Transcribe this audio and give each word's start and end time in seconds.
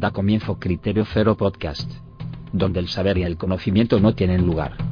Da 0.00 0.12
comienzo 0.12 0.58
Criterio 0.58 1.04
Cero 1.04 1.36
Podcast, 1.36 1.92
donde 2.54 2.80
el 2.80 2.88
saber 2.88 3.18
y 3.18 3.22
el 3.22 3.36
conocimiento 3.36 4.00
no 4.00 4.14
tienen 4.14 4.46
lugar. 4.46 4.89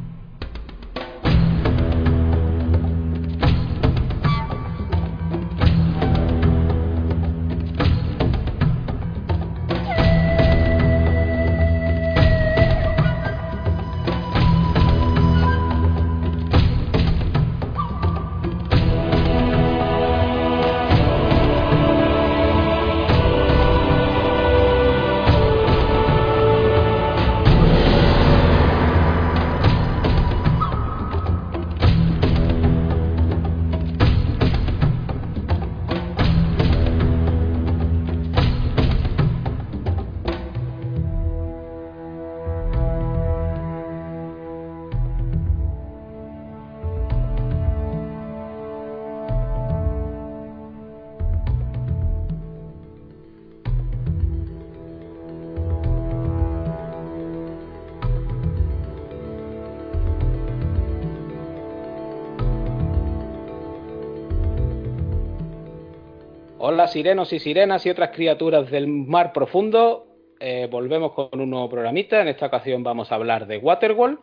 Sirenos 66.98 67.32
y 67.32 67.38
sirenas 67.38 67.86
y 67.86 67.91
otras 67.91 68.10
criaturas 68.10 68.68
del 68.72 68.88
mar 68.88 69.32
profundo. 69.32 70.08
Eh, 70.41 70.66
volvemos 70.68 71.12
con 71.12 71.41
un 71.41 71.48
nuevo 71.48 71.70
programita. 71.70 72.20
En 72.20 72.27
esta 72.27 72.46
ocasión 72.46 72.82
vamos 72.82 73.12
a 73.12 73.14
hablar 73.14 73.46
de 73.46 73.58
Waterworld. 73.58 74.18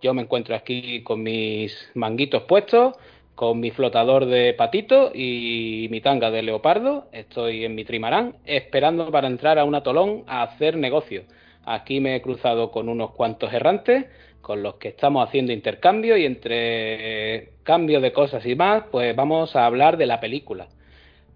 Yo 0.00 0.14
me 0.14 0.22
encuentro 0.22 0.54
aquí 0.54 1.02
con 1.02 1.24
mis 1.24 1.90
manguitos 1.94 2.44
puestos, 2.44 2.94
con 3.34 3.58
mi 3.58 3.72
flotador 3.72 4.26
de 4.26 4.54
patito 4.54 5.10
y 5.12 5.88
mi 5.90 6.00
tanga 6.00 6.30
de 6.30 6.42
leopardo. 6.42 7.08
Estoy 7.10 7.64
en 7.64 7.74
mi 7.74 7.84
trimarán 7.84 8.36
esperando 8.44 9.10
para 9.10 9.26
entrar 9.26 9.58
a 9.58 9.64
un 9.64 9.74
atolón 9.74 10.22
a 10.28 10.44
hacer 10.44 10.76
negocio. 10.76 11.24
Aquí 11.64 11.98
me 11.98 12.14
he 12.14 12.22
cruzado 12.22 12.70
con 12.70 12.88
unos 12.88 13.10
cuantos 13.10 13.52
errantes 13.52 14.06
con 14.40 14.62
los 14.62 14.76
que 14.76 14.90
estamos 14.90 15.26
haciendo 15.26 15.52
intercambio 15.52 16.16
y 16.16 16.26
entre 16.26 17.54
cambio 17.64 18.00
de 18.00 18.12
cosas 18.12 18.46
y 18.46 18.54
más, 18.54 18.84
pues 18.92 19.16
vamos 19.16 19.56
a 19.56 19.66
hablar 19.66 19.96
de 19.96 20.06
la 20.06 20.20
película. 20.20 20.68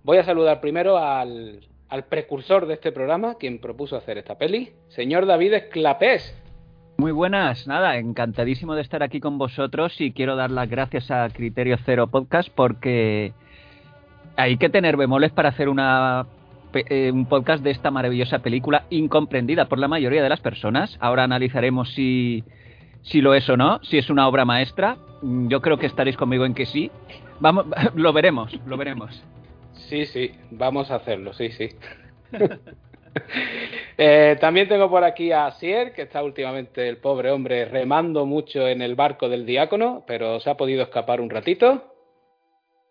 Voy 0.05 0.19
a 0.19 0.25
saludar 0.25 0.61
primero 0.61 0.99
al, 0.99 1.61
al, 1.89 2.05
precursor 2.05 2.67
de 2.67 2.75
este 2.75 2.93
programa, 2.93 3.37
quien 3.37 3.59
propuso 3.59 3.97
hacer 3.97 4.19
esta 4.19 4.37
peli, 4.37 4.69
señor 4.89 5.25
David 5.25 5.55
Esclapés. 5.55 6.39
Muy 6.99 7.11
buenas, 7.11 7.67
nada, 7.67 7.97
encantadísimo 7.97 8.75
de 8.75 8.83
estar 8.83 9.03
aquí 9.03 9.19
con 9.19 9.39
vosotros 9.39 9.99
y 10.03 10.13
quiero 10.13 10.37
dar 10.37 10.51
las 10.51 10.69
gracias 10.69 11.11
a 11.11 11.27
Criterio 11.31 11.79
Cero 11.87 12.09
Podcast 12.09 12.51
porque 12.55 13.33
hay 14.37 14.59
que 14.59 14.69
tener 14.69 14.99
bemoles 14.99 15.33
para 15.33 15.49
hacer 15.49 15.71
una, 15.71 16.27
eh, 16.75 17.11
un 17.11 17.25
podcast 17.25 17.65
de 17.65 17.71
esta 17.71 17.91
maravillosa 17.91 18.41
película 18.41 18.85
incomprendida 18.91 19.71
por 19.71 19.79
la 19.79 19.89
mayoría 19.89 20.23
de 20.23 20.29
las 20.29 20.41
personas. 20.41 20.99
Ahora 21.01 21.25
analizaremos 21.25 21.95
si, 21.95 22.45
si 23.01 23.23
lo 23.23 23.33
es 23.33 23.49
o 23.49 23.57
no, 23.57 23.81
si 23.83 23.97
es 23.97 24.11
una 24.11 24.29
obra 24.29 24.45
maestra. 24.45 24.99
Yo 25.23 25.63
creo 25.63 25.79
que 25.79 25.87
estaréis 25.87 26.19
conmigo 26.19 26.45
en 26.45 26.53
que 26.53 26.67
sí. 26.67 26.91
Vamos, 27.41 27.65
lo 27.95 28.13
veremos, 28.13 28.55
lo 28.67 28.77
veremos. 28.77 29.25
Sí, 29.89 30.07
sí, 30.07 30.33
vamos 30.51 30.91
a 30.91 30.97
hacerlo, 30.97 31.33
sí, 31.35 31.51
sí. 31.51 31.69
eh, 33.99 34.37
también 34.41 34.69
tengo 34.69 34.89
por 34.89 35.05
aquí 35.05 35.33
a 35.33 35.51
Sier, 35.53 35.93
que 35.93 36.03
está 36.03 36.23
últimamente 36.23 36.89
el 36.89 36.99
pobre 36.99 37.31
hombre 37.31 37.65
remando 37.67 38.27
mucho 38.27 38.67
en 38.67 38.83
el 38.83 38.95
barco 38.95 39.29
del 39.29 39.47
diácono, 39.47 40.05
pero 40.07 40.41
se 40.41 40.51
ha 40.51 40.57
podido 40.57 40.83
escapar 40.83 41.21
un 41.21 41.31
ratito. 41.31 41.95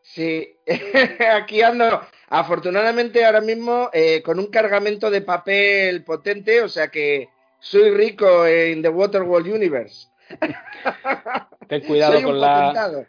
Sí, 0.02 0.58
aquí 1.36 1.62
ando. 1.62 2.02
Afortunadamente 2.30 3.24
ahora 3.26 3.42
mismo 3.42 3.90
eh, 3.94 4.22
con 4.24 4.40
un 4.40 4.48
cargamento 4.48 5.10
de 5.10 5.22
papel 5.22 6.04
potente, 6.04 6.62
o 6.62 6.68
sea 6.68 6.90
que 6.90 7.30
soy 7.60 7.92
rico 7.92 8.46
en 8.46 8.82
The 8.82 8.90
Waterworld 8.90 9.48
Universe. 9.48 10.08
Ten 11.68 11.82
cuidado 11.82 12.22
con 12.24 12.40
la, 12.40 13.06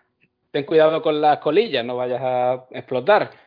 ten 0.51 0.65
cuidado 0.65 1.03
con 1.03 1.21
las 1.21 1.39
colillas, 1.39 1.84
no 1.84 1.97
vayas 1.97 2.21
a 2.22 2.66
explotar. 2.71 3.44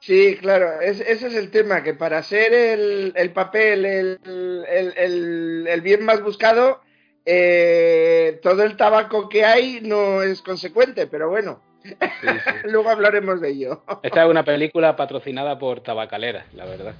Sí, 0.00 0.38
claro, 0.40 0.80
es, 0.80 1.00
ese 1.00 1.26
es 1.26 1.34
el 1.34 1.50
tema, 1.50 1.82
que 1.82 1.92
para 1.92 2.22
ser 2.22 2.54
el, 2.54 3.12
el 3.14 3.32
papel 3.32 3.84
el, 3.84 4.18
el, 4.66 5.66
el, 5.68 5.80
bien 5.82 6.06
más 6.06 6.22
buscado, 6.22 6.80
eh, 7.26 8.40
todo 8.42 8.62
el 8.62 8.78
tabaco 8.78 9.28
que 9.28 9.44
hay 9.44 9.80
no 9.82 10.22
es 10.22 10.40
consecuente, 10.40 11.06
pero 11.06 11.28
bueno, 11.28 11.60
sí, 11.82 11.94
sí. 12.00 12.28
luego 12.64 12.88
hablaremos 12.88 13.42
de 13.42 13.50
ello. 13.50 13.82
Esta 14.02 14.24
es 14.24 14.30
una 14.30 14.42
película 14.42 14.96
patrocinada 14.96 15.58
por 15.58 15.82
tabacaleras, 15.82 16.46
la 16.54 16.64
verdad. 16.64 16.94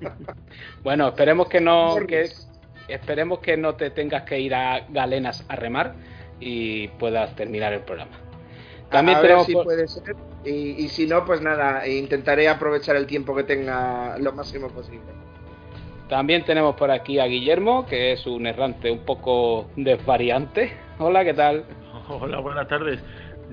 bueno, 0.82 1.08
esperemos 1.08 1.48
que 1.48 1.62
no, 1.62 1.96
que, 2.06 2.28
esperemos 2.88 3.38
que 3.38 3.56
no 3.56 3.76
te 3.76 3.88
tengas 3.88 4.24
que 4.24 4.38
ir 4.38 4.54
a 4.54 4.86
Galenas 4.90 5.46
a 5.48 5.56
remar 5.56 5.94
y 6.40 6.88
puedas 6.88 7.34
terminar 7.36 7.72
el 7.72 7.80
programa. 7.80 8.31
También 8.92 9.18
a 9.18 9.20
ver 9.20 9.40
si 9.40 9.54
puede 9.54 9.88
ser. 9.88 10.14
Y, 10.44 10.50
y, 10.84 10.88
si 10.88 11.06
no, 11.06 11.24
pues 11.24 11.40
nada, 11.40 11.86
intentaré 11.88 12.48
aprovechar 12.48 12.96
el 12.96 13.06
tiempo 13.06 13.34
que 13.34 13.44
tenga 13.44 14.18
lo 14.18 14.32
máximo 14.32 14.68
posible. 14.68 15.06
También 16.08 16.44
tenemos 16.44 16.76
por 16.76 16.90
aquí 16.90 17.18
a 17.18 17.24
Guillermo, 17.24 17.86
que 17.86 18.12
es 18.12 18.26
un 18.26 18.46
errante 18.46 18.90
un 18.90 18.98
poco 18.98 19.70
desvariante. 19.76 20.72
Hola, 20.98 21.24
¿qué 21.24 21.32
tal? 21.32 21.64
Hola, 22.08 22.38
buenas 22.40 22.68
tardes. 22.68 23.02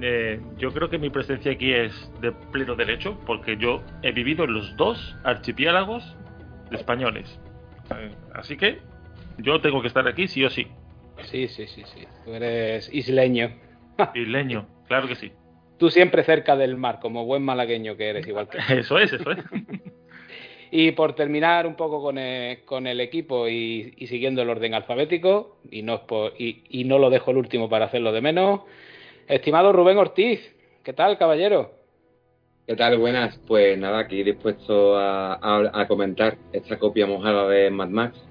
Eh, 0.01 0.41
yo 0.57 0.71
creo 0.73 0.89
que 0.89 0.97
mi 0.97 1.09
presencia 1.09 1.51
aquí 1.51 1.73
es 1.73 1.93
de 2.21 2.31
pleno 2.31 2.75
derecho, 2.75 3.17
porque 3.25 3.55
yo 3.57 3.81
he 4.01 4.11
vivido 4.11 4.43
en 4.43 4.53
los 4.53 4.75
dos 4.75 5.15
archipiélagos 5.23 6.15
españoles. 6.71 7.39
Eh, 7.95 8.11
así 8.33 8.57
que 8.57 8.79
yo 9.37 9.61
tengo 9.61 9.81
que 9.81 9.87
estar 9.87 10.07
aquí 10.07 10.27
sí 10.27 10.43
o 10.43 10.49
sí. 10.49 10.67
Sí, 11.23 11.47
sí, 11.47 11.67
sí, 11.67 11.83
sí. 11.85 12.07
Tú 12.25 12.33
eres 12.33 12.93
isleño. 12.93 13.51
Isleño, 14.15 14.65
claro 14.89 15.07
que 15.07 15.15
sí. 15.15 15.31
Tú 15.77 15.89
siempre 15.89 16.25
cerca 16.25 16.57
del 16.57 16.75
mar, 16.75 16.99
como 17.01 17.23
buen 17.23 17.41
malagueño 17.41 17.95
que 17.95 18.09
eres, 18.09 18.27
igual 18.27 18.49
que 18.49 18.57
Eso 18.79 18.99
es, 18.99 19.13
eso 19.13 19.31
es. 19.31 19.37
y 20.71 20.91
por 20.91 21.15
terminar 21.15 21.65
un 21.65 21.75
poco 21.75 22.01
con 22.01 22.17
el, 22.17 22.65
con 22.65 22.85
el 22.85 22.99
equipo 22.99 23.47
y, 23.47 23.93
y, 23.95 24.07
siguiendo 24.07 24.41
el 24.41 24.49
orden 24.49 24.73
alfabético, 24.73 25.59
y 25.71 25.83
no, 25.83 26.05
por, 26.05 26.33
y, 26.37 26.63
y 26.69 26.83
no 26.83 26.99
lo 26.99 27.09
dejo 27.09 27.31
el 27.31 27.37
último 27.37 27.69
para 27.69 27.85
hacerlo 27.85 28.11
de 28.11 28.19
menos, 28.19 28.61
estimado 29.29 29.71
Rubén 29.71 29.97
Ortiz, 29.97 30.41
¿qué 30.83 30.91
tal, 30.91 31.17
caballero? 31.17 31.79
¿Qué 32.69 32.75
tal? 32.75 32.99
Buenas. 32.99 33.39
Pues 33.47 33.79
nada, 33.79 33.97
aquí 33.97 34.21
dispuesto 34.21 34.95
a, 34.95 35.33
a, 35.35 35.81
a 35.81 35.87
comentar 35.87 36.37
esta 36.53 36.77
copia 36.77 37.07
mojada 37.07 37.47
de 37.47 37.71
Mad 37.71 37.89
Max, 37.89 38.21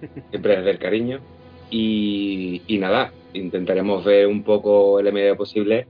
siempre 0.30 0.56
desde 0.56 0.70
el 0.70 0.78
cariño. 0.78 1.20
Y, 1.68 2.62
y, 2.68 2.78
nada, 2.78 3.12
intentaremos 3.32 4.04
ver 4.04 4.28
un 4.28 4.44
poco 4.44 5.00
el 5.00 5.12
medio 5.12 5.36
posible 5.36 5.88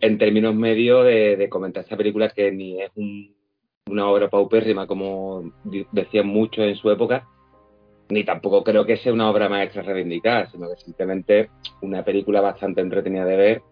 en 0.00 0.18
términos 0.18 0.54
medios 0.54 1.04
de, 1.04 1.48
comentar 1.48 1.82
esta 1.82 1.96
película 1.96 2.28
que 2.30 2.50
ni 2.50 2.80
es 2.80 2.90
un, 2.94 3.34
una 3.86 4.08
obra 4.08 4.28
paupérrima 4.28 4.86
como 4.86 5.52
decían 5.92 6.26
muchos 6.26 6.64
en 6.64 6.76
su 6.76 6.90
época, 6.90 7.26
ni 8.08 8.24
tampoco 8.24 8.64
creo 8.64 8.84
que 8.84 8.96
sea 8.96 9.12
una 9.12 9.30
obra 9.30 9.48
maestra 9.48 9.82
reivindicada, 9.82 10.46
sino 10.46 10.68
que 10.68 10.76
simplemente 10.76 11.50
una 11.82 12.04
película 12.04 12.40
bastante 12.40 12.80
entretenida 12.80 13.24
de 13.24 13.36
ver 13.36 13.62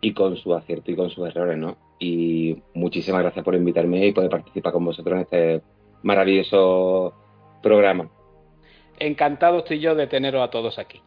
y 0.00 0.12
con 0.12 0.36
su 0.36 0.54
acierto 0.54 0.90
y 0.90 0.96
con 0.96 1.10
sus 1.10 1.26
errores, 1.26 1.58
¿no? 1.58 1.76
Y 1.98 2.62
muchísimas 2.74 3.22
gracias 3.22 3.44
por 3.44 3.54
invitarme 3.54 4.06
y 4.06 4.12
poder 4.12 4.30
participar 4.30 4.72
con 4.72 4.84
vosotros 4.84 5.14
en 5.14 5.20
este 5.22 5.62
maravilloso 6.02 7.14
programa. 7.62 8.10
Encantado 8.98 9.58
estoy 9.58 9.80
yo 9.80 9.94
de 9.94 10.06
teneros 10.06 10.42
a 10.42 10.50
todos 10.50 10.78
aquí. 10.78 11.00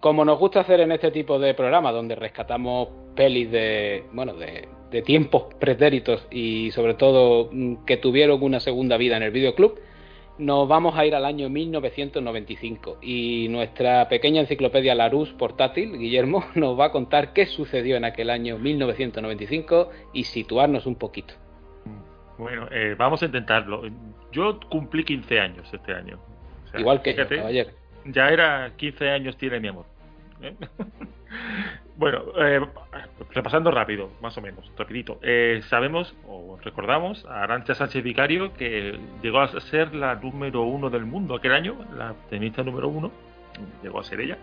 Como 0.00 0.24
nos 0.24 0.38
gusta 0.38 0.60
hacer 0.60 0.80
en 0.80 0.92
este 0.92 1.10
tipo 1.10 1.38
de 1.38 1.54
programa, 1.54 1.92
donde 1.92 2.14
rescatamos 2.14 2.88
pelis 3.14 3.50
de, 3.50 4.04
bueno, 4.12 4.34
de, 4.34 4.68
de 4.90 5.02
tiempos 5.02 5.54
pretéritos 5.58 6.26
y 6.30 6.70
sobre 6.70 6.94
todo 6.94 7.50
que 7.86 7.96
tuvieron 7.96 8.42
una 8.42 8.60
segunda 8.60 8.96
vida 8.96 9.16
en 9.16 9.22
el 9.22 9.30
videoclub, 9.30 9.78
nos 10.38 10.68
vamos 10.68 10.96
a 10.96 11.06
ir 11.06 11.14
al 11.14 11.24
año 11.24 11.48
1995 11.48 12.98
y 13.00 13.48
nuestra 13.48 14.08
pequeña 14.08 14.42
enciclopedia 14.42 14.94
Larousse 14.94 15.32
portátil, 15.34 15.98
Guillermo, 15.98 16.44
nos 16.54 16.78
va 16.78 16.86
a 16.86 16.92
contar 16.92 17.32
qué 17.32 17.46
sucedió 17.46 17.96
en 17.96 18.04
aquel 18.04 18.30
año 18.30 18.58
1995 18.58 19.90
y 20.12 20.24
situarnos 20.24 20.86
un 20.86 20.96
poquito. 20.96 21.34
Bueno, 22.38 22.68
eh, 22.70 22.94
vamos 22.98 23.22
a 23.22 23.26
intentarlo. 23.26 23.82
Yo 24.30 24.60
cumplí 24.68 25.04
15 25.04 25.40
años 25.40 25.68
este 25.72 25.94
año. 25.94 26.18
O 26.66 26.68
sea, 26.68 26.80
Igual 26.80 27.00
que 27.00 27.10
yo, 27.12 27.16
fíjate, 27.16 27.36
caballero. 27.36 27.70
Ya 28.12 28.28
era 28.28 28.72
15 28.76 29.10
años 29.10 29.36
tiene 29.36 29.60
mi 29.60 29.68
amor. 29.68 29.86
¿eh? 30.42 30.54
bueno, 31.96 32.24
eh, 32.38 32.60
repasando 33.32 33.70
rápido, 33.70 34.10
más 34.20 34.36
o 34.36 34.40
menos, 34.40 34.70
rapidito. 34.76 35.18
Eh, 35.22 35.60
sabemos 35.68 36.14
o 36.26 36.58
recordamos 36.62 37.24
a 37.26 37.42
Arancha 37.42 37.74
Sánchez 37.74 38.02
Vicario 38.02 38.52
que 38.54 38.98
llegó 39.22 39.40
a 39.40 39.60
ser 39.60 39.94
la 39.94 40.14
número 40.16 40.62
uno 40.62 40.90
del 40.90 41.04
mundo 41.04 41.34
aquel 41.34 41.52
año, 41.52 41.76
la 41.96 42.14
tenista 42.30 42.62
número 42.62 42.88
uno, 42.88 43.10
llegó 43.82 44.00
a 44.00 44.04
ser 44.04 44.20
ella. 44.20 44.38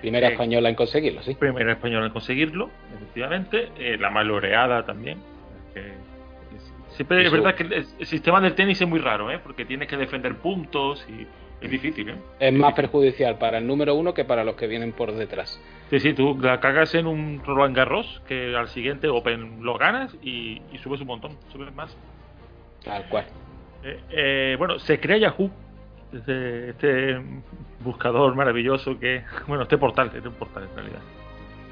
Primera 0.00 0.28
Eh, 0.28 0.32
española 0.32 0.68
en 0.68 0.74
conseguirlo, 0.74 1.22
sí. 1.22 1.34
Primera 1.34 1.72
española 1.72 2.06
en 2.06 2.12
conseguirlo, 2.12 2.70
efectivamente, 2.94 3.70
eh, 3.78 3.96
la 3.98 4.10
más 4.10 4.26
laureada 4.26 4.84
también. 4.84 5.18
siempre 6.90 7.26
es 7.26 7.32
verdad 7.32 7.54
que 7.54 7.62
el, 7.64 7.72
el 7.72 8.06
sistema 8.06 8.40
del 8.40 8.54
tenis 8.54 8.80
es 8.80 8.88
muy 8.88 9.00
raro, 9.00 9.30
¿eh? 9.30 9.38
porque 9.42 9.64
tienes 9.64 9.88
que 9.88 9.96
defender 9.96 10.36
puntos 10.36 11.06
y 11.08 11.26
es 11.60 11.70
difícil. 11.70 12.10
¿eh? 12.10 12.16
Es 12.38 12.52
más 12.52 12.74
perjudicial 12.74 13.38
para 13.38 13.58
el 13.58 13.66
número 13.66 13.94
uno 13.94 14.14
que 14.14 14.24
para 14.24 14.44
los 14.44 14.56
que 14.56 14.66
vienen 14.66 14.92
por 14.92 15.12
detrás. 15.12 15.60
Sí, 15.90 16.00
sí, 16.00 16.14
tú 16.14 16.38
la 16.40 16.60
cagas 16.60 16.94
en 16.94 17.06
un 17.06 17.42
Roland 17.44 17.76
Garros 17.76 18.22
que 18.28 18.54
al 18.56 18.68
siguiente 18.68 19.08
Open 19.08 19.62
lo 19.62 19.78
ganas 19.78 20.14
y, 20.22 20.60
y 20.72 20.78
subes 20.78 21.00
un 21.00 21.06
montón, 21.06 21.36
subes 21.52 21.74
más. 21.74 21.96
Tal 22.84 23.08
cual. 23.08 23.26
Eh, 23.84 24.00
eh, 24.10 24.56
bueno, 24.58 24.78
se 24.78 25.00
crea 25.00 25.16
Yahoo, 25.16 25.50
este, 26.12 26.70
este 26.70 27.16
buscador 27.80 28.34
maravilloso 28.34 28.98
que, 28.98 29.22
bueno, 29.46 29.62
este 29.62 29.78
portal, 29.78 30.10
este 30.14 30.30
portal 30.30 30.64
en 30.64 30.76
realidad. 30.76 31.00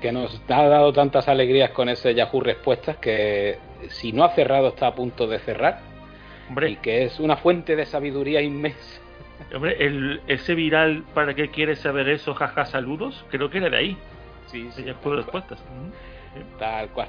Que 0.00 0.12
nos 0.12 0.40
ha 0.48 0.68
dado 0.68 0.92
tantas 0.92 1.28
alegrías 1.28 1.70
con 1.70 1.88
ese 1.88 2.14
Yahoo 2.14 2.40
Respuestas 2.40 2.96
que 2.98 3.58
si 3.88 4.12
no 4.12 4.24
ha 4.24 4.30
cerrado 4.30 4.68
está 4.68 4.88
a 4.88 4.94
punto 4.94 5.26
de 5.26 5.38
cerrar 5.40 5.80
y 6.44 6.48
Hombre, 6.50 6.76
que 6.82 7.04
es 7.04 7.20
una 7.20 7.36
fuente 7.36 7.74
de 7.74 7.86
sabiduría 7.86 8.42
inmensa. 8.42 9.00
Hombre 9.54 9.76
el, 9.84 10.20
ese 10.26 10.54
viral, 10.54 11.04
¿para 11.14 11.34
qué 11.34 11.50
quieres 11.50 11.80
saber 11.80 12.08
eso? 12.08 12.34
Jaja, 12.34 12.66
saludos, 12.66 13.24
creo 13.30 13.50
que 13.50 13.58
era 13.58 13.70
de 13.70 13.76
ahí, 13.76 13.98
Sí, 14.46 14.68
de 14.76 14.84
Yahoo 14.84 15.16
Respuestas. 15.16 15.60
Ujú. 15.60 16.58
Tal 16.58 16.88
cual. 16.90 17.08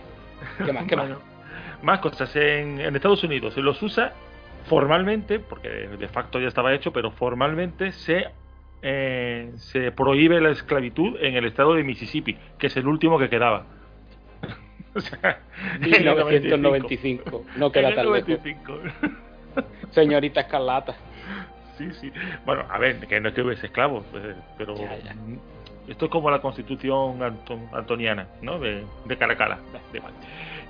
¿Qué 0.63 0.73
más? 0.73 0.85
¿Qué 0.85 0.95
más? 0.95 1.07
Bueno, 1.07 1.21
más 1.81 1.99
cosas. 1.99 2.35
En, 2.35 2.79
en 2.79 2.95
Estados 2.95 3.23
Unidos 3.23 3.53
se 3.53 3.61
los 3.61 3.81
usa 3.81 4.13
formalmente, 4.65 5.39
porque 5.39 5.69
de 5.69 6.07
facto 6.07 6.39
ya 6.39 6.47
estaba 6.47 6.73
hecho, 6.73 6.91
pero 6.91 7.11
formalmente 7.11 7.91
se, 7.91 8.27
eh, 8.81 9.51
se 9.57 9.91
prohíbe 9.91 10.41
la 10.41 10.49
esclavitud 10.49 11.17
en 11.21 11.35
el 11.35 11.45
estado 11.45 11.75
de 11.75 11.83
Mississippi, 11.83 12.37
que 12.57 12.67
es 12.67 12.77
el 12.77 12.87
último 12.87 13.19
que 13.19 13.29
quedaba. 13.29 13.65
o 14.95 14.99
sea, 14.99 15.39
en 15.75 15.83
el 15.83 15.89
1995. 15.91 17.45
No 17.57 17.71
queda 17.71 17.93
tan 17.93 18.11
lejos. 18.11 18.29
95. 18.29 18.79
Señorita 19.91 20.41
Escarlata. 20.41 20.95
Sí, 21.77 21.89
sí. 21.99 22.11
Bueno, 22.45 22.63
a 22.69 22.77
ver, 22.77 22.99
que 23.07 23.19
no 23.19 23.29
es 23.29 23.35
que 23.35 23.41
hubiese 23.41 23.65
esclavos, 23.67 24.05
eh, 24.13 24.33
pero 24.57 24.75
Ya, 24.75 24.97
ya. 24.97 25.15
esto 25.87 26.05
es 26.05 26.11
como 26.11 26.29
la 26.31 26.39
constitución 26.39 27.21
anto- 27.21 27.59
antoniana, 27.73 28.27
¿no? 28.41 28.59
De, 28.59 28.83
de 29.05 29.17
Caracala. 29.17 29.59
Igual. 29.93 30.13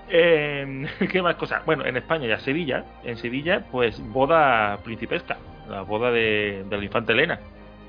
Eh, 0.09 0.87
¿Qué 1.11 1.21
más 1.21 1.35
cosas? 1.35 1.65
Bueno, 1.65 1.85
en 1.85 1.97
España 1.97 2.27
ya 2.27 2.39
Sevilla, 2.39 2.83
en 3.03 3.17
Sevilla, 3.17 3.65
pues 3.71 3.99
boda 4.11 4.77
principesca, 4.83 5.37
la 5.69 5.81
boda 5.81 6.11
de, 6.11 6.63
de 6.69 6.77
la 6.77 6.83
infanta 6.83 7.13
Elena. 7.13 7.39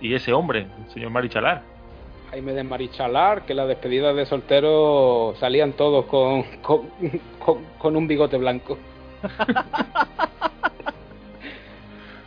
Y 0.01 0.15
ese 0.15 0.33
hombre, 0.33 0.67
el 0.85 0.91
señor 0.93 1.11
Marichalar. 1.11 1.63
Jaime 2.31 2.53
de 2.53 2.65
Marichalar, 2.65 3.47
que 3.47 3.55
las 3.55 3.69
despedidas 3.69 4.15
de 4.17 4.27
soltero 4.27 5.35
salían 5.39 5.73
todos 5.75 6.05
con, 6.07 6.43
con, 6.61 6.89
con- 7.39 7.65
con 7.79 7.97
un 7.97 8.07
bigote 8.07 8.37
blanco. 8.37 8.77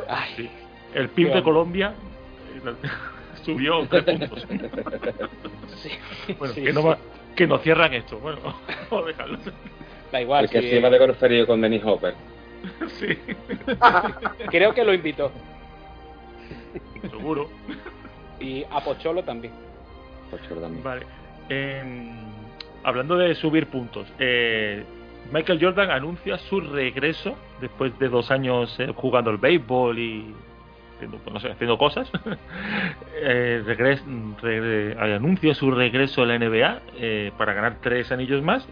Ay, 0.07 0.33
Sí. 0.35 0.49
El 0.93 1.09
PIB 1.09 1.33
de 1.33 1.43
Colombia 1.43 1.93
eh, 2.55 2.87
subió 3.43 3.85
tres 3.87 4.03
puntos. 4.03 4.47
sí, 5.77 5.89
Bueno, 6.37 6.53
sí, 6.53 6.63
que, 6.63 6.73
no 6.73 6.81
sí. 6.81 6.87
va- 6.87 6.97
que 7.35 7.47
no 7.47 7.57
cierran 7.59 7.93
esto. 7.93 8.19
Bueno, 8.19 8.39
vamos 8.91 9.05
a 9.05 9.07
dejarlo. 9.07 9.37
Da 10.11 10.21
igual. 10.21 10.45
Porque 10.45 10.61
sí, 10.61 10.69
se 10.69 10.77
iba 10.79 10.89
de 10.89 10.97
conferir 10.97 11.45
con 11.45 11.61
Dennis 11.61 11.83
Hopper. 11.85 12.15
Sí, 12.87 13.17
Creo 14.49 14.73
que 14.73 14.83
lo 14.83 14.93
invitó. 14.93 15.31
seguro. 17.09 17.49
Y 18.39 18.63
a 18.69 18.81
Pocholo 18.83 19.23
también. 19.23 19.53
Pues 20.29 20.41
Jordan. 20.47 20.81
Vale. 20.83 21.05
Em, 21.49 22.11
hablando 22.83 23.17
de 23.17 23.35
subir 23.35 23.67
puntos, 23.67 24.07
eh, 24.19 24.83
Michael 25.31 25.59
Jordan 25.61 25.91
anuncia 25.91 26.37
su 26.37 26.59
regreso 26.61 27.35
después 27.61 27.97
de 27.99 28.09
dos 28.09 28.29
años 28.31 28.75
eh, 28.79 28.91
jugando 28.95 29.29
al 29.31 29.37
béisbol 29.37 29.97
y 29.99 30.33
haciendo, 30.99 31.19
no 31.31 31.39
sé, 31.39 31.49
haciendo 31.51 31.77
cosas. 31.77 32.09
Eh, 33.21 33.61
regres- 33.65 34.01
regre- 34.41 34.95
anuncia 35.15 35.53
su 35.53 35.71
regreso 35.71 36.21
a 36.21 36.25
la 36.25 36.37
NBA 36.39 36.79
eh, 36.97 37.31
para 37.37 37.51
ganar 37.53 37.77
tres 37.81 38.11
anillos 38.13 38.41
más. 38.41 38.65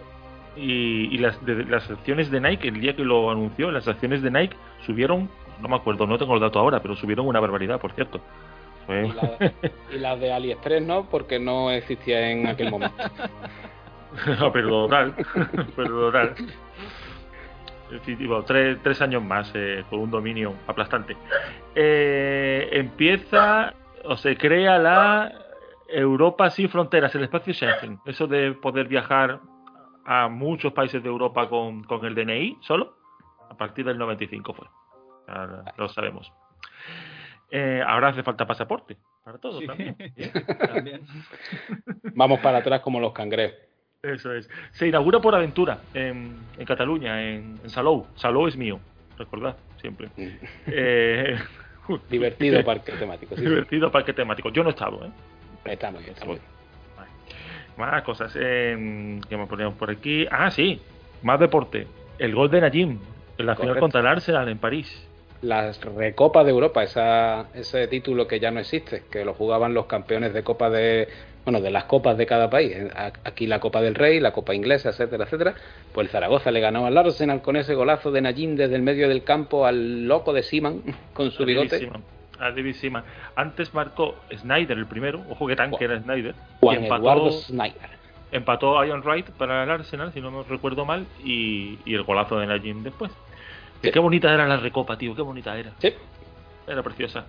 Y, 0.56 1.14
y 1.14 1.18
las, 1.18 1.44
de- 1.46 1.66
las 1.66 1.90
acciones 1.92 2.32
de 2.32 2.40
Nike, 2.40 2.70
el 2.70 2.80
día 2.80 2.96
que 2.96 3.04
lo 3.04 3.30
anunció, 3.30 3.70
las 3.72 3.88
acciones 3.88 4.22
de 4.22 4.32
Nike 4.32 4.56
subieron, 4.86 5.30
no 5.62 5.68
me 5.68 5.76
acuerdo, 5.76 6.08
no 6.08 6.18
tengo 6.18 6.34
el 6.36 6.40
dato 6.40 6.60
ahora, 6.60 6.80
pero 6.82 6.96
subieron 6.96 7.28
una 7.28 7.40
barbaridad, 7.42 7.80
por 7.80 7.92
cierto. 7.92 8.22
Fue- 8.86 9.06
Y 9.08 9.12
la, 9.12 9.54
y 9.94 10.00
la 10.00 10.16
de 10.16 10.32
AliExpress 10.32 10.82
no, 10.86 11.04
porque 11.10 11.40
no 11.40 11.70
existía 11.72 12.32
en 12.32 12.48
aquel 12.48 12.72
momento. 12.72 12.96
No, 14.40 14.52
perdonar, 14.52 15.14
perdonar. 15.76 16.30
En 16.30 16.36
fin, 16.38 16.48
digo, 18.06 18.44
tres, 18.44 18.78
tres 18.84 19.01
años 19.01 19.24
más 19.24 19.51
eh, 19.56 19.84
con 19.89 20.00
un 20.00 20.12
dominio 20.12 20.54
aplastante. 20.68 21.16
Eh, 21.75 22.69
empieza 22.72 23.74
o 24.04 24.16
se 24.18 24.38
crea 24.38 24.78
la 24.78 25.34
Europa 25.88 26.50
sin 26.50 26.69
fronteras, 26.69 27.13
el 27.16 27.24
espacio 27.24 27.54
Schengen. 27.54 28.00
Eso 28.06 28.28
de 28.28 28.54
poder 28.54 28.88
viajar 28.88 29.39
a 30.06 30.28
muchos 30.28 30.74
países 30.74 31.01
de 31.04 31.10
Europa 31.10 31.50
con, 31.50 31.84
con 31.84 32.06
el 32.06 32.16
DNI 32.16 32.57
solo, 32.62 32.95
a 33.50 33.56
partir 33.57 33.86
del 33.86 33.98
95 33.98 34.54
fue. 34.54 34.68
Ya 35.28 35.74
lo 35.78 35.90
sabemos. 35.90 36.31
Eh, 37.51 37.81
ahora 37.86 38.10
hace 38.10 38.24
falta 38.24 38.45
pasaporte 38.45 38.98
para 39.24 39.38
todos 39.38 39.60
Sí. 39.60 39.68
también. 39.68 39.95
También. 40.74 41.06
Vamos 42.16 42.40
para 42.40 42.57
atrás 42.60 42.81
como 42.81 43.00
los 43.00 43.13
cangrejos. 43.13 43.57
Eso 44.13 44.33
es. 44.33 44.50
Se 44.71 44.88
inaugura 44.88 45.19
por 45.19 45.36
aventura 45.36 45.80
en, 45.94 46.38
en 46.57 46.65
Cataluña, 46.65 47.21
en, 47.21 47.59
en 47.63 47.69
Salou. 47.69 48.07
Salou 48.15 48.48
es 48.48 48.56
mío, 48.56 48.80
recordad, 49.18 49.56
siempre. 49.81 50.09
Eh, 50.68 51.38
Divertido 52.09 52.64
parque 52.64 52.92
temático. 52.94 53.35
Sí, 53.35 53.42
sí. 53.42 53.47
divertido 53.47 53.92
parque 53.92 54.14
temático. 54.14 54.49
Yo 54.49 54.64
no 54.64 54.69
he 54.69 54.73
estado, 54.73 55.06
¿eh? 55.06 55.11
Está 55.66 55.92
muy 55.92 56.02
bien, 56.02 56.14
está 56.14 56.26
muy 56.26 56.35
bien. 56.35 56.45
Vale. 56.95 57.09
Más 57.78 58.04
cosas 58.04 58.33
eh, 58.35 59.19
que 59.28 59.37
me 59.37 59.47
poníamos 59.47 59.76
por 59.76 59.90
aquí. 59.90 60.26
Ah, 60.30 60.52
sí, 60.52 60.81
más 61.23 61.40
deporte. 61.40 61.87
El 62.19 62.33
gol 62.33 62.49
de 62.49 62.61
Najim 62.61 62.99
en 63.37 63.45
la 63.45 63.56
final 63.56 63.80
contra 63.80 64.02
el 64.02 64.07
Arsenal 64.07 64.49
en 64.49 64.57
París. 64.57 65.04
Las 65.42 65.80
Recopas 65.81 66.45
de 66.45 66.52
Europa, 66.52 66.83
esa, 66.83 67.47
ese 67.54 67.87
título 67.87 68.28
que 68.28 68.40
ya 68.40 68.49
no 68.49 68.59
existe, 68.59 69.04
que 69.11 69.23
lo 69.23 69.35
jugaban 69.35 69.76
los 69.76 69.85
campeones 69.85 70.33
de 70.33 70.44
Copa 70.44 70.71
de, 70.71 71.07
bueno, 71.47 71.61
de 71.61 71.71
las 71.71 71.85
copas 71.85 72.18
de 72.18 72.25
cada 72.25 72.49
país. 72.49 72.75
Aquí 73.23 73.47
la 73.47 73.61
Copa 73.61 73.80
del 73.80 73.95
Rey, 73.95 74.19
la 74.19 74.33
Copa 74.33 74.54
Inglesa, 74.54 74.89
etcétera, 74.89 75.23
etcétera. 75.23 75.56
Pues 75.94 76.07
el 76.07 76.11
Zaragoza 76.11 76.51
le 76.51 76.59
ganó 76.59 76.85
al 76.85 76.97
Arsenal 76.97 77.42
con 77.42 77.56
ese 77.56 77.73
golazo 77.73 78.11
de 78.11 78.19
Najim 78.19 78.57
desde 78.57 78.75
el 78.75 78.81
medio 78.81 79.07
del 79.07 79.23
campo 79.23 79.66
al 79.66 80.09
loco 80.09 80.33
de 80.33 80.44
Siman 80.44 80.81
con 81.13 81.31
su 81.31 81.44
A 81.44 81.45
bigote. 81.45 81.69
David 81.69 81.85
Seaman. 81.85 82.04
A 82.37 82.51
David 82.51 82.73
Seaman. 82.73 83.04
Antes 83.37 83.73
marcó 83.73 84.16
Snyder 84.35 84.77
el 84.77 84.87
primero. 84.87 85.23
Ojo 85.30 85.47
que 85.47 85.56
tanque 85.56 85.85
era 85.85 85.97
Snyder. 86.01 86.35
Juan 86.59 86.81
y 86.81 86.83
empató, 86.83 87.01
Eduardo 87.01 87.31
Snyder. 87.31 87.89
empató 88.33 88.77
a 88.77 88.85
Ian 88.85 89.01
Wright 89.04 89.30
para 89.30 89.63
el 89.63 89.69
Arsenal, 89.69 90.11
si 90.11 90.19
no 90.19 90.31
me 90.31 90.44
recuerdo 90.44 90.83
mal, 90.83 91.06
y, 91.23 91.80
y 91.85 91.94
el 91.94 92.04
golazo 92.04 92.37
de 92.39 92.47
Najim 92.47 92.83
después. 92.83 93.13
Sí. 93.81 93.89
Qué 93.89 93.99
bonita 93.99 94.33
era 94.33 94.45
la 94.45 94.57
recopa, 94.57 94.97
tío, 94.97 95.16
qué 95.16 95.21
bonita 95.21 95.57
era. 95.57 95.71
Sí. 95.80 95.94
Era 96.68 96.83
preciosa. 96.83 97.25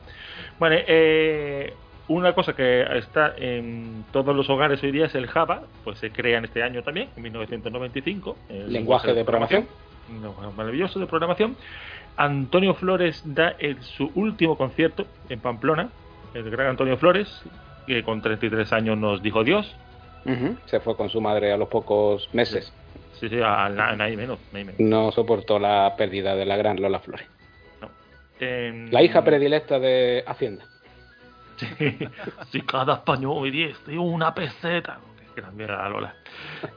Bueno, 0.59 0.75
eh, 0.89 1.73
una 2.09 2.33
cosa 2.35 2.55
que 2.55 2.83
está 2.99 3.35
en 3.37 4.05
todos 4.13 4.35
los 4.35 4.49
hogares 4.51 4.83
hoy 4.83 4.93
día 4.93 5.07
es 5.07 5.15
el 5.15 5.27
Java, 5.27 5.63
pues 5.85 5.99
se 5.99 6.11
crea 6.11 6.39
en 6.39 6.45
este 6.47 6.63
año 6.63 6.83
también, 6.83 7.09
en 7.17 7.23
1995. 7.23 8.37
el 8.49 8.73
Lenguaje 8.73 9.13
de 9.15 9.25
programación. 9.25 9.67
Lenguaje 10.11 10.57
maravilloso 10.57 10.99
de 10.99 11.07
programación. 11.07 11.57
Antonio 12.17 12.75
Flores 12.75 13.23
da 13.25 13.55
el- 13.59 13.81
su 13.83 14.11
último 14.15 14.57
concierto 14.57 15.07
en 15.29 15.39
Pamplona, 15.41 15.91
el 16.35 16.51
gran 16.51 16.69
Antonio 16.69 16.97
Flores, 16.97 17.43
que 17.87 18.03
con 18.03 18.21
33 18.23 18.73
años 18.73 18.99
nos 18.99 19.23
dijo 19.23 19.45
Dios. 19.45 19.75
Se 20.67 20.81
fue 20.81 20.95
con 20.97 21.09
su 21.09 21.21
madre 21.23 21.53
a 21.53 21.57
los 21.57 21.69
pocos 21.69 22.29
meses. 22.35 22.73
Sí, 23.15 23.29
sí, 23.29 23.41
a, 23.41 23.65
a 23.67 23.69
nadie 23.97 24.17
menos. 24.17 24.39
nadie 24.53 24.65
menos. 24.67 24.81
No 24.81 25.11
soportó 25.11 25.59
la 25.59 25.95
pérdida 25.97 26.35
de 26.37 26.45
la 26.45 26.57
gran 26.57 26.81
Lola 26.81 26.99
Flores. 27.01 27.27
La 28.41 29.03
hija 29.03 29.25
predilecta 29.25 29.79
de 29.79 30.23
Hacienda. 30.27 30.65
Sí, 31.59 31.99
si 32.51 32.63
cada 32.63 32.95
español 32.95 33.43
me 33.43 33.51
diese 33.51 33.99
una 33.99 34.35
peseta. 34.35 34.99
que 35.35 35.43
también 35.43 35.71
era 35.71 35.89
Lola. 35.89 36.15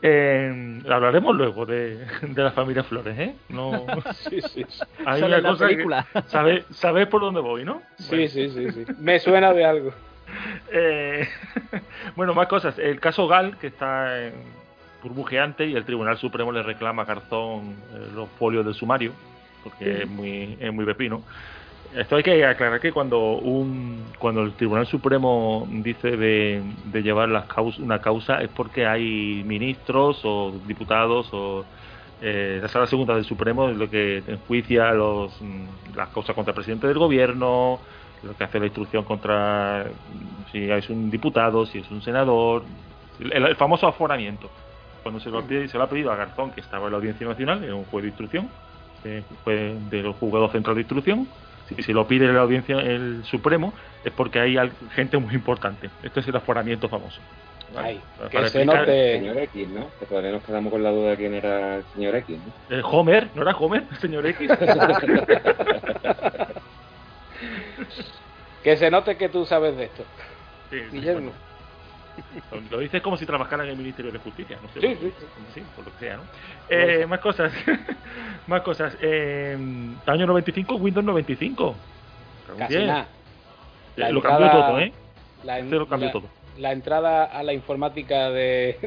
Eh, 0.02 0.82
hablaremos 0.90 1.36
luego 1.36 1.66
de, 1.66 2.06
de, 2.22 2.44
la 2.44 2.52
familia 2.52 2.84
Flores, 2.84 3.18
¿eh? 3.18 3.36
No, 3.50 3.86
sí, 4.14 4.42
sí. 4.42 4.66
Hay 5.06 5.22
una 5.24 5.42
cosa 5.42 5.68
película. 5.68 6.06
que 6.14 6.64
sabes 6.72 7.08
por 7.08 7.22
dónde 7.22 7.42
voy, 7.42 7.64
¿no? 7.64 7.82
Sí, 7.98 8.28
sí, 8.28 8.50
sí, 8.50 8.72
sí. 8.72 8.86
Me 9.00 9.20
suena 9.20 9.54
de 9.54 9.66
algo. 9.66 9.94
Eh, 10.72 11.28
bueno, 12.16 12.34
más 12.34 12.48
cosas. 12.48 12.80
El 12.80 13.02
caso 13.02 13.28
Gal, 13.28 13.58
que 13.58 13.68
está 13.68 14.28
en 14.28 14.34
burbujeante 15.04 15.66
y 15.66 15.76
el 15.76 15.84
Tribunal 15.84 16.18
Supremo 16.18 16.52
le 16.52 16.64
reclama 16.64 17.02
a 17.02 17.06
Garzón 17.06 17.76
eh, 17.94 18.08
los 18.16 18.30
folios 18.40 18.66
del 18.66 18.74
sumario, 18.74 19.12
porque 19.64 20.04
es 20.04 20.10
muy, 20.10 20.58
es 20.60 20.74
muy 20.74 20.86
pepino. 20.86 21.24
Esto 21.96 22.16
hay 22.16 22.24
que 22.24 22.46
aclarar 22.46 22.80
que 22.80 22.94
cuando 22.94 23.20
un 23.20 24.06
cuando 24.18 24.44
el 24.44 24.54
Tribunal 24.54 24.88
Supremo 24.88 25.68
dice 25.70 26.16
de, 26.16 26.64
llevar 26.94 27.30
una 27.80 28.00
causa 28.00 28.42
es 28.42 28.50
porque 28.50 28.86
hay 28.86 29.44
ministros 29.46 30.22
o 30.24 30.54
diputados 30.66 31.28
o 31.34 31.66
eh, 32.22 32.60
la 32.62 32.70
sala 32.70 32.88
segunda 32.88 33.16
del 33.16 33.26
Supremo 33.26 33.70
es 33.70 33.76
lo 33.76 33.90
que 33.90 34.24
enjuicia 34.26 34.94
los, 34.94 35.38
las 35.96 36.10
causas 36.10 36.34
contra 36.34 36.52
el 36.52 36.56
presidente 36.56 36.88
del 36.88 36.98
gobierno, 36.98 37.80
lo 38.24 38.38
que 38.38 38.44
hace 38.44 38.60
la 38.60 38.68
instrucción 38.68 39.04
contra 39.04 39.86
si 40.52 40.70
es 40.70 40.90
un 40.90 41.10
diputado, 41.10 41.66
si 41.66 41.80
es 41.80 41.92
un 41.92 42.02
senador, 42.02 42.64
el, 43.20 43.56
famoso 43.56 43.88
aforamiento. 43.88 44.50
Cuando 45.02 45.20
se 45.20 45.30
lo, 45.32 45.42
se 45.42 45.78
lo 45.78 45.84
ha 45.84 45.90
pedido 45.90 46.12
a 46.12 46.16
Garzón, 46.16 46.52
que 46.52 46.62
estaba 46.62 46.86
en 46.86 46.92
la 46.92 46.98
Audiencia 47.00 47.28
Nacional, 47.28 47.64
en 47.64 47.74
un 47.74 47.86
juez 47.86 48.04
de 48.04 48.10
instrucción, 48.10 48.50
eh, 49.04 49.24
fue 49.44 49.76
del 49.90 50.12
juzgado 50.14 50.48
central 50.50 50.76
de 50.76 50.82
instrucción, 50.82 51.28
si, 51.76 51.84
si 51.84 51.94
lo 51.94 52.08
pide 52.08 52.32
la 52.32 52.42
Audiencia 52.42 52.80
el 52.80 53.24
Supremo, 53.26 53.74
es 54.04 54.12
porque 54.12 54.40
hay 54.40 54.58
gente 54.94 55.18
muy 55.18 55.34
importante. 55.34 55.90
Este 56.04 56.20
es 56.20 56.28
el 56.28 56.36
aforamiento 56.36 56.90
famoso. 56.90 57.22
que 58.30 58.50
se 58.50 58.66
note... 58.66 59.20
Señor 59.20 59.38
X, 59.38 59.70
¿no? 59.70 59.88
Que 60.00 60.06
todavía 60.06 60.32
nos 60.32 60.44
quedamos 60.44 60.72
con 60.72 60.84
la 60.84 60.92
duda 60.92 61.12
de 61.12 61.18
quién 61.18 61.34
era 61.34 61.78
el 61.78 61.84
señor 61.94 62.16
X, 62.16 62.38
¿no? 62.40 62.76
Eh, 62.76 62.82
Homer, 62.84 63.28
¿no 63.36 63.44
era 63.44 63.52
Homer, 63.52 63.84
el 63.90 63.98
señor 63.98 64.26
X? 64.26 64.52
que 68.64 68.78
se 68.78 68.92
note 68.92 69.18
que 69.18 69.30
tú 69.30 69.46
sabes 69.46 69.76
de 69.78 69.86
esto. 69.86 70.04
Sí, 70.70 70.78
Guillermo. 70.92 71.32
Bueno. 71.32 71.51
Lo 72.70 72.80
dices 72.80 73.02
como 73.02 73.18
si 73.18 73.26
trabajara 73.26 73.64
en 73.64 73.72
el 73.72 73.78
Ministerio 73.78 74.12
de 74.12 74.20
Justicia, 74.20 74.58
no 74.62 74.70
sé. 74.70 74.82
Sí, 74.82 74.98
sí, 75.02 75.14
sí. 75.56 75.62
por 75.76 75.86
lo 75.86 75.92
que 75.94 76.00
sea, 76.00 76.18
¿no? 76.18 76.24
Eh, 76.70 77.06
más 77.06 77.20
cosas. 77.20 77.52
más 78.48 78.62
cosas. 78.62 78.98
Eh, 79.02 79.58
año 80.06 80.28
95, 80.28 80.76
Windows 80.76 81.06
95. 81.06 81.76
Casi 82.58 82.76
nada. 82.76 83.08
La 83.96 84.10
lo 84.10 84.18
entrada, 84.18 84.40
cambió 84.40 84.66
todo, 84.66 84.80
¿eh? 84.80 84.94
La, 85.44 85.60
este 85.60 85.76
lo 85.76 85.88
cambió 85.88 86.08
la, 86.08 86.12
todo. 86.12 86.30
La 86.58 86.72
entrada 86.72 87.26
a 87.26 87.44
la 87.44 87.54
informática 87.54 88.30
de, 88.30 88.78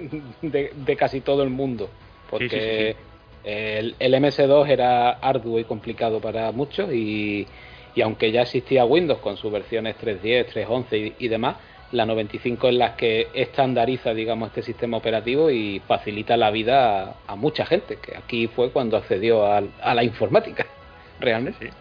de, 0.42 0.72
de 0.74 0.96
casi 0.96 1.20
todo 1.20 1.42
el 1.42 1.50
mundo. 1.50 1.90
Porque 2.30 2.96
el, 3.44 3.94
MS2 3.98 4.68
era 4.68 5.10
arduo 5.10 5.58
y 5.58 5.64
complicado 5.64 6.20
para 6.20 6.50
muchos 6.52 6.92
y, 6.92 7.46
y, 7.94 8.00
aunque 8.00 8.32
ya 8.32 8.42
existía 8.42 8.84
Windows 8.84 9.20
con 9.20 9.36
sus 9.36 9.52
versiones 9.52 9.96
3.10, 10.00 10.52
3.11 10.52 11.14
y, 11.18 11.24
y 11.26 11.28
demás, 11.28 11.56
la 11.94 12.06
95 12.06 12.68
es 12.68 12.74
la 12.74 12.96
que 12.96 13.28
estandariza, 13.34 14.12
digamos, 14.12 14.48
este 14.48 14.62
sistema 14.62 14.96
operativo 14.96 15.50
y 15.50 15.80
facilita 15.86 16.36
la 16.36 16.50
vida 16.50 17.04
a, 17.04 17.14
a 17.28 17.36
mucha 17.36 17.64
gente, 17.64 17.98
que 18.02 18.16
aquí 18.16 18.48
fue 18.48 18.70
cuando 18.70 18.96
accedió 18.96 19.46
a, 19.46 19.62
a 19.80 19.94
la 19.94 20.02
informática, 20.02 20.66
realmente. 21.20 21.68
Sí, 21.68 21.72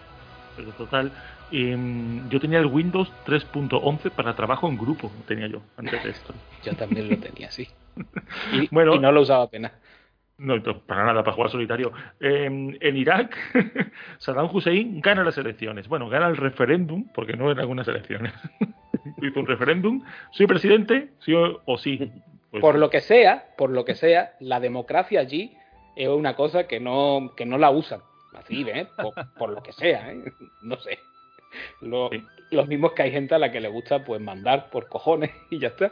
pero 0.56 0.72
total. 0.72 1.12
Eh, 1.52 1.78
yo 2.30 2.40
tenía 2.40 2.60
el 2.60 2.68
Windows 2.68 3.12
3.11 3.26 4.12
para 4.12 4.36
trabajo 4.36 4.68
en 4.68 4.78
grupo, 4.78 5.12
tenía 5.28 5.48
yo, 5.48 5.62
antes 5.78 6.04
de 6.04 6.10
esto. 6.12 6.34
yo 6.64 6.74
también 6.74 7.10
lo 7.10 7.18
tenía, 7.18 7.52
sí. 7.52 7.68
Y, 8.54 8.68
bueno, 8.72 8.96
y 8.96 9.00
no 9.00 9.12
lo 9.12 9.22
usaba 9.22 9.44
apenas. 9.44 9.72
No, 10.38 10.62
para 10.62 11.06
nada, 11.06 11.24
para 11.24 11.36
jugar 11.36 11.52
solitario. 11.52 11.92
Eh, 12.20 12.46
en 12.46 12.98
Irak, 12.98 13.38
Saddam 14.18 14.50
Hussein 14.52 15.00
gana 15.00 15.24
las 15.24 15.38
elecciones. 15.38 15.88
Bueno, 15.88 16.10
gana 16.10 16.28
el 16.28 16.38
referéndum, 16.38 17.08
porque 17.14 17.38
no 17.38 17.52
eran 17.52 17.70
unas 17.70 17.88
elecciones. 17.88 18.34
Hizo 19.22 19.40
un 19.40 19.48
referéndum. 19.48 20.04
¿Soy 20.32 20.48
presidente? 20.48 21.10
¿Sí 21.20 21.34
o, 21.34 21.62
o 21.66 21.78
sí? 21.78 22.12
Pues, 22.52 22.62
por 22.62 22.78
lo 22.78 22.90
que 22.90 23.02
sea, 23.02 23.48
por 23.58 23.70
lo 23.70 23.84
que 23.84 23.96
sea, 23.96 24.34
la 24.40 24.60
democracia 24.60 25.20
allí 25.20 25.58
es 25.96 26.08
una 26.08 26.36
cosa 26.36 26.68
que 26.68 26.80
no, 26.80 27.34
que 27.36 27.46
no 27.46 27.58
la 27.58 27.72
usan. 27.72 28.02
Así, 28.34 28.66
¿eh? 28.68 28.88
Por, 28.96 29.14
por 29.38 29.50
lo 29.50 29.62
que 29.62 29.74
sea, 29.74 30.12
¿eh? 30.12 30.24
No 30.64 30.78
sé. 30.78 31.00
Lo, 31.82 32.10
sí. 32.10 32.24
Los 32.52 32.68
mismos 32.68 32.94
que 32.94 33.04
hay 33.04 33.12
gente 33.12 33.36
a 33.36 33.40
la 33.40 33.52
que 33.52 33.60
le 33.60 33.70
gusta 33.70 34.04
pues 34.04 34.22
mandar 34.22 34.70
por 34.70 34.88
cojones 34.88 35.32
y 35.52 35.60
ya 35.60 35.70
está. 35.70 35.92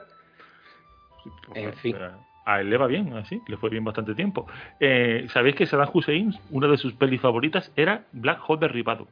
Sí, 1.23 1.29
en 1.55 1.73
fin. 1.73 1.97
A 2.45 2.61
él 2.61 2.69
le 2.71 2.77
va 2.77 2.87
bien, 2.87 3.13
así, 3.13 3.39
le 3.47 3.57
fue 3.57 3.69
bien 3.69 3.83
bastante 3.83 4.15
tiempo. 4.15 4.47
Eh, 4.79 5.27
¿Sabéis 5.31 5.55
que 5.55 5.67
Saddam 5.67 5.89
Hussein, 5.93 6.33
una 6.49 6.67
de 6.67 6.77
sus 6.77 6.93
pelis 6.93 7.21
favoritas, 7.21 7.71
era 7.75 8.05
Black 8.11 8.39
Hot 8.39 8.59
Derribado? 8.59 9.07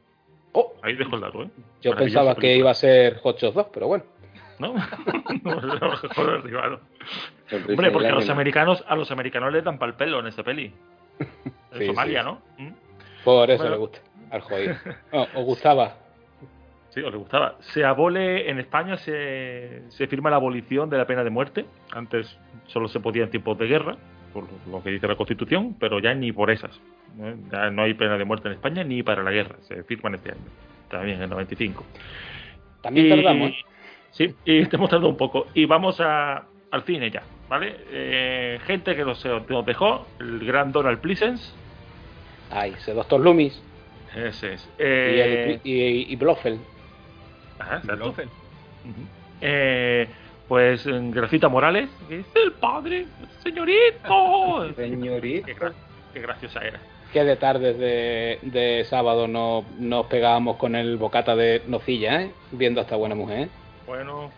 Oh, 0.52 0.72
Ahí 0.82 0.96
dejo 0.96 1.14
el 1.16 1.20
dato, 1.20 1.42
¿eh? 1.44 1.50
Yo 1.80 1.94
pensaba 1.94 2.34
que 2.34 2.56
iba 2.56 2.70
a 2.70 2.74
ser 2.74 3.18
Hot 3.18 3.38
Shots 3.38 3.54
2, 3.54 3.66
pero 3.72 3.86
bueno. 3.86 4.04
¿No? 4.58 4.74
no. 5.42 6.80
Hombre, 7.68 7.90
porque 7.90 8.08
a 8.08 8.12
los 8.12 8.28
americanos, 8.28 8.84
a 8.86 8.94
los 8.96 9.10
americanos 9.10 9.52
les 9.52 9.64
dan 9.64 9.78
pal 9.78 9.96
pelo 9.96 10.20
en 10.20 10.26
esta 10.26 10.42
peli. 10.42 10.72
En 11.72 11.78
sí, 11.78 11.86
Somalia, 11.86 12.22
sí. 12.22 12.26
¿no? 12.26 12.42
¿Mm? 12.58 12.72
Por 13.22 13.48
eso 13.48 13.62
bueno. 13.62 13.76
le 13.76 13.80
gusta 13.80 14.00
al 14.30 14.40
joder. 14.40 14.76
No, 15.12 15.22
os 15.34 15.44
gustaba. 15.44 15.94
Sí, 16.90 17.00
os 17.00 17.12
le 17.12 17.18
gustaba. 17.18 17.56
Se 17.60 17.84
abole 17.84 18.50
en 18.50 18.58
España, 18.58 18.96
se, 18.96 19.82
se, 19.90 20.06
firma 20.08 20.30
la 20.30 20.36
abolición 20.36 20.90
de 20.90 20.98
la 20.98 21.06
pena 21.06 21.22
de 21.22 21.30
muerte. 21.30 21.64
Antes 21.92 22.36
solo 22.66 22.88
se 22.88 22.98
podía 22.98 23.24
en 23.24 23.30
tiempos 23.30 23.56
de 23.58 23.66
guerra, 23.66 23.96
por 24.32 24.44
lo 24.68 24.82
que 24.82 24.90
dice 24.90 25.06
la 25.06 25.16
Constitución, 25.16 25.76
pero 25.78 26.00
ya 26.00 26.12
ni 26.14 26.32
por 26.32 26.50
esas. 26.50 26.80
¿No? 27.16 27.82
Hay 27.82 27.94
pena 27.94 28.16
de 28.16 28.24
muerte 28.24 28.48
en 28.48 28.54
España 28.54 28.84
ni 28.84 29.02
para 29.02 29.22
la 29.22 29.30
guerra. 29.30 29.56
Se 29.62 29.82
firma 29.84 30.08
en 30.10 30.14
este 30.16 30.30
año, 30.32 30.40
también 30.88 31.16
en 31.16 31.22
el 31.24 31.30
95. 31.30 31.84
También 32.82 33.06
y, 33.06 33.10
tardamos. 33.10 33.50
¿eh? 33.50 33.64
Sí, 34.10 34.34
y 34.44 34.74
hemos 34.74 34.90
tardado 34.90 35.08
un 35.08 35.16
poco. 35.16 35.46
Y 35.54 35.64
vamos 35.64 36.00
a, 36.00 36.44
al 36.70 36.82
cine 36.84 37.10
ya, 37.10 37.22
¿vale? 37.48 37.76
Eh, 37.90 38.58
gente 38.66 38.96
que 38.96 39.04
nos, 39.04 39.24
nos, 39.24 39.66
dejó, 39.66 40.06
el 40.18 40.44
gran 40.44 40.72
Donald 40.72 41.00
Pleasence. 41.00 41.52
Ay, 42.50 42.74
ese 42.76 42.92
Doctor 42.92 43.20
Loomis. 43.20 43.62
Ese 44.14 44.54
es. 44.54 44.68
Eh, 44.78 45.60
y, 45.62 45.70
y, 45.72 46.12
y 46.12 46.16
Blofeld. 46.16 46.60
Ajá. 47.58 47.80
Uh 47.84 47.88
-huh. 47.88 48.28
eh, 49.40 50.08
pues 50.48 50.84
Gracita 50.84 51.48
Morales, 51.48 51.88
que 52.08 52.20
es 52.20 52.26
el 52.34 52.52
padre, 52.52 53.06
señorito. 53.44 54.72
señorito. 54.76 55.46
Qué, 55.46 55.54
gra 55.54 55.72
qué, 56.12 56.20
graciosa 56.20 56.60
era. 56.60 56.80
Qué 57.12 57.24
de 57.24 57.36
tardes 57.36 57.76
de, 57.78 58.38
de 58.42 58.84
sábado 58.88 59.26
no, 59.26 59.64
nos 59.78 60.06
pegábamos 60.06 60.56
con 60.58 60.76
el 60.76 60.96
bocata 60.96 61.34
de 61.34 61.62
nocilla, 61.66 62.22
¿eh? 62.22 62.30
Viendo 62.52 62.80
a 62.80 62.84
esta 62.84 62.94
buena 62.96 63.16
mujer. 63.16 63.48
Bueno, 63.86 64.30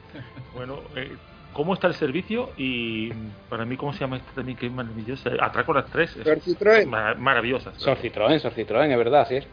bueno, 0.54 0.80
eh, 0.96 1.12
¿cómo 1.52 1.74
está 1.74 1.88
el 1.88 1.94
servicio? 1.94 2.50
Y 2.56 3.12
para 3.50 3.66
mí, 3.66 3.76
¿cómo 3.76 3.92
se 3.92 4.00
llama 4.00 4.16
esta 4.16 4.32
también? 4.32 4.56
Que 4.56 4.66
es 4.66 4.72
maravillosa. 4.72 5.30
Atraco 5.38 5.74
las 5.74 5.84
tres. 5.86 6.10
Sor 6.12 6.38
Citroën. 6.40 6.86
Mar 6.86 7.18
maravillosa. 7.18 7.72
Sor 7.76 7.98
Citroën, 7.98 8.38
Sor 8.38 8.54
Citroën, 8.54 8.90
es 8.90 8.96
verdad, 8.96 9.28
sí 9.28 9.36
es. 9.36 9.46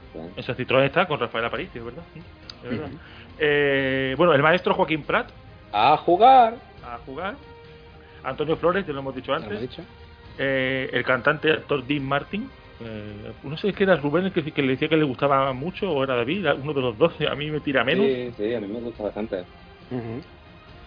Sor 0.46 0.56
Citroën 0.56 0.86
está 0.86 1.06
con 1.06 1.20
Rafael 1.20 1.44
Aparicio, 1.44 1.84
¿verdad? 1.84 2.04
Sí, 2.14 2.22
es 2.64 2.70
verdad. 2.70 2.88
Uh 2.88 2.92
-huh. 2.94 3.00
Eh, 3.40 4.16
bueno, 4.18 4.34
el 4.34 4.42
maestro 4.42 4.74
Joaquín 4.74 5.04
Prat. 5.04 5.30
A 5.74 5.98
jugar. 5.98 6.56
A 6.86 6.98
jugar. 7.06 7.36
Antonio 8.24 8.56
Flores, 8.56 8.88
ya 8.88 8.94
lo 8.94 9.00
hemos 9.00 9.16
dicho 9.16 9.34
antes. 9.34 9.50
Lo 9.50 9.58
hemos 9.58 9.70
dicho. 9.70 9.82
Eh, 10.38 10.90
el 10.94 11.04
cantante 11.04 11.52
actor 11.52 11.86
Dean 11.86 12.06
Martin. 12.06 12.50
Eh, 12.82 13.32
no 13.44 13.58
sé 13.58 13.74
qué 13.74 13.84
era 13.84 13.98
Rubén 13.98 14.26
el 14.26 14.32
que, 14.32 14.44
que, 14.52 14.62
le 14.62 14.70
decía 14.70 14.88
que 14.88 14.98
le 14.98 15.04
gustaba 15.04 15.52
mucho 15.54 15.92
o 15.92 16.04
era 16.04 16.16
David, 16.16 16.46
uno 16.62 16.74
de 16.74 16.82
los 16.82 16.98
dos. 16.98 17.14
A 17.30 17.36
mí 17.36 17.52
me 17.52 17.60
tira 17.60 17.84
menos. 17.84 18.06
Sí, 18.06 18.32
sí, 18.38 18.54
a 18.54 18.60
mí 18.60 18.68
me 18.68 18.80
gusta 18.80 19.04
bastante. 19.04 19.44
Uh 19.92 19.96
-huh. 19.96 20.24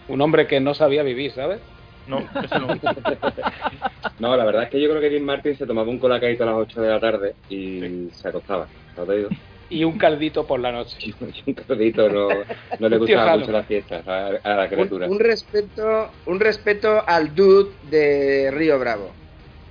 Un 0.09 0.21
hombre 0.21 0.47
que 0.47 0.59
no 0.59 0.73
sabía 0.73 1.03
vivir, 1.03 1.31
¿sabes? 1.31 1.61
No, 2.07 2.19
eso 2.19 2.59
no. 2.59 2.67
no, 4.19 4.35
la 4.35 4.43
verdad 4.43 4.63
es 4.63 4.69
que 4.69 4.81
yo 4.81 4.89
creo 4.89 5.01
que 5.01 5.09
Dean 5.09 5.23
Martin 5.23 5.55
se 5.55 5.65
tomaba 5.65 5.89
un 5.89 5.99
colacadito 5.99 6.43
a 6.43 6.47
las 6.47 6.55
8 6.55 6.81
de 6.81 6.89
la 6.89 6.99
tarde 6.99 7.35
y 7.49 7.79
sí. 7.79 8.09
se 8.11 8.27
acostaba. 8.27 8.67
¿Lo 8.97 9.05
te 9.05 9.17
digo? 9.17 9.29
y 9.69 9.83
un 9.83 9.97
caldito 9.97 10.45
por 10.45 10.59
la 10.59 10.71
noche. 10.71 11.13
un 11.47 11.53
caldito 11.53 12.09
no, 12.09 12.27
no 12.79 12.89
le 12.89 12.97
gustaba 12.97 13.37
mucho 13.37 13.51
la 13.51 13.63
fiesta 13.63 14.03
a, 14.05 14.27
a 14.43 14.55
la 14.55 14.69
criatura. 14.69 15.07
Un, 15.07 15.13
un, 15.13 15.19
respeto, 15.19 16.09
un 16.25 16.39
respeto 16.39 17.03
al 17.05 17.33
dude 17.33 17.71
de 17.89 18.51
Río 18.51 18.77
Bravo. 18.79 19.11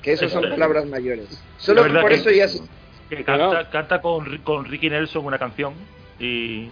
Que 0.02 0.12
eso 0.12 0.28
son 0.28 0.49
palabras 0.50 0.87
mayores. 0.87 1.42
Solo 1.59 1.82
por 1.82 2.09
que, 2.09 2.14
eso 2.14 2.30
ya 2.30 2.49
se... 2.49 2.61
que 3.09 3.25
canta, 3.25 3.71
canta 3.71 4.00
con, 4.00 4.38
con, 4.38 4.64
Ricky 4.64 4.90
Nelson 4.90 5.25
una 5.25 5.38
canción 5.38 5.75
y 6.18 6.68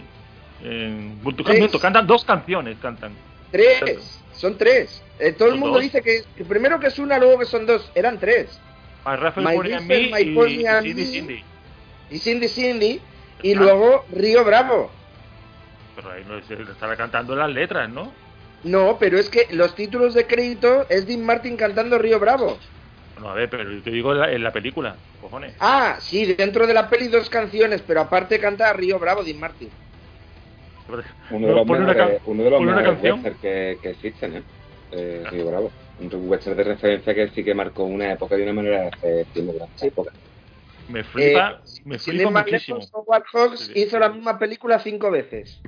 eh, 0.63 1.13
cantan, 1.45 1.79
cantan 1.79 2.07
dos 2.07 2.25
canciones 2.25 2.77
cantan. 2.81 3.13
Tres, 3.51 4.19
son 4.33 4.57
tres. 4.57 5.01
Eh, 5.19 5.33
todo 5.33 5.49
el 5.49 5.55
mundo 5.55 5.75
dos? 5.75 5.81
dice 5.81 6.01
que, 6.01 6.23
que, 6.35 6.43
primero 6.43 6.79
que 6.79 6.87
es 6.87 6.99
una, 6.99 7.17
luego 7.17 7.39
que 7.39 7.45
son 7.45 7.65
dos. 7.65 7.89
Eran 7.95 8.19
tres. 8.19 8.59
My 9.05 9.15
Rafael 9.15 9.47
My 9.47 9.61
River, 9.61 9.81
Me 9.81 9.97
My 10.09 10.21
y, 10.21 10.59
y, 10.59 10.65
Cindy 10.65 11.05
Cindy. 11.05 11.43
Y 12.11 12.19
Cindy 12.19 12.47
Cindy 12.47 13.01
y 13.43 13.55
luego 13.55 14.05
Río 14.11 14.43
Bravo. 14.43 14.91
Pero 15.95 16.11
ahí 16.11 16.23
no 16.27 16.41
se 16.41 16.61
estaba 16.71 16.95
cantando 16.95 17.35
las 17.35 17.49
letras, 17.49 17.89
¿no? 17.89 18.11
No, 18.63 18.97
pero 18.99 19.17
es 19.17 19.29
que 19.29 19.47
los 19.51 19.75
títulos 19.75 20.13
de 20.13 20.27
crédito 20.27 20.85
es 20.89 21.07
Dean 21.07 21.25
Martin 21.25 21.57
cantando 21.57 21.97
Río 21.97 22.19
Bravo. 22.19 22.57
No, 23.21 23.29
a 23.29 23.35
ver, 23.35 23.49
pero 23.51 23.71
yo 23.71 23.83
te 23.83 23.91
digo 23.91 24.13
en 24.13 24.19
la, 24.19 24.31
en 24.31 24.43
la 24.43 24.51
película, 24.51 24.97
cojones. 25.19 25.55
Ah, 25.59 25.97
sí, 25.99 26.33
dentro 26.33 26.65
de 26.65 26.73
la 26.73 26.89
peli 26.89 27.07
dos 27.07 27.29
canciones, 27.29 27.83
pero 27.83 28.01
aparte 28.01 28.39
canta 28.39 28.73
Río 28.73 28.97
Bravo 28.97 29.23
Dean 29.23 29.39
Martin. 29.39 29.69
Uno 31.29 31.47
de 31.47 31.53
los 31.53 31.67
una 31.67 32.57
uno 32.57 32.75
de 32.75 32.83
canción. 32.83 33.19
western 33.19 33.37
que, 33.39 33.77
que 33.79 33.89
existen, 33.91 34.37
¿eh? 34.37 34.43
eh 34.91 35.23
Río 35.29 35.45
Bravo. 35.45 35.71
Un 35.99 36.29
western 36.29 36.57
de 36.57 36.63
referencia 36.63 37.13
que 37.13 37.29
sí 37.29 37.43
que 37.43 37.53
marcó 37.53 37.83
una 37.83 38.11
época 38.11 38.35
de 38.35 38.43
una 38.43 38.53
manera 38.53 38.81
de 38.81 38.87
hacer 38.87 39.27
cine 39.31 39.53
durante 39.53 39.75
esa 39.75 39.85
época. 39.85 40.11
Me 40.87 41.03
flipa, 41.03 41.61
Eh, 41.63 41.81
me 41.85 41.99
flipa 41.99 42.31
muchísimo. 42.31 42.79
Howard 42.91 43.23
Hawks 43.31 43.59
Sí, 43.59 43.73
sí. 43.73 43.79
hizo 43.81 43.99
la 43.99 44.09
misma 44.09 44.39
película 44.39 44.79
cinco 44.79 45.11
veces. 45.11 45.61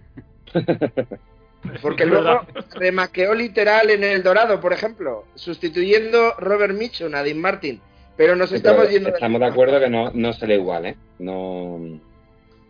Porque 1.82 2.06
luego 2.08 2.42
remaqueó 2.76 3.34
literal 3.34 3.90
en 3.90 4.04
El 4.04 4.24
Dorado, 4.24 4.60
por 4.60 4.74
ejemplo, 4.74 5.26
sustituyendo 5.36 6.34
Robert 6.38 6.76
Mitchum 6.76 7.14
a 7.16 7.24
Dean 7.24 7.40
Martin. 7.40 7.80
Pero 8.16 8.36
nos 8.36 8.50
Sí, 8.50 8.58
estamos 8.58 8.82
pero 8.82 8.92
yendo. 8.92 9.10
estamos 9.10 9.40
de 9.40 9.48
acuerdo 9.48 9.80
que 9.80 9.90
no, 9.90 10.12
no 10.14 10.34
sale 10.34 10.56
igual, 10.56 10.86
¿eh? 10.86 10.96
No. 11.20 11.80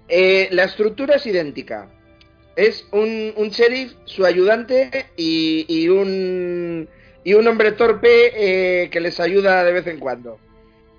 Eh, 0.08 0.48
la 0.52 0.64
estructura 0.64 1.16
es 1.16 1.26
idéntica. 1.26 1.88
Es 2.56 2.88
un, 2.92 3.34
un 3.36 3.50
sheriff, 3.50 3.94
su 4.06 4.26
ayudante 4.26 5.08
y, 5.18 5.66
y 5.68 5.90
un 5.90 6.88
y 7.26 7.34
un 7.34 7.48
hombre 7.48 7.72
torpe 7.72 8.32
eh, 8.84 8.90
que 8.90 9.00
les 9.00 9.20
ayuda 9.20 9.64
de 9.64 9.72
vez 9.74 9.88
en 9.88 10.00
cuando. 10.00 10.38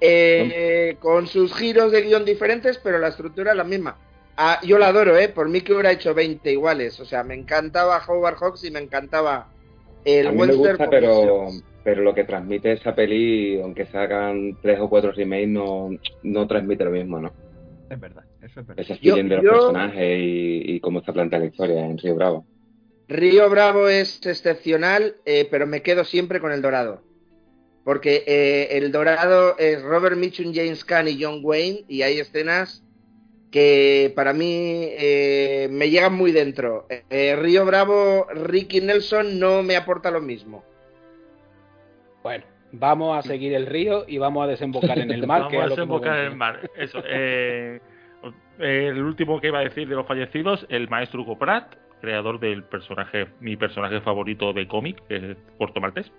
Eh, 0.00 0.96
con 1.00 1.26
sus 1.26 1.54
giros 1.54 1.92
de 1.92 2.02
guion 2.02 2.24
diferentes, 2.24 2.78
pero 2.78 2.98
la 2.98 3.08
estructura 3.08 3.52
es 3.52 3.56
la 3.56 3.64
misma. 3.64 3.96
Ah, 4.36 4.60
yo 4.64 4.78
la 4.78 4.88
adoro, 4.88 5.16
¿eh? 5.16 5.28
Por 5.28 5.48
mí 5.48 5.60
que 5.60 5.72
hubiera 5.72 5.92
hecho 5.92 6.12
20 6.14 6.50
iguales. 6.50 6.98
O 7.00 7.04
sea, 7.04 7.22
me 7.22 7.34
encantaba 7.34 8.02
Howard 8.06 8.36
Hawks 8.36 8.64
y 8.64 8.70
me 8.70 8.80
encantaba 8.80 9.48
el 10.04 10.26
a 10.26 10.32
mí 10.32 10.38
me 10.46 10.54
gusta, 10.54 10.90
pero, 10.90 11.48
pero 11.82 12.02
lo 12.02 12.14
que 12.14 12.24
transmite 12.24 12.72
esa 12.72 12.94
peli, 12.94 13.60
aunque 13.60 13.86
se 13.86 13.96
hagan 13.96 14.58
tres 14.60 14.78
o 14.80 14.88
cuatro 14.90 15.12
remakes, 15.12 15.48
no, 15.48 15.90
no 16.24 16.46
transmite 16.46 16.84
lo 16.84 16.90
mismo, 16.90 17.20
¿no? 17.20 17.32
Es 17.88 18.00
verdad, 18.00 18.24
eso 18.42 18.60
es 18.60 18.66
verdad. 18.66 18.84
Ese 18.84 18.98
Yo- 19.00 19.14
feeling 19.14 19.28
de 19.28 19.36
los 19.36 19.44
yo- 19.44 19.50
personajes 19.52 20.18
y, 20.18 20.62
y 20.74 20.80
cómo 20.80 20.98
está 20.98 21.12
planteada 21.12 21.44
la 21.44 21.50
historia 21.50 21.84
en 21.86 21.96
Río 21.98 22.14
Bravo. 22.16 22.46
Río 23.08 23.48
Bravo 23.50 23.88
es 23.88 24.24
excepcional, 24.26 25.16
eh, 25.26 25.46
pero 25.50 25.66
me 25.66 25.82
quedo 25.82 26.04
siempre 26.04 26.40
con 26.40 26.52
el 26.52 26.60
Dorado. 26.62 27.02
Porque 27.84 28.24
eh, 28.26 28.78
el 28.78 28.90
Dorado 28.92 29.56
es 29.58 29.82
Robert 29.82 30.16
Mitchum, 30.16 30.52
James 30.54 30.84
Caan 30.86 31.06
y 31.08 31.22
John 31.22 31.40
Wayne, 31.42 31.84
y 31.86 32.00
hay 32.02 32.18
escenas 32.18 32.82
que 33.54 34.12
para 34.16 34.32
mí 34.32 34.88
eh, 34.98 35.68
me 35.70 35.88
llegan 35.88 36.12
muy 36.12 36.32
dentro. 36.32 36.88
Eh, 36.90 37.36
Río 37.40 37.64
Bravo, 37.64 38.26
Ricky 38.34 38.80
Nelson 38.80 39.38
no 39.38 39.62
me 39.62 39.76
aporta 39.76 40.10
lo 40.10 40.20
mismo. 40.20 40.64
Bueno, 42.24 42.42
vamos 42.72 43.16
a 43.16 43.22
seguir 43.22 43.54
el 43.54 43.66
río 43.66 44.06
y 44.08 44.18
vamos 44.18 44.42
a 44.42 44.48
desembocar 44.48 44.98
en 44.98 45.12
el 45.12 45.24
mar. 45.28 45.42
Vamos 45.42 45.52
que 45.52 45.60
a 45.60 45.68
desembocar 45.68 46.18
en 46.18 46.24
el 46.32 46.36
mar. 46.36 46.68
Eso. 46.76 47.00
eh, 47.06 47.78
el 48.58 49.00
último 49.00 49.40
que 49.40 49.46
iba 49.46 49.60
a 49.60 49.64
decir 49.64 49.88
de 49.88 49.94
los 49.94 50.08
fallecidos, 50.08 50.66
el 50.68 50.88
maestro 50.88 51.22
Hugo 51.22 51.38
Pratt, 51.38 51.76
creador 52.00 52.40
del 52.40 52.64
personaje, 52.64 53.28
mi 53.38 53.56
personaje 53.56 54.00
favorito 54.00 54.52
de 54.52 54.66
cómic, 54.66 55.00
que 55.06 55.30
es 55.30 55.36
Puerto 55.58 55.80
Maltés. 55.80 56.10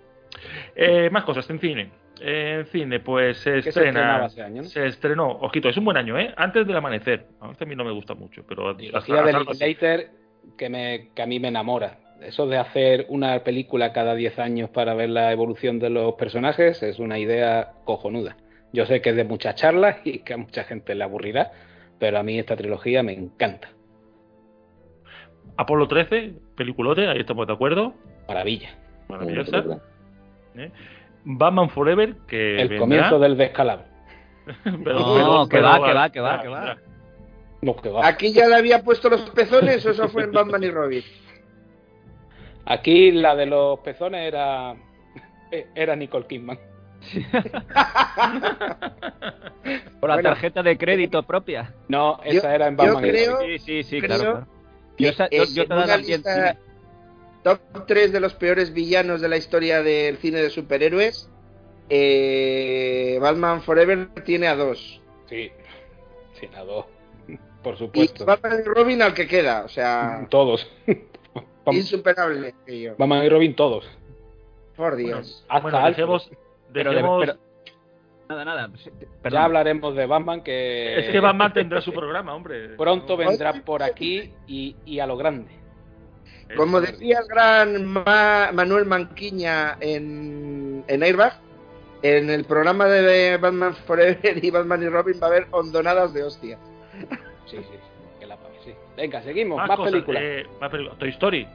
Eh, 0.74 1.10
más 1.10 1.24
cosas 1.24 1.50
en 1.50 1.60
cine. 1.60 1.90
En 2.20 2.64
cine, 2.66 3.00
pues 3.00 3.38
se 3.38 3.58
estrena. 3.58 4.28
Se 4.28 4.86
estrenó, 4.86 5.28
ojito, 5.40 5.68
es 5.68 5.76
un 5.76 5.84
buen 5.84 5.96
año, 5.96 6.18
¿eh? 6.18 6.32
Antes 6.36 6.66
del 6.66 6.76
amanecer. 6.76 7.26
A 7.40 7.64
mí 7.64 7.76
no 7.76 7.84
me 7.84 7.92
gusta 7.92 8.14
mucho, 8.14 8.42
pero. 8.48 8.74
trilogía 8.76 9.22
de 9.22 9.32
Linklater 9.32 10.10
que, 10.56 10.68
me, 10.68 11.08
que 11.14 11.22
a 11.22 11.26
mí 11.26 11.38
me 11.38 11.48
enamora. 11.48 11.98
Eso 12.22 12.46
de 12.46 12.56
hacer 12.56 13.06
una 13.10 13.40
película 13.44 13.92
cada 13.92 14.14
10 14.14 14.38
años 14.38 14.70
para 14.70 14.94
ver 14.94 15.10
la 15.10 15.32
evolución 15.32 15.78
de 15.78 15.90
los 15.90 16.14
personajes 16.14 16.82
es 16.82 16.98
una 16.98 17.18
idea 17.18 17.72
cojonuda. 17.84 18.36
Yo 18.72 18.86
sé 18.86 19.02
que 19.02 19.10
es 19.10 19.16
de 19.16 19.24
muchas 19.24 19.54
charlas 19.56 19.98
y 20.04 20.20
que 20.20 20.34
a 20.34 20.38
mucha 20.38 20.64
gente 20.64 20.94
le 20.94 21.04
aburrirá, 21.04 21.52
pero 21.98 22.18
a 22.18 22.22
mí 22.22 22.38
esta 22.38 22.56
trilogía 22.56 23.02
me 23.02 23.12
encanta. 23.12 23.68
Apolo 25.58 25.88
13, 25.88 26.34
peliculote, 26.56 27.06
ahí 27.08 27.20
estamos 27.20 27.46
de 27.46 27.52
acuerdo. 27.52 27.94
Maravilla. 28.28 28.70
Maravillosa. 29.08 29.80
¿eh? 30.56 30.70
Batman 31.28 31.68
Forever, 31.70 32.14
que. 32.28 32.52
El 32.60 32.68
vendrá, 32.68 32.78
comienzo 32.78 33.18
del 33.18 33.36
descalabro. 33.36 33.84
pero- 34.64 35.00
No, 35.00 35.46
pero- 35.46 35.48
que 35.48 35.60
va, 35.60 35.74
que 35.86 35.92
va, 35.92 36.10
que 36.10 36.20
va, 36.20 36.30
vendrá, 36.36 36.42
que 36.42 36.48
va. 36.48 36.60
vendrá. 36.60 36.78
No, 37.62 37.76
que 37.76 37.88
va. 37.88 38.06
¿Aquí 38.06 38.32
ya 38.32 38.46
le 38.46 38.54
había 38.54 38.82
puesto 38.84 39.08
los 39.10 39.22
pezones 39.30 39.84
o 39.86 39.90
eso 39.90 40.08
fue 40.08 40.22
en 40.24 40.32
Batman 40.32 40.62
y 40.62 40.70
Robin? 40.70 41.02
Aquí 42.64 43.10
la 43.12 43.34
de 43.34 43.46
los 43.46 43.78
pezones 43.80 44.26
era 44.28 44.74
era 45.74 45.96
Nicole 45.96 46.26
Kidman. 46.26 46.58
Por 50.00 50.08
la 50.08 50.14
Bueno. 50.16 50.30
tarjeta 50.30 50.62
de 50.62 50.76
crédito 50.78 51.22
propia. 51.22 51.72
No, 51.88 52.18
Yo- 52.24 52.38
esa 52.38 52.54
era 52.54 52.68
en 52.68 52.76
yo 52.76 52.84
Batman. 52.84 53.04
y 53.04 53.08
creo- 53.10 53.36
Robin. 53.36 53.58
Sí, 53.58 53.82
sí, 53.82 53.82
sí, 53.82 54.00
creo 54.00 54.18
claro. 54.18 54.32
claro. 54.32 54.46
Yo, 54.98 55.08
esa- 55.10 55.28
yo, 55.30 55.44
yo 55.44 55.66
te 55.66 55.98
lista. 55.98 56.56
Top 57.54 57.86
3 57.86 58.12
de 58.12 58.18
los 58.20 58.34
peores 58.34 58.72
villanos 58.72 59.20
de 59.20 59.28
la 59.28 59.36
historia 59.36 59.82
del 59.82 60.16
cine 60.18 60.38
de 60.42 60.50
superhéroes, 60.50 61.30
eh, 61.88 63.18
Batman 63.20 63.62
Forever 63.62 64.08
tiene 64.24 64.48
a 64.48 64.56
dos. 64.56 65.00
Sí, 65.26 65.50
sí, 66.40 66.48
la 66.52 66.64
dos. 66.64 66.86
Por 67.62 67.74
Y 67.74 67.78
supuesto. 67.78 68.24
Batman 68.24 68.60
y 68.64 68.68
Robin 68.68 69.02
al 69.02 69.14
que 69.14 69.26
queda, 69.26 69.64
o 69.64 69.68
sea, 69.68 70.26
Todos. 70.30 70.68
Insuperable. 71.66 72.54
aquello. 72.62 72.94
Batman 72.98 73.24
y 73.24 73.28
Robin 73.28 73.54
todos. 73.56 73.84
Por 74.76 74.92
Bueno, 74.94 74.96
Dios. 75.08 75.44
Hasta 75.48 75.62
bueno, 75.70 75.86
dejemos. 75.88 76.30
Pero 76.72 76.92
dejemos- 76.92 77.20
pero- 77.26 77.38
Nada, 78.28 78.44
nada. 78.44 78.70
Perdón. 79.22 79.38
Ya 79.38 79.44
hablaremos 79.44 79.94
de 79.94 80.04
Batman 80.06 80.42
que 80.42 80.98
Es 80.98 81.10
que 81.10 81.20
Batman 81.20 81.52
tendrá 81.52 81.80
su 81.80 81.92
programa, 81.92 82.34
hombre. 82.34 82.70
pronto 82.76 83.16
vendrá 83.16 83.52
por 83.64 83.84
aquí 83.84 84.32
y, 84.48 84.74
y 84.84 84.98
a 84.98 85.06
lo 85.06 85.16
grande. 85.16 85.52
Como 86.56 86.80
decía 86.80 87.18
el 87.20 87.26
gran 87.26 87.86
Ma- 87.86 88.50
Manuel 88.52 88.84
Manquiña 88.86 89.76
en, 89.80 90.84
en 90.86 91.02
Airbag, 91.02 91.40
en 92.02 92.30
el 92.30 92.44
programa 92.44 92.86
de 92.86 93.36
Batman 93.38 93.74
Forever 93.74 94.20
y 94.44 94.50
Batman 94.50 94.82
y 94.82 94.88
Robin 94.88 95.18
va 95.20 95.26
a 95.26 95.30
haber 95.30 95.46
hondonadas 95.50 96.14
de 96.14 96.22
hostia. 96.22 96.58
Sí, 97.46 97.56
sí, 97.56 97.62
sí. 97.70 97.78
Que 98.20 98.26
la 98.26 98.36
sí. 98.64 98.72
Venga, 98.96 99.22
seguimos. 99.22 99.56
Más, 99.58 99.68
Más, 99.68 99.76
cosas, 99.76 99.92
películas. 99.92 100.22
eh, 100.24 100.46
más 100.60 100.70
películas. 100.70 100.98
Toy 100.98 101.08
Story. 101.10 101.48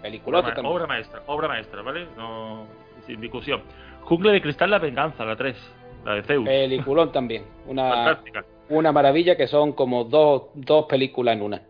Peliculote 0.00 0.46
Obra, 0.46 0.54
también. 0.54 0.74
obra 0.74 0.86
maestra, 0.86 1.22
obra 1.26 1.48
maestra, 1.48 1.82
¿vale? 1.82 2.06
No, 2.16 2.66
sin 3.06 3.20
discusión. 3.20 3.62
Jungle 4.02 4.32
de 4.32 4.42
Cristal, 4.42 4.70
La 4.70 4.78
Venganza, 4.78 5.24
la 5.24 5.36
3. 5.36 5.56
La 6.04 6.14
de 6.14 6.22
Zeus. 6.24 6.44
Peliculón 6.48 7.12
también. 7.12 7.44
Una, 7.66 7.88
Fantástica. 8.04 8.44
una 8.70 8.90
maravilla 8.90 9.36
que 9.36 9.46
son 9.46 9.72
como 9.72 10.02
dos, 10.04 10.44
dos 10.54 10.86
películas 10.86 11.36
en 11.36 11.42
una. 11.42 11.62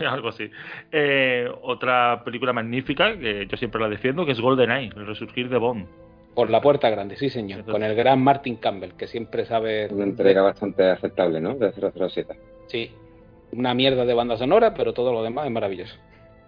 Algo 0.08 0.28
así. 0.28 0.50
Eh, 0.92 1.48
otra 1.62 2.22
película 2.24 2.52
magnífica 2.52 3.16
que 3.18 3.46
yo 3.46 3.56
siempre 3.56 3.80
la 3.80 3.88
defiendo, 3.88 4.26
que 4.26 4.32
es 4.32 4.40
GoldenEye, 4.40 4.92
el 4.96 5.06
resurgir 5.06 5.48
de 5.48 5.58
Bond. 5.58 5.86
Por 6.34 6.50
la 6.50 6.60
puerta 6.60 6.90
grande, 6.90 7.16
sí 7.16 7.30
señor. 7.30 7.64
Con 7.64 7.82
el 7.82 7.94
gran 7.94 8.22
Martin 8.22 8.56
Campbell, 8.56 8.92
que 8.92 9.06
siempre 9.06 9.46
sabe... 9.46 9.88
Una 9.90 10.04
entrega 10.04 10.42
bastante 10.42 10.90
aceptable, 10.90 11.40
¿no? 11.40 11.54
De 11.54 11.72
007. 11.72 12.38
Sí. 12.66 12.92
Una 13.52 13.72
mierda 13.72 14.04
de 14.04 14.12
banda 14.12 14.36
sonora, 14.36 14.74
pero 14.74 14.92
todo 14.92 15.12
lo 15.12 15.22
demás 15.22 15.46
es 15.46 15.52
maravilloso. 15.52 15.96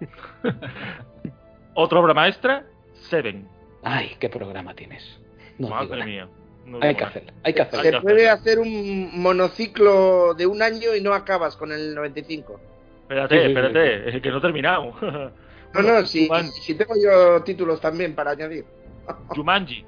Otra 1.74 2.00
obra 2.00 2.12
maestra, 2.12 2.66
Seven. 3.08 3.48
Ay, 3.82 4.10
qué 4.18 4.28
programa 4.28 4.74
tienes. 4.74 5.18
No 5.58 5.68
digo 5.68 5.76
Madre 5.76 5.98
nada. 5.98 6.04
mía. 6.04 6.28
No 6.66 6.78
Hay 6.82 6.94
que 6.94 7.04
hay 7.44 7.54
que 7.54 7.64
Se 7.64 8.00
puede 8.00 8.28
hacer 8.28 8.58
un 8.58 9.22
monociclo 9.22 10.34
de 10.34 10.46
un 10.46 10.60
año 10.60 10.94
y 10.94 11.00
no 11.00 11.14
acabas 11.14 11.56
con 11.56 11.72
el 11.72 11.94
95. 11.94 12.60
Espérate, 13.08 13.34
Sí, 13.34 13.40
sí, 13.40 13.46
sí, 13.46 13.48
espérate, 13.58 14.16
es 14.16 14.22
que 14.22 14.30
no 14.30 14.38
he 14.38 14.40
terminado. 14.40 14.92
No, 15.74 15.82
no, 15.82 16.06
si, 16.06 16.26
si 16.62 16.74
tengo 16.76 16.94
yo 17.02 17.42
títulos 17.42 17.78
también 17.78 18.14
para 18.14 18.30
añadir. 18.30 18.64
Jumanji, 19.28 19.84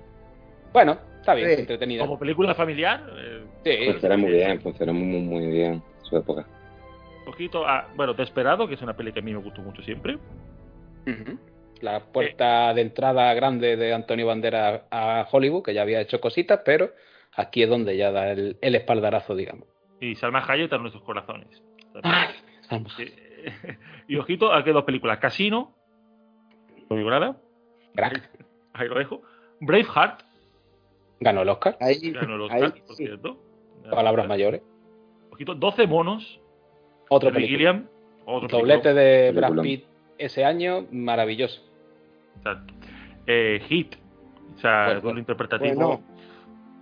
Bueno, 0.74 0.98
está 1.20 1.32
bien, 1.32 1.48
Sí. 1.54 1.60
entretenida. 1.62 2.02
como 2.02 2.18
película 2.18 2.54
familiar, 2.54 3.02
eh, 3.16 3.44
Sí, 3.64 3.90
Funciona 3.92 4.16
muy 4.18 4.30
bien, 4.32 4.60
funciona 4.60 4.92
muy, 4.92 5.20
muy 5.20 5.46
bien 5.46 5.72
en 5.74 5.82
su 6.04 6.16
época. 6.18 6.46
poquito 7.24 7.66
a, 7.66 7.88
bueno, 7.96 8.12
Desperado, 8.12 8.68
que 8.68 8.74
es 8.74 8.82
una 8.82 8.94
peli 8.94 9.10
que 9.12 9.20
a 9.20 9.22
mí 9.22 9.32
me 9.32 9.38
gustó 9.40 9.62
mucho 9.62 9.80
siempre. 9.82 10.18
La 11.80 12.00
puerta 12.00 12.74
de 12.74 12.82
entrada 12.82 13.32
grande 13.32 13.76
de 13.76 13.94
Antonio 13.94 14.26
Bandera 14.26 14.84
a 14.90 15.26
Hollywood, 15.30 15.62
que 15.64 15.72
ya 15.72 15.80
había 15.82 16.00
hecho 16.02 16.20
cositas, 16.20 16.60
pero 16.64 16.90
aquí 17.34 17.62
es 17.62 17.70
donde 17.70 17.96
ya 17.96 18.12
da 18.12 18.32
el, 18.32 18.58
el 18.60 18.74
espaldarazo, 18.74 19.34
digamos. 19.34 19.66
Y 19.98 20.14
Salma 20.16 20.44
Hayek 20.46 20.70
a 20.74 20.78
nuestros 20.78 21.02
corazones. 21.04 21.48
Ay, 22.02 22.28
Sí. 22.96 23.04
y 24.08 24.16
ojito, 24.16 24.52
aquí 24.52 24.68
hay 24.70 24.74
dos 24.74 24.84
películas. 24.84 25.18
Casino, 25.18 25.74
no 26.88 26.96
digo 26.96 27.10
nada, 27.10 27.36
Crack. 27.94 28.30
ahí 28.74 28.88
lo 28.88 28.98
dejo. 28.98 29.22
Braveheart, 29.60 30.22
Ganó 31.22 31.42
el 31.42 31.48
Oscar. 31.50 31.76
Ahí, 31.80 32.12
ganó 32.12 32.36
el 32.46 32.50
ahí 32.50 32.62
Oscar, 32.62 32.82
por 32.86 32.96
sí. 32.96 33.04
cierto. 33.04 33.36
Palabras 33.90 34.26
mayores. 34.26 34.62
Ojito, 35.30 35.54
12 35.54 35.86
monos, 35.86 36.40
Otro 37.10 37.30
película. 37.30 37.48
Gilliam, 37.58 37.88
otro 38.24 38.48
Doblete 38.58 38.94
de 38.94 39.32
Brad. 39.32 39.60
Pitt 39.60 39.84
ese 40.16 40.44
año, 40.44 40.86
maravilloso. 40.90 41.62
Exacto. 42.38 42.72
Eh, 43.26 43.60
Hit. 43.68 43.96
O 44.56 44.58
sea, 44.60 44.84
Bueno, 44.86 45.00
duelo 45.02 45.18
interpretativo. 45.18 45.74
bueno. 45.74 46.02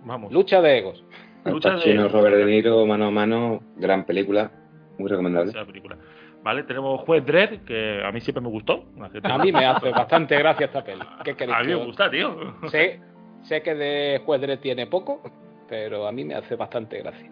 Vamos. 0.05 0.31
Lucha 0.31 0.61
de 0.61 0.77
egos. 0.77 1.03
Lucha 1.45 1.69
Al 1.69 1.75
de- 1.75 1.81
Pacino, 1.81 2.07
Robert 2.09 2.35
De 2.37 2.45
Niro, 2.45 2.85
mano 2.85 3.05
a 3.07 3.11
mano, 3.11 3.61
gran 3.77 4.05
película, 4.05 4.51
muy 4.99 5.09
recomendable. 5.09 5.49
esa 5.51 5.65
película. 5.65 5.97
Vale, 6.43 6.63
tenemos 6.63 7.01
Juez 7.01 7.25
Dredd, 7.25 7.61
que 7.65 8.01
a 8.03 8.11
mí 8.11 8.21
siempre 8.21 8.41
me 8.41 8.49
gustó. 8.49 8.85
A 9.23 9.37
mí 9.39 9.51
me 9.51 9.65
hace 9.65 9.89
bastante 9.89 10.37
gracia 10.37 10.67
esta 10.67 10.83
peli. 10.83 11.01
¿Qué 11.23 11.35
queréis 11.35 11.57
A 11.57 11.61
mí 11.61 11.67
me 11.67 11.85
gusta, 11.85 12.09
tío. 12.09 12.55
Sé, 12.69 12.99
sé 13.43 13.61
que 13.61 13.75
de 13.75 14.21
Juez 14.25 14.39
Dredd 14.41 14.59
tiene 14.59 14.87
poco, 14.87 15.21
pero 15.67 16.07
a 16.07 16.11
mí 16.11 16.23
me 16.23 16.35
hace 16.35 16.55
bastante 16.55 16.99
gracia. 16.99 17.29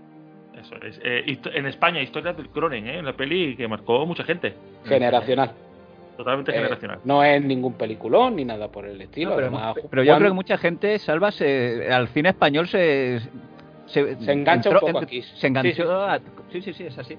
Eso 0.59 0.75
es. 0.83 0.99
Eh, 1.03 1.37
en 1.53 1.65
España, 1.67 2.01
historia 2.01 2.33
del 2.33 2.49
Cronen, 2.49 2.87
¿eh? 2.87 3.01
La 3.03 3.13
peli 3.13 3.55
que 3.55 3.67
marcó 3.67 4.05
mucha 4.05 4.23
gente. 4.23 4.55
Generacional. 4.85 5.51
Totalmente 6.17 6.51
Eh, 6.51 6.55
generacional. 6.55 6.99
no 7.05 7.23
es 7.23 7.41
ningún 7.43 7.73
peliculón 7.75 8.35
ni 8.35 8.43
nada 8.43 8.69
por 8.71 8.87
el 8.87 8.99
estilo. 8.99 9.29
No, 9.29 9.35
pero, 9.35 9.47
además, 9.49 9.75
pero 9.89 10.01
yo 10.03 10.11
Juan 10.13 10.19
creo 10.19 10.31
que 10.31 10.35
mucha 10.35 10.57
gente, 10.57 10.97
Salva, 10.97 11.31
se- 11.31 11.87
al 11.93 12.07
cine 12.07 12.29
español 12.29 12.67
se... 12.67 13.19
Se, 13.85 14.15
Se 14.17 14.31
engancha 14.33 14.69
un 14.69 14.75
entró- 14.75 14.79
poco 14.87 14.97
en- 14.97 15.03
aquí. 15.03 15.21
Se 15.21 15.45
enganchó 15.47 15.71
Sí, 15.71 15.81
sí. 15.83 15.87
a- 15.87 16.19
Sí, 16.51 16.61
sí, 16.61 16.73
sí, 16.73 16.83
es 16.87 16.97
así. 16.97 17.17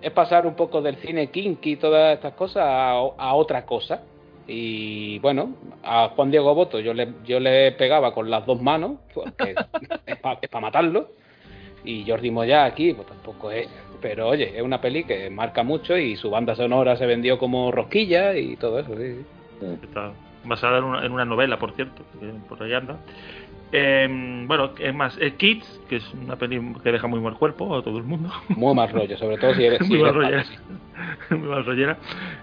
Es 0.00 0.10
pasar 0.12 0.46
un 0.46 0.54
poco 0.54 0.80
del 0.80 0.96
cine 0.96 1.28
kinky 1.28 1.72
y 1.72 1.76
todas 1.76 2.14
estas 2.14 2.34
cosas 2.34 2.64
a, 2.64 2.90
a 2.92 3.34
otra 3.34 3.64
cosa. 3.66 4.02
Y 4.46 5.18
bueno, 5.20 5.54
a 5.84 6.08
Juan 6.08 6.30
Diego 6.30 6.54
Boto 6.54 6.80
yo 6.80 6.92
le, 6.92 7.12
yo 7.24 7.38
le 7.38 7.72
pegaba 7.72 8.12
con 8.12 8.30
las 8.30 8.44
dos 8.46 8.60
manos, 8.60 8.98
porque 9.14 9.54
es 10.06 10.16
para 10.18 10.60
matarlo. 10.60 11.08
Y 11.84 12.04
Jordi 12.06 12.30
Moya 12.30 12.64
aquí, 12.64 12.92
pues 12.92 13.06
tampoco 13.06 13.50
es. 13.50 13.68
Pero 14.00 14.28
oye, 14.28 14.56
es 14.56 14.62
una 14.62 14.80
peli 14.80 15.04
que 15.04 15.30
marca 15.30 15.62
mucho 15.62 15.96
y 15.96 16.16
su 16.16 16.30
banda 16.30 16.54
sonora 16.54 16.96
se 16.96 17.06
vendió 17.06 17.38
como 17.38 17.70
rosquilla 17.70 18.34
y 18.34 18.56
todo 18.56 18.78
eso. 18.78 18.96
sí, 18.96 19.24
sí. 19.60 19.66
Está 19.82 20.12
basada 20.44 20.78
en 20.78 20.84
una, 20.84 21.04
en 21.04 21.12
una 21.12 21.24
novela, 21.24 21.58
por 21.58 21.72
cierto, 21.72 22.02
por 22.48 22.62
ahí 22.62 22.72
anda. 22.72 22.98
Eh, 23.72 24.44
bueno, 24.46 24.72
es 24.78 24.94
más, 24.94 25.16
eh, 25.20 25.34
Kids, 25.36 25.82
que 25.88 25.96
es 25.96 26.14
una 26.14 26.36
peli 26.36 26.60
que 26.82 26.90
deja 26.90 27.06
muy 27.06 27.20
mal 27.20 27.34
cuerpo 27.34 27.76
a 27.76 27.82
todo 27.82 27.98
el 27.98 28.04
mundo. 28.04 28.30
Muy 28.48 28.74
mal 28.74 28.90
rollo, 28.90 29.16
sobre 29.16 29.38
todo 29.38 29.54
si 29.54 29.64
eres. 29.66 29.78
si 29.86 29.88
muy 29.88 30.02
mal 30.02 30.14
rollera. 30.14 30.44
muy 31.30 31.48
mal 31.48 31.64
rollera. 31.64 31.96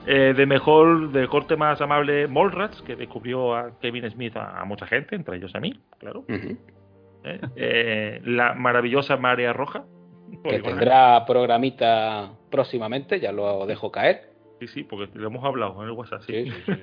Eh, 0.05 0.33
de 0.35 0.45
mejor, 0.45 1.11
de 1.11 1.27
corte 1.27 1.57
más 1.57 1.81
amable, 1.81 2.27
Mallrats, 2.27 2.81
que 2.81 2.95
descubrió 2.95 3.55
a 3.55 3.77
Kevin 3.79 4.09
Smith 4.09 4.37
a, 4.37 4.61
a 4.61 4.65
mucha 4.65 4.87
gente, 4.87 5.15
entre 5.15 5.37
ellos 5.37 5.53
a 5.53 5.59
mí, 5.59 5.77
claro. 5.99 6.23
Eh, 6.29 7.41
eh, 7.55 8.21
la 8.23 8.53
maravillosa 8.53 9.17
Marea 9.17 9.53
Roja. 9.53 9.85
Que 10.43 10.59
tendrá 10.59 11.25
programita 11.25 12.33
próximamente, 12.51 13.21
ya 13.21 13.31
lo 13.31 13.65
dejo 13.65 13.93
caer. 13.93 14.33
Sí, 14.59 14.67
sí, 14.67 14.83
porque 14.83 15.09
lo 15.17 15.27
hemos 15.27 15.45
hablado 15.45 15.81
en 15.81 15.87
el 15.87 15.91
WhatsApp. 15.93 16.21
sí, 16.23 16.51
sí. 16.65 16.73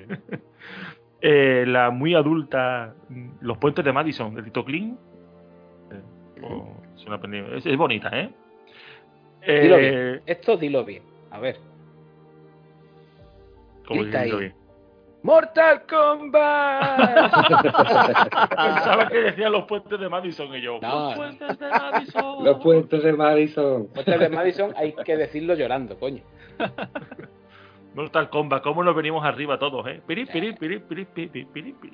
Eh, 1.21 1.63
la 1.67 1.89
muy 1.89 2.13
adulta 2.13 2.93
Los 3.41 3.57
Puentes 3.57 3.83
de 3.83 3.91
Madison, 3.93 4.35
de 4.35 4.43
Tito 4.43 4.63
Kling. 4.65 4.95
Eh, 5.91 6.01
oh, 6.43 6.67
es, 6.95 7.05
una 7.05 7.19
peli- 7.19 7.45
es, 7.57 7.65
es 7.65 7.77
bonita, 7.77 8.09
¿eh? 8.13 8.29
Dilo 9.47 9.77
Eh, 9.77 9.89
bien. 9.91 10.21
Esto 10.25 10.57
dilo 10.57 10.83
bien. 10.83 11.03
A 11.31 11.39
ver. 11.39 11.57
como 13.87 14.01
grita 14.01 14.23
diciendo 14.23 14.37
ahí. 14.37 14.49
bien. 14.51 14.65
¡Mortal 15.23 15.81
Kombat! 15.89 17.31
Pensaba 18.49 19.07
que 19.09 19.17
decía 19.21 19.49
Los 19.49 19.63
Puentes 19.65 19.99
de 19.99 20.07
Madison 20.09 20.53
y 20.53 20.61
yo. 20.61 20.77
No, 20.81 21.05
los 21.09 21.15
Puentes 21.15 21.57
de 21.59 21.69
Madison. 21.69 22.43
Los 22.45 22.57
puentes 22.61 23.03
de 23.03 23.13
Madison. 23.13 23.87
Puentes 23.87 24.19
de 24.19 24.29
Madison 24.29 24.73
hay 24.77 24.93
que 24.93 25.17
decirlo 25.17 25.55
llorando, 25.55 25.97
coño. 25.97 26.21
Mortal 27.95 28.29
Kombat, 28.29 28.61
cómo 28.61 28.83
nos 28.83 28.95
venimos 28.95 29.25
arriba 29.25 29.57
todos, 29.57 29.87
¿eh? 29.87 30.01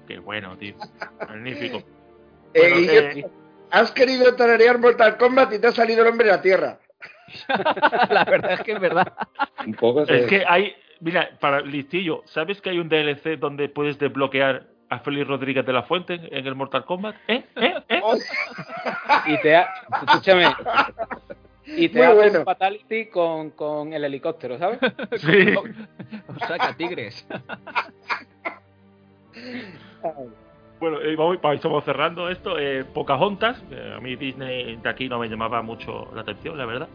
Qué 0.08 0.20
bueno, 0.20 0.58
tío. 0.58 0.76
Magnífico. 1.28 1.78
Eh, 2.54 2.70
Bueno, 2.70 2.76
eh, 2.92 3.26
has 3.70 3.92
querido 3.92 4.36
tararear 4.36 4.80
Mortal 4.80 5.18
Kombat 5.18 5.54
y 5.54 5.60
te 5.60 5.68
ha 5.68 5.72
salido 5.72 6.02
el 6.02 6.10
hombre 6.10 6.26
de 6.26 6.32
la 6.34 6.42
tierra. 6.42 6.80
La 8.10 8.26
verdad 8.26 8.54
es 8.54 8.62
que 8.62 8.72
es 8.74 8.80
verdad. 8.80 9.14
Un 9.66 9.74
poco 9.76 10.02
Es 10.02 10.26
que 10.28 10.44
hay, 10.48 10.76
mira, 11.00 11.30
para 11.40 11.62
listillo, 11.62 12.24
¿sabes 12.26 12.60
que 12.62 12.72
hay 12.72 12.80
un 12.80 12.90
DLC 12.90 13.38
donde 13.40 13.70
puedes 13.70 13.98
desbloquear 14.00 14.68
a 14.90 15.00
Félix 15.00 15.28
Rodríguez 15.28 15.66
de 15.66 15.72
la 15.72 15.84
Fuente 15.84 16.16
en, 16.16 16.26
en 16.36 16.48
el 16.48 16.56
Mortal 16.56 16.84
Kombat? 16.84 17.16
¿Eh? 17.28 17.46
¿Eh? 17.56 17.76
¿Eh? 17.88 18.02
Y 19.28 19.38
te 19.42 19.56
ha... 19.56 19.70
Escúchame. 20.08 20.48
Y 21.78 21.90
te 21.90 22.04
hace 22.04 22.16
bueno. 22.16 22.40
un 22.40 22.46
fatality 22.46 23.06
con, 23.08 23.52
con 23.52 23.94
el 23.94 24.04
helicóptero, 24.04 24.58
¿sabes? 24.58 24.80
Sí. 25.18 25.54
O 25.56 26.40
saca 26.48 26.76
tigres. 26.76 27.26
Bueno, 30.80 31.00
eh, 31.02 31.16
vamos, 31.16 31.38
estamos 31.54 31.84
cerrando 31.84 32.28
esto. 32.30 32.58
Eh, 32.58 32.84
Pocahontas, 32.92 33.60
que 33.70 33.94
a 33.94 34.00
mí 34.00 34.16
Disney 34.16 34.78
de 34.78 34.90
aquí 34.90 35.08
no 35.08 35.20
me 35.20 35.28
llamaba 35.30 35.62
mucho 35.62 36.10
la 36.16 36.22
atención, 36.22 36.58
la 36.58 36.66
verdad. 36.66 36.88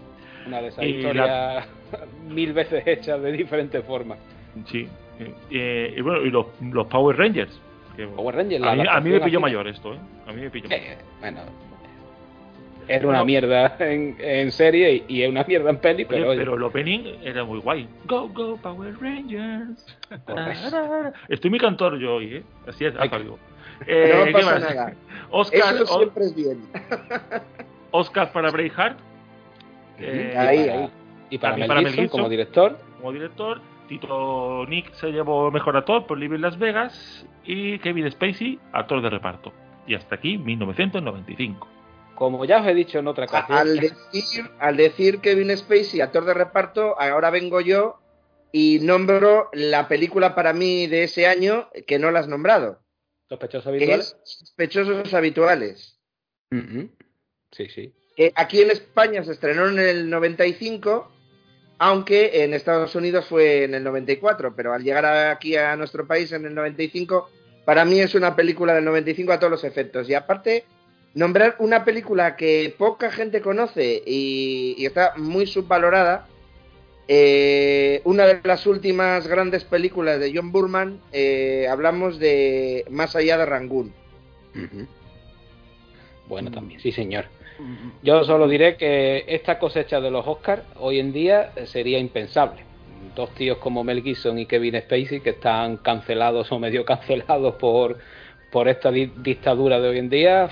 Una 0.44 0.60
de 0.60 0.68
esas 0.68 0.84
Y 0.84 0.88
historias 0.88 1.68
mil 2.28 2.52
veces 2.52 2.84
hechas 2.84 3.22
de 3.22 3.30
diferentes 3.30 3.84
formas. 3.84 4.18
Sí. 4.66 4.88
Eh, 5.20 5.32
eh, 5.52 5.94
y 5.96 6.00
bueno, 6.00 6.22
y 6.22 6.30
los, 6.30 6.46
los 6.60 6.86
Power 6.88 7.16
Rangers. 7.16 7.60
que- 7.96 8.08
Power 8.08 8.34
Rangers, 8.34 8.60
la 8.60 8.72
a, 8.72 8.74
mí, 8.74 8.84
a 8.90 9.00
mí 9.00 9.10
me 9.10 9.20
pilló 9.20 9.38
mayor 9.40 9.68
esto, 9.68 9.94
¿eh? 9.94 9.98
A 10.26 10.32
mí 10.32 10.42
me 10.42 10.50
pilló 10.50 10.68
mayor. 10.68 10.84
Eh, 10.84 10.98
bueno, 11.20 11.40
era 12.88 13.08
una 13.08 13.24
mierda 13.24 13.76
en, 13.78 14.16
en 14.18 14.52
serie 14.52 15.04
y, 15.08 15.16
y 15.16 15.22
es 15.22 15.30
una 15.30 15.44
mierda 15.44 15.70
en 15.70 15.78
peli, 15.78 16.04
Oye, 16.04 16.06
pero, 16.08 16.30
oye, 16.30 16.38
pero 16.38 16.54
el 16.54 16.62
opening 16.62 17.00
era 17.22 17.44
muy 17.44 17.58
guay. 17.58 17.88
Go, 18.04 18.28
go, 18.28 18.56
Power 18.56 18.94
Rangers. 19.00 19.98
Estoy 21.28 21.50
muy 21.50 21.58
cantor 21.58 21.98
yo 21.98 22.16
hoy, 22.16 22.36
¿eh? 22.36 22.42
Así 22.66 22.84
es, 22.84 22.94
digo. 22.94 23.38
no 23.80 23.86
Eh. 23.86 24.94
Oscar, 25.30 25.74
Eso 25.74 25.86
siempre 25.86 26.24
es 26.24 26.34
bien. 26.34 26.64
Oscar 27.90 28.32
para 28.32 28.50
Braveheart. 28.50 28.98
Eh, 29.98 30.34
ahí, 30.36 30.60
y 30.60 30.66
para, 30.66 30.78
ahí. 30.78 30.90
y 31.30 31.38
para 31.38 31.56
Mel 31.56 31.68
para 31.68 31.80
Mel 31.80 31.90
Gibson 31.90 32.04
Gibson. 32.04 32.18
como 32.20 32.28
director, 32.28 32.78
como 32.98 33.12
director. 33.12 33.60
Tito 33.88 34.66
Nick 34.66 34.92
se 34.94 35.12
llevó 35.12 35.50
mejor 35.50 35.76
actor 35.76 36.06
por 36.06 36.18
Living 36.18 36.40
Las 36.40 36.58
Vegas. 36.58 37.26
Y 37.44 37.78
Kevin 37.78 38.10
Spacey, 38.10 38.58
actor 38.72 39.00
de 39.02 39.10
reparto. 39.10 39.52
Y 39.86 39.94
hasta 39.94 40.16
aquí, 40.16 40.36
1995. 40.36 41.75
Como 42.16 42.44
ya 42.44 42.60
os 42.60 42.66
he 42.66 42.74
dicho 42.74 42.98
en 42.98 43.06
otra 43.06 43.26
ocasión, 43.26 43.56
Al 43.58 43.78
decir, 43.78 44.50
al 44.58 44.76
decir 44.76 45.20
Kevin 45.20 45.56
Spacey, 45.56 46.00
actor 46.00 46.24
de 46.24 46.34
reparto, 46.34 46.98
ahora 47.00 47.30
vengo 47.30 47.60
yo 47.60 48.00
y 48.50 48.80
nombro 48.80 49.50
la 49.52 49.86
película 49.86 50.34
para 50.34 50.52
mí 50.52 50.86
de 50.88 51.04
ese 51.04 51.26
año 51.26 51.68
que 51.86 51.98
no 51.98 52.10
la 52.10 52.20
has 52.20 52.28
nombrado. 52.28 52.80
sospechosos 53.28 53.66
habituales. 53.68 54.16
es 54.24 54.38
Sospechosos 54.38 55.14
Habituales. 55.14 55.98
Ujú. 56.50 56.90
Sí, 57.52 57.68
sí. 57.68 57.92
que 58.16 58.32
aquí 58.34 58.62
en 58.62 58.70
España 58.70 59.22
se 59.24 59.32
estrenó 59.32 59.68
en 59.68 59.78
el 59.78 60.08
95, 60.10 61.10
aunque 61.78 62.42
en 62.44 62.54
Estados 62.54 62.94
Unidos 62.94 63.26
fue 63.26 63.64
en 63.64 63.74
el 63.74 63.84
94, 63.84 64.54
pero 64.56 64.72
al 64.72 64.82
llegar 64.82 65.04
aquí 65.04 65.56
a 65.56 65.76
nuestro 65.76 66.06
país 66.06 66.32
en 66.32 66.46
el 66.46 66.54
95, 66.54 67.28
para 67.66 67.84
mí 67.84 68.00
es 68.00 68.14
una 68.14 68.34
película 68.34 68.74
del 68.74 68.84
95 68.84 69.32
a 69.32 69.38
todos 69.38 69.50
los 69.50 69.64
efectos. 69.64 70.08
Y 70.08 70.14
aparte, 70.14 70.64
nombrar 71.16 71.56
una 71.60 71.82
película 71.84 72.36
que 72.36 72.74
poca 72.76 73.10
gente 73.10 73.40
conoce 73.40 74.02
y, 74.06 74.74
y 74.76 74.84
está 74.84 75.14
muy 75.16 75.46
subvalorada, 75.46 76.26
eh, 77.08 78.02
una 78.04 78.26
de 78.26 78.40
las 78.44 78.66
últimas 78.66 79.26
grandes 79.26 79.64
películas 79.64 80.20
de 80.20 80.30
John 80.34 80.52
Burman, 80.52 81.00
eh, 81.12 81.66
hablamos 81.70 82.18
de 82.18 82.84
Más 82.90 83.16
allá 83.16 83.38
de 83.38 83.46
Rangún. 83.46 83.94
Ujú. 84.54 84.86
Bueno, 86.28 86.50
también, 86.50 86.80
sí, 86.80 86.92
señor. 86.92 87.24
Yo 88.02 88.22
solo 88.24 88.46
diré 88.46 88.76
que 88.76 89.24
esta 89.26 89.58
cosecha 89.58 90.00
de 90.02 90.10
los 90.10 90.26
Oscars 90.26 90.64
hoy 90.78 90.98
en 90.98 91.12
día 91.14 91.52
sería 91.64 91.98
impensable. 91.98 92.60
Dos 93.14 93.30
tíos 93.34 93.56
como 93.56 93.82
Mel 93.84 94.02
Gibson 94.02 94.38
y 94.38 94.44
Kevin 94.44 94.78
Spacey 94.82 95.20
que 95.20 95.30
están 95.30 95.78
cancelados 95.78 96.52
o 96.52 96.58
medio 96.58 96.84
cancelados 96.84 97.54
por, 97.54 97.96
por 98.52 98.68
esta 98.68 98.90
di- 98.90 99.12
dictadura 99.16 99.80
de 99.80 99.88
hoy 99.88 99.98
en 99.98 100.10
día. 100.10 100.50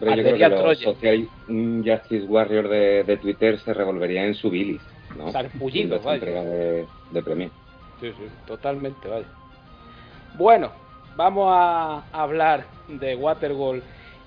Pero 0.00 0.14
yo 0.16 0.22
creo 0.22 0.36
que 0.36 0.48
los 0.48 0.78
social 0.78 1.28
un 1.48 1.84
Justice 1.86 2.24
Warrior 2.24 2.68
de, 2.68 3.04
de 3.04 3.16
Twitter 3.18 3.58
se 3.60 3.74
revolvería 3.74 4.24
en 4.24 4.34
su 4.34 4.50
bilis, 4.50 4.80
¿no? 5.16 5.30
Sarpullido, 5.30 6.00
vaya. 6.00 6.14
entrega 6.14 6.42
de, 6.42 6.86
de 7.10 7.22
premio. 7.22 7.50
Sí, 8.00 8.10
sí, 8.16 8.24
totalmente, 8.46 9.06
vaya. 9.06 9.26
Bueno, 10.34 10.72
vamos 11.16 11.48
a 11.50 12.02
hablar 12.12 12.64
de 12.88 13.14
Waterworld 13.14 13.82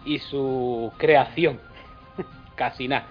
y 0.06 0.20
su 0.20 0.92
creación. 0.98 1.60
Casi 2.56 2.88
nada. 2.88 3.08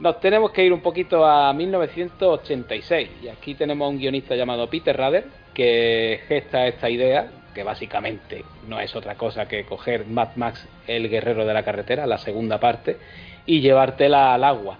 Nos 0.00 0.20
tenemos 0.20 0.50
que 0.50 0.64
ir 0.64 0.72
un 0.72 0.80
poquito 0.80 1.24
a 1.24 1.52
1986 1.52 3.10
y 3.22 3.28
aquí 3.28 3.54
tenemos 3.54 3.86
a 3.86 3.88
un 3.88 3.98
guionista 3.98 4.34
llamado 4.34 4.68
Peter 4.68 4.96
Rader 4.96 5.26
que 5.54 6.20
gesta 6.26 6.66
esta 6.66 6.88
idea 6.88 7.30
que 7.54 7.62
básicamente 7.62 8.44
no 8.68 8.80
es 8.80 8.94
otra 8.94 9.16
cosa 9.16 9.46
que 9.48 9.64
coger 9.64 10.06
Mad 10.06 10.36
Max 10.36 10.66
el 10.86 11.08
guerrero 11.08 11.44
de 11.44 11.54
la 11.54 11.62
carretera, 11.62 12.06
la 12.06 12.18
segunda 12.18 12.58
parte, 12.58 12.96
y 13.46 13.60
llevártela 13.60 14.34
al 14.34 14.44
agua. 14.44 14.78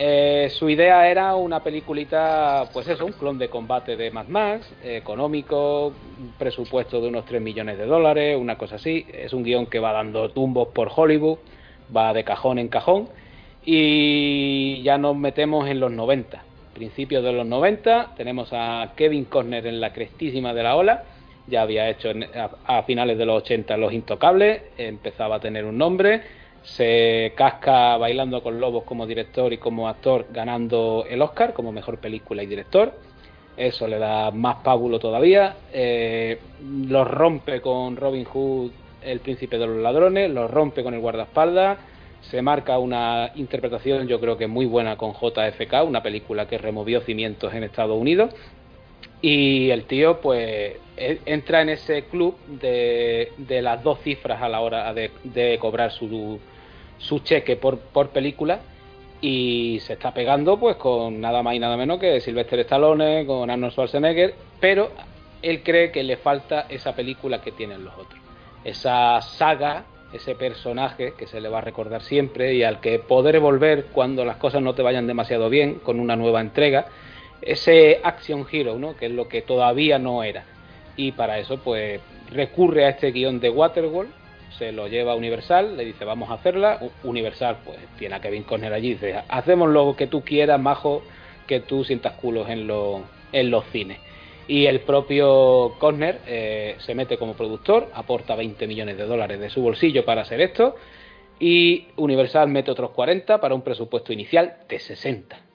Eh, 0.00 0.48
su 0.50 0.70
idea 0.70 1.10
era 1.10 1.34
una 1.34 1.60
peliculita, 1.60 2.68
pues 2.72 2.86
eso, 2.86 3.04
un 3.04 3.10
clon 3.10 3.36
de 3.36 3.48
combate 3.48 3.96
de 3.96 4.12
Mad 4.12 4.28
Max, 4.28 4.72
económico, 4.84 5.88
un 5.88 6.34
presupuesto 6.38 7.00
de 7.00 7.08
unos 7.08 7.24
3 7.24 7.42
millones 7.42 7.78
de 7.78 7.84
dólares, 7.84 8.38
una 8.40 8.56
cosa 8.56 8.76
así. 8.76 9.04
Es 9.12 9.32
un 9.32 9.42
guion 9.42 9.66
que 9.66 9.80
va 9.80 9.92
dando 9.92 10.30
tumbos 10.30 10.68
por 10.68 10.88
Hollywood, 10.94 11.38
va 11.94 12.12
de 12.12 12.22
cajón 12.22 12.60
en 12.60 12.68
cajón. 12.68 13.08
Y 13.64 14.80
ya 14.82 14.98
nos 14.98 15.16
metemos 15.16 15.68
en 15.68 15.80
los 15.80 15.90
90. 15.90 16.44
Principios 16.74 17.24
de 17.24 17.32
los 17.32 17.44
90, 17.44 18.14
tenemos 18.16 18.50
a 18.52 18.92
Kevin 18.94 19.24
Costner 19.24 19.66
en 19.66 19.80
la 19.80 19.92
crestísima 19.92 20.54
de 20.54 20.62
la 20.62 20.76
ola. 20.76 21.02
Ya 21.48 21.62
había 21.62 21.88
hecho 21.88 22.10
a, 22.10 22.78
a 22.78 22.82
finales 22.82 23.18
de 23.18 23.26
los 23.26 23.42
80 23.42 23.76
Los 23.76 23.92
Intocables, 23.92 24.62
empezaba 24.76 25.36
a 25.36 25.40
tener 25.40 25.64
un 25.64 25.78
nombre 25.78 26.22
se 26.62 27.32
casca 27.34 27.96
bailando 27.96 28.42
con 28.42 28.60
lobos 28.60 28.84
como 28.84 29.06
director 29.06 29.52
y 29.52 29.58
como 29.58 29.88
actor 29.88 30.26
ganando 30.30 31.04
el 31.08 31.22
Oscar 31.22 31.52
como 31.52 31.72
mejor 31.72 31.98
película 31.98 32.42
y 32.42 32.46
director. 32.46 32.92
Eso 33.56 33.88
le 33.88 33.98
da 33.98 34.30
más 34.30 34.58
pábulo 34.62 34.98
todavía. 34.98 35.56
Eh, 35.72 36.38
lo 36.86 37.04
rompe 37.04 37.60
con 37.60 37.96
Robin 37.96 38.24
Hood, 38.24 38.70
el 39.02 39.20
príncipe 39.20 39.58
de 39.58 39.66
los 39.66 39.78
ladrones, 39.78 40.30
lo 40.30 40.46
rompe 40.46 40.82
con 40.82 40.94
el 40.94 41.00
guardaespaldas. 41.00 41.78
Se 42.20 42.42
marca 42.42 42.78
una 42.78 43.32
interpretación, 43.36 44.06
yo 44.06 44.20
creo 44.20 44.36
que 44.36 44.46
muy 44.46 44.66
buena 44.66 44.96
con 44.96 45.12
JFK, 45.12 45.84
una 45.86 46.02
película 46.02 46.46
que 46.46 46.58
removió 46.58 47.00
cimientos 47.00 47.54
en 47.54 47.64
Estados 47.64 47.98
Unidos. 47.98 48.34
Y 49.20 49.70
el 49.70 49.84
tío, 49.84 50.20
pues, 50.20 50.76
e, 50.96 51.20
entra 51.26 51.62
en 51.62 51.70
ese 51.70 52.04
club 52.04 52.36
de, 52.46 53.32
de 53.36 53.62
las 53.62 53.82
dos 53.82 54.00
cifras 54.00 54.42
a 54.42 54.48
la 54.48 54.60
hora 54.60 54.92
de, 54.94 55.10
de 55.24 55.58
cobrar 55.58 55.90
su, 55.90 56.38
su 56.98 57.20
cheque 57.20 57.56
por, 57.56 57.78
por 57.78 58.10
película 58.10 58.60
y 59.20 59.80
se 59.80 59.94
está 59.94 60.12
pegando 60.12 60.58
pues 60.58 60.76
con 60.76 61.20
nada 61.20 61.42
más 61.42 61.54
y 61.54 61.58
nada 61.58 61.76
menos 61.76 61.98
que 61.98 62.20
Sylvester 62.20 62.60
Stallone, 62.60 63.26
con 63.26 63.50
Arnold 63.50 63.72
Schwarzenegger, 63.72 64.34
pero 64.60 64.90
él 65.42 65.62
cree 65.62 65.90
que 65.90 66.02
le 66.02 66.16
falta 66.16 66.66
esa 66.68 66.94
película 66.94 67.40
que 67.40 67.52
tienen 67.52 67.84
los 67.84 67.94
otros. 67.94 68.20
Esa 68.64 69.20
saga, 69.22 69.84
ese 70.12 70.34
personaje 70.34 71.14
que 71.16 71.26
se 71.26 71.40
le 71.40 71.48
va 71.48 71.58
a 71.58 71.62
recordar 71.62 72.02
siempre 72.02 72.54
y 72.54 72.62
al 72.62 72.80
que 72.80 72.98
poder 72.98 73.40
volver 73.40 73.86
cuando 73.86 74.24
las 74.24 74.36
cosas 74.36 74.62
no 74.62 74.74
te 74.74 74.82
vayan 74.82 75.06
demasiado 75.06 75.48
bien 75.48 75.74
con 75.76 76.00
una 76.00 76.16
nueva 76.16 76.40
entrega, 76.40 76.86
ese 77.42 78.00
action 78.02 78.46
hero, 78.50 78.78
¿no? 78.78 78.96
que 78.96 79.06
es 79.06 79.12
lo 79.12 79.28
que 79.28 79.42
todavía 79.42 79.98
no 79.98 80.22
era. 80.22 80.44
Y 80.96 81.12
para 81.12 81.38
eso 81.38 81.58
pues 81.58 82.00
recurre 82.30 82.84
a 82.84 82.90
este 82.90 83.12
guion 83.12 83.40
de 83.40 83.50
Waterworld 83.50 84.18
se 84.58 84.72
lo 84.72 84.88
lleva 84.88 85.12
a 85.12 85.14
Universal, 85.14 85.76
le 85.76 85.84
dice 85.84 86.04
vamos 86.04 86.30
a 86.30 86.34
hacerla, 86.34 86.80
Universal 87.04 87.58
pues 87.64 87.78
tiene 87.98 88.16
a 88.16 88.20
Kevin 88.20 88.42
Conner 88.42 88.72
allí, 88.72 88.94
dice 88.94 89.22
hacemos 89.28 89.68
lo 89.68 89.94
que 89.96 90.08
tú 90.08 90.22
quieras, 90.22 90.60
majo, 90.60 91.02
que 91.46 91.60
tú 91.60 91.84
sientas 91.84 92.14
culos 92.14 92.48
en, 92.48 92.68
en 93.32 93.50
los 93.50 93.64
cines. 93.66 93.98
Y 94.48 94.66
el 94.66 94.80
propio 94.80 95.74
Conner 95.78 96.20
eh, 96.26 96.76
se 96.78 96.94
mete 96.94 97.18
como 97.18 97.34
productor, 97.34 97.90
aporta 97.94 98.34
20 98.34 98.66
millones 98.66 98.96
de 98.96 99.04
dólares 99.04 99.38
de 99.38 99.50
su 99.50 99.62
bolsillo 99.62 100.04
para 100.04 100.22
hacer 100.22 100.40
esto, 100.40 100.74
y 101.38 101.88
Universal 101.96 102.48
mete 102.48 102.70
otros 102.70 102.90
40 102.90 103.40
para 103.40 103.54
un 103.54 103.62
presupuesto 103.62 104.12
inicial 104.12 104.56
de 104.68 104.78
60. 104.78 105.47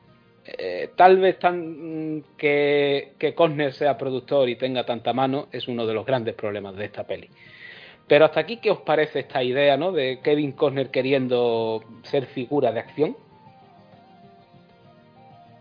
Eh, 0.46 0.90
tal 0.96 1.18
vez 1.20 1.40
tan 1.40 2.18
mm, 2.18 2.24
que, 2.38 3.14
que 3.18 3.34
Costner 3.34 3.74
sea 3.74 3.98
productor 3.98 4.50
y 4.50 4.58
tenga 4.58 4.86
tanta 4.86 5.14
mano 5.14 5.48
es 5.52 5.68
uno 5.68 5.86
de 5.86 5.94
los 5.94 6.06
grandes 6.06 6.36
problemas 6.36 6.76
de 6.76 6.86
esta 6.86 7.06
peli. 7.06 7.30
Pero 8.08 8.26
hasta 8.26 8.42
aquí, 8.42 8.58
¿qué 8.58 8.70
os 8.70 8.80
parece 8.80 9.20
esta 9.20 9.42
idea 9.42 9.78
¿no? 9.78 9.92
de 9.92 10.20
Kevin 10.22 10.52
Costner 10.52 10.90
queriendo 10.90 11.84
ser 12.04 12.26
figura 12.26 12.72
de 12.72 12.80
acción? 12.80 13.16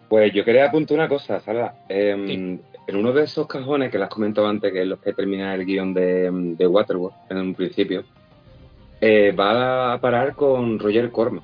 Pues 0.09 0.33
yo 0.33 0.45
quería 0.45 0.67
apuntar 0.67 0.99
una 0.99 1.09
cosa, 1.09 1.41
Sara. 1.41 1.75
Em, 1.89 2.59
en 2.87 2.97
uno 2.97 3.13
de 3.13 3.25
esos 3.25 3.47
cajones 3.47 3.91
que 3.91 3.99
las 3.99 4.09
comentado 4.09 4.49
antes, 4.49 4.73
que 4.73 4.83
es 4.83 4.87
los 4.87 5.01
que 5.01 5.13
termina 5.13 5.55
el 5.55 5.65
guion 5.65 5.95
de, 5.95 6.31
de 6.31 6.67
Waterworld 6.67 7.17
en 7.31 7.37
un 7.39 7.55
principio, 7.55 8.05
eh, 9.01 9.33
va 9.33 9.95
a 9.95 10.01
parar 10.01 10.35
con 10.35 10.79
Roger 10.79 11.11
Corman, 11.11 11.43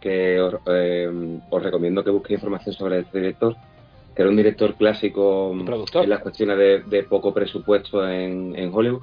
que 0.00 0.40
os, 0.40 0.54
em, 0.66 1.40
recomiendo 1.60 2.02
que 2.02 2.10
busquéis 2.10 2.38
información 2.38 2.74
sobre 2.74 3.00
este 3.00 3.18
director, 3.20 3.54
que 4.14 4.22
era 4.22 4.30
un 4.30 4.36
director 4.36 4.74
clásico 4.74 5.52
en 5.52 6.10
las 6.10 6.20
cuestiones 6.20 6.58
de, 6.88 7.02
poco 7.04 7.32
presupuesto 7.32 8.06
en 8.08 8.70
Hollywood. 8.72 9.02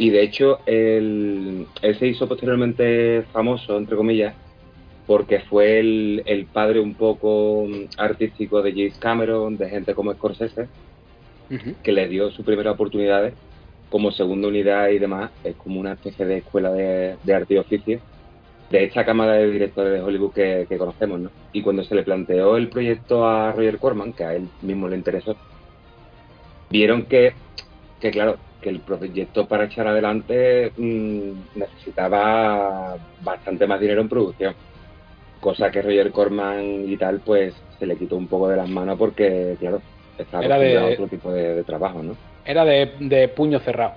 Y 0.00 0.08
de 0.08 0.22
hecho, 0.22 0.60
él, 0.64 1.66
se 1.82 2.06
hizo 2.06 2.26
posteriormente 2.26 3.22
famoso, 3.34 3.76
entre 3.76 3.96
comillas, 3.96 4.34
porque 5.06 5.40
fue 5.40 5.78
el, 5.78 6.46
padre 6.50 6.80
un 6.80 6.94
poco 6.94 7.66
artístico 7.98 8.62
de 8.62 8.72
James 8.72 8.96
Cameron, 8.96 9.58
de 9.58 9.68
gente 9.68 9.94
como 9.94 10.14
Scorsese, 10.14 10.68
que 11.82 11.92
le 11.92 12.08
dio 12.08 12.30
sus 12.30 12.46
primeras 12.46 12.72
oportunidades 12.72 13.34
como 13.90 14.10
segunda 14.10 14.48
unidad 14.48 14.88
y 14.88 14.98
demás. 14.98 15.32
Es 15.44 15.54
como 15.56 15.78
una 15.78 15.92
especie 15.92 16.24
de 16.24 16.38
escuela 16.38 16.72
de, 16.72 17.34
arte 17.34 17.52
y 17.52 17.58
oficio 17.58 18.00
de 18.70 18.84
esta 18.84 19.04
cámara 19.04 19.32
de 19.32 19.50
directores 19.50 19.92
de 19.92 20.00
Hollywood 20.00 20.32
que, 20.32 20.66
que, 20.68 20.78
conocemos, 20.78 21.20
¿no? 21.20 21.30
Y 21.52 21.62
cuando 21.62 21.82
se 21.82 21.94
le 21.94 22.04
planteó 22.04 22.56
el 22.56 22.68
proyecto 22.68 23.26
a 23.26 23.52
Roger 23.52 23.78
Corman, 23.78 24.12
que 24.12 24.24
a 24.24 24.34
él 24.34 24.48
mismo 24.62 24.88
le 24.88 24.96
interesó, 24.96 25.36
vieron 26.70 27.04
que, 27.04 27.32
que 28.00 28.10
claro, 28.10 28.36
que 28.60 28.68
el 28.68 28.80
proyecto 28.80 29.46
para 29.46 29.64
echar 29.64 29.86
adelante 29.86 30.72
mmm, 30.76 31.32
necesitaba 31.56 32.96
bastante 33.22 33.66
más 33.66 33.80
dinero 33.80 34.02
en 34.02 34.08
producción. 34.08 34.54
Cosa 35.40 35.70
que 35.70 35.82
Roger 35.82 36.12
Corman 36.12 36.84
y 36.88 36.96
tal, 36.96 37.20
pues 37.20 37.54
se 37.78 37.86
le 37.86 37.96
quitó 37.96 38.16
un 38.16 38.28
poco 38.28 38.48
de 38.48 38.56
las 38.56 38.68
manos 38.68 38.98
porque, 38.98 39.56
claro, 39.58 39.80
estaba 40.18 40.44
era 40.44 40.58
de 40.58 40.78
otro 40.78 41.08
tipo 41.08 41.32
de, 41.32 41.64
trabajo, 41.64 42.02
¿no? 42.02 42.14
Era 42.44 42.64
de, 42.64 43.32
puño 43.34 43.58
cerrado. 43.60 43.94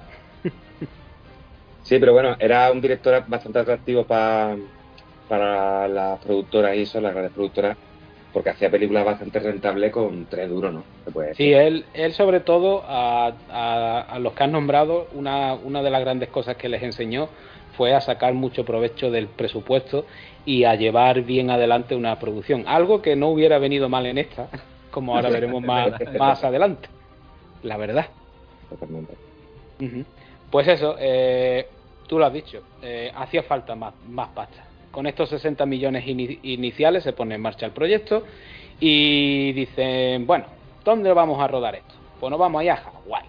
Sí, 1.83 1.99
pero 1.99 2.13
bueno, 2.13 2.35
era 2.39 2.71
un 2.71 2.81
director 2.81 3.23
bastante 3.27 3.59
atractivo 3.59 4.03
para 4.03 4.55
para 5.27 5.87
las 5.87 6.19
productoras 6.19 6.75
y 6.75 6.81
eso, 6.81 7.01
las 7.01 7.13
grandes 7.13 7.33
productoras, 7.33 7.77
porque 8.31 8.49
hacía 8.49 8.69
películas 8.69 9.05
bastante 9.05 9.39
rentables 9.39 9.91
con 9.91 10.25
tres 10.25 10.49
duros, 10.49 10.73
¿no? 10.73 10.83
sí, 11.33 11.53
él, 11.53 11.85
él 11.93 12.13
sobre 12.13 12.39
todo 12.39 12.83
a, 12.85 13.33
a, 13.49 14.19
los 14.19 14.33
que 14.33 14.43
han 14.43 14.51
nombrado, 14.51 15.07
una, 15.13 15.53
una 15.53 15.81
de 15.81 15.89
las 15.89 16.01
grandes 16.01 16.29
cosas 16.29 16.55
que 16.57 16.69
les 16.69 16.83
enseñó 16.83 17.29
fue 17.77 17.93
a 17.93 18.01
sacar 18.01 18.33
mucho 18.33 18.65
provecho 18.65 19.09
del 19.09 19.27
presupuesto 19.27 20.05
y 20.45 20.65
a 20.65 20.75
llevar 20.75 21.21
bien 21.21 21.49
adelante 21.49 21.95
una 21.95 22.19
producción. 22.19 22.65
Algo 22.67 23.01
que 23.01 23.15
no 23.15 23.29
hubiera 23.29 23.57
venido 23.57 23.89
mal 23.89 24.05
en 24.05 24.19
esta, 24.19 24.49
como 24.91 25.15
ahora 25.15 25.29
veremos 25.29 25.63
más, 25.65 25.91
más 26.17 26.43
adelante. 26.43 26.89
La 27.63 27.77
verdad. 27.77 28.07
Totalmente. 28.69 29.13
Pues 30.53 30.67
eso, 30.67 30.95
eh, 30.99 31.65
tú 32.05 32.19
lo 32.19 32.27
has 32.27 32.31
dicho, 32.31 32.61
eh, 32.83 33.11
hacía 33.15 33.41
falta 33.41 33.73
más, 33.73 33.95
más 34.07 34.29
pasta. 34.35 34.63
Con 34.91 35.07
estos 35.07 35.29
60 35.29 35.65
millones 35.65 36.03
iniciales 36.05 37.03
se 37.03 37.13
pone 37.13 37.33
en 37.33 37.41
marcha 37.41 37.65
el 37.65 37.71
proyecto 37.71 38.21
y 38.79 39.51
dicen, 39.53 40.27
bueno, 40.27 40.45
¿dónde 40.85 41.11
vamos 41.11 41.41
a 41.41 41.47
rodar 41.47 41.73
esto? 41.73 41.95
Pues 42.19 42.29
nos 42.29 42.39
vamos 42.39 42.61
allá 42.61 42.75
a 42.75 42.77
Hawái, 42.77 43.25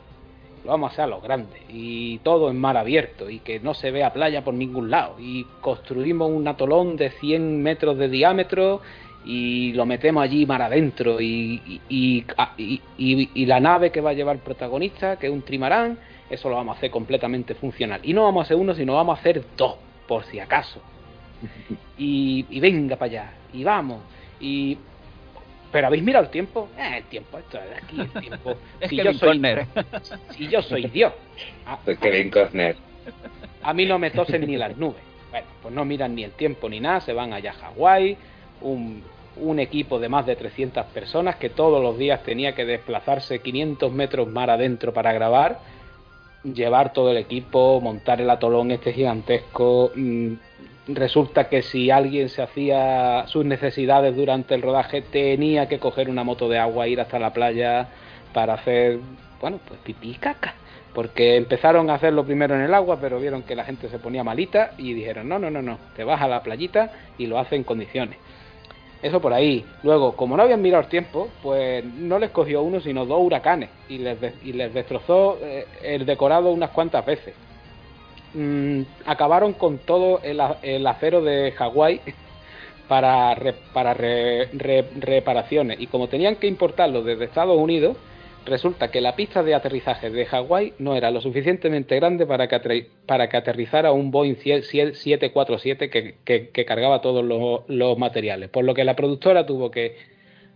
lo 0.66 0.70
vamos 0.72 0.90
a 0.90 0.92
hacer 0.92 1.04
a 1.04 1.06
lo 1.06 1.22
grande 1.22 1.62
y 1.70 2.18
todo 2.18 2.50
en 2.50 2.60
mar 2.60 2.76
abierto 2.76 3.30
y 3.30 3.38
que 3.38 3.58
no 3.58 3.72
se 3.72 3.90
vea 3.90 4.12
playa 4.12 4.44
por 4.44 4.52
ningún 4.52 4.90
lado. 4.90 5.16
Y 5.18 5.46
construimos 5.62 6.30
un 6.30 6.46
atolón 6.46 6.98
de 6.98 7.08
100 7.08 7.62
metros 7.62 7.96
de 7.96 8.10
diámetro 8.10 8.82
y 9.24 9.72
lo 9.72 9.86
metemos 9.86 10.22
allí 10.22 10.44
mar 10.44 10.60
adentro 10.60 11.22
y, 11.22 11.80
y, 11.88 13.46
la 13.46 13.60
nave 13.60 13.90
que 13.90 14.02
va 14.02 14.10
a 14.10 14.12
llevar 14.12 14.36
el 14.36 14.42
protagonista, 14.42 15.16
que 15.16 15.28
es 15.28 15.32
un 15.32 15.40
trimarán, 15.40 15.98
eso 16.30 16.48
lo 16.48 16.56
vamos 16.56 16.74
a 16.74 16.78
hacer 16.78 16.90
completamente 16.90 17.54
funcional. 17.54 18.00
Y 18.02 18.12
no 18.12 18.24
vamos 18.24 18.42
a 18.42 18.44
hacer 18.44 18.56
uno, 18.56 18.74
sino 18.74 18.94
vamos 18.94 19.16
a 19.16 19.20
hacer 19.20 19.44
dos, 19.56 19.76
por 20.06 20.24
si 20.24 20.38
acaso 20.38 20.80
y, 21.98 22.60
venga 22.60 22.96
para 22.96 23.10
allá, 23.10 23.32
y 23.52 23.64
vamos, 23.64 24.00
y 24.40 24.78
pero 25.70 25.88
habéis 25.88 26.04
mirado 26.04 26.24
el 26.26 26.30
tiempo, 26.30 26.68
eh, 26.78 26.98
el 26.98 27.04
tiempo, 27.04 27.36
esto 27.36 27.58
es 27.58 27.82
aquí, 27.82 28.00
el 28.00 28.10
tiempo. 28.12 28.56
si, 28.88 28.96
yo 28.96 29.12
soy, 29.14 29.42
si 30.30 30.46
yo 30.46 30.62
soy 30.62 30.86
Dios. 30.86 31.12
A, 31.66 31.78
pues 31.78 31.98
Kevin 31.98 32.30
Costner. 32.30 32.76
A 33.60 33.74
mí 33.74 33.84
no 33.84 33.98
me 33.98 34.12
tosen 34.12 34.46
ni 34.46 34.56
las 34.56 34.76
nubes. 34.76 35.02
Bueno, 35.32 35.48
pues 35.60 35.74
no 35.74 35.84
miran 35.84 36.14
ni 36.14 36.22
el 36.22 36.30
tiempo 36.30 36.68
ni 36.68 36.78
nada, 36.78 37.00
se 37.00 37.12
van 37.12 37.32
allá 37.32 37.50
a 37.50 37.54
Hawái, 37.54 38.16
un, 38.60 39.02
un 39.36 39.58
equipo 39.58 39.98
de 39.98 40.08
más 40.08 40.26
de 40.26 40.36
300 40.36 40.86
personas 40.86 41.36
que 41.36 41.50
todos 41.50 41.82
los 41.82 41.98
días 41.98 42.22
tenía 42.22 42.54
que 42.54 42.64
desplazarse 42.64 43.40
500 43.40 43.92
metros 43.92 44.28
mar 44.28 44.50
adentro 44.50 44.92
para 44.92 45.12
grabar, 45.12 45.58
llevar 46.44 46.92
todo 46.92 47.10
el 47.10 47.16
equipo, 47.16 47.80
montar 47.80 48.20
el 48.20 48.30
atolón 48.30 48.70
este 48.70 48.92
gigantesco, 48.92 49.90
mm, 49.94 50.34
resulta 50.88 51.48
que 51.48 51.62
si 51.62 51.90
alguien 51.90 52.28
se 52.28 52.42
hacía 52.42 53.24
sus 53.26 53.44
necesidades 53.44 54.14
durante 54.14 54.54
el 54.54 54.62
rodaje 54.62 55.02
tenía 55.02 55.68
que 55.68 55.78
coger 55.78 56.10
una 56.10 56.24
moto 56.24 56.48
de 56.48 56.58
agua, 56.58 56.88
ir 56.88 57.00
hasta 57.00 57.18
la 57.18 57.32
playa 57.32 57.88
para 58.32 58.54
hacer, 58.54 58.98
bueno, 59.40 59.58
pues 59.66 59.80
pipí 59.80 60.10
y 60.10 60.14
caca. 60.14 60.54
Porque 60.92 61.36
empezaron 61.36 61.90
a 61.90 61.94
hacerlo 61.94 62.24
primero 62.24 62.54
en 62.54 62.60
el 62.60 62.72
agua, 62.72 62.98
pero 63.00 63.18
vieron 63.18 63.42
que 63.42 63.56
la 63.56 63.64
gente 63.64 63.88
se 63.88 63.98
ponía 63.98 64.22
malita 64.22 64.72
y 64.78 64.92
dijeron, 64.92 65.28
no, 65.28 65.40
no, 65.40 65.50
no, 65.50 65.60
no, 65.60 65.78
te 65.96 66.04
vas 66.04 66.22
a 66.22 66.28
la 66.28 66.42
playita 66.44 66.92
y 67.18 67.26
lo 67.26 67.38
hace 67.40 67.56
en 67.56 67.64
condiciones. 67.64 68.18
Eso 69.04 69.20
por 69.20 69.34
ahí. 69.34 69.62
Luego, 69.82 70.16
como 70.16 70.34
no 70.34 70.44
habían 70.44 70.62
mirado 70.62 70.82
el 70.82 70.88
tiempo, 70.88 71.28
pues 71.42 71.84
no 71.84 72.18
les 72.18 72.30
cogió 72.30 72.62
uno, 72.62 72.80
sino 72.80 73.04
dos 73.04 73.20
huracanes 73.20 73.68
y 73.86 73.98
les, 73.98 74.16
y 74.42 74.54
les 74.54 74.72
destrozó 74.72 75.36
eh, 75.42 75.66
el 75.82 76.06
decorado 76.06 76.50
unas 76.50 76.70
cuantas 76.70 77.04
veces. 77.04 77.34
Mm, 78.32 78.80
acabaron 79.04 79.52
con 79.52 79.76
todo 79.76 80.20
el, 80.22 80.40
acero 80.86 81.20
de 81.20 81.52
Hawái 81.52 82.00
para, 82.88 83.36
para 83.74 83.92
reparaciones 83.92 85.78
y 85.80 85.86
como 85.86 86.08
tenían 86.08 86.36
que 86.36 86.46
importarlo 86.46 87.02
desde 87.02 87.26
Estados 87.26 87.58
Unidos, 87.58 87.98
resulta 88.44 88.90
que 88.90 89.00
la 89.00 89.16
pista 89.16 89.42
de 89.42 89.54
aterrizaje 89.54 90.10
de 90.10 90.26
Hawái 90.26 90.74
no 90.78 90.94
era 90.96 91.10
lo 91.10 91.20
suficientemente 91.20 91.96
grande 91.96 92.26
para 92.26 92.48
que, 92.48 92.90
para 93.06 93.28
que 93.28 93.36
aterrizara 93.36 93.92
un 93.92 94.10
Boeing 94.10 94.36
747 94.36 95.90
que, 95.90 96.16
que, 96.24 96.64
cargaba 96.64 97.00
todos 97.00 97.24
los, 97.24 97.98
materiales. 97.98 98.50
Por 98.50 98.64
lo 98.64 98.74
que 98.74 98.84
la 98.84 98.96
productora 98.96 99.46
tuvo 99.46 99.70
que 99.70 99.96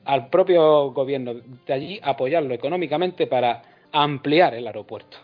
al 0.05 0.29
propio 0.29 0.93
gobierno 0.93 1.35
de 1.67 1.73
allí 1.73 2.01
apoyarlo 2.03 2.55
económicamente 2.55 3.27
para 3.27 3.63
ampliar 3.93 4.55
el 4.55 4.67
aeropuerto. 4.67 5.19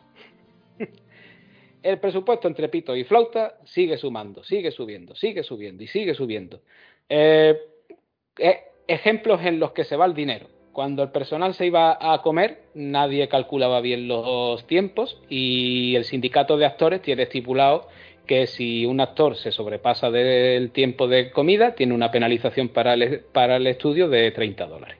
el 1.83 1.99
presupuesto 1.99 2.49
entre 2.49 2.69
pito 2.69 2.97
y 2.97 3.05
flauta 3.05 3.59
sigue 3.65 3.97
sumando, 3.97 4.43
sigue 4.45 4.71
subiendo, 4.71 5.15
sigue 5.15 5.43
subiendo 5.43 5.83
y 5.83 5.87
sigue 5.87 6.15
subiendo. 6.15 6.61
Eh, 7.09 7.59
eh, 8.39 8.61
ejemplos 8.87 9.41
en 9.45 9.59
los 9.59 9.73
que 9.73 9.85
se 9.85 9.97
va 9.97 10.07
el 10.07 10.15
dinero 10.15 10.54
cuando 10.75 11.05
el 11.05 11.11
personal 11.11 11.55
se 11.55 11.67
iba 11.67 11.97
a 11.99 12.21
comer, 12.21 12.65
nadie 12.75 13.29
calculaba 13.29 13.81
bien 13.81 14.09
los 14.09 14.67
tiempos 14.67 15.19
y 15.31 15.95
el 15.95 16.05
sindicato 16.05 16.59
de 16.59 16.67
actores 16.67 17.01
tiene 17.01 17.23
estipulado 17.23 17.89
que 18.27 18.47
si 18.47 18.85
un 18.85 19.01
actor 19.01 19.37
se 19.37 19.53
sobrepasa 19.53 20.11
del 20.11 20.73
tiempo 20.73 21.07
de 21.07 21.31
comida, 21.31 21.75
tiene 21.75 21.95
una 21.95 22.11
penalización 22.11 22.69
para 22.69 22.95
el, 22.95 23.21
para 23.21 23.57
el 23.57 23.67
estudio 23.69 24.09
de 24.09 24.31
30 24.33 24.67
dólares. 24.67 24.99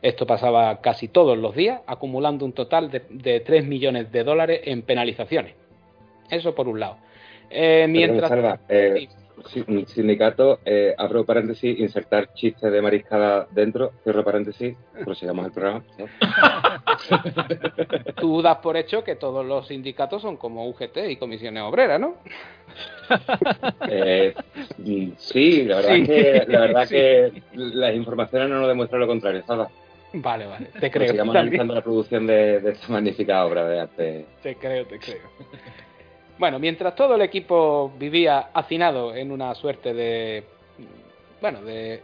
Esto 0.00 0.26
pasaba 0.26 0.80
casi 0.80 1.08
todos 1.08 1.36
los 1.36 1.56
días, 1.56 1.80
acumulando 1.86 2.44
un 2.44 2.52
total 2.52 2.90
de, 2.90 3.40
3 3.40 3.66
millones 3.66 4.12
de 4.12 4.22
dólares 4.22 4.60
en 4.64 4.82
penalizaciones. 4.82 5.54
Eso 6.30 6.54
por 6.54 6.68
un 6.68 6.78
lado. 6.78 6.98
Eh, 7.50 7.86
mientras... 7.88 8.30
Un 8.30 9.23
sindicato, 9.48 10.60
eh, 10.64 10.94
abro 10.96 11.24
paréntesis, 11.24 11.78
insertar 11.78 12.32
chistes 12.34 12.70
de 12.70 12.82
mariscada 12.82 13.46
dentro, 13.50 13.92
cierro 14.02 14.24
paréntesis, 14.24 14.76
prosigamos 15.04 15.46
el 15.46 15.52
programa. 15.52 15.84
Tú 18.16 18.42
das 18.42 18.58
por 18.58 18.76
hecho 18.76 19.04
que 19.04 19.16
todos 19.16 19.44
los 19.44 19.68
sindicatos 19.68 20.22
son 20.22 20.36
como 20.36 20.68
UGT 20.68 21.10
y 21.10 21.16
comisiones 21.16 21.62
obreras, 21.62 22.00
¿no? 22.00 22.16
Eh, 23.88 24.34
sí, 25.18 25.64
la 25.64 25.76
verdad, 25.76 26.06
Que, 26.06 26.44
la 26.48 26.60
verdad 26.60 26.88
que 26.88 27.42
las 27.52 27.94
informaciones 27.94 28.48
no 28.48 28.60
nos 28.60 28.68
demuestran 28.68 29.00
lo 29.00 29.06
contrario, 29.06 29.44
¿sabes? 29.46 29.68
Vale, 30.14 30.46
vale, 30.46 30.66
te 30.80 30.90
creo. 30.90 31.10
Sigamos 31.10 31.36
analizando 31.36 31.74
la 31.74 31.82
producción 31.82 32.26
de, 32.26 32.60
de, 32.60 32.70
esta 32.72 32.88
magnífica 32.88 33.44
obra 33.44 33.68
de 33.68 33.80
arte. 33.80 34.26
Te 34.42 34.56
creo, 34.56 34.86
te 34.86 34.98
creo. 34.98 35.28
Bueno, 36.38 36.58
mientras 36.58 36.96
todo 36.96 37.14
el 37.14 37.22
equipo 37.22 37.92
vivía 37.98 38.48
hacinado 38.52 39.14
en 39.14 39.30
una 39.30 39.54
suerte 39.54 39.94
de. 39.94 40.44
Bueno, 41.40 41.62
de 41.62 42.00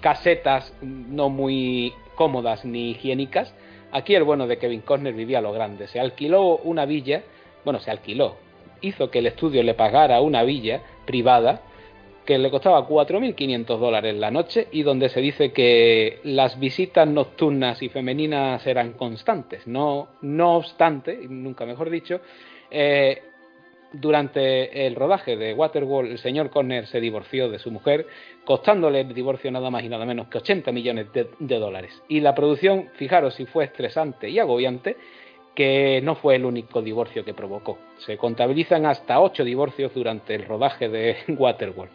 casetas 0.00 0.72
no 0.82 1.28
muy 1.28 1.92
cómodas 2.14 2.64
ni 2.64 2.90
higiénicas, 2.90 3.54
aquí 3.90 4.14
el 4.14 4.24
bueno 4.24 4.46
de 4.46 4.58
Kevin 4.58 4.82
Costner 4.82 5.14
vivía 5.14 5.38
a 5.38 5.42
lo 5.42 5.52
grande. 5.52 5.88
Se 5.88 5.98
alquiló 5.98 6.58
una 6.58 6.84
villa, 6.84 7.22
bueno, 7.64 7.80
se 7.80 7.90
alquiló, 7.90 8.36
hizo 8.82 9.10
que 9.10 9.20
el 9.20 9.26
estudio 9.26 9.62
le 9.62 9.74
pagara 9.74 10.20
una 10.20 10.42
villa 10.42 10.82
privada 11.06 11.62
que 12.26 12.38
le 12.38 12.50
costaba 12.50 12.86
4.500 12.86 13.78
dólares 13.78 14.14
la 14.16 14.30
noche 14.30 14.66
y 14.72 14.82
donde 14.82 15.08
se 15.08 15.20
dice 15.20 15.52
que 15.52 16.18
las 16.24 16.58
visitas 16.58 17.06
nocturnas 17.06 17.80
y 17.82 17.88
femeninas 17.88 18.66
eran 18.66 18.92
constantes. 18.94 19.66
No, 19.66 20.08
no 20.22 20.56
obstante, 20.56 21.18
nunca 21.28 21.64
mejor 21.64 21.88
dicho, 21.88 22.20
eh, 22.70 23.22
durante 23.92 24.86
el 24.86 24.94
rodaje 24.94 25.36
de 25.36 25.54
Waterworld, 25.54 26.10
el 26.10 26.18
señor 26.18 26.50
Conner 26.50 26.86
se 26.86 27.00
divorció 27.00 27.48
de 27.48 27.58
su 27.58 27.70
mujer, 27.70 28.06
costándole 28.44 29.00
el 29.00 29.14
divorcio 29.14 29.50
nada 29.50 29.70
más 29.70 29.84
y 29.84 29.88
nada 29.88 30.04
menos 30.04 30.28
que 30.28 30.38
80 30.38 30.72
millones 30.72 31.06
de, 31.12 31.58
dólares. 31.58 32.02
Y 32.08 32.20
la 32.20 32.34
producción, 32.34 32.90
fijaros 32.94 33.34
si 33.34 33.46
fue 33.46 33.64
estresante 33.64 34.28
y 34.28 34.38
agobiante, 34.38 34.96
que 35.54 36.00
no 36.02 36.16
fue 36.16 36.36
el 36.36 36.44
único 36.44 36.82
divorcio 36.82 37.24
que 37.24 37.32
provocó. 37.32 37.78
Se 37.98 38.18
contabilizan 38.18 38.84
hasta 38.84 39.20
8 39.20 39.44
divorcios 39.44 39.94
durante 39.94 40.34
el 40.34 40.44
rodaje 40.44 40.88
de 40.88 41.16
Waterworld. 41.28 41.92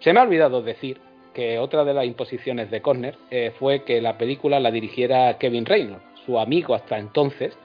Se 0.00 0.12
me 0.12 0.20
ha 0.20 0.24
olvidado 0.24 0.62
decir 0.62 1.00
que 1.32 1.58
otra 1.58 1.84
de 1.84 1.94
las 1.94 2.04
imposiciones 2.04 2.70
de 2.70 2.82
Conner 2.82 3.16
eh, 3.30 3.52
fue 3.58 3.84
que 3.84 4.00
la 4.00 4.18
película 4.18 4.58
la 4.58 4.72
dirigiera 4.72 5.38
Kevin 5.38 5.66
Reynolds, 5.66 6.02
su 6.26 6.38
amigo 6.38 6.74
hasta 6.74 6.98
entonces, 6.98 7.56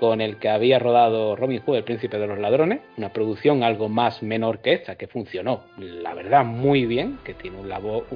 con 0.00 0.22
el 0.22 0.38
que 0.38 0.48
había 0.48 0.78
rodado 0.78 1.36
Robin 1.36 1.60
Hood, 1.60 1.76
el 1.76 1.84
príncipe 1.84 2.16
de 2.16 2.26
los 2.26 2.38
ladrones, 2.38 2.80
una 2.96 3.12
producción 3.12 3.62
algo 3.62 3.90
más 3.90 4.22
menor 4.22 4.60
que 4.60 4.72
esta, 4.72 4.96
que 4.96 5.06
funcionó, 5.06 5.64
la 5.76 6.14
verdad, 6.14 6.42
muy 6.42 6.86
bien, 6.86 7.18
que 7.22 7.34
tiene 7.34 7.58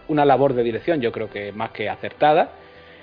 una 0.09 0.25
labor 0.25 0.55
de 0.55 0.63
dirección 0.63 1.03
yo 1.03 1.13
creo 1.13 1.29
que 1.29 1.53
más 1.53 1.73
que 1.73 1.91
acertada. 1.91 2.53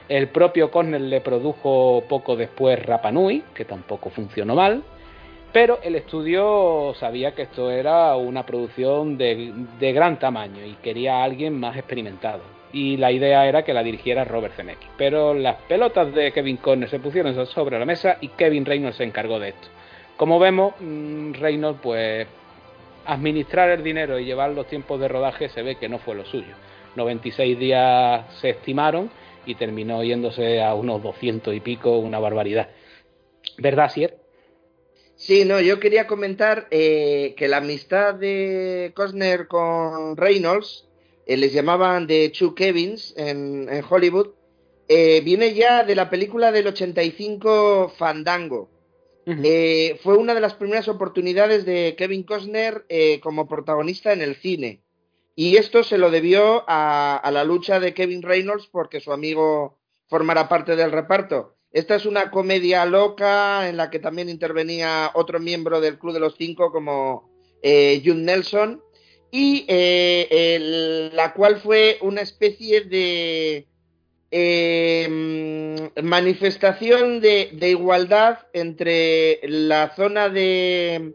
El 0.10 0.30
propio 0.30 0.72
Cornell 0.72 1.12
le 1.12 1.22
produjo 1.22 2.06
poco 2.10 2.36
después 2.36 2.84
Rapanui, 2.84 3.44
que 3.54 3.66
tampoco 3.66 4.10
funcionó 4.10 4.56
mal, 4.56 4.82
pero 5.54 5.78
el 5.84 5.96
estudio 5.96 6.96
sabía 7.00 7.36
que 7.36 7.44
esto 7.44 7.70
era 7.70 8.16
una 8.16 8.48
producción 8.48 9.16
de, 9.16 9.54
de 9.80 9.94
gran 9.94 10.18
tamaño 10.18 10.66
y 10.66 10.74
quería 10.82 11.18
a 11.18 11.24
alguien 11.24 11.60
más 11.60 11.78
experimentado 11.78 12.61
y 12.74 12.98
la 12.98 13.12
idea 13.12 13.48
era 13.48 13.64
que 13.64 13.74
la 13.74 13.84
dirigiera 13.84 14.24
Robert 14.24 14.56
Zemeckis. 14.56 14.90
Pero 14.98 15.34
las 15.34 15.58
pelotas 15.64 16.14
de 16.14 16.32
Kevin 16.32 16.58
Conner 16.58 16.90
se 16.90 17.00
pusieron 17.00 17.46
sobre 17.48 17.80
la 17.80 17.86
mesa 17.86 18.18
y 18.22 18.30
Kevin 18.30 18.66
Reynolds 18.66 18.98
se 18.98 19.04
encargó 19.04 19.40
de 19.40 19.50
esto. 19.50 19.68
Como 20.18 20.40
vemos, 20.40 20.74
mm, 20.80 21.34
Reynolds, 21.34 21.80
pues, 21.82 22.28
administrar 23.06 23.70
el 23.70 23.84
dinero 23.84 24.20
y 24.20 24.26
llevar 24.26 24.52
los 24.52 24.68
tiempos 24.68 25.00
de 25.00 25.08
rodaje 25.08 25.50
se 25.50 25.64
ve 25.64 25.76
que 25.76 25.90
no 25.90 26.00
fue 26.00 26.16
lo 26.16 26.26
suyo. 26.26 26.54
96 26.96 27.58
días 27.58 28.26
se 28.40 28.52
estimaron 28.52 29.10
y 29.46 29.56
terminó 29.56 30.04
yéndose 30.04 30.62
a 30.62 30.76
unos 30.76 31.02
200 31.02 31.54
y 31.56 31.60
pico, 31.60 31.98
una 31.98 32.20
barbaridad. 32.20 32.70
¿Verdad, 33.58 33.90
Sier? 33.90 34.18
Sí, 35.16 35.46
no, 35.46 35.60
yo 35.62 35.80
quería 35.80 36.08
comentar 36.08 36.68
eh, 36.72 37.36
que 37.38 37.48
la 37.48 37.58
amistad 37.58 38.16
de 38.16 38.92
Costner 38.96 39.48
con 39.48 40.18
Reynolds 40.18 40.88
eh, 41.26 41.38
les 41.38 41.54
llamaban 41.54 42.08
The 42.08 42.30
Two 42.30 42.56
Kevins 42.56 43.14
en, 43.18 43.70
Hollywood, 43.90 44.32
eh, 44.88 45.22
viene 45.22 45.54
ya 45.54 45.84
de 45.84 45.96
la 45.96 46.10
película 46.10 46.52
del 46.52 46.68
85 46.68 47.94
Fandango. 47.98 48.70
Eh, 49.26 50.00
fue 50.04 50.18
una 50.18 50.34
de 50.34 50.42
las 50.42 50.56
primeras 50.56 50.88
oportunidades 50.88 51.64
de 51.64 51.96
Kevin 51.98 52.24
Costner 52.24 52.86
como 53.22 53.48
protagonista 53.48 54.12
en 54.12 54.22
el 54.22 54.36
cine. 54.36 54.82
Y 55.36 55.56
esto 55.56 55.84
se 55.84 55.98
lo 55.98 56.12
debió 56.12 56.66
a, 56.68 57.30
la 57.32 57.44
lucha 57.44 57.80
de 57.80 57.94
Kevin 57.94 58.24
Reynolds 58.24 58.68
porque 58.68 59.00
su 59.00 59.14
amigo 59.14 59.78
formara 60.08 60.50
parte 60.50 60.76
del 60.76 60.92
reparto. 60.92 61.56
Esta 61.72 61.96
es 61.96 62.06
una 62.06 62.32
comedia 62.32 62.86
loca 62.86 63.70
en 63.70 63.78
la 63.78 63.90
que 63.90 64.00
también 64.00 64.28
intervenía 64.28 65.12
otro 65.14 65.40
miembro 65.40 65.80
del 65.80 65.98
Club 65.98 66.14
de 66.14 66.20
los 66.20 66.36
Cinco 66.36 66.72
como 66.72 67.30
June 67.64 68.24
Nelson 68.24 68.82
y 69.32 69.66
eh, 69.70 71.10
la 71.14 71.34
cual 71.34 71.58
fue 71.62 71.98
una 72.02 72.22
especie 72.22 72.82
de 72.82 73.66
em, 74.30 75.90
manifestación 76.04 77.22
de, 77.22 77.50
igualdad 77.62 78.40
entre 78.52 79.40
la 79.44 79.96
zona 79.96 80.28
de 80.28 81.14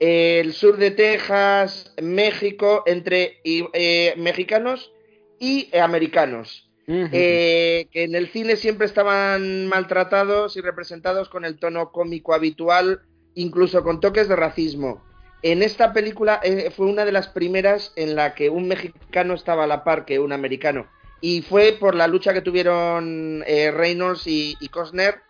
el 0.00 0.52
sur 0.52 0.76
de 0.78 0.90
Texas, 0.90 1.94
México, 2.02 2.82
entre 2.86 3.38
eh, 3.44 4.14
mexicanos 4.16 4.92
y 5.38 5.74
americanos. 5.76 6.68
Eh, 6.88 7.86
que 7.92 8.02
en 8.02 8.16
el 8.16 8.28
cine 8.28 8.56
siempre 8.56 8.86
estaban 8.86 9.68
maltratados 9.68 10.56
y 10.56 10.60
representados 10.60 11.28
con 11.28 11.44
el 11.44 11.58
tono 11.58 11.92
cómico 11.92 12.34
habitual, 12.34 13.02
incluso 13.34 13.84
con 13.84 14.00
toques 14.00 14.28
de 14.28 14.36
racismo 14.36 15.00
en 15.42 15.62
esta 15.62 15.92
película 15.92 16.40
eh, 16.42 16.70
fue 16.70 16.86
una 16.86 17.04
de 17.04 17.12
las 17.12 17.28
primeras 17.28 17.92
en 17.96 18.14
la 18.14 18.34
que 18.34 18.48
un 18.48 18.68
mexicano 18.68 19.34
estaba 19.34 19.64
a 19.64 19.66
la 19.66 19.84
par 19.84 20.04
que 20.04 20.18
un 20.18 20.32
americano. 20.32 20.86
Y 21.20 21.42
fue 21.42 21.76
por 21.78 21.94
la 21.94 22.06
lucha 22.06 22.32
que 22.32 22.42
tuvieron 22.42 23.44
eh, 23.46 23.70
Reynolds 23.70 24.26
y, 24.26 24.56
Costner 24.70 25.20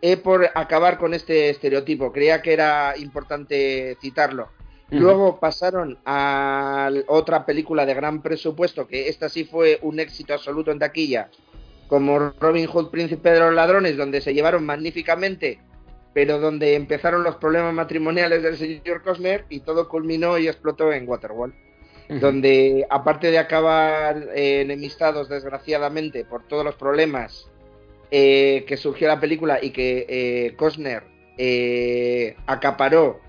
eh, 0.00 0.16
por 0.16 0.50
acabar 0.54 0.98
con 0.98 1.14
este 1.14 1.50
estereotipo. 1.50 2.12
Creía 2.12 2.42
que 2.42 2.52
era 2.52 2.94
importante 2.96 3.96
citarlo. 4.00 4.50
Luego 4.90 5.40
pasaron 5.40 5.98
a 6.04 6.90
otra 7.06 7.46
película 7.46 7.86
de 7.86 7.94
gran 7.94 8.20
presupuesto, 8.20 8.86
que 8.86 9.08
esta 9.08 9.30
sí 9.30 9.44
fue 9.44 9.78
un 9.80 9.98
éxito 9.98 10.34
absoluto 10.34 10.70
en 10.70 10.78
taquilla, 10.78 11.30
como 11.88 12.18
Robin 12.18 12.66
Hood, 12.66 12.90
Príncipe 12.90 13.30
de 13.30 13.40
los 13.40 13.54
Ladrones, 13.54 13.96
donde 13.96 14.20
se 14.20 14.34
llevaron 14.34 14.66
magníficamente 14.66 15.60
pero 16.14 16.38
donde 16.38 16.74
empezaron 16.74 17.22
los 17.22 17.36
problemas 17.36 17.74
matrimoniales 17.74 18.42
del 18.42 18.56
señor 18.56 19.02
Costner 19.02 19.44
y 19.48 19.60
todo 19.60 19.88
culminó 19.88 20.38
y 20.38 20.48
explotó 20.48 20.92
en 20.92 21.08
Waterworld. 21.08 21.54
donde 22.20 22.86
aparte 22.90 23.30
de 23.30 23.38
acabar 23.38 24.28
eh, 24.34 24.60
enemistados 24.60 25.28
desgraciadamente 25.28 26.24
por 26.24 26.46
todos 26.46 26.64
los 26.64 26.74
problemas 26.74 27.50
eh, 28.14 28.66
que 28.66 28.76
surgió 28.76 29.08
la 29.08 29.18
película 29.20 29.58
y 29.62 29.70
que 29.70 30.04
eh, 30.06 30.54
Costner 30.56 31.04
eh, 31.38 32.36
acaparó 32.46 33.20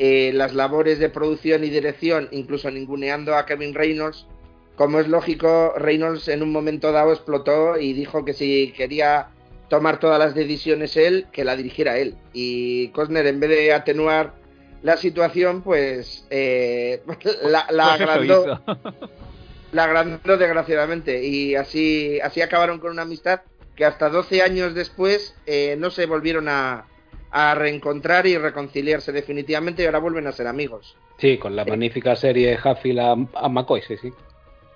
las 0.00 0.52
labores 0.54 0.98
de 0.98 1.10
producción 1.10 1.62
y 1.62 1.68
dirección, 1.68 2.26
incluso 2.32 2.70
ninguneando 2.70 3.36
a 3.36 3.46
Kevin 3.46 3.74
Reynolds, 3.74 4.26
como 4.74 4.98
es 4.98 5.06
lógico, 5.06 5.74
Reynolds 5.76 6.26
en 6.26 6.42
un 6.42 6.50
momento 6.50 6.90
dado 6.90 7.12
explotó 7.12 7.78
y 7.78 7.92
dijo 7.92 8.24
que 8.24 8.32
si 8.32 8.72
quería 8.74 9.28
tomar 9.70 10.00
todas 10.00 10.18
las 10.18 10.34
decisiones 10.34 10.96
él, 10.98 11.26
que 11.32 11.44
la 11.44 11.56
dirigiera 11.56 11.96
él. 11.96 12.16
Y 12.34 12.88
Costner, 12.88 13.26
en 13.26 13.40
vez 13.40 13.50
de 13.50 13.72
atenuar 13.72 14.34
la 14.82 14.98
situación, 14.98 15.62
pues 15.62 16.26
eh, 16.28 17.02
la, 17.42 17.66
la 17.70 17.96
Pues 17.96 18.00
agrandó, 18.00 18.60
la 19.72 19.84
agrandó 19.84 20.36
desgraciadamente. 20.36 21.24
Y 21.24 21.54
así, 21.54 22.20
así 22.20 22.42
acabaron 22.42 22.80
con 22.80 22.90
una 22.90 23.02
amistad 23.02 23.42
que 23.76 23.84
hasta 23.84 24.10
12 24.10 24.42
años 24.42 24.74
después 24.74 25.36
eh, 25.46 25.76
no 25.78 25.90
se 25.90 26.04
volvieron 26.04 26.48
a, 26.48 26.86
a 27.30 27.54
reencontrar 27.54 28.26
y 28.26 28.36
reconciliarse 28.36 29.12
definitivamente 29.12 29.84
y 29.84 29.86
ahora 29.86 30.00
vuelven 30.00 30.26
a 30.26 30.32
ser 30.32 30.48
amigos. 30.48 30.96
Sí, 31.18 31.38
con 31.38 31.54
la 31.54 31.64
magnífica 31.64 32.16
serie 32.16 32.58
Hatfield 32.62 32.98
a, 32.98 33.12
a 33.12 33.48
McCoy, 33.48 33.82
sí, 33.82 33.96
sí. 33.96 34.12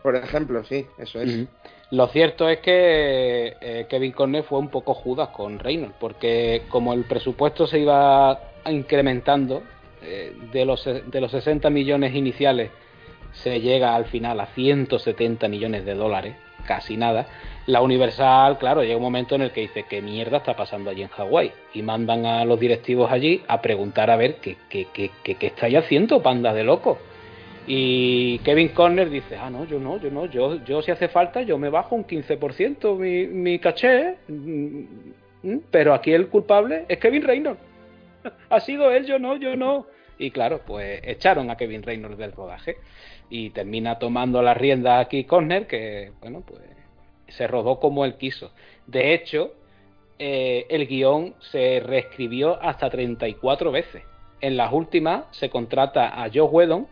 Por 0.02 0.14
ejemplo, 0.14 0.62
sí, 0.64 0.86
eso 0.98 1.20
es. 1.20 1.46
Lo 1.90 2.08
cierto 2.08 2.48
es 2.48 2.58
que 2.60 3.56
eh, 3.60 3.86
Kevin 3.88 4.12
Conner 4.12 4.42
fue 4.42 4.58
un 4.58 4.68
poco 4.68 4.94
judas 4.94 5.28
con 5.28 5.58
Reynolds, 5.58 5.94
porque 6.00 6.62
como 6.68 6.92
el 6.92 7.04
presupuesto 7.04 7.66
se 7.66 7.80
iba 7.80 8.40
incrementando, 8.66 9.62
eh, 10.02 10.34
de, 10.52 10.64
los, 10.64 10.84
de 10.84 11.20
los 11.20 11.30
60 11.30 11.70
millones 11.70 12.14
iniciales 12.14 12.70
se 13.32 13.60
llega 13.60 13.94
al 13.94 14.04
final 14.06 14.38
a 14.40 14.46
170 14.46 15.48
millones 15.48 15.84
de 15.84 15.94
dólares, 15.94 16.36
casi 16.66 16.96
nada. 16.96 17.26
La 17.66 17.80
Universal, 17.80 18.58
claro, 18.58 18.82
llega 18.82 18.96
un 18.96 19.02
momento 19.02 19.34
en 19.34 19.42
el 19.42 19.50
que 19.50 19.62
dice, 19.62 19.84
¿qué 19.88 20.02
mierda 20.02 20.38
está 20.38 20.54
pasando 20.54 20.90
allí 20.90 21.02
en 21.02 21.08
Hawái? 21.08 21.52
Y 21.72 21.82
mandan 21.82 22.26
a 22.26 22.44
los 22.44 22.60
directivos 22.60 23.10
allí 23.10 23.42
a 23.48 23.62
preguntar 23.62 24.10
a 24.10 24.16
ver 24.16 24.36
qué, 24.36 24.56
qué, 24.68 24.86
qué, 24.92 25.10
qué, 25.22 25.36
qué 25.36 25.46
estáis 25.46 25.76
haciendo, 25.76 26.22
panda 26.22 26.52
de 26.52 26.64
locos. 26.64 26.98
Y 27.66 28.38
Kevin 28.40 28.68
Conner 28.68 29.08
dice, 29.08 29.36
ah, 29.36 29.48
no, 29.48 29.64
yo 29.64 29.78
no, 29.78 29.98
yo 29.98 30.10
no, 30.10 30.26
yo, 30.26 30.62
yo 30.64 30.82
si 30.82 30.90
hace 30.90 31.08
falta, 31.08 31.42
yo 31.42 31.56
me 31.56 31.70
bajo 31.70 31.94
un 31.94 32.06
15% 32.06 32.96
mi, 32.96 33.26
mi 33.26 33.58
caché, 33.58 34.16
mm, 34.28 34.80
mm, 35.42 35.60
pero 35.70 35.94
aquí 35.94 36.12
el 36.12 36.28
culpable 36.28 36.84
es 36.88 36.98
Kevin 36.98 37.22
Reynolds. 37.22 37.60
ha 38.50 38.60
sido 38.60 38.90
él, 38.90 39.06
yo 39.06 39.18
no, 39.18 39.36
yo 39.36 39.56
no. 39.56 39.86
Y 40.18 40.30
claro, 40.30 40.60
pues 40.64 41.00
echaron 41.04 41.50
a 41.50 41.56
Kevin 41.56 41.82
Reynolds 41.82 42.18
del 42.18 42.32
rodaje 42.32 42.76
y 43.30 43.50
termina 43.50 43.98
tomando 43.98 44.42
la 44.42 44.54
rienda 44.54 45.00
aquí 45.00 45.24
Conner, 45.24 45.66
que 45.66 46.12
bueno, 46.20 46.42
pues 46.46 46.60
se 47.28 47.46
rodó 47.46 47.80
como 47.80 48.04
él 48.04 48.16
quiso. 48.16 48.52
De 48.86 49.14
hecho, 49.14 49.54
eh, 50.18 50.66
el 50.68 50.86
guion 50.86 51.34
se 51.40 51.80
reescribió 51.80 52.62
hasta 52.62 52.90
34 52.90 53.72
veces. 53.72 54.02
En 54.40 54.56
las 54.56 54.72
últimas 54.72 55.24
se 55.32 55.50
contrata 55.50 56.22
a 56.22 56.28
Joe 56.32 56.42
Whedon, 56.42 56.86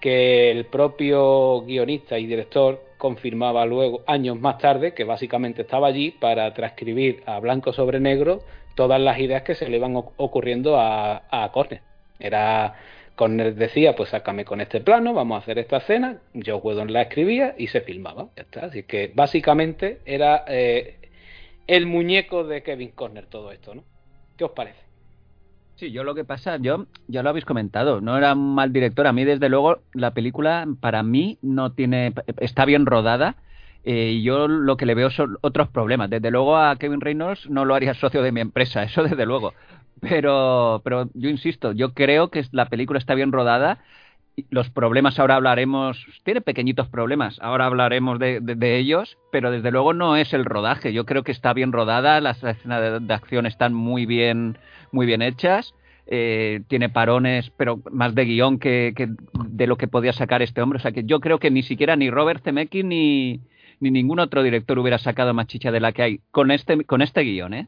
que 0.00 0.50
el 0.50 0.66
propio 0.66 1.62
guionista 1.62 2.18
y 2.18 2.26
director 2.26 2.82
confirmaba 2.98 3.64
luego, 3.66 4.02
años 4.06 4.38
más 4.38 4.58
tarde, 4.58 4.94
que 4.94 5.04
básicamente 5.04 5.62
estaba 5.62 5.88
allí 5.88 6.10
para 6.10 6.52
transcribir 6.54 7.22
a 7.26 7.38
blanco 7.40 7.72
sobre 7.72 8.00
negro 8.00 8.42
todas 8.74 9.00
las 9.00 9.18
ideas 9.18 9.42
que 9.42 9.54
se 9.54 9.68
le 9.68 9.76
iban 9.76 9.96
ocurriendo 9.96 10.78
a, 10.78 11.22
a 11.30 11.50
Corner. 11.52 11.80
Era, 12.18 12.74
Corner 13.14 13.54
decía, 13.54 13.96
pues 13.96 14.10
sácame 14.10 14.44
con 14.44 14.60
este 14.60 14.80
plano, 14.80 15.12
vamos 15.12 15.36
a 15.36 15.38
hacer 15.42 15.58
esta 15.58 15.78
escena, 15.78 16.18
Joe 16.34 16.54
Whedon 16.54 16.92
la 16.92 17.02
escribía 17.02 17.54
y 17.58 17.66
se 17.66 17.80
filmaba, 17.80 18.28
ya 18.36 18.42
está. 18.42 18.66
Así 18.66 18.84
que 18.84 19.10
básicamente 19.12 19.98
era 20.04 20.44
eh, 20.46 20.98
el 21.66 21.86
muñeco 21.86 22.44
de 22.44 22.62
Kevin 22.62 22.92
Corner 22.92 23.26
todo 23.26 23.50
esto, 23.50 23.74
¿no? 23.74 23.84
¿Qué 24.36 24.44
os 24.44 24.52
parece? 24.52 24.87
Sí, 25.78 25.92
yo 25.92 26.02
lo 26.02 26.16
que 26.16 26.24
pasa, 26.24 26.56
yo 26.56 26.86
ya 27.06 27.22
lo 27.22 27.28
habéis 27.30 27.44
comentado, 27.44 28.00
no 28.00 28.18
era 28.18 28.32
un 28.32 28.56
mal 28.56 28.72
director. 28.72 29.06
A 29.06 29.12
mí, 29.12 29.24
desde 29.24 29.48
luego, 29.48 29.78
la 29.92 30.12
película 30.12 30.66
para 30.80 31.04
mí 31.04 31.38
no 31.40 31.70
tiene, 31.70 32.12
está 32.38 32.64
bien 32.64 32.84
rodada. 32.84 33.36
eh, 33.84 34.20
yo 34.22 34.48
lo 34.48 34.76
que 34.76 34.86
le 34.86 34.94
veo 34.96 35.10
son 35.10 35.38
otros 35.40 35.68
problemas. 35.68 36.10
Desde 36.10 36.32
luego 36.32 36.56
a 36.56 36.76
Kevin 36.76 37.00
Reynolds 37.00 37.48
no 37.48 37.64
lo 37.64 37.76
haría 37.76 37.94
socio 37.94 38.22
de 38.22 38.32
mi 38.32 38.40
empresa, 38.40 38.82
eso 38.84 39.04
desde 39.04 39.24
luego. 39.24 39.54
Pero, 40.00 40.80
pero 40.84 41.10
yo 41.14 41.30
insisto, 41.30 41.72
yo 41.72 41.94
creo 41.94 42.30
que 42.30 42.44
la 42.52 42.66
película 42.68 42.98
está 42.98 43.14
bien 43.14 43.30
rodada. 43.32 43.78
Los 44.50 44.70
problemas 44.70 45.18
ahora 45.18 45.36
hablaremos, 45.36 46.04
tiene 46.24 46.40
pequeñitos 46.40 46.88
problemas, 46.88 47.38
ahora 47.40 47.66
hablaremos 47.66 48.18
de, 48.20 48.78
ellos, 48.78 49.18
pero 49.32 49.50
desde 49.50 49.70
luego 49.72 49.94
no 49.94 50.16
es 50.16 50.32
el 50.32 50.44
rodaje. 50.44 50.92
Yo 50.92 51.06
creo 51.06 51.24
que 51.24 51.32
está 51.32 51.52
bien 51.52 51.72
rodada, 51.72 52.20
las 52.20 52.42
escenas 52.44 53.06
de 53.06 53.14
acción 53.14 53.46
están 53.46 53.74
muy 53.74 54.06
bien, 54.06 54.58
muy 54.92 55.06
bien 55.06 55.22
hechas. 55.22 55.74
eh, 56.10 56.62
tiene 56.68 56.88
parones, 56.88 57.50
pero 57.58 57.80
más 57.90 58.14
de 58.14 58.24
guion 58.24 58.58
que, 58.58 58.94
de 58.96 59.66
lo 59.66 59.76
que 59.76 59.88
podía 59.88 60.14
sacar 60.14 60.40
este 60.40 60.62
hombre. 60.62 60.78
O 60.78 60.80
sea 60.80 60.92
que 60.92 61.04
yo 61.04 61.20
creo 61.20 61.38
que 61.38 61.50
ni 61.50 61.62
siquiera 61.62 61.96
ni 61.96 62.08
Robert 62.08 62.42
Zemeckis 62.42 62.82
ni, 62.82 63.40
ni 63.80 63.90
ningún 63.90 64.18
otro 64.18 64.42
director 64.42 64.78
hubiera 64.78 64.96
sacado 64.96 65.34
más 65.34 65.48
chicha 65.48 65.70
de 65.70 65.80
la 65.80 65.92
que 65.92 66.02
hay 66.02 66.20
con 66.30 66.50
este, 66.50 66.82
con 66.84 67.02
este 67.02 67.20
guion, 67.24 67.52
¿eh? 67.52 67.66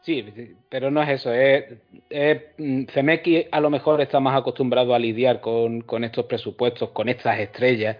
Sí, 0.00 0.24
pero 0.68 0.90
no 0.90 1.00
es 1.02 1.08
eso. 1.08 1.32
Es, 1.32 1.66
es, 2.10 2.42
mm, 2.58 2.86
Zemeckis 2.86 3.46
a 3.52 3.60
lo 3.60 3.70
mejor 3.70 4.00
está 4.00 4.18
más 4.18 4.36
acostumbrado 4.36 4.92
a 4.92 4.98
lidiar 4.98 5.40
con, 5.40 5.82
con 5.82 6.02
estos 6.02 6.24
presupuestos, 6.26 6.90
con 6.90 7.08
estas 7.08 7.38
estrellas, 7.38 7.96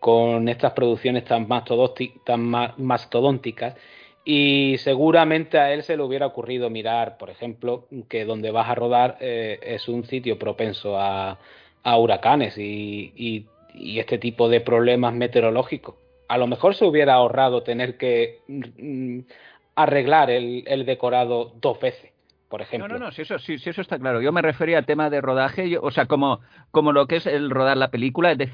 con 0.00 0.48
estas 0.48 0.72
producciones 0.72 1.24
tan, 1.24 1.46
mastodonti- 1.46 2.14
tan 2.24 2.40
ma- 2.42 2.74
mastodónticas. 2.76 3.76
Y 4.24 4.76
seguramente 4.78 5.58
a 5.58 5.72
él 5.72 5.82
se 5.82 5.96
le 5.96 6.02
hubiera 6.04 6.26
ocurrido 6.26 6.70
mirar, 6.70 7.18
por 7.18 7.28
ejemplo, 7.30 7.88
que 8.08 8.24
donde 8.24 8.52
vas 8.52 8.68
a 8.70 8.74
rodar 8.76 9.16
eh, 9.20 9.58
es 9.62 9.88
un 9.88 10.04
sitio 10.04 10.38
propenso 10.38 10.96
a, 10.98 11.40
a 11.82 11.98
huracanes 11.98 12.56
y, 12.58 13.12
y- 13.16 13.48
este 13.98 14.18
tipo 14.18 14.48
de 14.50 14.60
problemas 14.60 15.14
meteorológicos. 15.14 15.96
A 16.28 16.36
lo 16.38 16.46
mejor 16.46 16.74
se 16.74 16.84
hubiera 16.84 17.14
ahorrado 17.14 17.62
tener 17.62 17.96
que 17.96 18.42
mm, 18.46 19.20
arreglar 19.74 20.30
el, 20.30 20.64
el 20.66 20.84
decorado 20.86 21.52
dos 21.60 21.80
veces, 21.80 22.11
por 22.52 22.60
No, 22.60 22.64
ejemplo. 22.66 22.98
no, 22.98 23.06
no, 23.06 23.12
si 23.12 23.22
eso, 23.22 23.38
sí, 23.38 23.56
sí, 23.58 23.70
eso 23.70 23.80
está 23.80 23.98
claro. 23.98 24.20
Yo 24.20 24.30
me 24.30 24.42
refería 24.42 24.78
a 24.80 24.82
tema 24.82 25.08
de 25.08 25.22
rodaje, 25.22 25.70
yo- 25.70 25.80
o 25.82 25.90
sea, 25.90 26.04
como, 26.04 26.40
como 26.70 26.92
lo 26.92 27.06
que 27.06 27.16
es 27.16 27.26
el 27.26 27.48
rodar 27.48 27.78
la 27.78 27.88
película, 27.88 28.34
de- 28.34 28.52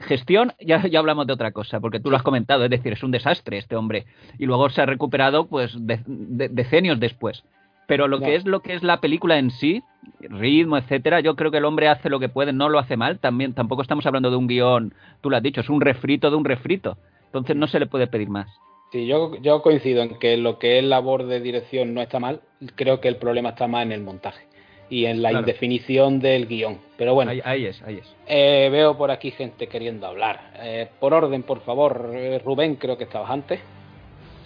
gestión, 0.00 0.52
ya, 0.60 0.84
ya 0.88 0.98
hablamos 0.98 1.24
de 1.28 1.32
otra 1.32 1.52
cosa, 1.52 1.78
porque 1.78 2.00
tú 2.00 2.10
lo 2.10 2.16
has 2.16 2.24
comentado, 2.24 2.64
es 2.64 2.70
decir, 2.70 2.92
es 2.92 3.04
un 3.04 3.12
desastre 3.12 3.58
este 3.58 3.76
hombre, 3.76 4.06
y 4.38 4.46
luego 4.46 4.68
se 4.70 4.82
ha 4.82 4.86
recuperado 4.86 5.46
pues 5.46 5.72
de- 5.86 6.00
de- 6.06 6.48
decenios 6.48 6.98
después. 6.98 7.44
Pero 7.86 8.08
lo 8.08 8.18
que 8.18 8.34
es 8.34 8.44
lo 8.44 8.58
que 8.60 8.74
es 8.74 8.82
la 8.82 9.00
película 9.00 9.38
en 9.38 9.52
sí, 9.52 9.84
ritmo, 10.18 10.76
etcétera, 10.76 11.20
yo 11.20 11.36
creo 11.36 11.52
que 11.52 11.58
el 11.58 11.64
hombre 11.64 11.86
hace 11.88 12.10
lo 12.10 12.18
que 12.18 12.28
puede, 12.28 12.52
no 12.52 12.68
lo 12.68 12.80
hace 12.80 12.96
mal, 12.96 13.20
también 13.20 13.52
tampoco 13.54 13.82
estamos 13.82 14.04
hablando 14.06 14.30
de 14.32 14.36
un 14.36 14.48
guion, 14.48 14.92
tú 15.20 15.30
lo 15.30 15.36
has 15.36 15.42
dicho, 15.44 15.60
es 15.60 15.70
un 15.70 15.80
refrito 15.80 16.28
de 16.28 16.36
un 16.36 16.44
refrito. 16.44 16.98
Entonces 17.26 17.54
no 17.54 17.68
se 17.68 17.78
le 17.78 17.86
puede 17.86 18.08
pedir 18.08 18.28
más. 18.30 18.48
Sí, 18.92 19.06
yo, 19.06 19.36
yo 19.42 19.62
coincido 19.62 20.02
en 20.02 20.18
que 20.18 20.36
lo 20.36 20.58
que 20.58 20.78
es 20.78 20.84
labor 20.84 21.26
de 21.26 21.40
dirección 21.40 21.92
no 21.92 22.00
está 22.02 22.18
mal, 22.20 22.40
creo 22.76 23.00
que 23.00 23.08
el 23.08 23.16
problema 23.16 23.50
está 23.50 23.66
más 23.66 23.84
en 23.84 23.92
el 23.92 24.02
montaje 24.02 24.44
y 24.88 25.06
en 25.06 25.22
la 25.22 25.30
Claro. 25.30 25.40
indefinición 25.46 26.20
del 26.20 26.46
guion. 26.46 26.78
Pero 26.96 27.12
bueno, 27.14 27.32
Ahí, 27.32 27.40
ahí 27.44 27.66
es, 27.66 27.82
ahí 27.82 27.98
es. 27.98 28.14
eh, 28.28 28.68
veo 28.70 28.96
por 28.96 29.10
aquí 29.10 29.32
gente 29.32 29.66
queriendo 29.66 30.06
hablar. 30.06 30.52
Eh, 30.60 30.88
por 31.00 31.12
orden, 31.12 31.42
por 31.42 31.60
favor, 31.62 32.10
eh, 32.14 32.40
Rubén, 32.44 32.76
creo 32.76 32.96
que 32.96 33.04
estabas 33.04 33.30
antes. 33.30 33.58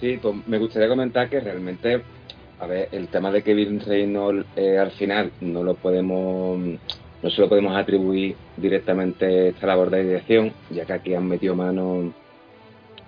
Sí, 0.00 0.18
pues 0.20 0.34
me 0.46 0.56
gustaría 0.56 0.88
comentar 0.88 1.28
que 1.28 1.40
realmente, 1.40 2.00
a 2.58 2.66
ver, 2.66 2.88
el 2.92 3.08
tema 3.08 3.30
de 3.30 3.42
Kevin 3.42 3.80
Reynolds 3.80 4.46
eh, 4.56 4.78
al 4.78 4.92
final 4.92 5.30
no 5.42 5.62
lo 5.62 5.74
podemos, 5.74 6.58
no 6.58 7.30
se 7.30 7.40
lo 7.42 7.48
podemos 7.50 7.76
atribuir 7.76 8.34
directamente 8.56 9.48
esta 9.48 9.66
labor 9.66 9.90
de 9.90 10.02
dirección, 10.04 10.52
ya 10.70 10.86
que 10.86 10.94
aquí 10.94 11.14
han 11.14 11.28
metido 11.28 11.54
mano 11.54 12.14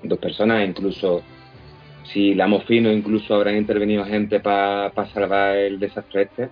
dos 0.02 0.18
personas, 0.18 0.66
incluso 0.66 1.22
si 2.04 2.34
la 2.34 2.48
fino, 2.60 2.90
incluso 2.92 3.34
habrán 3.34 3.56
intervenido 3.56 4.04
gente 4.04 4.40
para 4.40 4.92
salvar 5.12 5.56
el 5.56 5.78
desastre 5.78 6.22
este. 6.22 6.48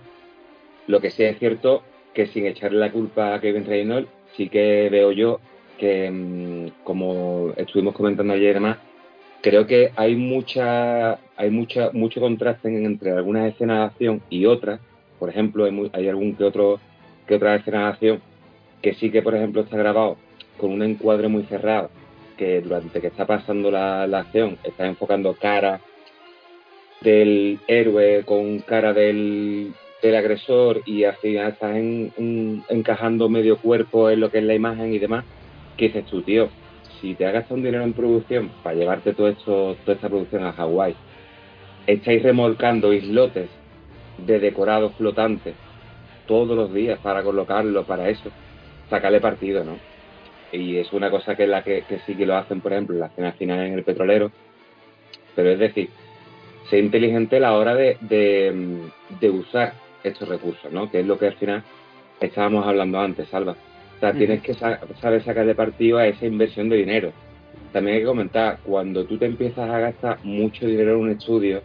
Lo 0.87 0.99
que 0.99 1.11
sí 1.11 1.23
es 1.23 1.37
cierto 1.39 1.83
que 2.13 2.27
sin 2.27 2.45
echarle 2.45 2.79
la 2.79 2.91
culpa 2.91 3.35
a 3.35 3.41
Kevin 3.41 3.65
Reynolds, 3.65 4.09
sí 4.35 4.49
que 4.49 4.89
veo 4.89 5.11
yo 5.11 5.39
que, 5.77 6.09
mm, 6.11 6.83
como 6.83 7.53
estuvimos 7.57 7.93
comentando 7.95 8.33
ayer 8.33 8.51
y 8.51 8.53
demás, 8.53 8.77
creo 9.41 9.65
que 9.65 9.91
hay 9.95 10.15
mucha 10.15 11.13
hay 11.35 11.49
mucha 11.49 11.89
mucho 11.93 12.21
contraste 12.21 12.67
en- 12.67 12.85
entre 12.85 13.11
algunas 13.11 13.51
escenas 13.51 13.79
de 13.79 13.85
acción 13.85 14.21
y 14.29 14.45
otras 14.45 14.79
por 15.19 15.29
ejemplo 15.29 15.65
hay, 15.65 15.89
hay 15.93 16.07
algún 16.07 16.35
que 16.35 16.43
otro 16.43 16.79
que 17.27 17.35
otra 17.35 17.55
escena 17.55 17.79
de 17.79 17.85
acción 17.87 18.21
que 18.83 18.93
sí 18.93 19.09
que 19.09 19.23
por 19.23 19.33
ejemplo 19.35 19.61
está 19.63 19.77
grabado 19.77 20.17
con 20.59 20.71
un 20.71 20.83
encuadre 20.83 21.27
muy 21.27 21.43
cerrado 21.43 21.89
que 22.41 22.59
durante 22.59 22.99
que 22.99 23.05
está 23.05 23.27
pasando 23.27 23.69
la, 23.69 24.07
la 24.07 24.21
acción 24.21 24.57
está 24.63 24.87
enfocando 24.87 25.35
cara 25.35 25.79
del 27.01 27.59
héroe 27.67 28.23
con 28.25 28.61
cara 28.61 28.93
del 28.93 29.73
del 30.01 30.15
agresor 30.15 30.81
y 30.87 31.03
al 31.03 31.17
final 31.17 31.51
estás 31.51 31.75
encajando 31.75 33.29
medio 33.29 33.57
cuerpo 33.57 34.09
en 34.09 34.21
lo 34.21 34.31
que 34.31 34.39
es 34.39 34.43
la 34.43 34.55
imagen 34.55 34.91
y 34.91 34.97
demás, 34.97 35.23
¿qué 35.77 35.89
dices 35.89 36.07
tú, 36.07 36.23
tío? 36.23 36.49
Si 36.99 37.13
te 37.13 37.27
has 37.27 37.33
gastado 37.33 37.57
un 37.57 37.63
dinero 37.63 37.83
en 37.83 37.93
producción 37.93 38.49
para 38.63 38.75
llevarte 38.75 39.13
todo 39.13 39.27
esto, 39.27 39.77
toda 39.85 39.93
esta 39.93 40.09
producción 40.09 40.43
a 40.43 40.53
Hawái, 40.53 40.95
estáis 41.85 42.23
remolcando 42.23 42.91
islotes 42.91 43.51
de 44.17 44.39
decorados 44.39 44.95
flotantes 44.95 45.53
todos 46.25 46.57
los 46.57 46.73
días 46.73 46.97
para 47.03 47.21
colocarlo, 47.21 47.83
para 47.83 48.09
eso, 48.09 48.31
sacarle 48.89 49.21
partido, 49.21 49.63
¿no? 49.63 49.90
Y 50.51 50.77
es 50.77 50.91
una 50.91 51.09
cosa 51.09 51.35
que 51.35 51.47
la 51.47 51.63
que, 51.63 51.83
sí 52.05 52.15
que 52.15 52.25
lo 52.25 52.35
hacen, 52.35 52.61
por 52.61 52.73
ejemplo, 52.73 52.95
en 52.95 53.01
la 53.01 53.07
escena 53.07 53.31
final 53.33 53.59
en 53.65 53.73
el 53.73 53.83
petrolero, 53.83 54.31
pero 55.35 55.49
es 55.49 55.59
decir, 55.59 55.89
ser 56.69 56.83
inteligente 56.83 57.37
a 57.37 57.39
la 57.39 57.53
hora 57.53 57.73
de, 57.75 57.97
de, 58.01 59.29
usar 59.29 59.73
estos 60.03 60.27
recursos, 60.27 60.71
¿no? 60.71 60.91
Que 60.91 60.99
es 60.99 61.05
lo 61.05 61.17
que 61.17 61.27
al 61.27 61.35
final 61.35 61.63
estábamos 62.19 62.67
hablando 62.67 62.99
antes, 62.99 63.29
Salva. 63.29 63.55
O 63.95 63.99
sea, 63.99 64.13
tienes 64.13 64.41
que 64.41 64.53
saber 64.53 65.23
sacar 65.23 65.45
de 65.45 65.55
partido 65.55 65.99
a 65.99 66.07
esa 66.07 66.25
inversión 66.25 66.69
de 66.69 66.77
dinero. 66.77 67.13
También 67.71 67.95
hay 67.95 68.01
que 68.01 68.07
comentar, 68.07 68.59
cuando 68.63 69.05
tú 69.05 69.17
te 69.17 69.25
empiezas 69.25 69.69
a 69.69 69.79
gastar 69.79 70.17
mucho 70.23 70.65
dinero 70.65 70.93
en 70.93 70.97
un 70.97 71.11
estudio, 71.11 71.61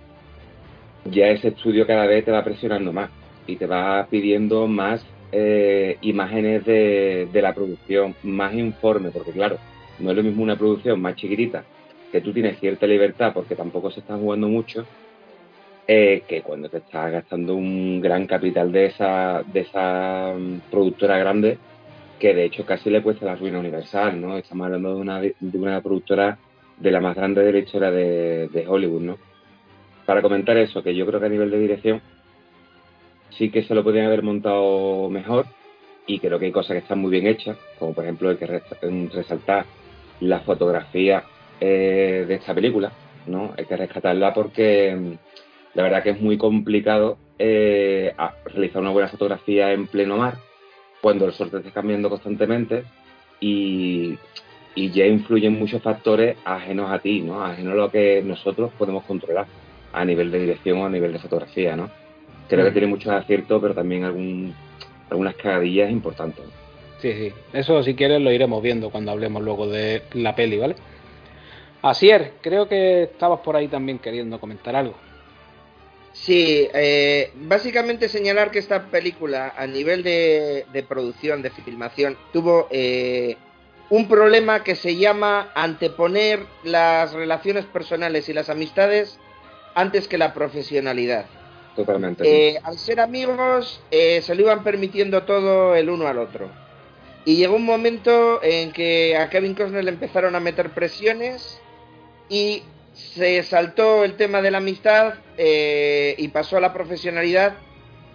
ya 1.11 1.28
ese 1.28 1.49
estudio 1.49 1.87
cada 1.87 2.07
vez 2.07 2.24
te 2.24 2.30
va 2.30 2.45
presionando 2.45 2.93
más 2.93 3.11
y 3.47 3.57
te 3.57 3.66
va 3.66 4.07
pidiendo 4.11 4.66
más 4.66 5.05
eh, 5.33 5.99
imágenes 6.03 6.64
de, 6.64 7.29
la 7.33 7.55
producción, 7.55 8.14
más 8.22 8.55
informe, 8.55 9.11
porque 9.11 9.33
claro, 9.33 9.59
no 9.99 10.11
es 10.11 10.16
lo 10.16 10.22
mismo 10.22 10.43
una 10.43 10.57
producción 10.57 11.01
más 11.01 11.16
chiquitita, 11.16 11.64
que 12.12 12.20
tú 12.20 12.33
tienes 12.33 12.59
cierta 12.59 12.87
libertad 12.87 13.33
porque 13.35 13.57
tampoco 13.57 13.91
se 13.91 14.01
está 14.01 14.16
jugando 14.16 14.49
mucho, 14.49 14.87
eh, 15.89 16.22
que 16.27 16.43
cuando 16.43 16.68
te 16.68 16.79
estás 16.79 17.12
gastando 17.12 17.55
un 17.55 18.01
gran 18.01 18.27
capital 18.27 18.72
de 18.72 18.87
esa, 18.87 19.43
de 19.43 19.61
esa 19.61 20.35
mm, 20.37 20.70
productora 20.70 21.18
grande, 21.18 21.59
que 22.18 22.35
de 22.35 22.45
hecho 22.45 22.64
casi 22.64 22.91
le 22.91 23.03
cuesta 23.03 23.27
la 23.27 23.37
ruina 23.37 23.59
universal, 23.59 24.20
¿no? 24.20 24.37
Estamos 24.39 24.66
hablando 24.66 24.95
de 24.95 25.01
una, 25.01 25.20
de 25.20 25.59
una 25.59 25.81
productora 25.81 26.39
de 26.79 26.91
la 26.91 27.01
más 27.01 27.14
grande 27.14 27.43
de 27.43 27.53
la 27.53 27.59
historia 27.59 27.91
de, 27.91 28.49
de 28.49 28.66
Hollywood, 28.66 29.03
¿no? 29.03 29.18
Para 30.07 30.22
comentar 30.22 30.57
eso, 30.57 30.83
que 30.83 30.95
yo 30.95 31.05
creo 31.07 31.20
que 31.20 31.27
a 31.27 31.31
nivel 31.31 31.51
de 31.51 31.59
dirección 31.59 32.01
sí 33.37 33.51
que 33.51 33.62
se 33.62 33.74
lo 33.74 33.84
podrían 33.84 34.07
haber 34.07 34.22
montado 34.22 35.09
mejor 35.11 35.47
y 36.07 36.18
creo 36.20 36.39
que 36.39 36.47
hay 36.47 36.53
cosas 36.53 36.72
que 36.72 36.78
están 36.78 37.01
muy 37.01 37.11
bien 37.11 37.26
hechas, 37.26 37.57
como 37.78 37.93
por 37.93 38.05
ejemplo 38.05 38.30
hay 38.30 38.37
que 38.37 38.62
resaltar 39.12 39.66
la 40.20 40.41
fotografía 40.41 41.24
eh, 41.61 42.24
de 42.26 42.34
esta 42.34 42.55
película, 42.55 42.93
¿no? 43.26 43.53
Hay 43.57 43.64
que 43.64 43.76
rescatarla 43.76 44.32
porque 44.32 44.95
mm, 44.95 45.12
la 45.74 45.82
verdad 45.82 46.03
que 46.03 46.11
es 46.11 46.20
muy 46.20 46.39
complicado 46.39 47.18
eh, 47.39 48.14
realizar 48.47 48.80
una 48.80 48.91
buena 48.91 49.09
fotografía 49.09 49.72
en 49.72 49.89
pleno 49.89 50.16
mar 50.16 50.39
cuando 51.01 51.26
el 51.26 51.32
sol 51.32 51.51
te 51.51 51.59
está 51.59 51.70
cambiando 51.70 52.09
constantemente 52.09 52.84
y, 53.41 54.16
y 54.74 54.91
ya 54.91 55.07
influyen 55.07 55.59
muchos 55.59 55.82
factores 55.82 56.37
ajenos 56.45 56.91
a 56.91 57.01
ti, 57.01 57.20
¿no? 57.20 57.45
Ajenos 57.45 57.72
a 57.72 57.76
lo 57.76 57.91
que 57.91 58.22
nosotros 58.24 58.70
podemos 58.78 59.05
controlar 59.05 59.47
a 59.93 60.05
nivel 60.05 60.30
de 60.30 60.41
dirección 60.41 60.78
o 60.78 60.87
a 60.87 60.91
nivel 60.91 61.12
de 61.12 61.18
fotografía, 61.18 61.76
¿no? 61.76 61.91
Creo 62.49 62.64
que 62.64 62.70
tiene 62.70 62.86
muchos 62.86 63.12
aciertos, 63.12 63.61
pero 63.61 63.74
también 63.74 64.05
algún, 64.05 64.55
algunas 65.11 65.34
cagadillas 65.34 65.90
importantes. 65.90 66.44
Sí, 67.01 67.12
sí. 67.12 67.32
Eso 67.53 67.82
si 67.82 67.94
quieres 67.94 68.20
lo 68.20 68.32
iremos 68.32 68.62
viendo 68.62 68.90
cuando 68.90 69.12
hablemos 69.12 69.42
luego 69.42 69.66
de 69.68 70.03
la 70.12 70.34
peli, 70.34 70.59
¿vale? 70.59 70.76
Asier, 71.82 72.32
creo 72.40 72.68
que 72.68 73.05
estabas 73.05 73.40
por 73.40 73.57
ahí 73.57 73.68
también 73.68 73.99
queriendo 73.99 74.40
comentar 74.40 74.74
algo. 74.74 74.94
Sí, 76.12 76.68
eh, 76.72 77.30
básicamente 77.34 78.09
señalar 78.09 78.51
que 78.51 78.59
esta 78.59 78.86
película 78.86 79.55
a 79.57 79.66
nivel 79.66 80.03
de, 80.03 80.84
producción, 80.88 81.42
de 81.42 81.51
filmación, 81.51 82.16
tuvo 82.32 82.68
eh, 82.70 83.36
un 83.90 84.09
problema 84.09 84.64
que 84.64 84.74
se 84.74 84.97
llama 84.97 85.53
anteponer 85.55 86.40
las 86.64 87.12
relaciones 87.12 87.66
personales 87.66 88.28
y 88.28 88.32
las 88.32 88.49
amistades 88.49 89.18
antes 89.74 90.09
que 90.09 90.18
la 90.18 90.32
profesionalidad. 90.32 91.26
Totalmente. 91.77 92.24
Eh, 92.24 92.59
al 92.62 92.79
ser 92.79 93.01
amigos, 93.01 93.81
se 93.91 94.35
lo 94.35 94.43
iban 94.43 94.64
permitiendo 94.64 95.22
todo 95.22 95.77
el 95.77 95.91
uno 95.91 96.07
al 96.09 96.18
otro. 96.18 96.49
Y 97.27 97.37
llegó 97.37 97.57
un 97.57 97.64
momento 97.64 98.43
en 98.43 98.72
que 98.72 99.16
a 99.16 99.29
Kevin 99.29 99.55
Costner 99.55 99.85
le 99.85 99.91
empezaron 99.91 100.35
a 100.35 100.41
meter 100.41 100.70
presiones 100.70 101.61
y 102.29 102.62
se 102.97 103.43
saltó 103.43 104.05
el 104.05 104.16
tema 104.16 104.41
de 104.43 104.51
la 104.51 104.59
amistad 104.59 105.14
eh, 105.37 106.14
y 106.18 106.29
pasó 106.29 106.57
a 106.57 106.61
la 106.61 106.72
profesionalidad, 106.72 107.55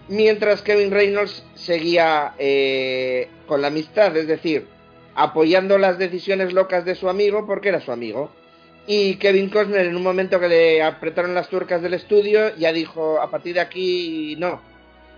mientras 0.08 0.62
Kevin 0.62 0.90
Reynolds 0.90 1.44
seguía 1.54 2.34
eh, 2.38 3.28
con 3.46 3.62
la 3.62 3.68
amistad, 3.68 4.16
es 4.16 4.26
decir, 4.26 4.66
apoyando 5.14 5.78
las 5.78 5.98
decisiones 5.98 6.52
locas 6.52 6.84
de 6.84 6.94
su 6.94 7.08
amigo 7.08 7.46
porque 7.46 7.68
era 7.68 7.80
su 7.80 7.92
amigo. 7.92 8.30
Y 8.86 9.16
Kevin 9.16 9.48
Costner, 9.48 9.86
en 9.86 9.96
un 9.96 10.02
momento 10.02 10.40
que 10.40 10.48
le 10.48 10.82
apretaron 10.82 11.34
las 11.34 11.48
tuercas 11.48 11.82
del 11.82 11.94
estudio, 11.94 12.54
ya 12.56 12.72
dijo: 12.72 13.20
a 13.20 13.30
partir 13.30 13.54
de 13.54 13.60
aquí 13.60 14.34
no, 14.38 14.60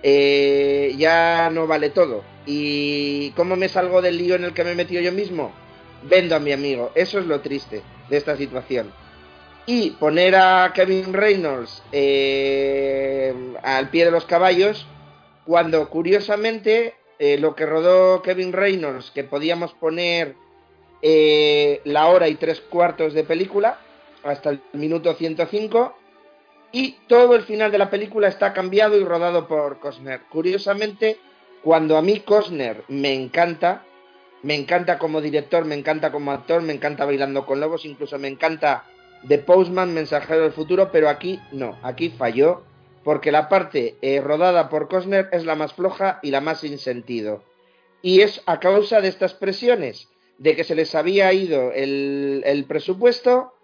eh, 0.03 0.95
ya 0.99 1.49
no 1.51 1.67
vale 1.67 1.91
todo. 1.91 2.23
¿Y 2.47 3.31
cómo 3.31 3.57
me 3.57 3.69
salgo 3.69 4.03
del 4.03 4.19
lío 4.19 4.35
en 4.35 4.45
el 4.45 4.53
que 4.53 4.65
me 4.65 4.73
he 4.73 4.75
metido 4.75 5.01
yo 5.01 5.12
mismo? 5.12 5.53
Vendo 6.03 6.37
a 6.37 6.41
mi 6.41 6.53
amigo. 6.53 6.93
Eso 6.95 7.19
es 7.19 7.27
lo 7.27 7.41
triste 7.41 7.83
de 8.11 8.17
esta 8.19 8.37
situación. 8.37 8.93
Y 9.67 9.93
poner 9.93 10.37
a 10.37 10.73
Kevin 10.75 11.15
Reynolds 11.15 11.83
eh, 11.91 13.33
al 13.62 13.89
pie 13.89 14.05
de 14.05 14.11
los 14.11 14.27
caballos, 14.27 14.87
cuando 15.47 15.89
curiosamente 15.89 16.93
eh, 17.19 17.39
lo 17.39 17.55
que 17.55 17.65
rodó 17.65 18.21
Kevin 18.21 18.53
Reynolds, 18.53 19.11
que 19.11 19.25
podíamos 19.25 19.73
poner 19.73 20.35
eh, 21.07 21.83
la 21.85 22.07
hora 22.07 22.29
y 22.29 22.37
tres 22.37 22.63
cuartos 22.63 23.13
de 23.13 23.25
película, 23.25 23.79
hasta 24.23 24.49
el 24.49 24.63
minuto 24.73 25.13
105, 25.13 25.95
y 26.73 26.93
todo 27.07 27.35
el 27.35 27.43
final 27.43 27.71
de 27.71 27.77
la 27.77 27.91
película 27.91 28.27
está 28.27 28.55
cambiado 28.55 28.97
y 28.99 29.05
rodado 29.05 29.47
por 29.47 29.81
Costner. 29.81 30.23
Curiosamente, 30.31 31.19
cuando 31.63 31.99
a 31.99 32.03
mí 32.03 32.21
Costner 32.21 32.85
me 32.89 33.13
encanta, 33.13 33.85
me 34.43 34.55
encanta 34.55 34.99
como 34.99 35.21
director, 35.21 35.67
me 35.67 35.75
encanta 35.75 36.11
como 36.11 36.33
actor, 36.33 36.63
me 36.63 36.73
encanta 36.73 37.05
bailando 37.05 37.45
con 37.45 37.61
lobos, 37.61 37.85
incluso 37.85 38.19
me 38.19 38.29
encanta 38.29 38.85
The 39.29 39.41
Postman, 39.41 39.93
Mensajero 39.93 40.41
del 40.41 40.53
Futuro, 40.53 40.91
pero 40.91 41.11
aquí 41.11 41.39
no, 41.53 41.79
aquí 41.83 42.09
falló, 42.09 42.63
porque 43.03 43.31
la 43.31 43.51
parte 43.51 43.97
eh, 44.01 44.23
rodada 44.23 44.71
por 44.71 44.89
Costner 44.89 45.29
es 45.33 45.45
la 45.45 45.55
más 45.55 45.75
floja 45.75 46.19
y 46.23 46.31
la 46.31 46.41
más 46.41 46.61
sin 46.61 46.79
sentido. 46.79 47.45
Y 48.01 48.23
es 48.23 48.41
a 48.47 48.59
causa 48.59 49.03
de 49.03 49.09
estas 49.09 49.35
presiones, 49.35 50.09
de 50.39 50.57
que 50.57 50.64
se 50.64 50.74
les 50.74 50.95
había 50.95 51.32
ido 51.32 51.72
el, 51.72 52.43
el 52.45 52.64
presupuesto 52.64 53.55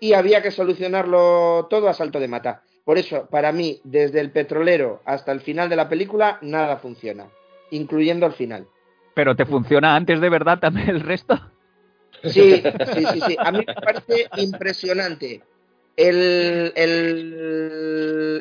y 0.00 0.12
había 0.12 0.42
que 0.42 0.50
solucionarlo 0.50 1.66
todo 1.70 1.88
a 1.88 1.94
salto 1.94 2.20
de 2.20 2.28
mata. 2.28 2.62
Por 2.84 2.98
eso, 2.98 3.28
para 3.30 3.52
mí, 3.52 3.80
desde 3.84 4.20
el 4.20 4.30
petrolero 4.30 5.02
hasta 5.04 5.32
el 5.32 5.40
final 5.40 5.68
de 5.68 5.76
la 5.76 5.88
película, 5.88 6.38
nada 6.40 6.78
funciona, 6.78 7.28
incluyendo 7.70 8.26
el 8.26 8.32
final. 8.32 8.66
Pero 9.14 9.36
¿te 9.36 9.44
funciona 9.44 9.94
antes 9.96 10.20
de 10.20 10.28
verdad 10.28 10.58
también 10.58 10.88
el 10.88 11.00
resto? 11.00 11.38
Sí, 12.24 12.62
sí, 12.94 13.04
sí, 13.12 13.20
sí. 13.26 13.36
A 13.38 13.52
mí 13.52 13.64
me 13.66 13.74
parece 13.74 14.28
impresionante 14.36 15.42
el, 15.96 16.72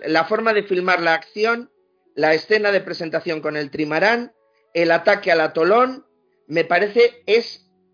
la 0.06 0.26
forma 0.26 0.54
de 0.54 0.64
filmar 0.64 1.02
la 1.02 1.14
acción, 1.16 1.72
la 2.16 2.34
escena 2.34 2.72
de 2.72 2.82
presentación 2.82 3.42
con 3.42 3.58
el 3.58 3.72
trimarán, 3.72 4.34
el 4.74 4.92
ataque 4.92 5.32
al 5.32 5.42
atolón, 5.42 6.06
me 6.48 6.64
parece 6.64 7.24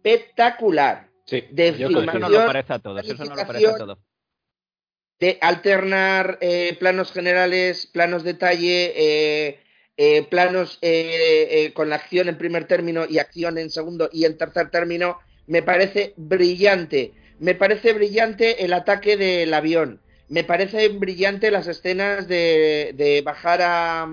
espectacular. 0.04 1.10
Sí, 1.26 1.43
de 1.51 1.70
eso 1.70 1.89
no 1.89 2.30
lo 2.30 2.45
parece 2.45 2.74
a 2.74 2.80
todos, 2.80 3.04
eso 3.08 3.26
no 3.26 3.36
lo 3.36 3.47
parece 3.47 3.68
a 3.68 3.78
todos. 3.78 3.99
De 5.20 5.38
alternar 5.41 6.38
eh, 6.41 6.76
planos 6.80 7.12
generales, 7.14 7.88
planos 7.88 8.24
detalle, 8.24 8.93
eh, 8.95 9.64
eh, 9.95 10.24
planos 10.24 10.80
eh, 10.82 11.47
eh, 11.51 11.74
con 11.74 11.89
la 11.89 11.97
acción 11.97 12.28
en 12.28 12.38
primer 12.38 12.66
término 12.66 13.06
y 13.08 13.20
acción 13.20 13.60
en 13.60 13.70
segundo 13.70 14.10
y 14.12 14.26
en 14.26 14.38
tercer 14.38 14.72
término, 14.72 15.20
me 15.45 15.62
parece 15.62 16.14
brillante. 16.18 17.14
Me 17.39 17.54
parece 17.54 17.93
brillante 17.93 18.66
el 18.66 18.74
ataque 18.74 19.18
del 19.18 19.54
avión. 19.54 20.01
Me 20.30 20.43
parece 20.43 20.88
brillante 20.89 21.51
las 21.51 21.68
escenas 21.68 22.28
de, 22.28 23.22
bajar 23.24 23.62
a, 23.62 24.10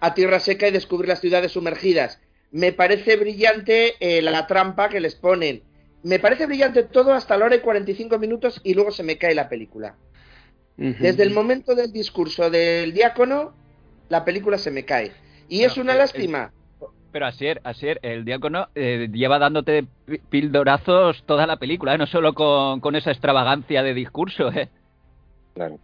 a, 0.00 0.14
tierra 0.14 0.40
seca 0.40 0.68
y 0.68 0.72
descubrir 0.72 1.08
las 1.08 1.20
ciudades 1.20 1.52
sumergidas. 1.52 2.20
Me 2.52 2.72
parece 2.72 3.16
brillante 3.16 3.94
la 4.22 4.46
trampa 4.46 4.88
que 4.88 5.00
les 5.00 5.14
ponen. 5.14 5.62
Me 6.02 6.18
parece 6.18 6.46
brillante 6.46 6.82
todo 6.84 7.12
hasta 7.12 7.36
la 7.36 7.46
hora 7.46 7.56
y 7.56 7.60
45 7.60 8.18
minutos 8.18 8.60
y 8.62 8.74
luego 8.74 8.90
se 8.90 9.02
me 9.02 9.18
cae 9.18 9.34
la 9.34 9.48
película. 9.48 9.96
Desde 10.76 11.22
el 11.22 11.32
momento 11.32 11.74
del 11.74 11.92
discurso 11.92 12.50
del 12.50 12.92
diácono 12.92 13.54
la 14.12 14.24
película 14.26 14.58
se 14.58 14.70
me 14.70 14.84
cae. 14.84 15.12
Y 15.48 15.62
es 15.62 15.78
una 15.78 15.94
lástima. 15.94 16.52
pero 17.10 17.26
así 17.26 17.46
así 17.64 17.86
el 18.02 18.24
diácono 18.24 18.68
eh, 18.74 19.08
lleva 19.10 19.38
dándote 19.38 19.86
pildorazos 20.28 21.24
toda 21.24 21.46
la 21.46 21.56
película, 21.56 21.94
¿eh? 21.94 21.98
no 21.98 22.06
solo 22.06 22.34
con, 22.34 22.94
esa 22.94 23.10
extravagancia 23.10 23.82
de 23.82 23.94
discurso. 23.94 24.52
¿eh? 24.52 24.68
Claro. 25.54 25.78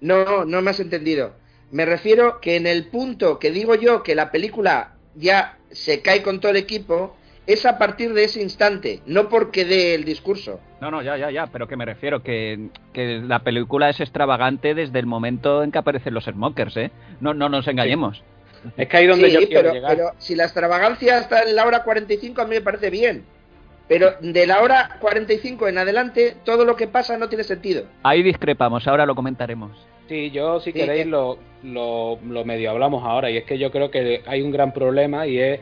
No, 0.00 0.44
no 0.44 0.60
me 0.60 0.70
has 0.70 0.80
entendido. 0.80 1.34
Me 1.70 1.86
refiero 1.86 2.38
que 2.40 2.56
en 2.56 2.66
el 2.66 2.88
punto 2.88 3.38
que 3.38 3.50
digo 3.50 3.74
yo 3.74 4.02
que 4.02 4.14
la 4.14 4.30
película 4.30 4.97
ya 5.18 5.58
se 5.70 6.00
cae 6.02 6.22
con 6.22 6.40
todo 6.40 6.50
el 6.52 6.56
equipo, 6.56 7.16
es 7.46 7.64
a 7.66 7.78
partir 7.78 8.12
de 8.12 8.24
ese 8.24 8.42
instante, 8.42 9.00
no 9.06 9.28
porque 9.28 9.64
dé 9.64 9.94
el 9.94 10.04
discurso. 10.04 10.60
No, 10.80 10.90
no, 10.90 11.02
ya, 11.02 11.16
ya, 11.16 11.30
ya, 11.30 11.46
pero 11.46 11.66
que 11.66 11.76
me 11.76 11.84
refiero 11.86 12.22
que, 12.22 12.68
que 12.92 13.20
la 13.24 13.40
película 13.40 13.88
es 13.88 14.00
extravagante 14.00 14.74
desde 14.74 14.98
el 14.98 15.06
momento 15.06 15.62
en 15.62 15.72
que 15.72 15.78
aparecen 15.78 16.14
los 16.14 16.24
smokers, 16.24 16.76
¿eh? 16.76 16.90
No, 17.20 17.32
no 17.34 17.48
nos 17.48 17.66
engañemos. 17.66 18.22
Es 18.76 18.88
que 18.88 18.96
ahí 18.96 19.06
donde 19.06 19.28
Sí, 19.28 19.34
yo 19.34 19.38
quiero 19.46 19.60
pero, 19.62 19.72
llegar. 19.72 19.90
pero 19.96 20.10
si 20.18 20.34
la 20.34 20.44
extravagancia 20.44 21.18
está 21.18 21.42
en 21.44 21.54
la 21.56 21.64
hora 21.66 21.84
45 21.84 22.42
a 22.42 22.44
mí 22.44 22.56
me 22.56 22.60
parece 22.60 22.90
bien. 22.90 23.24
Pero 23.88 24.12
de 24.20 24.46
la 24.46 24.60
hora 24.60 24.98
45 25.00 25.68
en 25.68 25.78
adelante, 25.78 26.36
todo 26.44 26.66
lo 26.66 26.76
que 26.76 26.88
pasa 26.88 27.16
no 27.16 27.28
tiene 27.30 27.44
sentido. 27.44 27.84
Ahí 28.02 28.22
discrepamos, 28.22 28.86
ahora 28.86 29.06
lo 29.06 29.14
comentaremos. 29.14 29.70
Sí, 30.08 30.30
yo 30.30 30.58
si 30.60 30.72
Sí, 30.72 30.78
queréis 30.78 31.04
que- 31.04 31.10
lo, 31.10 31.38
lo, 31.64 32.18
lo 32.26 32.44
medio 32.44 32.70
hablamos 32.70 33.04
ahora 33.04 33.30
y 33.30 33.36
es 33.36 33.44
que 33.44 33.58
yo 33.58 33.70
creo 33.70 33.90
que 33.90 34.22
hay 34.26 34.42
un 34.42 34.50
gran 34.50 34.72
problema 34.72 35.26
y 35.26 35.38
es 35.38 35.60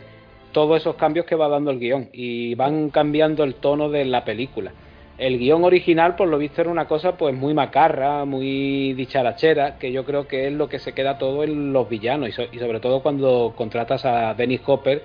todos 0.52 0.80
esos 0.80 0.94
cambios 0.96 1.26
que 1.26 1.34
va 1.34 1.48
dando 1.48 1.70
el 1.70 1.78
guion 1.78 2.08
y 2.12 2.54
van 2.54 2.90
cambiando 2.90 3.44
el 3.44 3.56
tono 3.56 3.90
de 3.90 4.04
la 4.04 4.24
película. 4.24 4.72
El 5.18 5.38
guion 5.38 5.64
original, 5.64 6.14
por 6.14 6.28
lo 6.28 6.38
visto, 6.38 6.60
era 6.60 6.70
una 6.70 6.86
cosa 6.86 7.16
pues 7.16 7.34
muy 7.34 7.54
macarra, 7.54 8.24
muy 8.26 8.92
dicharachera, 8.92 9.78
que 9.78 9.90
yo 9.90 10.04
creo 10.04 10.28
que 10.28 10.46
es 10.48 10.52
lo 10.52 10.68
que 10.68 10.78
se 10.78 10.92
queda 10.92 11.18
todo 11.18 11.42
en 11.42 11.72
los 11.72 11.88
villanos 11.88 12.28
y, 12.28 12.32
so- 12.32 12.44
y 12.52 12.58
sobre 12.58 12.80
todo 12.80 13.00
cuando 13.02 13.54
contratas 13.56 14.04
a 14.04 14.34
Dennis 14.34 14.60
Hopper, 14.66 15.02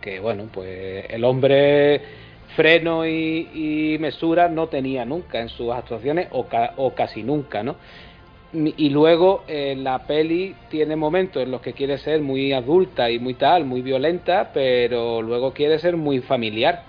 que 0.00 0.18
bueno, 0.20 0.44
pues 0.52 1.06
el 1.08 1.22
hombre 1.24 2.00
freno 2.56 3.06
y, 3.06 3.48
y 3.94 3.98
mesura 3.98 4.48
no 4.48 4.66
tenía 4.66 5.04
nunca 5.04 5.40
en 5.40 5.48
sus 5.48 5.70
actuaciones 5.72 6.26
o, 6.32 6.46
ca- 6.48 6.74
o 6.76 6.92
casi 6.94 7.22
nunca, 7.22 7.62
¿no? 7.62 7.76
Y 8.54 8.90
luego 8.90 9.44
eh, 9.48 9.74
la 9.78 10.00
peli 10.00 10.54
tiene 10.68 10.94
momentos 10.94 11.42
en 11.42 11.50
los 11.50 11.62
que 11.62 11.72
quiere 11.72 11.96
ser 11.98 12.20
muy 12.20 12.52
adulta 12.52 13.10
y 13.10 13.18
muy 13.18 13.34
tal, 13.34 13.64
muy 13.64 13.80
violenta, 13.80 14.50
pero 14.52 15.22
luego 15.22 15.52
quiere 15.52 15.78
ser 15.78 15.96
muy 15.96 16.20
familiar. 16.20 16.82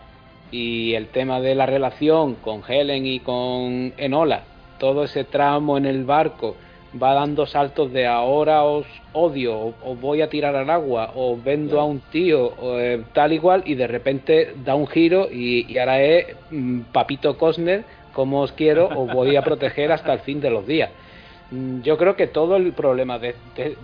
Y 0.51 0.93
el 0.93 1.07
tema 1.07 1.39
de 1.39 1.55
la 1.55 1.65
relación 1.65 2.35
con 2.35 2.61
Helen 2.67 3.05
y 3.05 3.21
con 3.21 3.93
Enola, 3.97 4.43
todo 4.77 5.05
ese 5.05 5.23
tramo 5.23 5.77
en 5.77 5.85
el 5.85 6.03
barco, 6.03 6.55
va 7.01 7.13
dando 7.13 7.45
saltos 7.45 7.91
de 7.91 8.05
ahora 8.05 8.63
os 8.65 8.85
odio, 9.13 9.73
os 9.83 9.99
voy 9.99 10.21
a 10.21 10.29
tirar 10.29 10.55
al 10.55 10.69
agua, 10.69 11.11
o 11.15 11.37
vendo 11.41 11.79
a 11.79 11.85
un 11.85 12.01
tío, 12.11 12.53
o, 12.61 12.77
eh, 12.79 13.01
tal 13.13 13.33
igual, 13.33 13.63
y 13.65 13.75
de 13.75 13.87
repente 13.87 14.53
da 14.63 14.75
un 14.75 14.85
giro 14.85 15.27
y, 15.31 15.65
y 15.71 15.77
ahora 15.77 16.03
es 16.03 16.35
mm, 16.51 16.81
Papito 16.91 17.37
Cosner, 17.37 17.83
como 18.13 18.41
os 18.41 18.51
quiero, 18.51 18.89
os 18.89 19.11
voy 19.11 19.35
a 19.35 19.41
proteger 19.41 19.91
hasta 19.91 20.13
el 20.13 20.19
fin 20.19 20.39
de 20.39 20.51
los 20.51 20.67
días. 20.67 20.91
Mm, 21.49 21.81
Yo 21.81 21.97
creo 21.97 22.15
que 22.15 22.27
todo 22.27 22.55
el 22.55 22.73
problema 22.73 23.19
de, 23.19 23.41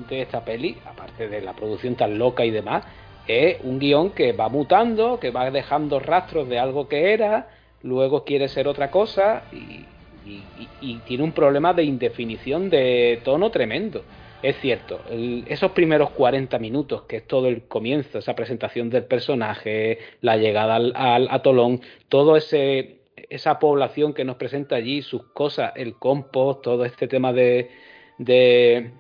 esta 0.10 0.44
peli, 0.46 0.82
aparte 0.86 1.28
de 1.30 1.42
la 1.42 1.56
producción 1.56 1.96
tan 1.96 2.18
loca 2.18 2.46
y 2.46 2.52
demás, 2.52 2.86
es 3.24 3.58
un 3.62 3.80
guion 3.80 4.14
que 4.14 4.32
va 4.34 4.50
mutando, 4.50 5.20
que 5.20 5.32
va 5.32 5.52
dejando 5.52 6.00
rastros 6.00 6.48
de 6.50 6.60
algo 6.60 6.88
que 6.88 7.14
era, 7.14 7.50
luego 7.82 8.24
quiere 8.26 8.48
ser 8.48 8.68
otra 8.68 8.90
cosa 8.92 9.48
y 9.52 11.02
tiene 11.02 11.24
un 11.24 11.34
problema 11.34 11.74
de 11.74 11.84
indefinición 11.84 12.70
de 12.70 13.22
tono 13.24 13.52
tremendo. 13.52 14.08
Es 14.42 14.58
cierto, 14.60 15.04
el- 15.08 15.44
esos 15.48 15.72
primeros 15.72 16.12
40 16.12 16.60
minutos, 16.60 17.04
que 17.04 17.18
es 17.18 17.28
todo 17.28 17.48
el 17.48 17.68
comienzo, 17.68 18.20
esa 18.20 18.36
presentación 18.36 18.90
del 18.90 19.06
personaje, 19.06 20.00
la 20.22 20.38
llegada 20.38 20.76
al, 20.76 20.94
al 20.96 21.28
atolón, 21.30 21.82
todo 22.08 22.38
ese 22.38 22.99
esa 23.30 23.60
población 23.60 24.14
que 24.14 24.26
nos 24.26 24.38
presenta 24.38 24.76
allí, 24.76 25.02
sus 25.02 25.24
cosas, 25.34 25.74
el 25.76 25.96
compost, 25.96 26.64
todo 26.64 26.86
este 26.86 27.08
tema 27.08 27.32
de, 27.32 27.70
de, 28.18 28.92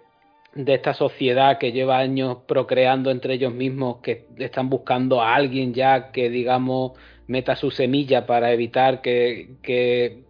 esta 0.56 0.94
sociedad 0.94 1.58
que 1.58 1.72
lleva 1.72 1.98
años 1.98 2.40
procreando 2.48 3.12
entre 3.12 3.36
ellos 3.36 3.54
mismos, 3.54 3.98
que 4.02 4.28
están 4.38 4.70
buscando 4.70 5.22
a 5.22 5.36
alguien 5.36 5.74
ya 5.74 6.12
que, 6.12 6.30
digamos, 6.30 6.94
meta 7.28 7.56
su 7.56 7.72
semilla 7.72 8.26
para 8.26 8.52
evitar 8.54 9.02
que, 9.02 9.56
que, 9.64 10.26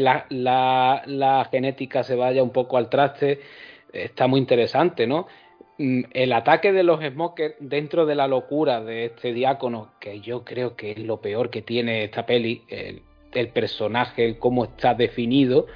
la, 0.00 0.26
la, 0.30 1.02
la 1.06 1.46
genética 1.50 2.02
se 2.02 2.14
vaya 2.14 2.42
un 2.42 2.50
poco 2.50 2.78
al 2.78 2.88
traste, 2.88 3.40
está 3.92 4.26
muy 4.26 4.40
interesante, 4.40 5.06
¿no? 5.06 5.26
Mm, 5.78 6.04
El 6.12 6.32
ataque 6.32 6.72
de 6.72 6.82
los 6.82 7.00
smokers 7.02 7.56
dentro 7.60 8.06
de 8.06 8.14
la 8.14 8.28
locura 8.28 8.80
de 8.82 9.06
este 9.06 9.32
diácono, 9.32 9.92
que 10.00 10.20
yo 10.20 10.44
creo 10.44 10.76
que 10.76 10.92
es 10.92 10.98
lo 10.98 11.20
peor 11.20 11.50
que 11.50 11.62
tiene 11.62 12.04
esta 12.04 12.24
peli, 12.26 12.62
el, 12.68 13.02
el 13.40 13.48
personaje, 13.48 14.24
el 14.24 14.38
cómo 14.38 14.64
está 14.64 14.94
definido, 14.94 15.66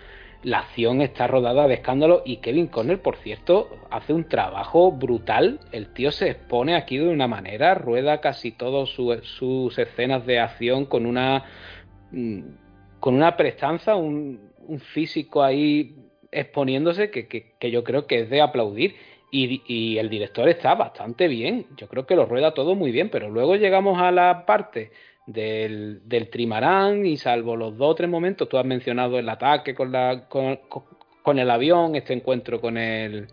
la 0.45 0.61
acción 0.61 1.03
está 1.03 1.27
rodada 1.27 1.67
de 1.67 1.75
escándalo 1.75 2.23
y 2.25 2.37
Kevin 2.37 2.69
Conner, 2.69 3.03
por 3.03 3.17
cierto, 3.17 3.69
hace 3.91 4.13
un 4.13 4.29
trabajo 4.29 4.93
brutal. 4.93 5.59
El 5.73 5.93
tío 5.93 6.13
se 6.13 6.31
expone 6.31 6.77
aquí 6.77 6.97
de 6.97 7.09
una 7.09 7.27
manera, 7.27 7.75
rueda 7.75 8.21
casi 8.21 8.53
todas 8.53 8.89
su- 8.91 9.19
sus 9.23 9.77
escenas 9.79 10.25
de 10.27 10.39
acción 10.39 10.85
con 10.87 11.07
una 11.07 11.45
mm, 12.13 12.41
con 13.01 13.15
una 13.15 13.37
prestanza, 13.37 13.97
un, 13.97 14.51
un 14.67 14.81
físico 14.81 15.43
ahí 15.43 15.97
exponiéndose 16.33 17.11
que, 17.11 17.27
que- 17.27 17.71
yo 17.71 17.83
creo 17.85 18.07
que 18.07 18.21
es 18.21 18.31
de 18.31 18.41
aplaudir. 18.41 18.95
Y 19.31 19.99
el 19.99 20.09
director 20.09 20.49
está 20.49 20.75
bastante 20.75 21.29
bien, 21.29 21.67
yo 21.77 21.87
creo 21.87 22.07
que 22.07 22.17
lo 22.17 22.25
rueda 22.25 22.55
todo 22.55 22.75
muy 22.75 22.93
bien, 22.93 23.11
pero 23.11 23.29
luego 23.29 23.57
llegamos 23.57 24.01
a 24.01 24.11
la 24.11 24.47
parte 24.47 24.91
del, 25.29 26.01
del 26.07 26.31
trimarán 26.31 27.05
y 27.05 27.18
salvo 27.18 27.55
los 27.55 27.76
dos 27.76 27.91
o 27.91 27.95
tres 27.95 28.09
momentos, 28.09 28.49
tú 28.49 28.57
has 28.57 28.64
mencionado 28.64 29.18
el 29.18 29.29
ataque 29.29 29.74
con, 29.74 29.93
la, 29.93 30.26
con, 30.26 31.39
el 31.39 31.51
avión, 31.51 31.95
este 31.95 32.14
encuentro 32.14 32.61
con 32.62 32.79
el, 32.79 33.29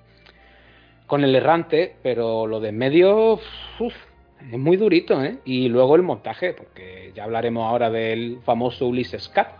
con 1.08 1.24
el 1.24 1.34
errante, 1.34 1.96
pero 2.04 2.48
lo 2.48 2.60
de 2.60 2.70
en 2.70 2.78
medio 2.78 3.39
es 3.80 4.58
muy 4.58 4.76
durito, 4.76 5.24
¿eh? 5.24 5.38
Y 5.46 5.70
luego 5.70 5.96
el 5.96 6.04
montaje, 6.04 6.54
porque 6.54 7.14
ya 7.16 7.24
hablaremos 7.24 7.66
ahora 7.66 7.89
del 7.89 8.39
famoso 8.43 8.88
Ulises 8.88 9.30
Cat. 9.30 9.54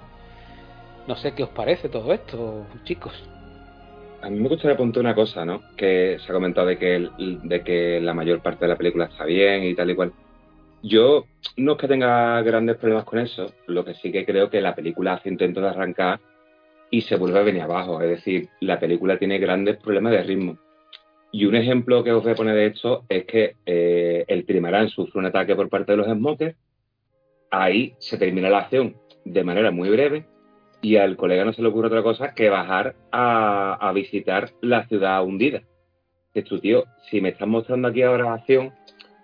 No 1.07 1.15
sé 1.15 1.33
qué 1.33 1.43
os 1.43 1.49
parece 1.49 1.88
todo 1.88 2.13
esto, 2.13 2.65
chicos. 2.83 3.13
A 4.21 4.29
mí 4.29 4.39
me 4.39 4.49
gustaría 4.49 4.73
apuntar 4.73 5.01
una 5.01 5.15
cosa, 5.15 5.45
¿no? 5.45 5.61
Que 5.77 6.17
se 6.19 6.31
ha 6.31 6.33
comentado 6.33 6.67
de 6.67 6.77
que, 6.77 7.07
de 7.17 7.61
que 7.61 8.01
la 8.01 8.13
mayor 8.13 8.41
parte 8.41 8.65
de 8.65 8.69
la 8.69 8.75
película 8.75 9.05
está 9.05 9.23
bien 9.23 9.63
y 9.63 9.73
tal 9.73 9.89
y 9.91 9.95
cual. 9.95 10.11
Yo 10.84 11.26
no 11.57 11.73
es 11.73 11.78
que 11.78 11.88
tenga 11.88 12.41
grandes 12.41 12.78
problemas 12.78 13.05
con 13.05 13.19
eso, 13.19 13.53
lo 13.67 13.84
que 13.84 13.95
sí 13.95 14.11
que 14.11 14.26
creo 14.26 14.49
que 14.49 14.61
la 14.61 14.76
película 14.76 15.13
hace 15.13 15.30
intento 15.30 15.61
de 15.61 15.69
arrancar 15.69 16.19
y 16.91 17.01
se 17.01 17.15
vuelve 17.15 17.39
a 17.39 17.43
venir 17.43 17.61
abajo. 17.61 18.01
Es 18.01 18.09
decir, 18.09 18.49
la 18.59 18.80
película 18.80 19.17
tiene 19.17 19.39
grandes 19.39 19.78
problemas 19.78 20.11
de 20.11 20.23
ritmo. 20.23 20.57
Y 21.32 21.45
un 21.45 21.55
ejemplo 21.55 22.03
que 22.03 22.13
os 22.13 22.23
voy 22.23 22.32
a 22.32 22.36
poner 22.36 22.55
de 22.55 22.67
esto 22.67 23.03
es 23.09 23.26
que 23.26 23.55
eh, 23.65 24.23
el 24.28 24.45
trimarán 24.45 24.89
sufre 24.89 25.19
un 25.19 25.26
ataque 25.26 25.55
por 25.55 25.69
parte 25.69 25.91
de 25.91 25.97
los 25.97 26.07
smokers. 26.07 26.55
Ahí 27.51 27.93
se 27.99 28.17
termina 28.17 28.49
la 28.49 28.59
acción 28.59 28.95
de 29.26 29.43
manera 29.43 29.71
muy 29.71 29.89
breve 29.89 30.26
y 30.82 30.97
al 30.97 31.17
colega 31.17 31.43
no 31.43 31.51
se 31.51 31.61
le 31.61 31.67
ocurre 31.67 31.88
otra 31.88 32.03
cosa 32.03 32.34
que 32.34 32.49
bajar 32.49 32.95
a, 33.11 33.91
visitar 33.93 34.51
la 34.61 34.88
ciudad 34.88 35.23
hundida. 35.26 35.63
Que 36.34 36.43
tu 36.43 36.59
tío, 36.59 36.86
si 37.09 37.21
me 37.21 37.30
estás 37.30 37.47
mostrando 37.47 37.88
aquí 37.88 38.01
ahora 38.01 38.34
acción, 38.34 38.71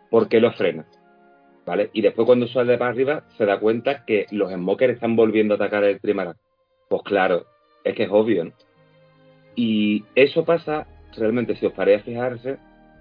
¿por 0.10 0.28
qué 0.28 0.40
lo 0.40 0.52
frenas? 0.54 0.88
¿Vale? 1.66 1.90
Y 1.94 2.02
después 2.02 2.26
cuando 2.26 2.48
sale 2.48 2.78
para 2.78 2.92
arriba 2.92 3.24
se 3.38 3.46
da 3.46 3.60
cuenta 3.60 4.04
que 4.06 4.26
los 4.32 4.52
smokers 4.52 4.96
están 4.96 5.16
volviendo 5.16 5.54
a 5.54 5.58
atacar 5.58 5.84
el 5.84 6.00
trimarán. 6.00 6.36
Pues 6.90 7.04
claro, 7.04 7.46
es 7.84 7.96
que 7.96 8.04
es 8.04 8.10
obvio, 8.12 8.46
¿no? 8.46 8.52
Y 9.56 10.04
eso 10.16 10.46
pasa, 10.46 10.88
realmente, 11.16 11.56
si 11.56 11.66
os 11.66 11.74
paráis 11.74 12.02
a 12.02 12.04
fijarse, 12.04 12.58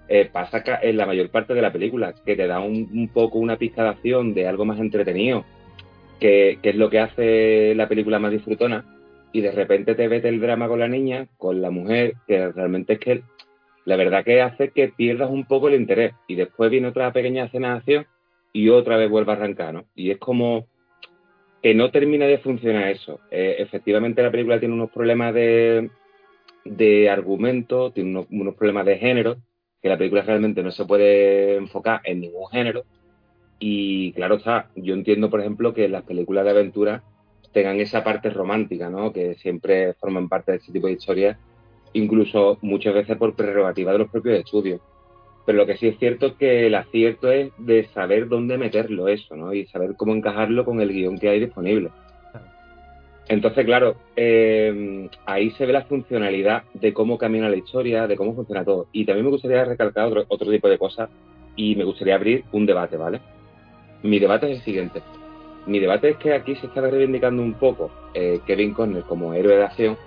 eh, 0.07 0.29
pasa 0.31 0.63
en 0.81 0.97
la 0.97 1.05
mayor 1.05 1.29
parte 1.29 1.53
de 1.53 1.61
la 1.61 1.71
película, 1.71 2.13
que 2.25 2.35
te 2.35 2.47
da 2.47 2.59
un, 2.59 2.89
un 2.93 3.07
poco 3.07 3.39
una 3.39 3.57
pizca 3.57 3.83
de 3.83 3.89
acción 3.89 4.33
de 4.33 4.47
algo 4.47 4.65
más 4.65 4.79
entretenido, 4.79 5.45
que, 6.19 6.59
que 6.61 6.69
es 6.69 6.75
lo 6.75 6.89
que 6.89 6.99
hace 6.99 7.73
la 7.75 7.87
película 7.87 8.19
más 8.19 8.31
disfrutona, 8.31 8.85
y 9.31 9.41
de 9.41 9.51
repente 9.51 9.95
te 9.95 10.07
vete 10.07 10.27
el 10.27 10.41
drama 10.41 10.67
con 10.67 10.79
la 10.79 10.89
niña, 10.89 11.27
con 11.37 11.61
la 11.61 11.71
mujer, 11.71 12.15
que 12.27 12.51
realmente 12.51 12.93
es 12.93 12.99
que 12.99 13.21
la 13.85 13.95
verdad 13.95 14.23
que 14.23 14.41
hace 14.41 14.69
que 14.69 14.89
pierdas 14.89 15.29
un 15.31 15.45
poco 15.45 15.69
el 15.69 15.75
interés, 15.75 16.13
y 16.27 16.35
después 16.35 16.69
viene 16.69 16.89
otra 16.89 17.13
pequeña 17.13 17.45
escena 17.45 17.69
de 17.69 17.77
acción 17.77 18.05
y 18.53 18.69
otra 18.69 18.97
vez 18.97 19.09
vuelve 19.09 19.31
a 19.31 19.35
arrancar, 19.35 19.73
¿no? 19.73 19.85
Y 19.95 20.11
es 20.11 20.17
como 20.17 20.67
que 21.61 21.75
no 21.75 21.91
termina 21.91 22.25
de 22.25 22.39
funcionar 22.39 22.89
eso. 22.89 23.19
Eh, 23.29 23.57
efectivamente 23.59 24.23
la 24.23 24.31
película 24.31 24.59
tiene 24.59 24.73
unos 24.73 24.91
problemas 24.91 25.33
de, 25.33 25.89
de 26.65 27.09
argumento, 27.09 27.91
tiene 27.91 28.25
unos, 28.29 28.55
problemas 28.55 28.85
de 28.85 28.97
género, 28.97 29.37
que 29.81 29.89
la 29.89 29.97
película 29.97 30.21
realmente 30.21 30.63
no 30.63 30.71
se 30.71 30.85
puede 30.85 31.55
enfocar 31.55 32.01
en 32.03 32.21
ningún 32.21 32.47
género. 32.47 32.83
Y 33.59 34.11
claro 34.13 34.35
está, 34.35 34.69
yo 34.75 34.93
entiendo, 34.95 35.29
por 35.29 35.39
ejemplo, 35.39 35.73
que 35.73 35.87
las 35.87 36.03
películas 36.03 36.45
de 36.45 36.51
aventura 36.51 37.03
tengan 37.51 37.79
esa 37.79 38.03
parte 38.03 38.29
romántica, 38.29 38.89
¿no? 38.89 39.13
Que 39.13 39.35
siempre 39.35 39.93
forman 39.93 40.29
parte 40.29 40.51
de 40.51 40.57
este 40.57 40.71
tipo 40.71 40.87
de 40.87 40.93
historias, 40.93 41.37
incluso 41.93 42.57
muchas 42.61 42.93
veces 42.93 43.17
por 43.17 43.35
prerrogativa 43.35 43.91
de 43.91 43.99
los 43.99 44.09
propios 44.09 44.39
estudios. 44.39 44.81
Pero 45.45 45.57
lo 45.57 45.65
que 45.65 45.77
sí 45.77 45.87
es 45.87 45.97
cierto 45.97 46.27
es 46.27 46.33
que 46.33 46.67
el 46.67 46.75
acierto 46.75 47.31
es 47.31 47.51
de 47.57 47.85
saber 47.93 48.27
dónde 48.27 48.57
meterlo 48.57 49.07
eso, 49.07 49.35
¿no? 49.35 49.53
Y 49.53 49.65
saber 49.67 49.95
cómo 49.97 50.13
encajarlo 50.13 50.65
con 50.65 50.81
el 50.81 50.89
guion 50.89 51.17
que 51.17 51.29
hay 51.29 51.39
disponible. 51.39 51.89
Entonces, 53.27 53.65
claro, 53.65 53.95
eh, 54.15 55.09
ahí 55.25 55.51
se 55.51 55.65
ve 55.65 55.73
la 55.73 55.85
funcionalidad 55.85 56.63
de 56.73 56.93
cómo 56.93 57.17
camina 57.17 57.49
la 57.49 57.55
historia, 57.55 58.07
de 58.07 58.17
cómo 58.17 58.35
funciona 58.35 58.65
todo. 58.65 58.87
Y 58.91 59.05
también 59.05 59.25
me 59.25 59.31
gustaría 59.31 59.63
recalcar 59.63 60.07
otro, 60.07 60.25
otro 60.27 60.51
tipo 60.51 60.67
de 60.67 60.77
cosas 60.77 61.09
y 61.55 61.75
me 61.75 61.83
gustaría 61.83 62.15
abrir 62.15 62.43
un 62.51 62.65
debate, 62.65 62.97
¿vale? 62.97 63.21
Mi 64.03 64.19
debate 64.19 64.51
es 64.51 64.57
el 64.57 64.63
siguiente. 64.65 65.01
Mi 65.65 65.79
debate 65.79 66.09
es 66.09 66.17
que 66.17 66.33
aquí 66.33 66.55
se 66.55 66.67
está 66.67 66.81
reivindicando 66.81 67.41
un 67.41 67.53
poco 67.53 67.91
eh, 68.13 68.39
Kevin 68.45 68.73
Conner 68.73 69.03
como 69.03 69.33
héroe 69.33 69.55
de 69.55 69.63
acción 69.63 69.97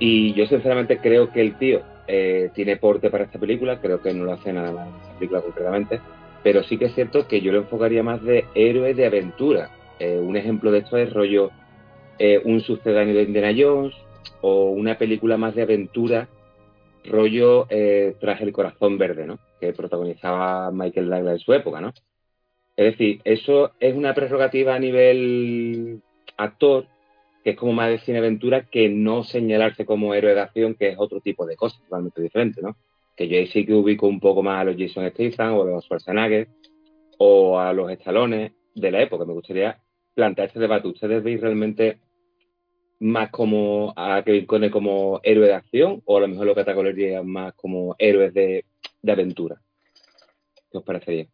y 0.00 0.32
yo 0.34 0.46
sinceramente 0.46 0.98
creo 0.98 1.30
que 1.30 1.40
el 1.40 1.56
tío 1.58 1.82
eh, 2.08 2.50
tiene 2.54 2.76
porte 2.76 3.10
para 3.10 3.24
esta 3.24 3.38
película, 3.38 3.80
creo 3.80 4.00
que 4.02 4.12
no 4.12 4.24
lo 4.24 4.32
hace 4.32 4.52
nada 4.52 4.72
más 4.72 4.88
esta 4.88 5.14
película 5.14 5.40
concretamente, 5.42 6.00
pero 6.42 6.62
sí 6.64 6.78
que 6.78 6.86
es 6.86 6.94
cierto 6.94 7.28
que 7.28 7.40
yo 7.40 7.52
lo 7.52 7.58
enfocaría 7.58 8.02
más 8.02 8.22
de 8.22 8.46
héroe 8.54 8.94
de 8.94 9.06
aventura. 9.06 9.70
Eh, 9.98 10.18
un 10.18 10.36
ejemplo 10.36 10.70
de 10.70 10.78
esto 10.78 10.96
es 10.96 11.12
rollo 11.12 11.50
eh, 12.18 12.40
un 12.44 12.60
sucedáneo 12.60 13.14
de 13.14 13.22
Indiana 13.22 13.54
Jones 13.56 13.94
o 14.40 14.70
una 14.70 14.98
película 14.98 15.36
más 15.36 15.54
de 15.54 15.62
aventura, 15.62 16.28
rollo 17.04 17.66
eh, 17.70 18.16
Tras 18.20 18.40
el 18.40 18.52
corazón 18.52 18.98
verde, 18.98 19.26
¿no? 19.26 19.38
Que 19.60 19.72
protagonizaba 19.72 20.70
Michael 20.72 21.08
Douglas 21.08 21.34
en 21.34 21.38
su 21.38 21.52
época, 21.52 21.80
¿no? 21.80 21.92
Es 22.76 22.92
decir, 22.92 23.20
eso 23.24 23.72
es 23.80 23.94
una 23.94 24.14
prerrogativa 24.14 24.74
a 24.74 24.78
nivel 24.78 26.00
actor, 26.36 26.86
que 27.42 27.50
es 27.50 27.56
como 27.56 27.72
más 27.72 27.90
de 27.90 27.98
cine 27.98 28.18
aventura 28.18 28.66
que 28.68 28.88
no 28.88 29.24
señalarse 29.24 29.84
como 29.84 30.14
héroe 30.14 30.34
de 30.34 30.40
acción, 30.40 30.74
que 30.74 30.88
es 30.88 30.96
otro 30.98 31.20
tipo 31.20 31.46
de 31.46 31.56
cosas 31.56 31.80
totalmente 31.82 32.22
diferente, 32.22 32.60
¿no? 32.62 32.76
Que 33.16 33.28
yo 33.28 33.36
ahí 33.36 33.46
sí 33.46 33.64
que 33.64 33.74
ubico 33.74 34.06
un 34.06 34.20
poco 34.20 34.42
más 34.42 34.60
a 34.60 34.64
los 34.64 34.76
Jason 34.76 35.08
Statham 35.10 35.54
o 35.54 35.62
a 35.62 35.66
los 35.66 35.84
Schwarzenegger 35.84 36.48
o 37.18 37.58
a 37.58 37.72
los 37.72 37.90
estalones 37.90 38.52
de 38.74 38.90
la 38.90 39.02
época. 39.02 39.24
Me 39.24 39.32
gustaría 39.32 39.80
plantear 40.14 40.48
este 40.48 40.60
debate. 40.60 40.88
¿Ustedes 40.88 41.22
veis 41.22 41.40
realmente 41.40 41.98
más 43.00 43.30
como 43.30 43.92
a 43.96 44.22
Kevin 44.24 44.46
Conner 44.46 44.70
como 44.70 45.20
héroe 45.22 45.46
de 45.46 45.54
acción 45.54 46.02
o 46.04 46.16
a 46.16 46.20
lo 46.20 46.28
mejor 46.28 46.46
lo 46.46 46.54
categorizaría 46.54 47.22
más 47.22 47.54
como 47.54 47.94
héroes 47.98 48.34
de, 48.34 48.64
de 49.02 49.12
aventura? 49.12 49.60
¿Qué 50.70 50.78
os 50.78 50.84
parecería? 50.84 51.26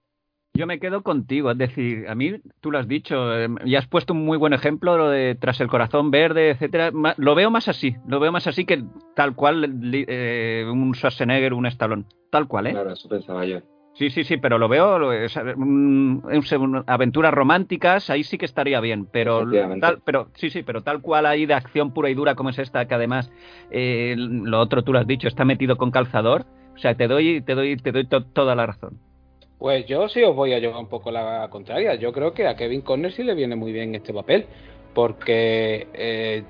Yo 0.56 0.68
me 0.68 0.78
quedo 0.78 1.02
contigo, 1.02 1.50
es 1.50 1.58
decir, 1.58 2.06
a 2.08 2.14
mí 2.14 2.34
tú 2.60 2.70
lo 2.70 2.78
has 2.78 2.86
dicho, 2.86 3.36
eh, 3.36 3.48
y 3.64 3.74
has 3.74 3.88
puesto 3.88 4.12
un 4.12 4.24
muy 4.24 4.38
buen 4.38 4.52
ejemplo 4.52 4.96
lo 4.96 5.10
de 5.10 5.34
tras 5.34 5.60
el 5.60 5.66
corazón 5.66 6.12
verde, 6.12 6.50
etcétera. 6.50 6.92
Ma- 6.92 7.14
Lo 7.16 7.34
veo 7.34 7.50
más 7.50 7.66
así, 7.66 7.96
lo 8.06 8.20
veo 8.20 8.30
más 8.30 8.46
así 8.46 8.64
que 8.64 8.84
tal 9.16 9.34
cual 9.34 9.80
eh, 9.92 10.64
un 10.70 10.94
Schwarzenegger, 10.94 11.54
un 11.54 11.66
Stallone, 11.66 12.04
tal 12.30 12.46
cual, 12.46 12.68
¿eh? 12.68 12.70
Claro, 12.70 12.92
eso 12.92 13.08
pensaba 13.08 13.44
yo. 13.46 13.58
Sí, 13.94 14.10
sí, 14.10 14.22
sí, 14.22 14.36
pero 14.36 14.58
lo 14.58 14.68
veo, 14.68 14.96
lo- 15.00 15.12
es, 15.12 15.36
un- 15.36 16.22
es 16.30 16.52
un- 16.52 16.84
aventuras 16.86 17.34
románticas, 17.34 18.08
ahí 18.08 18.22
sí 18.22 18.38
que 18.38 18.44
estaría 18.44 18.78
bien, 18.78 19.06
pero 19.10 19.40
tal, 19.80 20.02
pero 20.04 20.28
sí, 20.34 20.50
sí, 20.50 20.62
pero 20.62 20.82
tal 20.82 21.00
cual 21.00 21.26
ahí 21.26 21.46
de 21.46 21.54
acción 21.54 21.92
pura 21.92 22.10
y 22.10 22.14
dura 22.14 22.36
como 22.36 22.50
es 22.50 22.60
esta, 22.60 22.86
que 22.86 22.94
además 22.94 23.28
eh, 23.72 24.14
lo 24.16 24.60
otro 24.60 24.84
tú 24.84 24.92
lo 24.92 25.00
has 25.00 25.06
dicho, 25.08 25.26
está 25.26 25.44
metido 25.44 25.76
con 25.76 25.90
calzador, 25.90 26.44
o 26.76 26.78
sea, 26.78 26.94
te 26.94 27.08
doy, 27.08 27.40
te 27.40 27.56
doy, 27.56 27.76
te 27.76 27.90
doy 27.90 28.06
to- 28.06 28.24
toda 28.24 28.54
la 28.54 28.66
razón. 28.66 29.00
Pues 29.58 29.86
yo 29.86 30.08
sí 30.08 30.22
os 30.22 30.34
voy 30.34 30.52
a 30.52 30.58
llevar 30.58 30.80
un 30.80 30.88
poco 30.88 31.10
la 31.10 31.48
contraria. 31.50 31.94
Yo 31.94 32.12
creo 32.12 32.32
que 32.34 32.46
a 32.46 32.56
Kevin 32.56 32.82
Conner 32.82 33.12
sí 33.12 33.22
le 33.22 33.34
viene 33.34 33.56
muy 33.56 33.72
bien 33.72 33.94
este 33.94 34.12
papel. 34.12 34.46
Porque 34.92 35.88
eh, 35.92 36.44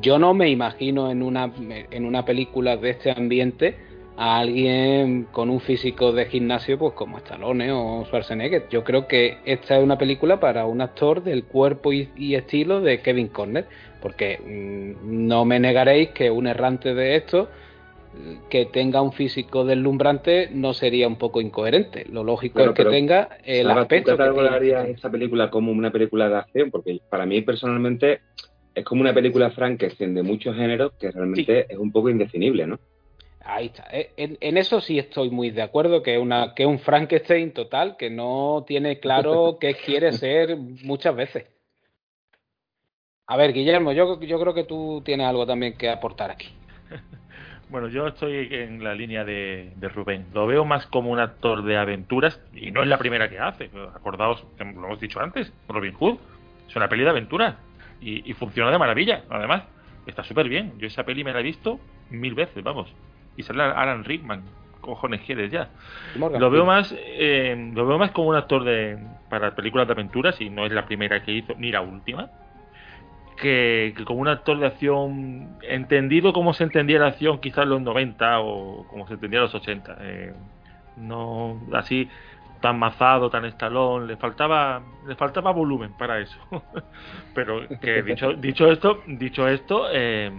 yo 0.00 0.18
no 0.18 0.32
me 0.32 0.48
imagino 0.48 1.10
en 1.10 1.22
una, 1.22 1.52
en 1.90 2.04
una 2.04 2.24
película 2.24 2.76
de 2.76 2.90
este 2.90 3.10
ambiente 3.10 3.76
a 4.16 4.38
alguien 4.38 5.28
con 5.30 5.48
un 5.48 5.60
físico 5.60 6.12
de 6.12 6.26
gimnasio 6.26 6.78
pues 6.78 6.92
como 6.94 7.18
Stallone 7.18 7.72
o 7.72 8.04
Schwarzenegger. 8.04 8.68
Yo 8.68 8.84
creo 8.84 9.06
que 9.08 9.38
esta 9.44 9.78
es 9.78 9.82
una 9.82 9.98
película 9.98 10.38
para 10.38 10.66
un 10.66 10.80
actor 10.80 11.22
del 11.22 11.44
cuerpo 11.44 11.92
y, 11.92 12.34
estilo 12.34 12.80
de 12.80 13.00
Kevin 13.00 13.28
Conner. 13.28 13.66
Porque 14.00 14.38
mm, 14.38 15.26
no 15.26 15.44
me 15.44 15.58
negaréis 15.58 16.10
que 16.10 16.30
un 16.30 16.46
errante 16.46 16.94
de 16.94 17.16
esto 17.16 17.48
que 18.48 18.66
tenga 18.66 19.02
un 19.02 19.12
físico 19.12 19.64
deslumbrante 19.64 20.48
no 20.52 20.74
sería 20.74 21.06
un 21.06 21.16
poco 21.16 21.40
incoherente. 21.40 22.04
Lo 22.10 22.24
lógico 22.24 22.60
es 22.60 22.72
que 22.72 22.84
tenga 22.84 23.38
el 23.44 23.62
Sara, 23.66 23.74
¿tú 23.74 23.80
aspecto 23.80 24.16
categorizarías 24.16 24.88
esta 24.88 25.10
película 25.10 25.50
como 25.50 25.72
una 25.72 25.90
película 25.90 26.28
de 26.28 26.36
acción? 26.36 26.70
Porque 26.70 27.00
para 27.08 27.26
mí 27.26 27.42
personalmente 27.42 28.20
es 28.74 28.84
como 28.84 29.02
una 29.02 29.14
película 29.14 29.50
Frankenstein 29.50 30.14
de 30.14 30.22
muchos 30.22 30.56
géneros 30.56 30.92
que 30.98 31.10
realmente 31.10 31.66
es 31.68 31.78
un 31.78 31.92
poco 31.92 32.08
indefinible, 32.10 32.66
¿no? 32.66 32.78
Ahí 33.44 33.66
está. 33.66 33.86
Eh, 33.92 34.10
En, 34.16 34.36
en 34.40 34.58
eso 34.58 34.80
sí 34.80 34.98
estoy 34.98 35.30
muy 35.30 35.50
de 35.50 35.62
acuerdo, 35.62 36.02
que 36.02 36.14
es 36.16 36.20
una, 36.20 36.54
que 36.54 36.66
un 36.66 36.78
Frankenstein 36.78 37.52
total, 37.52 37.96
que 37.96 38.10
no 38.10 38.64
tiene 38.66 39.00
claro 39.00 39.56
qué 39.60 39.74
quiere 39.74 40.12
ser 40.12 40.56
muchas 40.56 41.14
veces. 41.16 41.46
A 43.26 43.36
ver, 43.36 43.52
Guillermo, 43.52 43.92
yo, 43.92 44.20
yo 44.20 44.40
creo 44.40 44.54
que 44.54 44.64
tú 44.64 45.02
tienes 45.04 45.26
algo 45.26 45.46
también 45.46 45.76
que 45.76 45.88
aportar 45.88 46.30
aquí. 46.30 46.48
Bueno, 47.70 47.88
yo 47.88 48.06
estoy 48.06 48.48
en 48.50 48.82
la 48.82 48.94
línea 48.94 49.24
de, 49.24 49.72
de 49.76 49.88
Rubén. 49.88 50.26
Lo 50.32 50.46
veo 50.46 50.64
más 50.64 50.86
como 50.86 51.10
un 51.10 51.18
actor 51.18 51.62
de 51.62 51.76
aventuras 51.76 52.40
y 52.54 52.70
no 52.70 52.82
es 52.82 52.88
la 52.88 52.96
primera 52.98 53.28
que 53.28 53.38
hace. 53.38 53.70
Acordaos, 53.94 54.44
lo 54.58 54.64
hemos 54.64 55.00
dicho 55.00 55.20
antes, 55.20 55.52
Robin 55.68 55.92
Hood. 55.92 56.16
Es 56.66 56.76
una 56.76 56.88
peli 56.88 57.04
de 57.04 57.10
aventuras 57.10 57.56
y, 58.00 58.28
y 58.28 58.34
funciona 58.34 58.70
de 58.70 58.78
maravilla, 58.78 59.22
además. 59.28 59.64
Está 60.06 60.24
súper 60.24 60.48
bien. 60.48 60.78
Yo 60.78 60.86
esa 60.86 61.04
peli 61.04 61.24
me 61.24 61.32
la 61.32 61.40
he 61.40 61.42
visto 61.42 61.78
mil 62.10 62.34
veces, 62.34 62.64
vamos. 62.64 62.90
Y 63.36 63.42
sale 63.42 63.62
Alan 63.62 64.04
Rickman. 64.04 64.42
Cojones 64.80 65.20
quieres 65.22 65.50
ya. 65.50 65.68
Morgan 66.16 66.40
Lo 66.40 66.50
veo 66.50 66.64
más 66.64 66.94
eh, 66.96 67.70
lo 67.74 67.86
veo 67.86 67.98
más 67.98 68.12
como 68.12 68.28
un 68.28 68.36
actor 68.36 68.64
de 68.64 68.96
para 69.28 69.54
películas 69.54 69.86
de 69.86 69.92
aventuras 69.92 70.40
y 70.40 70.48
no 70.48 70.64
es 70.64 70.72
la 70.72 70.86
primera 70.86 71.22
que 71.22 71.32
hizo 71.32 71.54
ni 71.58 71.70
la 71.70 71.82
última 71.82 72.30
que, 73.40 73.94
que 73.96 74.04
como 74.04 74.20
un 74.20 74.28
actor 74.28 74.58
de 74.58 74.66
acción 74.66 75.58
entendido 75.62 76.32
como 76.32 76.52
se 76.54 76.64
entendía 76.64 76.98
la 76.98 77.08
acción 77.08 77.40
quizás 77.40 77.64
en 77.64 77.70
los 77.70 77.80
90 77.82 78.40
o 78.40 78.86
como 78.88 79.06
se 79.06 79.14
entendía 79.14 79.38
en 79.38 79.44
los 79.44 79.54
80 79.54 79.96
eh, 80.00 80.34
no 80.96 81.60
así 81.72 82.08
tan 82.60 82.78
mazado 82.78 83.30
tan 83.30 83.44
estalón 83.44 84.06
le 84.06 84.16
faltaba 84.16 84.82
le 85.06 85.14
faltaba 85.14 85.52
volumen 85.52 85.92
para 85.92 86.18
eso. 86.18 86.38
Pero 87.34 87.66
que 87.80 88.02
dicho 88.02 88.32
dicho 88.34 88.70
esto 88.70 89.02
dicho 89.06 89.46
esto 89.46 89.86
eh, 89.92 90.30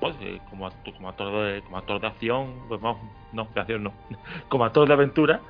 pues, 0.00 0.14
eh, 0.20 0.40
como, 0.50 0.70
como 0.96 1.08
actor 1.08 1.46
de 1.46 1.62
como 1.62 1.78
actor 1.78 2.00
de 2.00 2.06
acción 2.06 2.54
pues 2.68 2.80
vamos, 2.80 3.02
no 3.32 3.48
de 3.54 3.60
acción 3.60 3.84
no 3.84 3.92
como 4.48 4.64
actor 4.64 4.86
de 4.86 4.94
aventura 4.94 5.40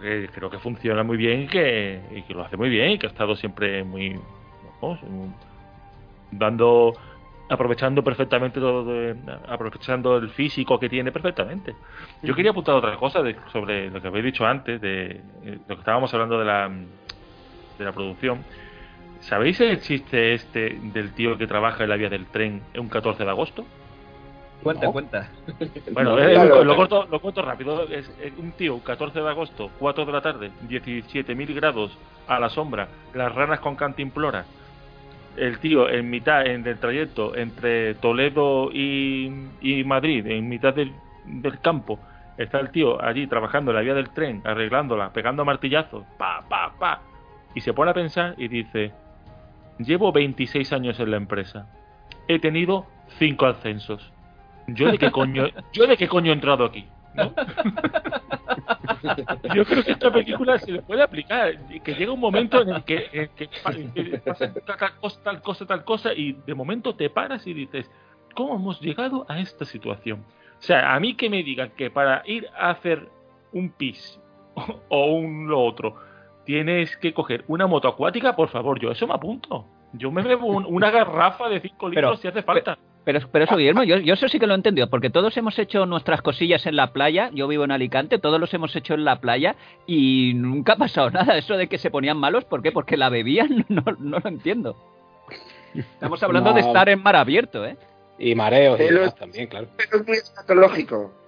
que, 0.00 0.28
creo 0.34 0.50
que 0.50 0.58
funciona 0.58 1.02
muy 1.02 1.16
bien 1.16 1.42
y 1.42 1.48
que, 1.48 2.24
lo 2.30 2.44
hace 2.44 2.56
muy 2.56 2.68
bien 2.68 2.90
y 2.90 2.98
que 2.98 3.06
ha 3.06 3.10
estado 3.10 3.36
siempre 3.36 3.84
muy 3.84 4.18
dando 6.30 6.92
aprovechando 7.48 8.02
perfectamente 8.02 8.58
todo 8.58 8.84
de- 8.84 9.14
aprovechando 9.48 10.16
el 10.16 10.30
físico 10.30 10.80
que 10.80 10.88
tiene 10.88 11.12
perfectamente 11.12 11.76
yo 12.22 12.34
quería 12.34 12.50
apuntar 12.50 12.74
otra 12.74 12.96
cosa 12.96 13.22
de- 13.22 13.36
sobre 13.52 13.88
lo 13.90 14.00
que 14.02 14.08
habéis 14.08 14.24
dicho 14.24 14.44
antes 14.44 14.80
de 14.80 15.20
eh, 15.44 15.58
lo 15.68 15.76
que 15.76 15.80
estábamos 15.80 16.12
hablando 16.12 16.38
de 16.40 16.44
la 16.44 16.68
de 16.68 17.84
la 17.84 17.92
producción 17.92 18.44
¿sabéis 19.20 19.60
el 19.60 19.80
chiste 19.80 20.34
este 20.34 20.70
del 20.92 21.12
tío 21.14 21.38
que 21.38 21.46
trabaja 21.46 21.84
en 21.84 21.90
la 21.90 21.96
vía 21.96 22.08
del 22.08 22.26
tren 22.26 22.62
un 22.76 22.88
14 22.88 23.24
de 23.24 23.30
agosto? 23.30 23.64
Cuenta, 24.62 24.86
No. 24.86 24.92
cuenta. 24.92 25.30
Bueno, 25.92 26.16
No, 26.16 26.18
eh, 26.18 26.32
claro, 26.32 26.64
lo, 26.64 26.76
corto, 26.76 27.06
lo 27.10 27.20
corto 27.20 27.42
rápido. 27.42 27.84
Es, 27.88 28.08
eh, 28.20 28.32
un 28.38 28.52
tío, 28.52 28.80
14 28.82 29.20
de 29.20 29.28
agosto, 29.28 29.70
4 29.78 30.04
de 30.04 30.12
la 30.12 30.20
tarde, 30.20 30.50
17.000 30.68 31.54
grados 31.54 31.96
a 32.26 32.40
la 32.40 32.48
sombra, 32.48 32.88
las 33.14 33.32
ranas 33.34 33.60
con 33.60 33.76
cantimplora. 33.76 34.44
El 35.36 35.58
tío 35.58 35.88
en 35.88 36.08
mitad 36.08 36.46
en 36.46 36.66
el 36.66 36.78
trayecto 36.78 37.36
entre 37.36 37.94
Toledo 37.94 38.70
y, 38.72 39.30
y 39.60 39.84
Madrid, 39.84 40.26
en 40.26 40.48
mitad 40.48 40.74
del, 40.74 40.92
del 41.26 41.60
campo, 41.60 41.98
está 42.38 42.58
el 42.58 42.70
tío 42.70 43.02
allí 43.02 43.26
trabajando 43.26 43.70
en 43.70 43.76
la 43.76 43.82
vía 43.82 43.94
del 43.94 44.10
tren, 44.10 44.42
arreglándola, 44.44 45.12
pegando 45.12 45.44
martillazos, 45.44 46.04
pa, 46.16 46.44
pa, 46.48 46.72
pa. 46.78 47.00
Y 47.54 47.60
se 47.60 47.72
pone 47.72 47.90
a 47.90 47.94
pensar 47.94 48.34
y 48.38 48.48
dice: 48.48 48.92
Llevo 49.78 50.12
26 50.12 50.72
años 50.72 51.00
en 51.00 51.10
la 51.10 51.16
empresa. 51.16 51.66
He 52.28 52.38
tenido 52.38 52.86
5 53.18 53.46
ascensos. 53.46 54.12
¿Yo 54.66 54.90
de 54.90 54.98
qué 54.98 55.10
coño, 55.10 55.46
yo 55.72 55.86
de 55.86 55.96
qué 55.96 56.08
coño 56.08 56.30
he 56.30 56.34
entrado 56.34 56.64
aquí? 56.64 56.86
¿No? 57.16 57.32
Yo 59.54 59.64
creo 59.64 59.82
que 59.84 59.92
esta 59.92 60.12
película 60.12 60.58
se 60.58 60.72
le 60.72 60.82
puede 60.82 61.02
aplicar, 61.02 61.54
que 61.82 61.94
llega 61.94 62.12
un 62.12 62.20
momento 62.20 62.62
en 62.62 62.70
el 62.70 62.84
que, 62.84 63.08
en 63.12 63.28
que 63.36 63.48
que 63.48 64.18
pasa 64.24 64.52
tal 64.64 64.98
cosa, 65.00 65.20
tal 65.22 65.42
cosa, 65.42 65.66
tal 65.66 65.84
cosa, 65.84 66.12
y 66.14 66.32
de 66.46 66.54
momento 66.54 66.94
te 66.94 67.10
paras 67.10 67.46
y 67.46 67.54
dices, 67.54 67.90
¿cómo 68.34 68.54
hemos 68.56 68.80
llegado 68.80 69.24
a 69.28 69.38
esta 69.40 69.64
situación? 69.64 70.24
O 70.58 70.62
sea, 70.62 70.94
a 70.94 71.00
mí 71.00 71.14
que 71.14 71.28
me 71.30 71.42
digan 71.42 71.70
que 71.76 71.90
para 71.90 72.22
ir 72.26 72.48
a 72.58 72.70
hacer 72.70 73.08
un 73.52 73.70
pis 73.70 74.20
o, 74.54 74.64
o 74.88 75.06
un 75.16 75.48
lo 75.48 75.60
otro 75.62 75.96
tienes 76.44 76.96
que 76.96 77.12
coger 77.12 77.44
una 77.48 77.66
moto 77.66 77.88
acuática, 77.88 78.34
por 78.36 78.48
favor, 78.48 78.78
yo 78.78 78.90
eso 78.92 79.06
me 79.06 79.14
apunto. 79.14 79.66
Yo 79.92 80.10
me 80.12 80.22
bebo 80.22 80.46
un- 80.46 80.64
una 80.66 80.90
garrafa 80.90 81.48
de 81.48 81.60
5 81.60 81.88
litros 81.88 82.04
Pero- 82.04 82.16
si 82.16 82.28
hace 82.28 82.42
falta. 82.42 82.76
Pero, 82.76 82.95
pero 83.06 83.44
eso, 83.44 83.56
Guillermo, 83.56 83.84
yo, 83.84 83.98
yo 83.98 84.14
eso 84.14 84.28
sí 84.28 84.40
que 84.40 84.48
lo 84.48 84.54
he 84.54 84.56
entendido, 84.56 84.90
porque 84.90 85.10
todos 85.10 85.36
hemos 85.36 85.56
hecho 85.60 85.86
nuestras 85.86 86.22
cosillas 86.22 86.66
en 86.66 86.74
la 86.74 86.92
playa, 86.92 87.30
yo 87.32 87.46
vivo 87.46 87.62
en 87.62 87.70
Alicante, 87.70 88.18
todos 88.18 88.40
los 88.40 88.52
hemos 88.52 88.74
hecho 88.74 88.94
en 88.94 89.04
la 89.04 89.20
playa 89.20 89.54
y 89.86 90.32
nunca 90.34 90.72
ha 90.72 90.76
pasado 90.76 91.10
nada. 91.10 91.38
Eso 91.38 91.56
de 91.56 91.68
que 91.68 91.78
se 91.78 91.92
ponían 91.92 92.18
malos, 92.18 92.44
¿por 92.44 92.62
qué? 92.62 92.72
Porque 92.72 92.96
la 92.96 93.08
bebían, 93.08 93.64
no, 93.68 93.84
no 94.00 94.18
lo 94.18 94.28
entiendo. 94.28 94.76
Estamos 95.72 96.20
hablando 96.24 96.52
de 96.52 96.62
estar 96.62 96.88
en 96.88 97.00
mar 97.00 97.14
abierto, 97.14 97.64
¿eh? 97.64 97.76
Y 98.18 98.34
mareos 98.34 98.80
y 98.80 99.18
también, 99.18 99.46
claro. 99.46 99.68
Pero 99.76 99.98
es 100.00 100.06
muy 100.06 100.16
escatológico. 100.16 101.12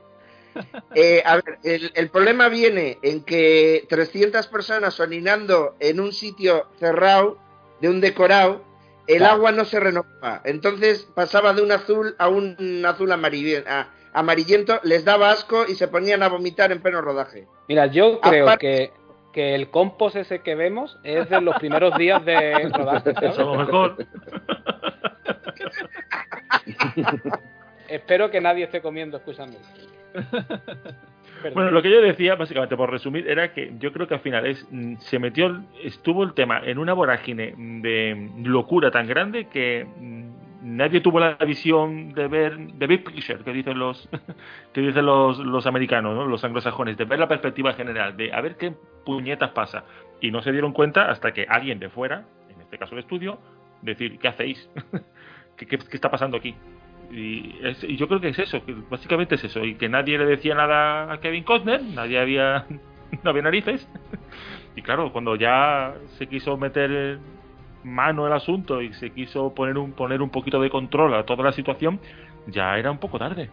Eh, 0.97 1.23
a 1.25 1.37
ver, 1.37 1.59
el, 1.63 2.09
problema 2.09 2.49
viene 2.49 2.99
en 3.03 3.23
que 3.23 3.87
300 3.89 4.49
personas 4.49 4.99
orinando 4.99 5.77
en 5.79 6.01
un 6.01 6.13
sitio 6.13 6.67
cerrado, 6.81 7.39
de 7.81 7.89
un 7.89 8.01
decorado, 8.01 8.65
el 9.09 9.25
agua 9.25 9.53
no 9.53 9.65
se 9.65 9.81
renova. 9.81 10.43
Entonces 10.45 11.09
pasaba 11.15 11.55
de 11.55 11.63
un 11.63 11.73
azul 11.73 12.15
a 12.19 12.29
un 12.29 12.85
azul 12.87 13.11
amarillento, 13.11 14.81
les 14.85 15.05
daba 15.05 15.31
asco 15.31 15.65
y 15.67 15.75
se 15.75 15.89
ponían 15.89 16.23
a 16.23 16.29
vomitar 16.29 16.71
en 16.71 16.81
pleno 16.81 17.01
rodaje. 17.01 17.49
Mira, 17.69 17.87
yo 17.87 18.21
creo 18.21 18.57
que, 18.59 18.93
que 19.33 19.55
el 19.55 19.71
compost 19.71 20.17
ese 20.17 20.41
que 20.41 20.55
vemos 20.55 20.99
es 21.03 21.29
de 21.31 21.41
los 21.41 21.57
primeros 21.57 21.97
días 21.97 22.25
de 22.25 22.69
rodaje. 22.75 23.15
Eso 23.23 23.45
lo 23.45 23.55
mejor. 23.57 23.97
Espero 27.89 28.31
que 28.31 28.41
nadie 28.41 28.65
esté 28.65 28.83
comiendo 28.83 29.17
escuchando. 29.17 29.59
Bueno, 31.55 31.71
lo 31.71 31.83
que 31.83 31.91
yo 31.91 32.01
decía, 32.01 32.35
básicamente, 32.35 32.77
por 32.77 32.91
resumir, 32.91 33.29
era 33.29 33.53
que 33.53 33.73
yo 33.79 33.93
creo 33.93 34.07
que 34.07 34.15
al 34.15 34.21
final 34.21 34.47
es, 34.47 34.67
mm, 34.71 34.97
se 34.99 35.19
metió, 35.19 35.63
estuvo 35.83 36.25
el 36.25 36.35
tema 36.35 36.61
en 36.65 36.79
una 36.79 36.93
vorágine 36.93 37.55
de 37.57 38.31
locura 38.45 38.91
tan 38.91 39.07
grande 39.07 39.49
que 39.49 39.85
mm, 39.85 40.77
nadie 40.77 41.01
tuvo 41.01 41.21
la 41.21 41.35
visión 41.37 42.13
de 42.13 42.29
ver 42.29 42.57
de 42.59 42.87
big 42.87 43.05
picture 43.05 43.45
que 43.45 43.53
dicen 43.53 43.79
los 43.79 44.09
que 44.73 44.81
dicen 44.81 45.07
los, 45.07 45.39
los 45.39 45.67
americanos, 45.67 46.29
los 46.29 46.45
anglosajones, 46.45 46.97
de 46.97 47.05
ver 47.05 47.19
la 47.19 47.29
perspectiva 47.29 47.73
general, 47.75 48.17
de 48.17 48.33
a 48.33 48.41
ver 48.41 48.57
qué 48.57 48.73
puñetas 49.05 49.51
pasa. 49.51 49.85
Y 50.21 50.31
no 50.31 50.43
se 50.43 50.53
dieron 50.53 50.73
cuenta 50.73 51.11
hasta 51.11 51.33
que 51.33 51.47
alguien 51.49 51.79
de 51.79 51.89
fuera, 51.89 52.25
en 52.49 52.61
este 52.61 52.79
caso 52.79 52.95
el 52.95 53.01
estudio, 53.01 53.39
decir, 53.83 54.19
¿qué 54.19 54.29
hacéis? 54.29 54.69
qué, 55.57 55.67
qué 55.67 55.79
está 55.93 56.11
pasando 56.11 56.37
aquí? 56.37 56.55
Y, 57.11 57.55
yo 57.97 58.07
creo 58.07 58.21
que 58.21 58.29
es 58.29 58.39
eso, 58.39 58.65
que 58.65 58.75
básicamente 58.91 59.37
es 59.37 59.45
eso, 59.45 59.65
y 59.65 59.77
que 59.77 59.89
nadie 59.89 60.19
le 60.19 60.27
decía 60.27 60.55
nada 60.55 61.13
a 61.13 61.21
Kevin 61.21 61.45
Costner, 61.45 61.83
nadie 61.83 62.19
había, 62.19 62.67
no 63.25 63.31
había 63.31 63.43
narices. 63.43 63.87
Y 64.77 64.83
claro, 64.83 65.11
cuando 65.13 65.35
ya 65.35 65.97
se 66.19 66.29
quiso 66.29 66.57
meter 66.57 67.19
mano 67.83 68.29
el 68.29 68.33
asunto 68.33 68.81
y 68.81 68.93
se 68.95 69.11
quiso 69.11 69.53
poner 69.53 69.77
un, 69.77 69.91
poner 69.91 70.23
un 70.23 70.31
poquito 70.31 70.61
de 70.61 70.71
control 70.71 71.15
a 71.15 71.25
toda 71.25 71.43
la 71.43 71.51
situación, 71.51 71.99
ya 72.47 72.79
era 72.79 72.89
un 72.89 72.99
poco 72.99 73.19
tarde. 73.19 73.51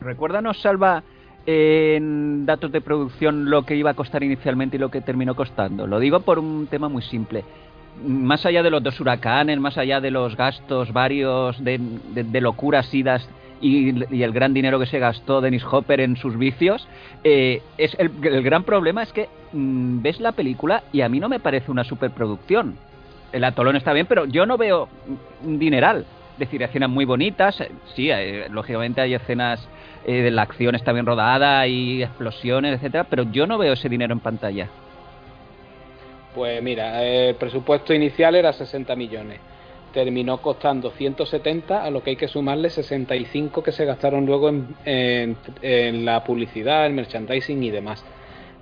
Recuérdanos, 0.00 0.60
Salva, 0.60 1.04
en 1.46 2.44
datos 2.46 2.72
de 2.72 2.80
producción 2.80 3.48
lo 3.48 3.64
que 3.64 3.76
iba 3.76 3.90
a 3.90 3.94
costar 3.94 4.24
inicialmente 4.24 4.76
y 4.76 4.80
lo 4.80 4.90
que 4.90 5.02
terminó 5.02 5.36
costando. 5.36 5.86
Lo 5.86 6.00
digo 6.00 6.18
por 6.20 6.40
un 6.40 6.66
tema 6.66 6.88
muy 6.88 7.02
simple 7.02 7.44
más 8.04 8.44
allá 8.46 8.62
de 8.62 8.70
los 8.70 8.82
dos 8.82 9.00
huracanes, 9.00 9.58
más 9.58 9.78
allá 9.78 10.00
de 10.00 10.10
los 10.10 10.36
gastos 10.36 10.92
varios 10.92 11.62
de, 11.62 12.40
locuras, 12.40 12.92
idas 12.92 13.28
y, 13.60 14.22
el 14.22 14.32
gran 14.32 14.52
dinero 14.52 14.78
que 14.78 14.86
se 14.86 14.98
gastó 14.98 15.40
Dennis 15.40 15.64
Hopper 15.64 16.00
en 16.00 16.16
sus 16.16 16.36
vicios, 16.36 16.86
eh, 17.24 17.62
es 17.78 17.96
el, 17.98 18.10
gran 18.42 18.64
problema 18.64 19.02
es 19.02 19.12
que 19.12 19.28
mm, 19.52 20.02
ves 20.02 20.20
la 20.20 20.32
película 20.32 20.82
y 20.92 21.00
a 21.00 21.08
mí 21.08 21.20
no 21.20 21.28
me 21.28 21.40
parece 21.40 21.70
una 21.70 21.84
superproducción. 21.84 22.76
El 23.32 23.44
atolón 23.44 23.76
está 23.76 23.92
bien, 23.92 24.06
pero 24.06 24.24
yo 24.24 24.46
no 24.46 24.56
veo 24.56 24.88
un 25.44 25.58
dineral. 25.58 26.06
Es 26.34 26.40
decir, 26.40 26.62
escenas 26.62 26.90
muy 26.90 27.06
bonitas, 27.06 27.60
eh, 27.60 27.70
sí, 27.94 28.10
eh, 28.10 28.46
lógicamente 28.50 29.00
hay 29.00 29.14
escenas 29.14 29.66
de 30.06 30.30
la 30.30 30.42
acción 30.42 30.76
está 30.76 30.92
bien 30.92 31.04
rodada 31.04 31.66
y 31.66 32.04
explosiones, 32.04 32.76
etcétera, 32.76 33.02
pero 33.10 33.24
yo 33.24 33.48
no 33.48 33.58
veo 33.58 33.72
ese 33.72 33.88
dinero 33.88 34.12
en 34.12 34.20
pantalla. 34.20 34.68
Pues 36.36 36.62
mira, 36.62 37.02
el 37.02 37.34
presupuesto 37.36 37.94
inicial 37.94 38.34
era 38.34 38.52
60 38.52 38.94
millones. 38.94 39.40
Terminó 39.94 40.42
costando 40.42 40.90
170, 40.90 41.82
a 41.82 41.90
lo 41.90 42.02
que 42.02 42.10
hay 42.10 42.16
que 42.16 42.28
sumarle 42.28 42.68
65 42.68 43.62
que 43.62 43.72
se 43.72 43.86
gastaron 43.86 44.26
luego 44.26 44.50
en, 44.84 46.04
la 46.04 46.22
publicidad, 46.24 46.84
el 46.84 46.92
merchandising 46.92 47.62
y 47.64 47.70
demás. 47.70 48.04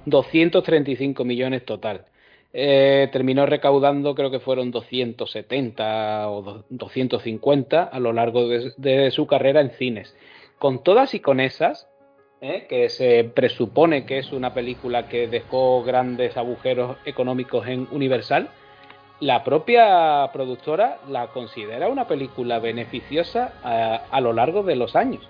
235 0.07 1.25
millones 1.25 1.65
total. 1.65 2.05
Eh, 2.53 3.09
terminó 3.11 3.45
recaudando, 3.45 4.15
creo 4.15 4.31
que 4.31 4.39
fueron 4.39 4.71
270 4.71 6.31
o 6.31 6.63
250 6.69 7.83
a 7.83 7.99
lo 7.99 8.13
largo 8.13 8.47
de 8.47 9.11
su 9.11 9.27
carrera 9.27 9.61
en 9.61 9.71
cines. 9.71 10.15
Con 10.61 10.85
todas 10.85 11.13
y 11.15 11.19
con 11.19 11.41
esas, 11.41 11.89
¿eh? 12.45 12.67
que 12.69 12.89
se 12.91 13.25
presupone 13.25 14.05
que 14.05 14.19
es 14.19 14.33
una 14.33 14.53
película 14.53 15.09
que 15.09 15.27
dejó 15.29 15.83
grandes 15.83 16.37
agujeros 16.37 16.97
económicos 17.07 17.67
en 17.67 17.89
Universal, 17.91 18.51
la 19.21 19.43
propia 19.45 20.29
productora 20.33 20.99
la 21.09 21.29
considera 21.29 21.89
una 21.89 22.07
película 22.07 22.59
beneficiosa 22.59 23.55
a, 24.11 24.21
lo 24.21 24.33
largo 24.33 24.63
de 24.63 24.77
los 24.77 24.97
años. 24.97 25.27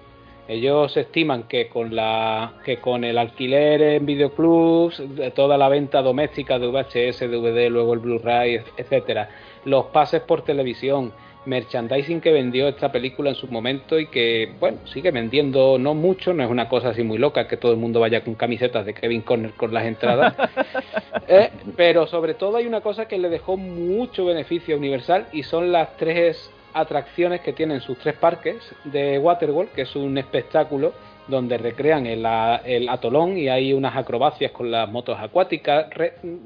Ellos 0.49 0.97
estiman 0.97 1.45
que 1.45 1.69
con 1.69 1.95
la 1.95 2.55
que 2.65 2.79
con 2.79 3.05
el 3.05 3.17
alquiler 3.17 3.81
en 3.81 4.05
videoclubs, 4.05 5.03
toda 5.35 5.57
la 5.57 5.69
venta 5.69 6.03
doméstica 6.03 6.59
de 6.59 6.67
VHS, 6.67 7.21
DVD, 7.31 7.71
luego 7.71 7.95
el 7.95 8.01
Blu-ray, 8.01 8.61
etcétera, 8.77 9.31
los 9.65 9.87
pases 9.87 10.21
por 10.23 10.43
televisión, 10.43 11.13
merchandising 11.47 12.21
que 12.21 12.33
vendió 12.33 12.69
esta 12.69 12.91
película 12.91 13.31
en 13.31 13.37
su 13.37 13.49
momento 13.49 13.99
y 13.99 14.07
que, 14.07 14.53
bueno, 14.59 14.79
sigue 14.87 15.11
vendiendo 15.11 15.79
no 15.79 15.95
mucho, 15.95 16.33
no 16.33 16.43
es 16.43 16.51
una 16.51 16.69
cosa 16.69 16.91
así 16.91 17.03
muy 17.03 17.19
loca 17.19 17.47
que 17.47 17.57
todo 17.57 17.73
el 17.73 17.79
mundo 17.79 18.01
vaya 18.01 18.23
con 18.23 18.35
camisetas 18.35 18.87
de 18.87 18.95
Kevin 18.95 19.23
Conner 19.23 19.53
con 19.53 19.73
las 19.73 19.85
entradas, 19.85 20.35
eh, 21.29 21.51
pero 21.77 22.07
sobre 22.07 22.35
todo 22.35 22.57
hay 22.57 22.67
una 22.67 22.81
cosa 22.81 23.07
que 23.07 23.19
le 23.19 23.29
dejó 23.29 23.57
mucho 23.57 24.25
beneficio 24.25 24.75
a 24.75 24.79
Universal 24.79 25.27
y 25.33 25.43
son 25.43 25.73
las 25.73 25.97
tres 25.97 26.51
atracciones 26.73 27.41
que 27.41 27.53
tienen 27.53 27.81
sus 27.81 27.99
tres 27.99 28.15
parques 28.15 28.57
de 28.85 29.19
Waterworld, 29.19 29.71
que 29.71 29.83
es 29.83 29.95
un 29.95 30.19
espectáculo 30.19 30.93
donde 31.29 31.57
recrean 31.57 32.05
el, 32.07 32.27
el 32.65 32.89
atolón 32.89 33.39
y 33.39 33.49
hay 33.49 33.73
unas 33.73 33.97
acrobacias 33.97 34.53
con 34.53 34.71
las 34.71 34.91
motos 34.91 35.19
acuáticas. 35.19 35.87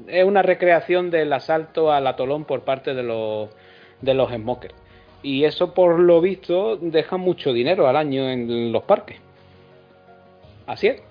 es 0.07 0.23
una 0.23 0.41
recreación 0.41 1.09
del 1.09 1.33
asalto 1.33 1.91
al 1.91 2.07
atolón 2.07 2.45
por 2.45 2.61
parte 2.61 2.93
de 2.93 3.03
los, 3.03 3.49
de 4.01 4.13
los 4.13 4.31
smokers 4.31 4.75
y 5.21 5.45
eso 5.45 5.73
por 5.73 5.99
lo 5.99 6.21
visto 6.21 6.77
deja 6.77 7.17
mucho 7.17 7.53
dinero 7.53 7.87
al 7.87 7.95
año 7.95 8.29
en 8.29 8.71
los 8.71 8.83
parques. 8.83 9.17
Así 10.65 10.87
es. 10.87 11.01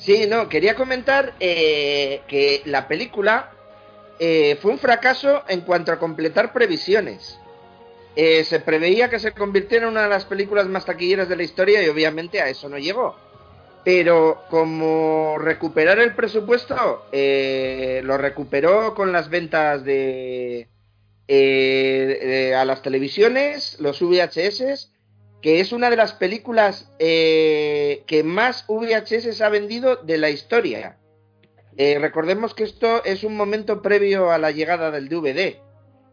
Sí, 0.00 0.26
no, 0.26 0.48
quería 0.48 0.74
comentar 0.74 1.34
eh, 1.40 2.22
que 2.26 2.62
la 2.64 2.88
película 2.88 3.50
eh, 4.18 4.56
fue 4.60 4.72
un 4.72 4.78
fracaso 4.78 5.42
en 5.48 5.60
cuanto 5.60 5.92
a 5.92 5.98
completar 5.98 6.52
previsiones. 6.52 7.38
Eh, 8.16 8.44
se 8.44 8.60
preveía 8.60 9.10
que 9.10 9.18
se 9.18 9.32
convirtiera 9.32 9.84
en 9.84 9.92
una 9.92 10.04
de 10.04 10.08
las 10.08 10.24
películas 10.24 10.66
más 10.66 10.86
taquilleras 10.86 11.28
de 11.28 11.36
la 11.36 11.42
historia 11.42 11.82
y 11.82 11.88
obviamente 11.88 12.40
a 12.40 12.48
eso 12.48 12.68
no 12.68 12.78
llegó. 12.78 13.14
Pero 13.84 14.42
como 14.48 15.36
recuperar 15.38 15.98
el 15.98 16.14
presupuesto, 16.14 17.06
lo 17.12 18.18
recuperó 18.18 18.94
con 18.94 19.12
las 19.12 19.30
ventas 19.30 19.84
de, 19.84 20.68
eh, 21.32 22.48
eh, 22.48 22.54
a 22.56 22.64
las 22.64 22.82
televisiones, 22.82 23.78
los 23.78 24.00
VHS, 24.00 24.90
que 25.40 25.60
es 25.60 25.70
una 25.70 25.88
de 25.88 25.94
las 25.94 26.12
películas 26.12 26.90
eh, 26.98 28.02
que 28.08 28.24
más 28.24 28.64
VHS 28.66 29.40
ha 29.40 29.48
vendido 29.48 29.94
de 29.94 30.18
la 30.18 30.30
historia. 30.30 30.98
recordemos 31.78 32.52
que 32.52 32.64
esto 32.64 33.04
es 33.04 33.22
un 33.22 33.36
momento 33.36 33.80
previo 33.80 34.32
a 34.32 34.38
la 34.38 34.50
llegada 34.50 34.90
del 34.90 35.08
DVD. 35.08 35.54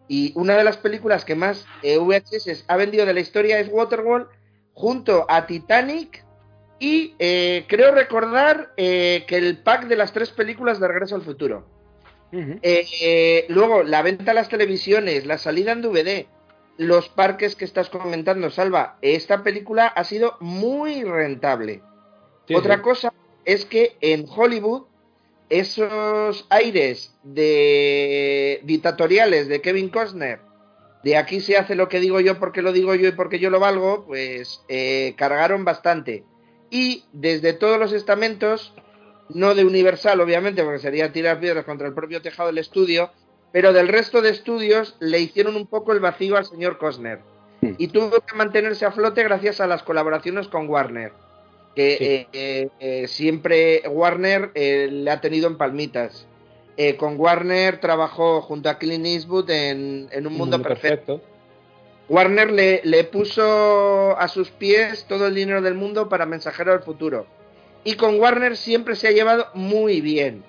Y 0.08 0.34
una 0.36 0.56
de 0.56 0.64
las 0.64 0.78
películas 0.78 1.26
que 1.26 1.34
más 1.34 1.66
VHS 1.82 2.66
ha 2.68 2.78
vendido 2.78 3.08
de 3.08 3.16
la 3.16 3.20
historia 3.20 3.60
es 3.60 3.70
Waterworld, 3.70 4.28
junto 4.74 5.26
a 5.30 5.48
Titanic 5.48 6.24
y 6.78 7.16
creo 7.68 7.92
recordar 7.92 8.76
que 8.76 9.26
el 9.30 9.64
pack 9.64 9.88
de 9.88 9.96
las 9.96 10.14
tres 10.14 10.30
películas 10.30 10.80
de 10.80 10.88
Regreso 10.88 11.16
al 11.16 11.24
Futuro. 11.24 11.77
Eh, 12.32 13.46
luego, 13.50 13.84
la 13.84 14.02
venta 14.02 14.32
a 14.32 14.34
las 14.34 14.50
televisiones, 14.50 15.26
la 15.26 15.38
salida 15.38 15.72
en 15.72 15.82
DVD, 15.82 16.26
los 16.78 17.10
parques 17.10 17.56
que 17.56 17.66
estás 17.66 17.90
comentando, 17.90 18.50
Salva, 18.50 18.98
esta 19.02 19.44
película 19.44 19.88
ha 19.88 20.04
sido 20.04 20.38
muy 20.40 21.04
rentable. 21.04 21.82
Otra 22.54 22.82
cosa 22.82 23.14
es 23.46 23.66
que 23.66 23.98
en 24.02 24.26
Hollywood 24.28 24.84
esos 25.50 26.46
aires 26.50 27.16
de 27.24 28.60
dictatoriales 28.64 29.48
de 29.48 29.62
Kevin 29.62 29.90
Costner, 29.90 30.40
de 31.04 31.16
aquí 31.16 31.40
se 31.40 31.58
hace 31.58 31.76
lo 31.76 31.88
que 31.88 32.00
digo 32.00 32.20
yo 32.20 32.40
porque 32.40 32.62
lo 32.62 32.74
digo 32.74 32.94
yo 32.96 33.08
y 33.08 33.14
porque 33.14 33.40
yo 33.40 33.50
lo 33.50 33.60
valgo, 33.60 34.06
pues 34.06 34.62
eh, 34.68 35.14
cargaron 35.18 35.64
bastante. 35.64 36.26
Y 36.70 37.06
desde 37.14 37.54
todos 37.54 37.80
los 37.80 37.94
estamentos 37.94 38.74
no 39.30 39.56
de 39.56 39.66
Universal, 39.66 40.20
obviamente, 40.22 40.64
porque 40.64 40.80
sería 40.80 41.12
tirar 41.12 41.40
piedras 41.40 41.66
contra 41.66 41.88
el 41.88 41.94
propio 41.94 42.22
tejado 42.22 42.48
del 42.48 42.58
estudio, 42.60 43.12
pero 43.52 43.74
del 43.74 43.88
resto 43.88 44.22
de 44.22 44.30
estudios 44.30 44.96
le 45.00 45.20
hicieron 45.20 45.56
un 45.56 45.68
poco 45.68 45.92
el 45.94 46.00
vacío 46.00 46.38
al 46.38 46.46
señor 46.46 46.78
Costner. 46.78 47.22
Hmm. 47.62 47.74
Y 47.78 47.88
tuvo 47.90 48.22
que 48.22 48.36
mantenerse 48.36 48.86
a 48.86 48.92
flote 48.92 49.24
gracias 49.24 49.60
a 49.62 49.68
las 49.68 49.84
colaboraciones 49.84 50.48
con 50.48 50.70
Warner, 50.70 51.14
que 51.76 52.28
eh, 52.34 52.70
eh, 52.80 53.08
siempre 53.08 53.84
Warner 53.90 54.52
eh, 54.56 54.88
le 54.92 55.12
ha 55.12 55.22
tenido 55.22 55.48
en 55.48 55.58
palmitas. 55.58 56.28
eh, 56.78 56.96
con 56.96 57.20
Warner 57.20 57.80
trabajó 57.80 58.42
junto 58.42 58.70
a 58.70 58.78
Clint 58.78 59.06
Eastwood 59.06 59.50
en, 59.50 60.10
en 60.12 60.28
Un 60.28 60.34
Mundo, 60.34 60.62
perfecto. 60.62 61.22
Warner 62.08 62.52
le, 62.52 62.82
le, 62.86 63.04
puso 63.06 64.18
a 64.18 64.28
sus 64.30 64.52
pies 64.52 65.06
todo 65.08 65.28
el 65.28 65.36
dinero 65.36 65.62
del 65.62 65.74
mundo 65.74 66.08
para 66.10 66.26
Mensajero 66.26 66.72
del 66.72 66.82
Futuro. 66.84 67.28
Y 67.88 67.96
con 67.96 68.20
Warner 68.20 68.58
siempre 68.58 68.98
se 68.98 69.08
ha 69.08 69.12
llevado 69.12 69.48
muy 69.54 70.02
bien. 70.02 70.44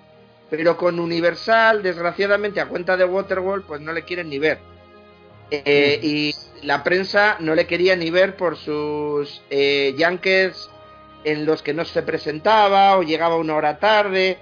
Pero 0.50 0.76
con 0.76 0.98
Universal, 0.98 1.84
desgraciadamente, 1.84 2.60
a 2.60 2.66
cuenta 2.66 2.96
de 2.96 3.04
Waterworld, 3.04 3.64
pues 3.64 3.80
no 3.80 3.92
le 3.92 4.02
quieren 4.02 4.28
ni 4.28 4.40
ver. 4.40 4.58
Eh, 5.52 6.00
y 6.02 6.34
la 6.66 6.82
prensa 6.82 7.36
no 7.38 7.54
le 7.54 7.68
quería 7.68 7.94
ni 7.94 8.10
ver 8.10 8.34
por 8.36 8.56
sus 8.56 9.40
eh, 9.50 9.94
Yankees 9.96 10.68
en 11.22 11.46
los 11.46 11.62
que 11.62 11.74
no 11.74 11.84
se 11.84 12.02
presentaba 12.02 12.98
o 12.98 13.04
llegaba 13.04 13.36
una 13.36 13.54
hora 13.54 13.78
tarde. 13.78 14.38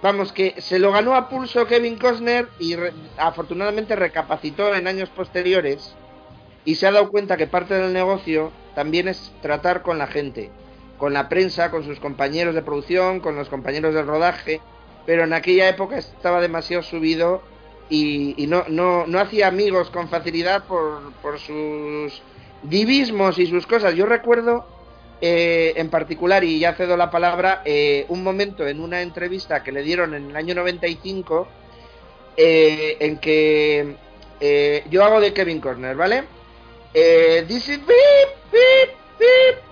Vamos, 0.00 0.32
que 0.32 0.54
se 0.58 0.78
lo 0.78 0.90
ganó 0.90 1.14
a 1.16 1.28
pulso 1.28 1.66
Kevin 1.66 1.98
Costner 1.98 2.48
y 2.58 2.76
afortunadamente 3.18 3.94
recapacitó 3.94 4.74
en 4.74 4.86
años 4.86 5.10
posteriores 5.10 5.94
y 6.64 6.76
se 6.76 6.86
ha 6.86 6.92
dado 6.92 7.10
cuenta 7.10 7.36
que 7.36 7.46
parte 7.46 7.74
del 7.74 7.92
negocio 7.92 8.52
también 8.74 9.08
es 9.08 9.32
tratar 9.42 9.82
con 9.82 9.98
la 9.98 10.06
gente, 10.06 10.50
con 11.02 11.14
la 11.14 11.28
prensa, 11.28 11.72
con 11.72 11.82
sus 11.82 11.98
compañeros 11.98 12.54
de 12.54 12.62
producción, 12.62 13.18
con 13.18 13.34
los 13.34 13.48
compañeros 13.48 13.92
del 13.92 14.06
rodaje, 14.06 14.60
pero 15.04 15.24
en 15.24 15.32
aquella 15.32 15.68
época 15.68 15.98
estaba 15.98 16.40
demasiado 16.40 16.84
subido 16.84 17.42
y, 17.90 18.46
no, 18.46 18.62
no, 18.68 19.04
no, 19.08 19.18
hacía 19.18 19.48
amigos 19.48 19.90
con 19.90 20.08
facilidad 20.08 20.62
por, 20.62 21.12
por, 21.14 21.40
sus 21.40 22.22
divismos 22.62 23.40
y 23.40 23.48
sus 23.48 23.66
cosas. 23.66 23.96
Yo 23.96 24.06
recuerdo 24.06 24.64
eh, 25.20 25.72
en 25.74 25.90
particular, 25.90 26.44
y 26.44 26.60
ya 26.60 26.74
cedo 26.74 26.96
la 26.96 27.10
palabra, 27.10 27.62
eh, 27.64 28.06
un 28.08 28.22
momento 28.22 28.68
en 28.68 28.78
una 28.78 29.02
entrevista 29.02 29.64
que 29.64 29.72
le 29.72 29.82
dieron 29.82 30.14
en 30.14 30.30
el 30.30 30.36
año 30.36 30.54
95 30.54 31.48
eh, 32.36 32.96
en 33.00 33.18
que 33.18 33.96
eh, 34.38 34.84
yo 34.88 35.04
hago 35.04 35.20
de 35.20 35.32
Kevin 35.32 35.60
Corner, 35.60 35.96
¿vale? 35.96 36.22
Beep, 36.94 37.48
beep, 37.48 37.86
beep, 38.52 38.90
beep, 39.18 39.71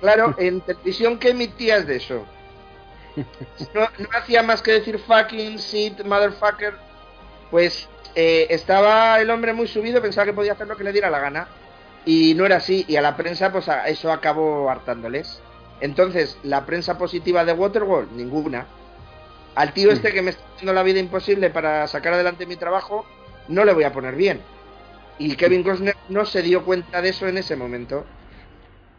Claro, 0.00 0.34
en 0.36 0.60
televisión, 0.62 1.16
¿qué 1.18 1.30
emitías 1.30 1.86
de 1.86 1.96
eso? 1.96 2.26
No, 3.72 3.82
no, 3.98 4.08
hacía 4.18 4.42
más 4.42 4.60
que 4.60 4.72
decir 4.72 4.98
fucking, 4.98 5.56
shit, 5.58 6.02
motherfucker. 6.04 6.74
Pues 7.52 7.88
eh, 8.16 8.46
estaba 8.50 9.20
el 9.20 9.30
hombre 9.30 9.52
muy 9.52 9.68
subido, 9.68 10.02
pensaba 10.02 10.24
que 10.24 10.32
podía 10.32 10.54
hacer 10.54 10.66
lo 10.66 10.76
que 10.76 10.82
le 10.82 10.92
diera 10.92 11.08
la 11.08 11.20
gana. 11.20 11.46
Y 12.04 12.34
no 12.34 12.46
era 12.46 12.56
así. 12.56 12.84
Y 12.88 12.96
a 12.96 13.02
la 13.02 13.16
prensa, 13.16 13.52
pues 13.52 13.68
a 13.68 13.88
eso 13.88 14.10
acabó 14.10 14.68
hartándoles. 14.68 15.40
Entonces, 15.80 16.36
la 16.42 16.66
prensa 16.66 16.98
positiva 16.98 17.44
de 17.44 17.52
Waterworld, 17.52 18.12
ninguna. 18.12 18.66
Al 19.54 19.72
tío 19.72 19.92
este 19.92 20.12
que 20.12 20.22
me 20.22 20.30
está 20.30 20.42
haciendo 20.54 20.72
la 20.72 20.82
vida 20.82 20.98
imposible 20.98 21.50
para 21.50 21.86
sacar 21.86 22.14
adelante 22.14 22.46
mi 22.46 22.56
trabajo, 22.56 23.04
no 23.48 23.64
le 23.64 23.72
voy 23.72 23.84
a 23.84 23.92
poner 23.92 24.16
bien. 24.16 24.40
Y 25.22 25.36
Kevin 25.36 25.62
Costner 25.62 25.94
no 26.08 26.24
se 26.24 26.42
dio 26.42 26.64
cuenta 26.64 27.00
de 27.00 27.10
eso 27.10 27.28
en 27.28 27.38
ese 27.38 27.54
momento. 27.54 28.04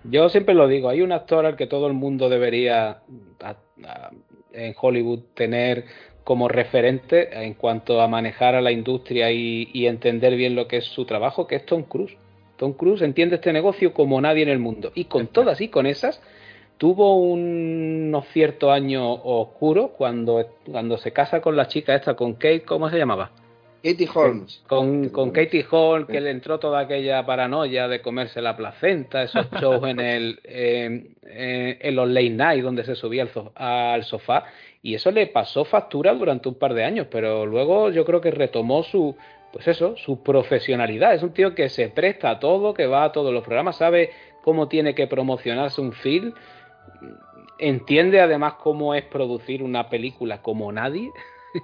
Yo 0.06 0.30
siempre 0.30 0.56
lo 0.56 0.70
digo, 0.70 0.88
hay 0.88 1.02
un 1.02 1.12
actor 1.12 1.46
al 1.46 1.58
que 1.58 1.68
todo 1.68 1.88
el 1.88 1.94
mundo 1.94 2.30
debería 2.30 3.02
a, 3.42 3.56
a, 3.84 4.12
en 4.54 4.74
Hollywood 4.80 5.20
tener 5.34 5.84
como 6.24 6.48
referente 6.48 7.44
en 7.44 7.56
cuanto 7.56 8.00
a 8.00 8.08
manejar 8.08 8.56
a 8.56 8.62
la 8.62 8.72
industria 8.72 9.32
y, 9.32 9.70
y, 9.74 9.88
entender 9.88 10.38
bien 10.38 10.56
lo 10.56 10.70
que 10.70 10.78
es 10.78 10.86
su 10.86 11.04
trabajo, 11.04 11.46
que 11.46 11.58
es 11.58 11.66
Tom 11.66 11.84
Cruise. 11.84 12.16
Tom 12.56 12.72
Cruise 12.72 13.02
entiende 13.02 13.36
este 13.36 13.52
negocio 13.52 13.94
como 13.94 14.22
nadie 14.22 14.44
en 14.44 14.50
el 14.50 14.60
mundo. 14.60 14.94
Y 14.96 15.06
con 15.06 15.28
todas 15.28 15.60
y 15.60 15.68
con 15.68 15.86
esas, 15.86 16.22
tuvo 16.78 17.18
un, 17.18 18.06
unos 18.08 18.28
ciertos 18.30 18.72
años 18.72 19.20
oscuros 19.24 19.92
cuando, 19.98 20.46
cuando 20.72 20.98
se 20.98 21.12
casa 21.12 21.42
con 21.42 21.58
la 21.58 21.68
chica 21.68 21.96
esta, 21.96 22.16
con 22.16 22.36
Kate, 22.36 22.64
¿cómo 22.64 22.90
se 22.90 22.98
llamaba? 22.98 23.32
Katie 23.84 24.08
Holmes. 24.14 24.64
Con, 24.68 25.10
con 25.10 25.32
Katie 25.32 25.66
Holmes, 25.70 26.08
que 26.08 26.22
le 26.22 26.32
entró 26.32 26.58
toda 26.58 26.80
aquella 26.80 27.26
paranoia 27.26 27.90
de 27.90 28.02
comerse 28.02 28.42
la 28.42 28.56
placenta, 28.56 29.24
esos 29.24 29.46
shows 29.60 29.84
en 29.90 30.00
el 30.00 30.40
eh, 30.46 31.12
eh, 31.24 31.78
en 31.82 31.96
los 31.96 32.08
late 32.08 32.30
night 32.30 32.64
donde 32.64 32.86
se 32.86 32.96
subía 32.96 33.28
al, 33.56 34.04
sofá, 34.06 34.46
y 34.82 34.96
eso 34.96 35.12
le 35.12 35.28
pasó 35.28 35.66
factura 35.66 36.14
durante 36.14 36.48
un 36.48 36.56
par 36.56 36.74
de 36.74 36.86
años, 36.86 37.08
pero 37.12 37.46
luego 37.46 37.90
yo 37.90 38.06
creo 38.06 38.22
que 38.22 38.32
retomó 38.32 38.84
su, 38.84 39.18
pues 39.52 39.68
eso, 39.68 39.98
su 39.98 40.24
profesionalidad. 40.24 41.14
Es 41.14 41.22
un 41.22 41.34
tío 41.34 41.54
que 41.54 41.68
se 41.68 41.90
presta 41.90 42.30
a 42.30 42.40
todo, 42.40 42.74
que 42.74 42.88
va 42.88 43.04
a 43.04 43.12
todos 43.12 43.34
los 43.34 43.44
programas, 43.44 43.76
sabe 43.76 44.12
cómo 44.44 44.70
tiene 44.70 44.96
que 44.96 45.08
promocionarse 45.08 45.82
un 45.82 45.92
film, 45.92 46.34
entiende 47.60 48.22
además 48.22 48.54
cómo 48.54 48.96
es 48.96 49.04
producir 49.04 49.62
una 49.62 49.90
película 49.90 50.42
como 50.42 50.72
nadie. 50.72 51.12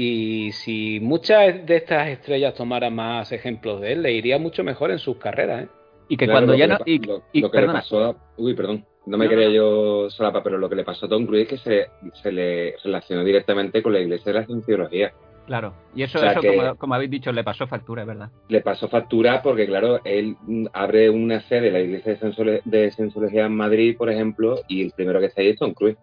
Y 0.00 0.52
si 0.52 1.00
muchas 1.00 1.66
de 1.66 1.74
estas 1.74 2.06
estrellas 2.06 2.54
tomaran 2.54 2.94
más 2.94 3.32
ejemplos 3.32 3.80
de 3.80 3.94
él, 3.94 4.02
le 4.02 4.12
iría 4.12 4.38
mucho 4.38 4.62
mejor 4.62 4.92
en 4.92 5.00
sus 5.00 5.16
carreras. 5.16 5.64
¿eh? 5.64 5.68
Y 6.08 6.16
que 6.16 6.26
claro, 6.26 6.46
cuando 6.46 6.54
ya 6.54 6.68
no. 6.68 6.78
Y, 6.86 7.00
lo, 7.04 7.24
y, 7.32 7.40
lo 7.40 7.50
que 7.50 7.62
le 7.62 7.66
pasó 7.66 8.04
a, 8.04 8.16
Uy, 8.36 8.54
perdón. 8.54 8.84
No 9.06 9.18
me 9.18 9.24
no, 9.24 9.30
quería 9.30 9.48
yo 9.48 10.08
solapa, 10.08 10.40
pero 10.40 10.56
lo 10.56 10.68
que 10.68 10.76
le 10.76 10.84
pasó 10.84 11.06
a 11.06 11.08
Tom 11.08 11.26
Cruise 11.26 11.42
es 11.42 11.48
que 11.48 11.58
se, 11.58 12.12
se 12.22 12.30
le 12.30 12.76
relacionó 12.84 13.24
directamente 13.24 13.82
con 13.82 13.92
la 13.92 13.98
iglesia 13.98 14.32
de 14.32 14.38
la 14.38 14.46
cienciología. 14.46 15.12
Claro, 15.46 15.74
y 15.96 16.04
eso, 16.04 16.18
o 16.18 16.20
sea 16.20 16.30
eso 16.30 16.42
como, 16.42 16.76
como, 16.76 16.94
habéis 16.94 17.10
dicho, 17.10 17.32
le 17.32 17.42
pasó 17.42 17.66
factura, 17.66 18.04
¿verdad? 18.04 18.30
Le 18.48 18.60
pasó 18.60 18.86
factura 18.86 19.42
porque, 19.42 19.66
claro, 19.66 20.00
él 20.04 20.36
abre 20.74 21.10
una 21.10 21.40
sede, 21.40 21.72
la 21.72 21.80
iglesia 21.80 22.16
de, 22.64 22.90
cienciología 22.92 23.46
en 23.46 23.56
Madrid, 23.56 23.96
por 23.96 24.10
ejemplo, 24.10 24.60
y 24.68 24.82
el 24.82 24.92
primero 24.92 25.18
que 25.18 25.26
está 25.26 25.40
ahí 25.40 25.48
es 25.48 25.58
Tom 25.58 25.74
Cruise. 25.74 25.96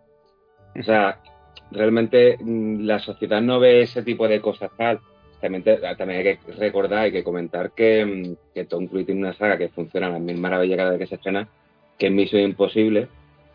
O 0.77 0.83
sea, 0.83 1.21
realmente 1.71 2.37
mm, 2.39 2.85
la 2.85 2.99
sociedad 2.99 3.41
no 3.41 3.59
ve 3.59 3.81
ese 3.81 4.03
tipo 4.03 4.27
de 4.27 4.41
cosas 4.41 4.71
tal. 4.77 4.99
También, 5.41 5.63
te, 5.63 5.77
también 5.97 6.25
hay 6.25 6.37
que 6.37 6.51
recordar, 6.53 6.99
hay 6.99 7.11
que 7.11 7.23
comentar 7.23 7.71
que, 7.71 8.05
mm, 8.05 8.53
que, 8.53 8.65
Tom 8.65 8.87
Cruise 8.87 9.05
tiene 9.05 9.21
una 9.21 9.33
saga 9.33 9.57
que 9.57 9.69
funciona 9.69 10.07
a 10.07 10.11
las 10.11 10.21
mil 10.21 10.37
maravillas 10.37 10.77
cada 10.77 10.91
vez 10.91 10.99
que 10.99 11.07
se 11.07 11.15
estrena, 11.15 11.47
que 11.99 12.07
es 12.07 12.11
Misión 12.11 12.41
Imposible, 12.41 13.07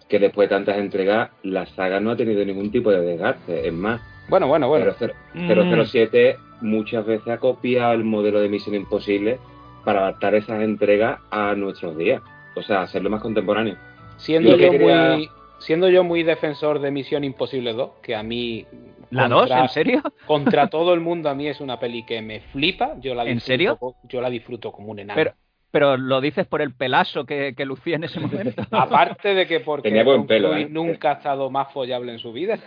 que 0.09 0.19
después 0.19 0.49
de 0.49 0.57
tantas 0.57 0.79
entregas, 0.79 1.31
la 1.43 1.67
saga 1.67 2.01
no 2.01 2.11
ha 2.11 2.17
tenido 2.17 2.45
ningún 2.45 2.71
tipo 2.71 2.91
de 2.91 3.01
desgaste. 3.01 3.67
Es 3.67 3.73
más, 3.73 4.01
bueno, 4.29 4.47
bueno, 4.47 4.69
bueno. 4.69 4.93
007 5.35 6.37
mm. 6.61 6.67
muchas 6.67 7.05
veces 7.05 7.29
ha 7.29 7.39
copiado 7.39 7.93
el 7.93 8.05
modelo 8.05 8.41
de 8.41 8.49
Misión 8.49 8.77
Imposible 8.77 9.39
para 9.85 10.01
adaptar 10.01 10.35
esas 10.35 10.63
entregas 10.63 11.21
a 11.31 11.55
nuestros 11.55 11.97
días. 11.97 12.23
O 12.55 12.63
sea, 12.63 12.83
hacerlo 12.83 13.11
más 13.11 13.23
contemporáneo. 13.23 13.77
Siendo 14.19 14.57
yo 14.57 14.71
quería... 14.71 15.17
muy 15.17 15.29
siendo 15.61 15.89
yo 15.89 16.03
muy 16.03 16.23
defensor 16.23 16.81
de 16.81 16.91
Misión 16.91 17.25
Imposible 17.25 17.73
2, 17.73 17.91
que 18.03 18.15
a 18.15 18.23
mí... 18.23 18.67
¿La 19.11 19.29
2? 19.29 19.51
¿En 19.51 19.69
serio? 19.69 20.03
Contra 20.27 20.69
todo 20.69 20.95
el 20.95 21.01
mundo 21.01 21.29
a 21.29 21.35
mí 21.35 21.49
es 21.49 21.61
una 21.61 21.79
peli 21.79 22.05
que 22.05 22.23
me 22.23 22.41
flipa. 22.41 22.97
Yo 23.01 23.15
la 23.15 23.25
¿En 23.25 23.41
serio? 23.41 23.79
Yo 24.05 24.21
la 24.21 24.31
disfruto 24.31 24.73
como 24.73 24.91
un 24.91 25.01
enano. 25.01 25.17
Pero, 25.17 25.35
pero 25.71 25.97
lo 25.97 26.21
dices 26.21 26.47
por 26.47 26.63
el 26.63 26.73
pelazo 26.73 27.25
que, 27.25 27.55
que 27.57 27.65
lucía 27.65 27.97
en 27.97 28.05
ese 28.05 28.21
momento. 28.21 28.63
Aparte 28.71 29.35
de 29.35 29.47
que 29.47 29.61
porque 29.61 29.89
Tenía 29.89 30.05
buen 30.05 30.27
pelo, 30.27 30.55
¿eh? 30.57 30.67
nunca 30.69 31.11
ha 31.11 31.15
estado 31.15 31.51
más 31.51 31.73
follable 31.73 32.13
en 32.13 32.19
su 32.19 32.33
vida. 32.33 32.59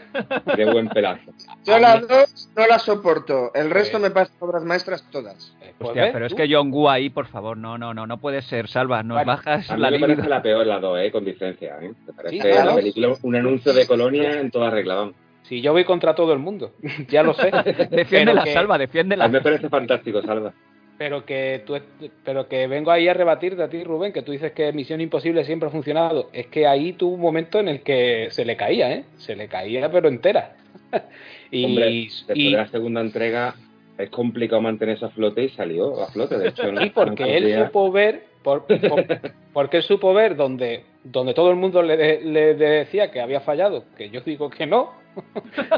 Qué 0.55 0.65
buen 0.65 0.87
pelazo. 0.89 1.31
Yo 1.65 1.79
las 1.79 2.07
dos 2.07 2.49
no 2.55 2.67
las 2.67 2.83
soporto. 2.83 3.53
El 3.53 3.69
resto 3.69 3.99
me 3.99 4.11
pasan 4.11 4.35
obras 4.39 4.63
maestras 4.63 5.07
todas. 5.11 5.55
Pues 5.77 5.89
Hostia, 5.89 6.11
pero 6.13 6.25
es 6.25 6.33
que 6.33 6.47
John 6.49 6.71
Woo 6.71 6.89
ahí, 6.89 7.09
por 7.09 7.27
favor, 7.27 7.57
no, 7.57 7.77
no, 7.77 7.93
no, 7.93 8.07
no 8.07 8.17
puede 8.17 8.41
ser, 8.41 8.67
Salva, 8.67 9.03
nos 9.03 9.15
vale. 9.15 9.27
bajas 9.27 9.69
a 9.69 9.75
mí 9.75 9.81
la 9.81 9.91
me 9.91 9.99
parece 9.99 10.29
la 10.29 10.41
peor 10.41 10.65
la 10.65 10.79
dos, 10.79 10.99
eh, 10.99 11.11
con 11.11 11.25
diferencia, 11.25 11.77
¿eh? 11.81 11.91
Me 12.05 12.13
parece 12.13 12.41
sí, 12.41 12.65
la 12.65 12.75
película 12.75 13.13
un 13.21 13.35
anuncio 13.35 13.73
de 13.73 13.87
colonia 13.87 14.39
en 14.39 14.51
toda 14.51 14.69
regla, 14.69 15.11
Si 15.41 15.49
sí, 15.49 15.61
yo 15.61 15.73
voy 15.73 15.83
contra 15.83 16.13
todo 16.15 16.31
el 16.31 16.39
mundo, 16.39 16.73
ya 17.09 17.23
lo 17.23 17.33
sé. 17.33 17.51
defiende 17.89 18.33
la 18.33 18.43
que... 18.43 18.53
Salva, 18.53 18.77
defiende 18.77 19.17
la. 19.17 19.25
A 19.25 19.27
mí 19.27 19.33
me 19.33 19.41
parece 19.41 19.67
fantástico, 19.67 20.21
Salva 20.21 20.53
pero 20.97 21.25
que 21.25 21.63
tú 21.65 21.75
pero 22.23 22.47
que 22.47 22.67
vengo 22.67 22.91
ahí 22.91 23.07
a 23.07 23.13
rebatirte 23.13 23.63
a 23.63 23.69
ti 23.69 23.83
Rubén 23.83 24.13
que 24.13 24.21
tú 24.21 24.31
dices 24.31 24.51
que 24.51 24.71
Misión 24.73 25.01
Imposible 25.01 25.43
siempre 25.43 25.67
ha 25.67 25.71
funcionado. 25.71 26.29
Es 26.33 26.47
que 26.47 26.67
ahí 26.67 26.93
tuvo 26.93 27.15
un 27.15 27.21
momento 27.21 27.59
en 27.59 27.67
el 27.67 27.81
que 27.81 28.27
se 28.31 28.45
le 28.45 28.55
caía 28.55 28.93
eh 28.93 29.03
se 29.17 29.35
le 29.35 29.47
caía 29.47 29.91
pero 29.91 30.07
entera. 30.07 30.55
Y, 31.51 31.65
Hombre, 31.65 31.85
después 31.85 32.35
y, 32.35 32.49
de 32.49 32.57
la 32.57 32.67
segunda 32.67 32.99
entrega 32.99 33.53
es 33.95 34.09
complicado 34.09 34.59
mantener 34.59 34.95
eso 34.95 35.05
a 35.05 35.09
flote 35.11 35.43
y 35.43 35.49
salió 35.49 36.01
a 36.01 36.07
flote 36.07 36.39
de 36.39 36.47
hecho 36.47 36.63
sí 36.81 36.89
porque 36.89 37.37
él 37.37 37.65
supo 37.65 37.91
ver 37.91 38.23
por, 38.41 38.65
por, 38.65 39.05
porque 39.53 39.77
él 39.77 39.83
supo 39.83 40.15
ver 40.15 40.35
donde 40.35 40.83
donde 41.03 41.35
todo 41.35 41.51
el 41.51 41.57
mundo 41.57 41.83
le, 41.83 42.23
le, 42.23 42.55
decía 42.55 43.11
que 43.11 43.21
había 43.21 43.41
fallado 43.41 43.85
que 43.95 44.09
yo 44.09 44.21
digo 44.21 44.49
que 44.49 44.65
no. 44.65 45.03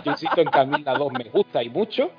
Yo 0.06 0.12
insisto 0.12 0.40
en 0.40 0.48
que 0.48 0.60
a 0.60 0.64
mí 0.64 0.82
la 0.82 0.94
2 0.94 1.12
me 1.12 1.26
gusta 1.26 1.62
y 1.62 1.70
mucho 1.70 2.12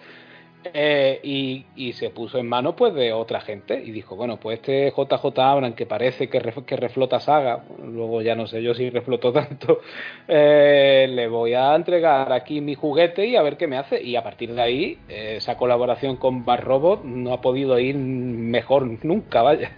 eh, 0.74 1.20
y, 1.22 1.64
y, 1.76 1.92
se 1.92 2.10
puso 2.10 2.38
en 2.38 2.48
manos 2.48 2.74
pues 2.76 2.94
de 2.94 3.12
otra 3.12 3.40
gente 3.40 3.82
y 3.82 3.90
dijo 3.90 4.16
bueno 4.16 4.38
pues 4.38 4.58
este 4.60 4.90
JJ 4.90 5.38
Abram 5.38 5.74
que 5.74 5.86
parece 5.86 6.28
que, 6.28 6.40
ref, 6.40 6.58
que 6.66 6.76
reflota 6.76 7.20
saga 7.20 7.64
luego 7.82 8.22
ya 8.22 8.34
no 8.34 8.46
sé 8.46 8.62
yo 8.62 8.74
si 8.74 8.90
reflotó 8.90 9.32
tanto 9.34 9.80
eh, 10.28 11.06
le 11.10 11.28
voy 11.28 11.54
a 11.54 11.74
entregar 11.74 12.32
aquí 12.32 12.60
mi 12.60 12.74
juguete 12.74 13.26
y 13.26 13.36
a 13.36 13.42
ver 13.42 13.56
qué 13.56 13.66
me 13.66 13.78
hace 13.78 14.02
y 14.02 14.16
a 14.16 14.22
partir 14.22 14.54
de 14.54 14.62
ahí 14.62 14.98
eh, 15.08 15.34
esa 15.36 15.56
colaboración 15.56 16.16
con 16.16 16.44
Bar 16.44 16.64
Robot 16.64 17.04
no 17.04 17.32
ha 17.32 17.40
podido 17.40 17.78
ir 17.78 17.96
mejor 17.96 19.04
nunca 19.04 19.42
vaya. 19.42 19.72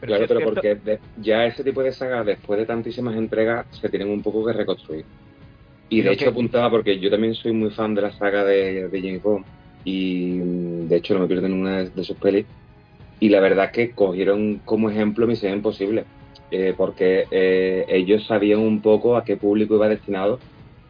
Claro, 0.00 0.24
pero 0.26 0.40
porque 0.40 0.98
ya 1.20 1.44
ese 1.44 1.62
tipo 1.62 1.82
de 1.82 1.92
sagas, 1.92 2.24
después 2.24 2.58
de 2.58 2.66
tantísimas 2.66 3.16
entregas, 3.16 3.66
se 3.70 3.88
tienen 3.88 4.08
un 4.08 4.22
poco 4.22 4.44
que 4.46 4.52
reconstruir. 4.54 5.04
Y 5.90 6.02
de 6.02 6.12
hecho 6.12 6.30
apuntaba, 6.30 6.70
porque 6.70 6.98
yo 6.98 7.10
también 7.10 7.34
soy 7.34 7.52
muy 7.52 7.70
fan 7.70 7.94
de 7.94 8.02
la 8.02 8.12
saga 8.12 8.44
de, 8.44 8.88
de 8.88 9.00
James 9.00 9.22
Bond, 9.22 9.44
y 9.84 10.38
de 10.38 10.96
hecho 10.96 11.14
no 11.14 11.20
me 11.20 11.26
pierdo 11.26 11.48
ninguna 11.48 11.84
de 11.84 12.04
sus 12.04 12.16
pelis, 12.16 12.46
y 13.20 13.28
la 13.28 13.40
verdad 13.40 13.66
es 13.66 13.72
que 13.72 13.90
cogieron 13.90 14.60
como 14.64 14.90
ejemplo 14.90 15.26
Misión 15.26 15.52
Imposible, 15.52 16.04
eh, 16.50 16.74
porque 16.76 17.26
eh, 17.30 17.84
ellos 17.88 18.26
sabían 18.26 18.60
un 18.60 18.80
poco 18.80 19.16
a 19.16 19.24
qué 19.24 19.36
público 19.36 19.76
iba 19.76 19.88
destinado 19.88 20.40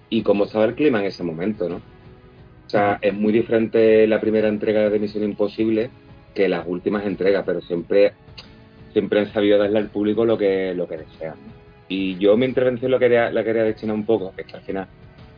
y 0.08 0.22
cómo 0.22 0.44
estaba 0.44 0.64
el 0.64 0.74
clima 0.74 1.00
en 1.00 1.06
ese 1.06 1.22
momento, 1.22 1.68
¿no? 1.68 1.76
O 1.76 2.70
sea, 2.70 2.98
es 3.02 3.12
muy 3.12 3.32
diferente 3.32 4.06
la 4.06 4.20
primera 4.20 4.48
entrega 4.48 4.88
de 4.88 4.98
Misión 5.00 5.24
Imposible 5.24 5.90
que 6.34 6.48
las 6.48 6.66
últimas 6.66 7.04
entregas, 7.04 7.42
pero 7.44 7.60
siempre, 7.62 8.12
siempre 8.92 9.20
han 9.20 9.32
sabido 9.32 9.58
darle 9.58 9.80
al 9.80 9.88
público 9.88 10.24
lo 10.24 10.38
que, 10.38 10.72
lo 10.74 10.86
que 10.86 10.98
desean. 10.98 11.34
Y 11.88 12.16
yo 12.18 12.36
mi 12.36 12.46
intervención 12.46 12.92
lo 12.92 13.00
quería, 13.00 13.32
la 13.32 13.42
quería 13.42 13.64
destinar 13.64 13.96
un 13.96 14.06
poco, 14.06 14.32
es 14.36 14.46
que 14.46 14.56
al 14.56 14.62
final 14.62 14.86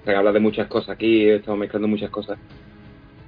se 0.04 0.14
habla 0.14 0.32
de 0.32 0.40
muchas 0.40 0.66
cosas 0.66 0.90
aquí, 0.90 1.26
estamos 1.26 1.58
mezclando 1.58 1.88
muchas 1.88 2.10
cosas. 2.10 2.38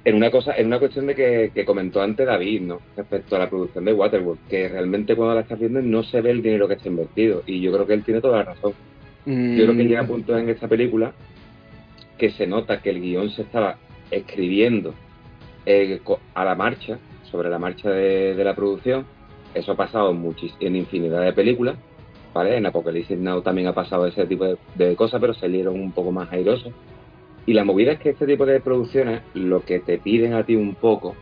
En 0.05 0.15
una 0.15 0.29
cosa, 0.29 0.55
en 0.55 0.67
una 0.67 0.79
cuestión 0.79 1.07
de 1.07 1.15
que, 1.51 1.65
comentó 1.65 2.01
antes 2.01 2.27
David, 2.27 2.61
¿no? 2.61 2.79
Respecto 2.95 3.35
a 3.35 3.39
la 3.39 3.49
producción 3.49 3.85
de 3.85 3.93
Waterworld, 3.93 4.47
que 4.47 4.69
realmente 4.69 5.15
cuando 5.15 5.33
la 5.33 5.41
estás 5.41 5.59
viendo 5.59 5.81
no 5.81 6.03
se 6.03 6.21
ve 6.21 6.29
el 6.29 6.43
dinero 6.43 6.67
que 6.67 6.75
está 6.75 6.87
invertido. 6.87 7.41
Y 7.47 7.59
yo 7.59 7.73
creo 7.73 7.87
que 7.87 7.93
él 7.93 8.03
tiene 8.03 8.21
toda 8.21 8.37
la 8.37 8.43
razón. 8.43 8.73
Yo 9.25 9.63
creo 9.63 9.75
que 9.75 9.83
llega 9.83 10.01
a 10.01 10.07
punto 10.07 10.37
en 10.37 10.49
esta 10.49 10.67
película 10.67 11.11
que 12.19 12.29
se 12.29 12.45
nota 12.45 12.81
que 12.81 12.91
el 12.91 13.01
guion 13.01 13.31
se 13.31 13.41
estaba 13.41 13.77
escribiendo 14.11 14.93
eh, 15.65 15.99
a 16.35 16.45
la 16.45 16.55
marcha, 16.55 16.99
sobre 17.23 17.49
la 17.49 17.59
marcha 17.59 17.89
de, 17.89 18.41
la 18.43 18.55
producción. 18.55 19.05
Eso 19.53 19.71
ha 19.71 19.75
pasado 19.75 20.11
en, 20.11 20.35
en 20.59 20.75
infinidad 20.75 21.23
de 21.23 21.33
películas, 21.33 21.77
¿vale? 22.33 22.57
En 22.57 22.65
Apocalipsis 22.65 23.17
Now 23.17 23.41
también 23.41 23.67
ha 23.67 23.73
pasado 23.73 24.05
ese 24.05 24.25
tipo 24.25 24.45
de, 24.75 24.95
cosas, 24.95 25.19
pero 25.19 25.33
salieron 25.33 25.79
un 25.79 25.91
poco 25.91 26.11
más 26.11 26.31
airosos. 26.31 26.73
Y 27.45 27.53
la 27.53 27.63
movida 27.63 27.93
es 27.93 27.99
que 27.99 28.09
este 28.09 28.25
tipo 28.25 28.45
de 28.45 28.59
producciones 28.59 29.21
lo 29.33 29.63
que 29.63 29.79
te 29.79 29.97
piden 29.99 30.33
a 30.33 30.43
ti 30.43 30.55
un 30.55 30.75
poco 30.75 31.15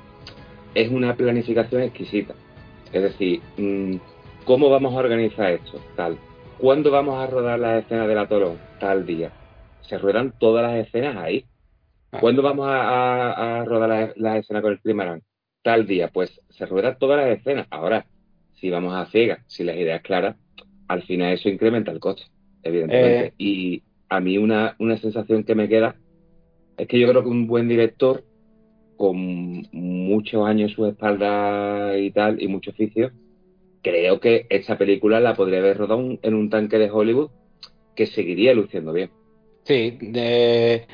es 0.73 0.89
una 0.91 1.15
planificación 1.15 1.81
exquisita. 1.81 2.33
Es 2.91 3.03
decir, 3.03 3.41
mm, 3.57 3.95
¿cómo 4.45 4.69
vamos 4.69 4.93
a 4.93 4.97
organizar 4.97 5.51
esto? 5.51 5.79
Tal. 5.95 6.17
¿Cuándo 6.57 6.91
vamos 6.91 7.21
a 7.21 7.27
rodar 7.27 7.59
las 7.59 7.83
escenas 7.83 8.07
del 8.07 8.17
atolón? 8.17 8.57
Tal 8.79 9.05
día. 9.05 9.31
Se 9.81 9.97
ruedan 9.97 10.33
todas 10.39 10.63
las 10.63 10.87
escenas 10.87 11.17
ahí. 11.17 11.45
Ah. 12.11 12.19
¿Cuándo 12.19 12.41
vamos 12.41 12.67
a, 12.69 13.63
rodar 13.65 14.13
las 14.15 14.37
escenas 14.37 14.61
con 14.61 14.71
el 14.71 14.79
primer 14.79 15.21
tal 15.63 15.87
día, 15.87 16.09
pues 16.09 16.41
se 16.49 16.65
rueda 16.65 16.95
todas 16.95 17.25
las 17.25 17.39
escenas. 17.39 17.67
Ahora, 17.71 18.05
si 18.53 18.69
vamos 18.69 18.93
a 18.93 19.05
ciegas, 19.07 19.39
si 19.47 19.63
las 19.63 19.77
ideas 19.77 20.01
claras, 20.01 20.35
al 20.87 21.03
final 21.03 21.33
eso 21.33 21.49
incrementa 21.49 21.91
el 21.91 21.99
coche, 21.99 22.25
evidentemente. 22.61 23.27
Eh. 23.27 23.33
Y 23.37 23.83
a 24.09 24.19
mí 24.19 24.37
una, 24.37 24.75
una 24.77 24.97
sensación 24.97 25.43
que 25.43 25.55
me 25.55 25.67
queda 25.67 25.95
es 26.77 26.87
que 26.87 26.99
yo 26.99 27.07
creo 27.07 27.23
que 27.23 27.29
un 27.29 27.47
buen 27.47 27.67
director, 27.67 28.23
con 28.97 29.67
muchos 29.71 30.45
años 30.47 30.71
en 30.71 30.75
su 30.75 30.85
espalda 30.85 31.97
y 31.97 32.11
tal, 32.11 32.41
y 32.41 32.47
mucho 32.47 32.71
oficio, 32.71 33.11
creo 33.81 34.19
que 34.19 34.45
esta 34.49 34.77
película 34.77 35.19
la 35.19 35.35
podría 35.35 35.59
haber 35.59 35.77
rodado 35.77 36.17
en 36.21 36.33
un 36.33 36.49
tanque 36.49 36.77
de 36.77 36.89
Hollywood 36.89 37.29
que 37.95 38.07
seguiría 38.07 38.53
luciendo 38.53 38.93
bien. 38.93 39.11
Sí, 39.63 39.97
eh, 40.13 40.85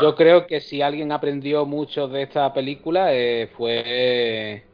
yo 0.00 0.14
creo 0.16 0.46
que 0.46 0.60
si 0.60 0.82
alguien 0.82 1.12
aprendió 1.12 1.64
mucho 1.64 2.08
de 2.08 2.22
esta 2.22 2.52
película 2.52 3.14
eh, 3.14 3.48
fue 3.56 4.64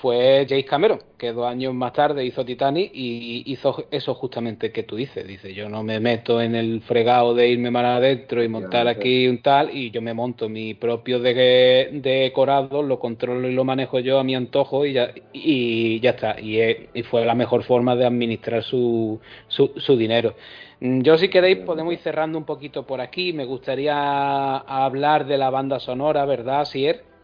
fue 0.00 0.46
James 0.48 0.66
Cameron, 0.66 1.00
que 1.16 1.32
dos 1.32 1.46
años 1.46 1.72
más 1.72 1.92
tarde 1.92 2.24
hizo 2.24 2.44
Titanic 2.44 2.90
y 2.94 3.42
hizo 3.46 3.86
eso 3.90 4.14
justamente 4.14 4.70
que 4.70 4.82
tú 4.82 4.96
dices. 4.96 5.26
Dice, 5.26 5.54
yo 5.54 5.68
no 5.68 5.82
me 5.82 6.00
meto 6.00 6.40
en 6.40 6.54
el 6.54 6.82
fregado 6.82 7.34
de 7.34 7.48
irme 7.48 7.70
mal 7.70 7.86
adentro 7.86 8.42
y 8.44 8.48
montar 8.48 8.88
aquí 8.88 9.26
un 9.26 9.40
tal, 9.40 9.74
y 9.74 9.90
yo 9.90 10.02
me 10.02 10.12
monto 10.12 10.48
mi 10.48 10.74
propio 10.74 11.18
de, 11.18 11.88
decorado, 11.92 12.82
lo 12.82 12.98
controlo 12.98 13.48
y 13.48 13.54
lo 13.54 13.64
manejo 13.64 13.98
yo 14.00 14.18
a 14.18 14.24
mi 14.24 14.34
antojo 14.34 14.84
y 14.84 14.92
ya, 14.92 15.12
y 15.32 15.98
ya 16.00 16.10
está. 16.10 16.40
Y, 16.40 16.60
y 16.92 17.02
fue 17.02 17.24
la 17.24 17.34
mejor 17.34 17.62
forma 17.64 17.96
de 17.96 18.06
administrar 18.06 18.62
su, 18.62 19.18
su, 19.48 19.72
su 19.76 19.96
dinero. 19.96 20.34
Mm, 20.80 21.00
yo 21.00 21.16
si 21.16 21.28
queréis 21.28 21.58
podemos 21.58 21.92
ir 21.94 22.00
cerrando 22.00 22.36
un 22.38 22.44
poquito 22.44 22.86
por 22.86 23.00
aquí. 23.00 23.32
Me 23.32 23.44
gustaría 23.44 24.58
hablar 24.58 25.26
de 25.26 25.38
la 25.38 25.50
banda 25.50 25.80
sonora, 25.80 26.24
¿verdad, 26.26 26.64
Sier? 26.64 27.15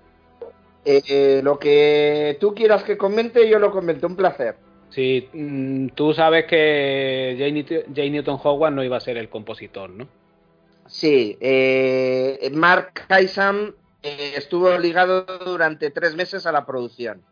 Eh, 0.85 1.03
eh, 1.09 1.41
lo 1.43 1.59
que 1.59 2.37
tú 2.41 2.55
quieras 2.55 2.83
que 2.83 2.97
comente, 2.97 3.49
yo 3.49 3.59
lo 3.59 3.71
comento. 3.71 4.07
Un 4.07 4.17
placer. 4.17 4.57
Sí, 4.91 5.29
mm, 5.33 5.89
tú 5.89 6.13
sabes 6.13 6.45
que 6.47 7.37
J. 7.39 8.03
Newton 8.11 8.39
Howard 8.43 8.75
no 8.75 8.85
iba 8.85 8.97
a 8.97 9.01
ser 9.01 9.17
el 9.17 9.29
compositor, 9.29 9.91
¿no? 9.91 10.09
Sí, 10.87 11.39
eh, 11.41 12.51
Mark 12.53 13.07
Kaisam 13.09 13.75
estuvo 14.03 14.77
ligado 14.79 15.25
durante 15.45 15.91
tres 15.91 16.15
meses 16.17 16.45
a 16.47 16.53
la 16.53 16.67
producción. 16.67 17.23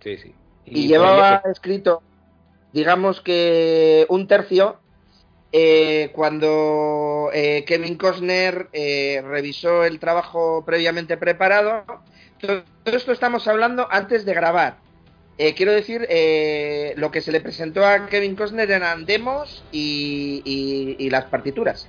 Sí, 0.00 0.16
sí. 0.18 0.34
y 0.66 0.86
llevaba 0.86 1.42
escrito, 1.50 2.02
digamos 2.72 3.20
que 3.20 4.06
un 4.10 4.28
tercio 4.28 4.78
eh, 5.50 6.10
cuando 6.14 7.30
eh, 7.32 7.64
Kevin 7.66 7.96
Costner 7.96 8.68
eh, 8.72 9.22
revisó 9.24 9.84
el 9.84 9.98
trabajo 9.98 10.62
previamente 10.64 11.16
preparado. 11.16 11.84
Todo 12.40 12.62
esto 12.84 13.12
estamos 13.12 13.48
hablando 13.48 13.88
antes 13.90 14.24
de 14.24 14.34
grabar. 14.34 14.76
quiero 15.36 15.72
decir, 15.72 16.06
lo 16.96 17.10
que 17.10 17.20
se 17.20 17.32
le 17.32 17.40
presentó 17.40 17.84
a 17.84 18.06
Kevin 18.06 18.36
Costner 18.36 18.70
eran 18.70 19.06
demos 19.06 19.64
y, 19.72 21.08
las 21.10 21.24
partituras. 21.24 21.88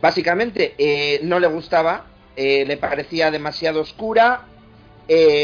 Básicamente, 0.00 1.20
no 1.22 1.40
le 1.40 1.46
gustaba, 1.48 2.06
le 2.36 2.76
parecía 2.76 3.30
demasiado 3.30 3.80
oscura, 3.80 4.42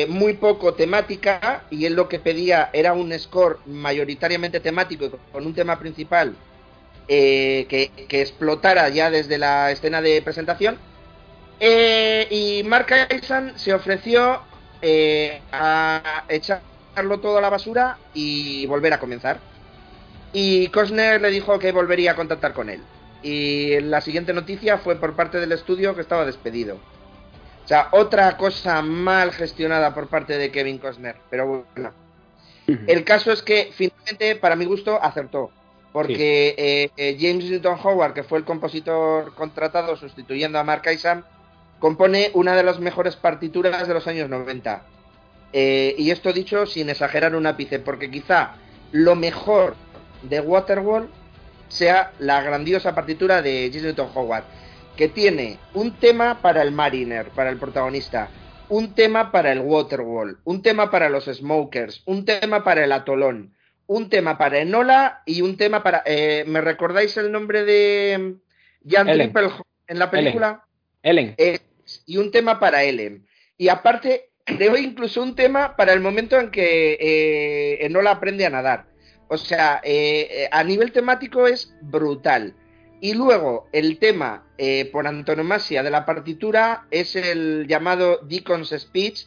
muy 0.08 0.34
poco 0.34 0.74
temática, 0.74 1.64
y 1.70 1.86
él 1.86 1.94
lo 1.94 2.08
que 2.08 2.20
pedía 2.20 2.70
era 2.72 2.92
un 2.92 3.16
score 3.18 3.58
mayoritariamente 3.66 4.60
temático 4.60 5.18
con 5.32 5.46
un 5.46 5.54
tema 5.54 5.78
principal 5.78 6.36
eh, 7.08 7.66
que, 7.68 8.20
explotara 8.20 8.88
ya 8.88 9.10
desde 9.10 9.38
la 9.38 9.70
escena 9.70 10.02
de 10.02 10.20
presentación. 10.22 10.78
Eh, 11.58 12.26
y 12.30 12.62
Mark 12.64 12.86
Eisen 13.08 13.58
se 13.58 13.72
ofreció 13.72 14.40
eh, 14.82 15.40
a 15.52 16.24
echarlo 16.28 17.20
todo 17.20 17.38
a 17.38 17.40
la 17.40 17.50
basura 17.50 17.98
y 18.14 18.66
volver 18.66 18.92
a 18.92 19.00
comenzar. 19.00 19.38
Y 20.32 20.68
Costner 20.68 21.20
le 21.20 21.30
dijo 21.30 21.58
que 21.58 21.72
volvería 21.72 22.12
a 22.12 22.16
contactar 22.16 22.52
con 22.52 22.68
él. 22.68 22.82
Y 23.22 23.80
la 23.80 24.00
siguiente 24.00 24.34
noticia 24.34 24.78
fue 24.78 24.96
por 24.96 25.16
parte 25.16 25.40
del 25.40 25.52
estudio 25.52 25.94
que 25.94 26.02
estaba 26.02 26.26
despedido. 26.26 26.76
O 27.64 27.68
sea, 27.68 27.88
otra 27.92 28.36
cosa 28.36 28.82
mal 28.82 29.32
gestionada 29.32 29.94
por 29.94 30.08
parte 30.08 30.36
de 30.38 30.50
Kevin 30.50 30.78
Costner. 30.78 31.16
Pero 31.30 31.66
bueno. 31.74 31.92
El 32.66 33.04
caso 33.04 33.32
es 33.32 33.42
que 33.42 33.70
finalmente, 33.72 34.36
para 34.36 34.56
mi 34.56 34.64
gusto, 34.64 35.00
acertó 35.00 35.50
porque 35.96 36.54
eh, 36.58 36.90
eh, 36.98 37.16
James 37.18 37.46
Newton 37.46 37.78
Howard, 37.82 38.12
que 38.12 38.22
fue 38.22 38.36
el 38.36 38.44
compositor 38.44 39.32
contratado 39.34 39.96
sustituyendo 39.96 40.58
a 40.58 40.62
Mark 40.62 40.82
Isam, 40.92 41.24
compone 41.78 42.30
una 42.34 42.56
de 42.56 42.62
las 42.62 42.80
mejores 42.80 43.16
partituras 43.16 43.86
de 43.86 43.94
los 43.94 44.06
años 44.06 44.28
90. 44.28 44.82
Eh, 45.52 45.94
y 45.98 46.10
esto 46.10 46.32
dicho 46.32 46.66
sin 46.66 46.90
exagerar 46.90 47.34
un 47.34 47.46
ápice, 47.46 47.78
porque 47.78 48.10
quizá 48.10 48.54
lo 48.92 49.14
mejor 49.14 49.76
de 50.22 50.40
Waterworld 50.40 51.08
sea 51.68 52.12
la 52.18 52.42
grandiosa 52.42 52.94
partitura 52.94 53.42
de 53.42 53.70
Newton 53.72 54.10
Howard, 54.14 54.44
que 54.96 55.08
tiene 55.08 55.58
un 55.74 55.92
tema 55.92 56.40
para 56.40 56.62
el 56.62 56.72
Mariner, 56.72 57.28
para 57.28 57.50
el 57.50 57.58
protagonista, 57.58 58.28
un 58.68 58.94
tema 58.94 59.30
para 59.30 59.52
el 59.52 59.60
Waterworld, 59.60 60.38
un 60.44 60.62
tema 60.62 60.90
para 60.90 61.08
los 61.08 61.24
Smokers, 61.24 62.02
un 62.06 62.24
tema 62.24 62.64
para 62.64 62.84
el 62.84 62.92
Atolón, 62.92 63.54
un 63.86 64.08
tema 64.08 64.38
para 64.38 64.58
Enola 64.58 65.22
y 65.26 65.42
un 65.42 65.56
tema 65.56 65.82
para. 65.82 66.02
Eh, 66.06 66.44
¿Me 66.46 66.60
recordáis 66.60 67.16
el 67.16 67.30
nombre 67.30 67.64
de 67.64 68.36
Jan 68.88 69.06
Triple 69.06 69.50
en 69.86 69.98
la 69.98 70.10
película? 70.10 70.64
Ellen. 71.02 71.34
Eh, 71.38 71.60
y 72.06 72.16
un 72.18 72.30
tema 72.30 72.60
para 72.60 72.84
Ellen. 72.84 73.26
Y 73.56 73.68
aparte, 73.68 74.30
creo 74.44 74.76
incluso 74.76 75.22
un 75.22 75.34
tema 75.34 75.76
para 75.76 75.92
el 75.92 76.00
momento 76.00 76.38
en 76.38 76.50
que 76.50 76.96
eh, 77.00 77.84
Enola 77.86 78.12
aprende 78.12 78.46
a 78.46 78.50
nadar. 78.50 78.86
O 79.28 79.36
sea, 79.36 79.82
a 80.52 80.62
nivel 80.62 80.92
temático 80.92 81.48
es 81.48 81.74
brutal. 81.82 82.54
Y 83.00 83.14
luego, 83.14 83.68
el 83.72 83.98
tema 83.98 84.46
por 84.92 85.08
antonomasia 85.08 85.82
de 85.82 85.90
la 85.90 86.06
partitura 86.06 86.86
es 86.92 87.16
el 87.16 87.66
llamado 87.66 88.20
Deacon's 88.22 88.70
Speech, 88.70 89.26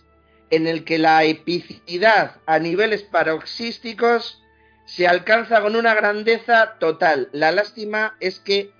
en 0.51 0.67
el 0.67 0.83
que 0.83 0.97
la 0.97 1.23
epicidad 1.23 2.37
a 2.45 2.59
niveles 2.59 3.03
paroxísticos 3.03 4.41
se 4.85 5.07
alcanza 5.07 5.61
con 5.61 5.75
una 5.75 5.93
grandeza 5.93 6.77
total. 6.79 7.29
La 7.31 7.51
lástima 7.51 8.15
es 8.19 8.39
que 8.39 8.71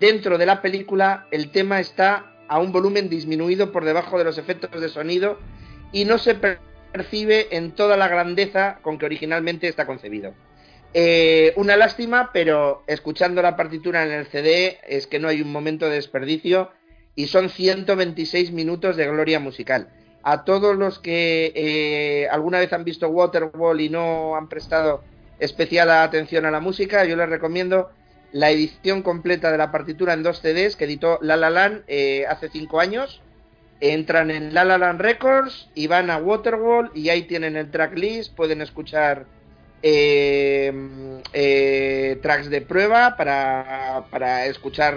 dentro 0.00 0.38
de 0.38 0.46
la 0.46 0.60
película 0.60 1.28
el 1.30 1.50
tema 1.50 1.78
está 1.78 2.35
a 2.48 2.58
un 2.58 2.72
volumen 2.72 3.08
disminuido 3.08 3.72
por 3.72 3.84
debajo 3.84 4.18
de 4.18 4.24
los 4.24 4.38
efectos 4.38 4.80
de 4.80 4.88
sonido 4.88 5.38
y 5.92 6.04
no 6.04 6.18
se 6.18 6.34
percibe 6.34 7.48
en 7.56 7.72
toda 7.72 7.96
la 7.96 8.08
grandeza 8.08 8.78
con 8.82 8.98
que 8.98 9.06
originalmente 9.06 9.68
está 9.68 9.86
concebido. 9.86 10.34
Eh, 10.94 11.52
una 11.56 11.76
lástima, 11.76 12.30
pero 12.32 12.82
escuchando 12.86 13.42
la 13.42 13.56
partitura 13.56 14.04
en 14.04 14.12
el 14.12 14.26
CD 14.26 14.78
es 14.86 15.06
que 15.06 15.18
no 15.18 15.28
hay 15.28 15.42
un 15.42 15.52
momento 15.52 15.86
de 15.86 15.96
desperdicio 15.96 16.70
y 17.14 17.26
son 17.26 17.50
126 17.50 18.52
minutos 18.52 18.96
de 18.96 19.06
gloria 19.06 19.40
musical. 19.40 19.88
A 20.22 20.44
todos 20.44 20.76
los 20.76 20.98
que 20.98 21.52
eh, 21.54 22.28
alguna 22.30 22.58
vez 22.58 22.72
han 22.72 22.84
visto 22.84 23.08
Waterwall 23.08 23.80
y 23.80 23.88
no 23.88 24.36
han 24.36 24.48
prestado 24.48 25.02
especial 25.38 25.90
atención 25.90 26.46
a 26.46 26.50
la 26.50 26.60
música, 26.60 27.04
yo 27.04 27.14
les 27.16 27.28
recomiendo 27.28 27.90
la 28.32 28.50
edición 28.50 29.02
completa 29.02 29.50
de 29.50 29.58
la 29.58 29.70
partitura 29.70 30.12
en 30.12 30.22
dos 30.22 30.40
CDs 30.40 30.76
que 30.76 30.84
editó 30.84 31.18
La 31.22 31.36
La 31.36 31.80
eh, 31.86 32.24
hace 32.28 32.48
cinco 32.48 32.80
años. 32.80 33.22
Entran 33.80 34.30
en 34.30 34.54
La 34.54 34.64
La 34.64 34.78
Land 34.78 35.00
Records 35.00 35.68
y 35.74 35.86
van 35.86 36.10
a 36.10 36.16
Waterwall 36.16 36.90
y 36.94 37.10
ahí 37.10 37.22
tienen 37.22 37.56
el 37.56 37.70
tracklist, 37.70 38.34
pueden 38.34 38.62
escuchar 38.62 39.26
eh, 39.82 40.72
eh, 41.34 42.18
tracks 42.22 42.48
de 42.48 42.62
prueba 42.62 43.16
para, 43.16 44.06
para 44.10 44.46
escuchar 44.46 44.96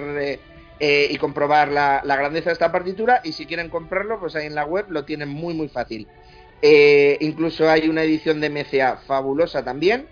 y 0.82 1.18
comprobar 1.18 1.68
la, 1.68 2.02
la, 2.06 2.16
grandeza 2.16 2.52
de 2.52 2.54
esta 2.54 2.72
partitura 2.72 3.20
y 3.26 3.34
si 3.34 3.46
quieren 3.46 3.70
comprarlo 3.70 4.18
pues 4.18 4.38
ahí 4.38 4.46
en 4.46 4.56
la 4.56 4.64
web 4.64 4.86
lo 4.88 5.04
tienen 5.04 5.28
muy 5.28 5.54
muy 5.54 5.68
fácil. 5.68 6.08
incluso 6.62 7.70
hay 7.70 7.90
una 7.90 8.04
edición 8.04 8.40
de 8.40 8.50
MCA 8.50 8.96
fabulosa 9.06 9.66
también 9.66 10.08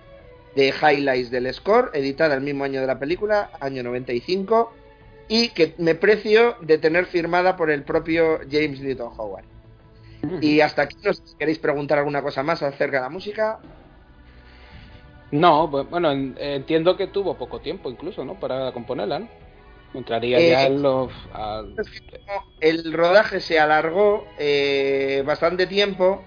de 0.57 0.73
highlights 0.73 1.29
del 1.29 1.53
score, 1.53 1.91
editada 1.93 2.33
el 2.33 2.41
mismo 2.41 2.63
año 2.63 2.81
de 2.81 2.87
la 2.87 2.97
película, 2.97 3.51
año 3.59 3.83
95, 3.83 4.73
y 5.27 5.49
que 5.49 5.75
me 5.77 5.93
precio 5.93 6.55
de 6.61 6.79
tener 6.79 7.05
firmada 7.05 7.55
por 7.55 7.69
el 7.69 7.83
propio 7.83 8.39
James 8.51 8.81
Newton 8.81 9.11
Howard. 9.15 9.45
Y 10.41 10.61
hasta 10.61 10.81
aquí, 10.81 10.97
no 11.03 11.13
sé 11.13 11.21
si 11.25 11.37
queréis 11.37 11.59
preguntar 11.59 11.99
alguna 11.99 12.23
cosa 12.23 12.41
más 12.41 12.63
acerca 12.63 12.97
de 12.97 13.03
la 13.03 13.09
música. 13.09 13.59
No, 15.29 15.67
bueno, 15.67 16.11
entiendo 16.11 16.97
que 16.97 17.05
tuvo 17.05 17.37
poco 17.37 17.59
tiempo 17.59 17.91
incluso, 17.91 18.25
¿no? 18.25 18.33
Para 18.39 18.71
componerla, 18.71 19.19
¿no? 19.19 19.27
Entraría 19.93 20.39
ya 20.39 20.63
en 20.65 20.81
los... 20.81 21.11
El 22.59 22.91
rodaje 22.93 23.41
se 23.41 23.59
alargó 23.59 24.25
eh, 24.39 25.21
bastante 25.23 25.67
tiempo 25.67 26.23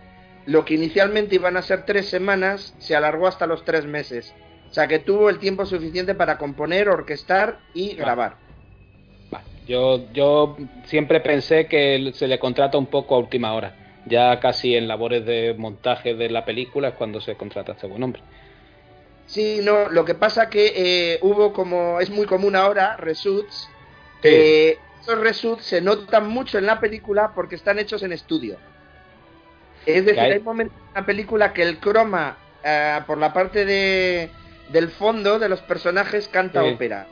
lo 0.50 0.64
que 0.64 0.74
inicialmente 0.74 1.36
iban 1.36 1.56
a 1.56 1.62
ser 1.62 1.84
tres 1.86 2.08
semanas 2.08 2.74
se 2.78 2.96
alargó 2.96 3.28
hasta 3.28 3.46
los 3.46 3.64
tres 3.64 3.86
meses. 3.86 4.34
O 4.68 4.74
sea 4.74 4.88
que 4.88 4.98
tuvo 4.98 5.30
el 5.30 5.38
tiempo 5.38 5.64
suficiente 5.64 6.16
para 6.16 6.38
componer, 6.38 6.88
orquestar 6.88 7.60
y 7.72 7.94
grabar. 7.94 8.34
Yo, 9.68 10.12
yo 10.12 10.56
siempre 10.86 11.20
pensé 11.20 11.66
que 11.66 12.10
se 12.14 12.26
le 12.26 12.40
contrata 12.40 12.78
un 12.78 12.86
poco 12.86 13.14
a 13.14 13.18
última 13.18 13.54
hora. 13.54 13.76
Ya 14.06 14.40
casi 14.40 14.74
en 14.74 14.88
labores 14.88 15.24
de 15.24 15.54
montaje 15.56 16.14
de 16.14 16.28
la 16.28 16.44
película 16.44 16.88
es 16.88 16.94
cuando 16.94 17.20
se 17.20 17.36
contrata 17.36 17.72
a 17.72 17.74
este 17.76 17.86
buen 17.86 18.02
hombre. 18.02 18.22
Sí, 19.26 19.60
no, 19.62 19.88
lo 19.88 20.04
que 20.04 20.16
pasa 20.16 20.50
que 20.50 20.72
eh, 20.74 21.18
hubo 21.22 21.52
como, 21.52 22.00
es 22.00 22.10
muy 22.10 22.26
común 22.26 22.56
ahora, 22.56 22.96
reshoots. 22.96 23.68
Eh, 24.24 24.78
esos 25.00 25.20
reshoots 25.20 25.64
se 25.64 25.80
notan 25.80 26.28
mucho 26.28 26.58
en 26.58 26.66
la 26.66 26.80
película 26.80 27.30
porque 27.36 27.54
están 27.54 27.78
hechos 27.78 28.02
en 28.02 28.12
estudio. 28.12 28.56
Es 29.86 30.04
decir, 30.04 30.20
hay, 30.20 30.40
momentos 30.40 30.76
en 30.88 30.94
la 30.94 31.06
película 31.06 31.52
que 31.52 31.62
el 31.62 31.78
croma, 31.78 32.36
eh, 32.64 33.00
por 33.06 33.18
la 33.18 33.32
parte 33.32 33.64
de, 33.64 34.30
del 34.70 34.88
fondo 34.88 35.38
de 35.38 35.48
los 35.48 35.60
personajes, 35.60 36.28
canta 36.28 36.62
ópera. 36.64 37.06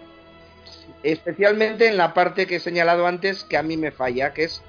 Especialmente 1.02 1.86
en 1.88 1.96
la 1.96 2.12
parte 2.12 2.46
que 2.46 2.56
he 2.56 2.60
señalado 2.60 3.06
antes, 3.06 3.44
que 3.44 3.56
a 3.56 3.62
mí 3.62 3.76
me 3.76 3.90
falla, 3.90 4.32
que 4.32 4.44
es 4.44 4.62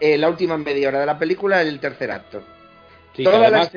eh, 0.00 0.18
la 0.18 0.28
última 0.28 0.56
media 0.56 0.88
hora 0.88 1.00
de 1.00 1.06
la 1.06 1.18
película, 1.18 1.60
el 1.62 1.78
tercer 1.78 2.10
acto. 2.10 2.42
que 3.14 3.28
además, 3.28 3.70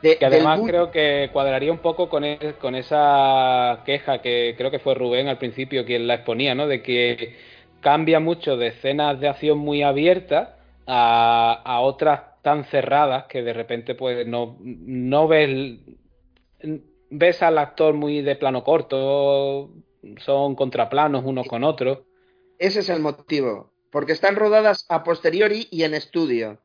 que 0.00 0.24
además 0.24 0.60
creo 0.64 0.90
que 0.90 1.30
cuadraría 1.32 1.72
un 1.72 1.78
poco 1.78 2.08
con, 2.08 2.24
con 2.60 2.74
esa 2.74 3.80
queja 3.84 4.20
que 4.20 4.54
creo 4.56 4.70
que 4.70 4.78
fue 4.78 4.94
Rubén 4.94 5.28
al 5.28 5.38
principio 5.38 5.84
quien 5.84 6.06
la 6.06 6.14
exponía, 6.14 6.54
¿no? 6.54 6.66
De 6.66 6.82
que 6.82 7.36
cambia 7.80 8.20
mucho 8.20 8.56
de 8.56 8.68
escenas 8.68 9.20
de 9.20 9.28
acción 9.28 9.58
muy 9.58 9.82
abiertas 9.82 10.53
a, 10.86 11.78
otras 11.80 12.42
tan 12.42 12.64
cerradas 12.64 13.24
que 13.26 13.42
de 13.42 13.52
repente 13.52 13.94
pues 13.94 14.26
no, 14.26 14.58
no 14.60 15.28
ves, 15.28 15.78
ves 17.10 17.42
al 17.42 17.58
actor 17.58 17.94
muy 17.94 18.22
de 18.22 18.36
plano 18.36 18.64
corto, 18.64 19.70
son 20.18 20.54
contraplanos 20.54 21.24
unos 21.24 21.46
con 21.46 21.64
otros. 21.64 22.00
Ese 22.58 22.80
es 22.80 22.88
el 22.88 23.00
motivo, 23.00 23.72
porque 23.90 24.12
están 24.12 24.36
rodadas 24.36 24.86
a 24.88 25.04
posteriori 25.04 25.68
y 25.70 25.84
en 25.84 25.94
estudio. 25.94 26.60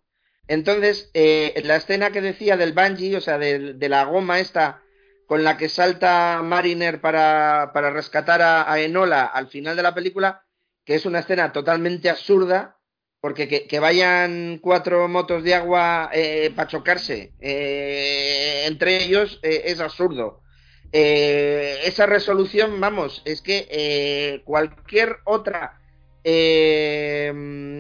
Entonces, 0.48 1.12
eh, 1.14 1.62
la 1.64 1.76
escena 1.76 2.12
que 2.12 2.22
decía 2.22 2.58
del 2.58 2.74
bungee, 2.74 3.16
o 3.16 3.22
sea, 3.22 3.38
de, 3.38 3.78
la 3.88 4.04
goma 4.06 4.40
esta 4.40 4.82
con 5.28 5.44
la 5.44 5.58
que 5.58 5.70
salta 5.70 6.42
Mariner 6.44 7.00
para, 7.02 7.70
para 7.72 7.92
rescatar 7.92 8.42
a, 8.42 8.72
a, 8.72 8.80
Enola 8.80 9.26
al 9.26 9.48
final 9.48 9.76
de 9.76 9.84
la 9.84 9.94
película, 9.94 10.44
que 10.84 10.96
es 10.96 11.06
una 11.06 11.20
escena 11.20 11.52
totalmente 11.52 12.10
absurda, 12.10 12.79
porque 13.22 13.68
que, 13.68 13.80
vayan 13.80 14.60
cuatro 14.62 15.08
motos 15.08 15.44
de 15.44 15.54
agua 15.54 16.10
eh, 16.14 16.52
para 16.56 16.70
chocarse 16.70 17.34
eh, 17.40 18.64
entre 18.66 19.04
ellos 19.04 19.40
eh, 19.44 19.64
es 19.66 19.80
absurdo. 19.80 20.42
esa 20.92 22.06
resolución, 22.06 22.80
vamos, 22.80 23.22
es 23.26 23.42
que 23.42 24.42
cualquier 24.46 25.18
otra 25.26 25.80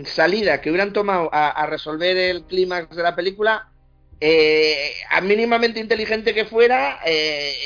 salida 0.05 0.61
que 0.61 0.69
hubieran 0.69 0.93
tomado 0.93 1.29
a, 1.31 1.65
resolver 1.65 2.17
el 2.17 2.43
clímax 2.43 2.95
de 2.95 3.03
la 3.03 3.15
película, 3.15 3.71
a 5.09 5.21
mínimamente 5.21 5.79
inteligente 5.79 6.33
que 6.33 6.45
fuera, 6.45 6.99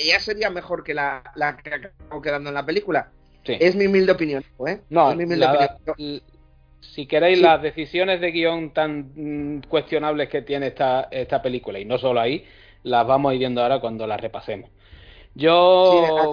ya 0.06 0.20
sería 0.20 0.50
mejor 0.50 0.84
que 0.84 0.94
la, 0.94 1.24
que 1.62 1.74
acabó 1.74 2.22
quedando 2.22 2.50
en 2.50 2.56
la 2.56 2.66
película. 2.66 3.12
Es 3.44 3.76
mi 3.76 3.88
humilde 3.88 4.14
opinión. 4.14 4.45
No, 4.90 5.12
es 5.12 5.18
mi 5.18 5.26
humilde 5.26 5.45
opinión 5.45 6.22
si 6.91 7.05
queréis, 7.05 7.39
las 7.39 7.61
decisiones 7.61 8.22
de 8.22 8.31
guion 8.31 8.73
tan 8.73 9.11
mm, 9.15 9.61
cuestionables 9.68 10.30
que 10.30 10.41
tiene 10.41 10.68
esta, 10.68 11.07
esta 11.11 11.41
película, 11.41 11.80
y 11.80 11.85
no 11.85 11.97
solo 11.97 12.19
ahí, 12.19 12.45
las 12.84 13.07
vamos 13.07 13.31
a 13.31 13.34
ir 13.34 13.39
viendo 13.39 13.61
ahora 13.61 13.80
cuando 13.80 14.05
las 14.05 14.19
repasemos. 14.19 14.69
Yo. 15.34 16.31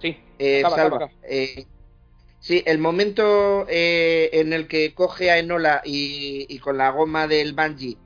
Sí, 0.00 0.18
eh, 0.38 0.62
eh, 1.22 1.66
sí, 2.40 2.62
el 2.66 2.78
momento 2.78 3.66
eh, 3.68 4.30
en 4.32 4.52
el 4.52 4.66
que 4.66 4.94
coge 4.94 5.30
a 5.30 5.38
Enola 5.38 5.82
y, 5.84 6.46
y 6.48 6.58
con 6.58 6.78
la 6.78 6.90
goma 6.90 7.26
del 7.26 7.54
Bungie 7.54 7.96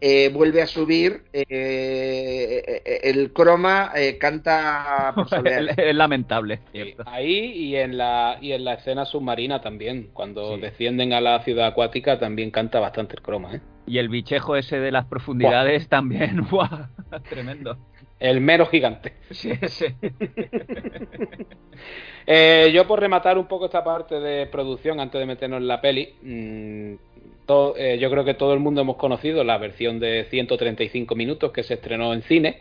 eh, 0.00 0.30
vuelve 0.32 0.62
a 0.62 0.66
subir, 0.66 1.24
eh, 1.32 1.44
eh, 1.48 3.00
el 3.02 3.32
croma 3.32 3.92
canta 4.20 5.12
por 5.14 5.26
Es 5.76 5.94
lamentable. 5.94 6.60
ahí 7.04 7.52
y 7.52 7.76
en 7.76 7.98
la 7.98 8.38
y 8.40 8.52
en 8.52 8.64
la 8.64 8.74
escena 8.74 9.04
submarina 9.04 9.60
también, 9.60 10.10
cuando 10.12 10.56
descienden 10.56 11.12
a 11.12 11.20
la 11.20 11.40
ciudad 11.42 11.66
acuática 11.66 12.18
también 12.18 12.52
canta 12.52 12.78
bastante 12.78 13.16
el 13.16 13.22
croma. 13.22 13.60
Y 13.86 13.98
el 13.98 14.08
bichejo 14.08 14.54
ese 14.54 14.78
de 14.78 14.92
las 14.92 15.06
profundidades 15.06 15.88
también, 15.88 16.46
tremendo. 17.28 17.76
El 18.20 18.40
mero 18.40 18.66
gigante. 18.66 19.14
Sí, 19.30 19.52
sí. 19.66 19.86
yo 22.72 22.86
por 22.86 23.00
rematar 23.00 23.36
un 23.38 23.46
poco 23.46 23.66
esta 23.66 23.82
parte 23.82 24.20
de 24.20 24.46
producción 24.46 25.00
antes 25.00 25.18
de 25.18 25.26
meternos 25.26 25.60
en 25.60 25.68
la 25.68 25.80
peli, 25.80 26.14
eh, 27.76 27.98
yo 27.98 28.10
creo 28.10 28.24
que 28.24 28.34
todo 28.34 28.52
el 28.52 28.60
mundo 28.60 28.82
hemos 28.82 28.96
conocido 28.96 29.42
la 29.42 29.56
versión 29.56 30.00
de 30.00 30.26
135 30.28 31.14
minutos 31.14 31.50
que 31.50 31.62
se 31.62 31.74
estrenó 31.74 32.12
en 32.12 32.22
cine, 32.22 32.58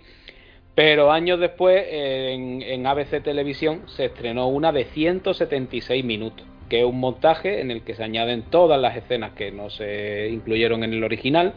pero 0.76 1.11
años 1.11 1.39
después 1.39 1.84
en, 1.89 2.88
ABC 2.88 3.22
Televisión 3.22 3.81
se 3.88 4.05
estrenó 4.05 4.47
una 4.47 4.72
de 4.72 4.85
176 4.85 6.05
minutos, 6.05 6.47
que 6.69 6.80
es 6.80 6.85
un 6.85 6.99
montaje 6.99 7.59
en 7.59 7.72
el 7.72 7.81
que 7.81 7.95
se 7.95 8.03
añaden 8.03 8.43
todas 8.43 8.80
las 8.80 8.95
escenas 8.95 9.34
que 9.34 9.51
no 9.51 9.69
se 9.69 10.30
incluyeron 10.30 10.84
en 10.85 10.93
el 10.93 11.03
original, 11.03 11.53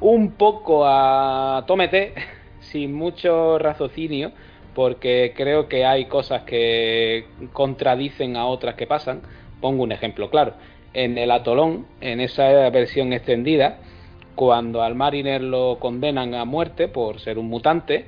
un 0.00 0.32
poco 0.32 0.86
a 0.86 1.64
tómete, 1.66 2.14
sin 2.60 2.94
mucho 2.94 3.58
raciocinio, 3.58 4.32
porque 4.74 5.34
creo 5.36 5.68
que 5.68 5.84
hay 5.84 6.06
cosas 6.06 6.44
que 6.44 7.26
contradicen 7.52 8.36
a 8.36 8.46
otras 8.46 8.76
que 8.76 8.86
pasan. 8.86 9.20
Pongo 9.60 9.82
un 9.82 9.92
ejemplo 9.92 10.30
claro 10.30 10.54
en 10.94 11.18
el 11.18 11.30
atolón, 11.30 11.86
en 12.00 12.20
esa 12.20 12.70
versión 12.70 13.12
extendida, 13.12 13.78
cuando 14.34 14.82
al 14.82 14.94
Mariner 14.94 15.42
lo 15.42 15.78
condenan 15.78 16.34
a 16.34 16.44
muerte 16.44 16.88
por 16.88 17.20
ser 17.20 17.38
un 17.38 17.48
mutante, 17.48 18.06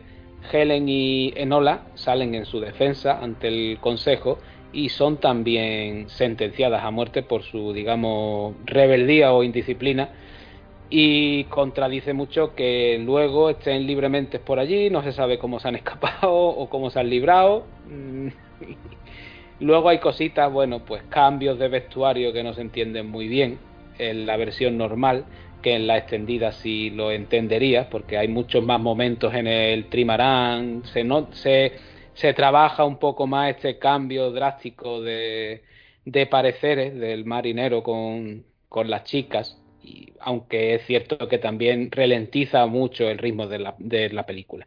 Helen 0.52 0.88
y 0.88 1.32
Enola 1.36 1.82
salen 1.94 2.34
en 2.34 2.44
su 2.46 2.60
defensa 2.60 3.18
ante 3.22 3.48
el 3.48 3.78
Consejo 3.80 4.38
y 4.72 4.88
son 4.88 5.18
también 5.18 6.08
sentenciadas 6.08 6.84
a 6.84 6.90
muerte 6.90 7.22
por 7.22 7.42
su, 7.42 7.72
digamos, 7.72 8.54
rebeldía 8.64 9.32
o 9.32 9.42
indisciplina. 9.42 10.10
Y 10.90 11.44
contradice 11.44 12.12
mucho 12.12 12.54
que 12.54 13.00
luego 13.02 13.50
estén 13.50 13.86
libremente 13.86 14.38
por 14.38 14.58
allí, 14.58 14.90
no 14.90 15.02
se 15.02 15.12
sabe 15.12 15.38
cómo 15.38 15.58
se 15.58 15.68
han 15.68 15.76
escapado 15.76 16.32
o 16.32 16.68
cómo 16.68 16.90
se 16.90 17.00
han 17.00 17.08
librado. 17.08 17.64
Luego 19.58 19.88
hay 19.88 20.00
cositas, 20.00 20.52
bueno, 20.52 20.84
pues 20.84 21.04
cambios 21.04 21.58
de 21.58 21.68
vestuario 21.68 22.32
que 22.32 22.42
no 22.42 22.54
se 22.54 22.60
entienden 22.62 23.06
muy 23.06 23.28
bien 23.28 23.64
en 23.98 24.26
la 24.26 24.36
versión 24.36 24.76
normal, 24.76 25.28
que 25.62 25.74
en 25.74 25.86
la 25.86 25.96
extendida 25.98 26.52
sí 26.52 26.90
lo 26.90 27.10
entenderías, 27.12 27.86
porque 27.86 28.18
hay 28.18 28.28
muchos 28.28 28.64
más 28.64 28.80
momentos 28.80 29.32
en 29.34 29.46
el 29.46 29.88
trimarán, 29.88 30.84
se, 30.84 31.04
no, 31.04 31.32
se, 31.32 31.72
se 32.14 32.34
trabaja 32.34 32.84
un 32.84 32.98
poco 32.98 33.26
más 33.26 33.50
este 33.50 33.78
cambio 33.78 34.30
drástico 34.32 35.00
de, 35.00 35.64
de 36.04 36.26
pareceres 36.26 36.94
del 36.94 37.24
marinero 37.24 37.82
con, 37.82 38.44
con 38.68 38.90
las 38.90 39.04
chicas, 39.04 39.62
y, 39.82 40.12
aunque 40.20 40.74
es 40.74 40.86
cierto 40.86 41.28
que 41.28 41.38
también 41.38 41.90
ralentiza 41.90 42.66
mucho 42.66 43.08
el 43.08 43.18
ritmo 43.18 43.46
de 43.46 43.58
la, 43.60 43.74
de 43.78 44.10
la 44.10 44.26
película. 44.26 44.66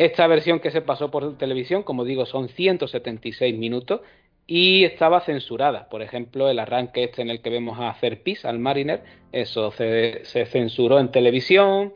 Esta 0.00 0.26
versión 0.26 0.60
que 0.60 0.70
se 0.70 0.80
pasó 0.80 1.10
por 1.10 1.36
televisión, 1.36 1.82
como 1.82 2.06
digo, 2.06 2.24
son 2.24 2.48
176 2.48 3.54
minutos 3.58 4.00
y 4.46 4.84
estaba 4.84 5.20
censurada. 5.20 5.90
Por 5.90 6.00
ejemplo, 6.00 6.48
el 6.48 6.58
arranque 6.58 7.04
este 7.04 7.20
en 7.20 7.28
el 7.28 7.42
que 7.42 7.50
vemos 7.50 7.78
a 7.78 7.90
hacer 7.90 8.22
pis 8.22 8.46
al 8.46 8.58
Mariner, 8.58 9.02
eso 9.30 9.70
se, 9.72 10.24
se, 10.24 10.46
censuró 10.46 11.00
en 11.00 11.10
televisión. 11.10 11.92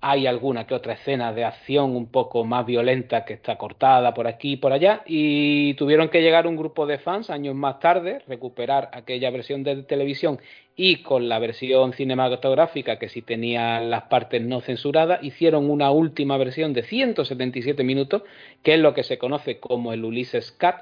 Hay 0.00 0.26
alguna 0.26 0.66
que 0.66 0.74
otra 0.74 0.92
escena 0.92 1.32
de 1.32 1.44
acción 1.44 1.96
un 1.96 2.06
poco 2.06 2.44
más 2.44 2.66
violenta 2.66 3.24
que 3.24 3.34
está 3.34 3.56
cortada 3.56 4.12
por 4.14 4.26
aquí 4.26 4.52
y 4.52 4.56
por 4.56 4.72
allá. 4.72 5.02
Y 5.06 5.74
tuvieron 5.74 6.08
que 6.10 6.22
llegar 6.22 6.46
un 6.46 6.56
grupo 6.56 6.86
de 6.86 6.98
fans 6.98 7.30
años 7.30 7.54
más 7.54 7.80
tarde, 7.80 8.20
recuperar 8.28 8.90
aquella 8.92 9.30
versión 9.30 9.64
de 9.64 9.82
televisión 9.82 10.38
y 10.76 10.96
con 10.96 11.28
la 11.28 11.38
versión 11.38 11.94
cinematográfica 11.94 12.98
que 12.98 13.08
sí 13.08 13.22
tenía 13.22 13.80
las 13.80 14.04
partes 14.04 14.42
no 14.42 14.60
censuradas, 14.60 15.24
hicieron 15.24 15.70
una 15.70 15.90
última 15.90 16.36
versión 16.36 16.74
de 16.74 16.82
177 16.82 17.82
minutos, 17.82 18.22
que 18.62 18.74
es 18.74 18.80
lo 18.80 18.92
que 18.92 19.02
se 19.02 19.16
conoce 19.16 19.58
como 19.58 19.94
el 19.94 20.04
Ulises 20.04 20.52
Cut. 20.52 20.76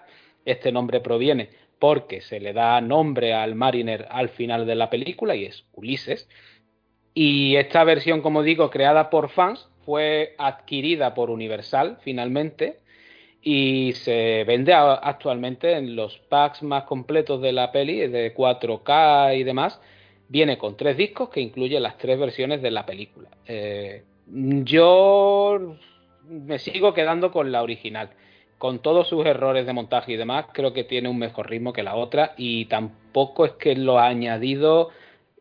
Este 0.44 0.72
nombre 0.72 1.00
proviene 1.00 1.50
porque 1.78 2.20
se 2.20 2.40
le 2.40 2.52
da 2.52 2.80
nombre 2.80 3.34
al 3.34 3.54
Mariner 3.54 4.06
al 4.10 4.30
final 4.30 4.66
de 4.66 4.74
la 4.74 4.90
película 4.90 5.36
y 5.36 5.44
es 5.44 5.64
Ulises. 5.74 6.28
Y 7.14 7.56
esta 7.56 7.84
versión, 7.84 8.20
como 8.20 8.42
digo, 8.42 8.70
creada 8.70 9.08
por 9.08 9.30
fans, 9.30 9.68
fue 9.84 10.34
adquirida 10.38 11.14
por 11.14 11.30
Universal 11.30 11.98
finalmente 12.02 12.78
y 13.40 13.92
se 13.92 14.44
vende 14.44 14.72
actualmente 14.72 15.72
en 15.74 15.96
los 15.96 16.18
packs 16.18 16.62
más 16.62 16.84
completos 16.84 17.42
de 17.42 17.52
la 17.52 17.70
peli, 17.70 18.06
de 18.08 18.34
4K 18.34 19.36
y 19.38 19.44
demás. 19.44 19.80
Viene 20.28 20.56
con 20.56 20.76
tres 20.76 20.96
discos 20.96 21.28
que 21.28 21.40
incluye 21.40 21.78
las 21.78 21.98
tres 21.98 22.18
versiones 22.18 22.62
de 22.62 22.70
la 22.70 22.86
película. 22.86 23.28
Eh, 23.46 24.02
yo 24.26 25.76
me 26.26 26.58
sigo 26.58 26.94
quedando 26.94 27.30
con 27.30 27.52
la 27.52 27.62
original. 27.62 28.10
Con 28.56 28.78
todos 28.78 29.08
sus 29.08 29.26
errores 29.26 29.66
de 29.66 29.74
montaje 29.74 30.12
y 30.12 30.16
demás, 30.16 30.46
creo 30.52 30.72
que 30.72 30.84
tiene 30.84 31.10
un 31.10 31.18
mejor 31.18 31.50
ritmo 31.50 31.74
que 31.74 31.82
la 31.82 31.96
otra 31.96 32.32
y 32.38 32.64
tampoco 32.64 33.44
es 33.44 33.52
que 33.52 33.76
lo 33.76 33.98
ha 33.98 34.06
añadido 34.06 34.90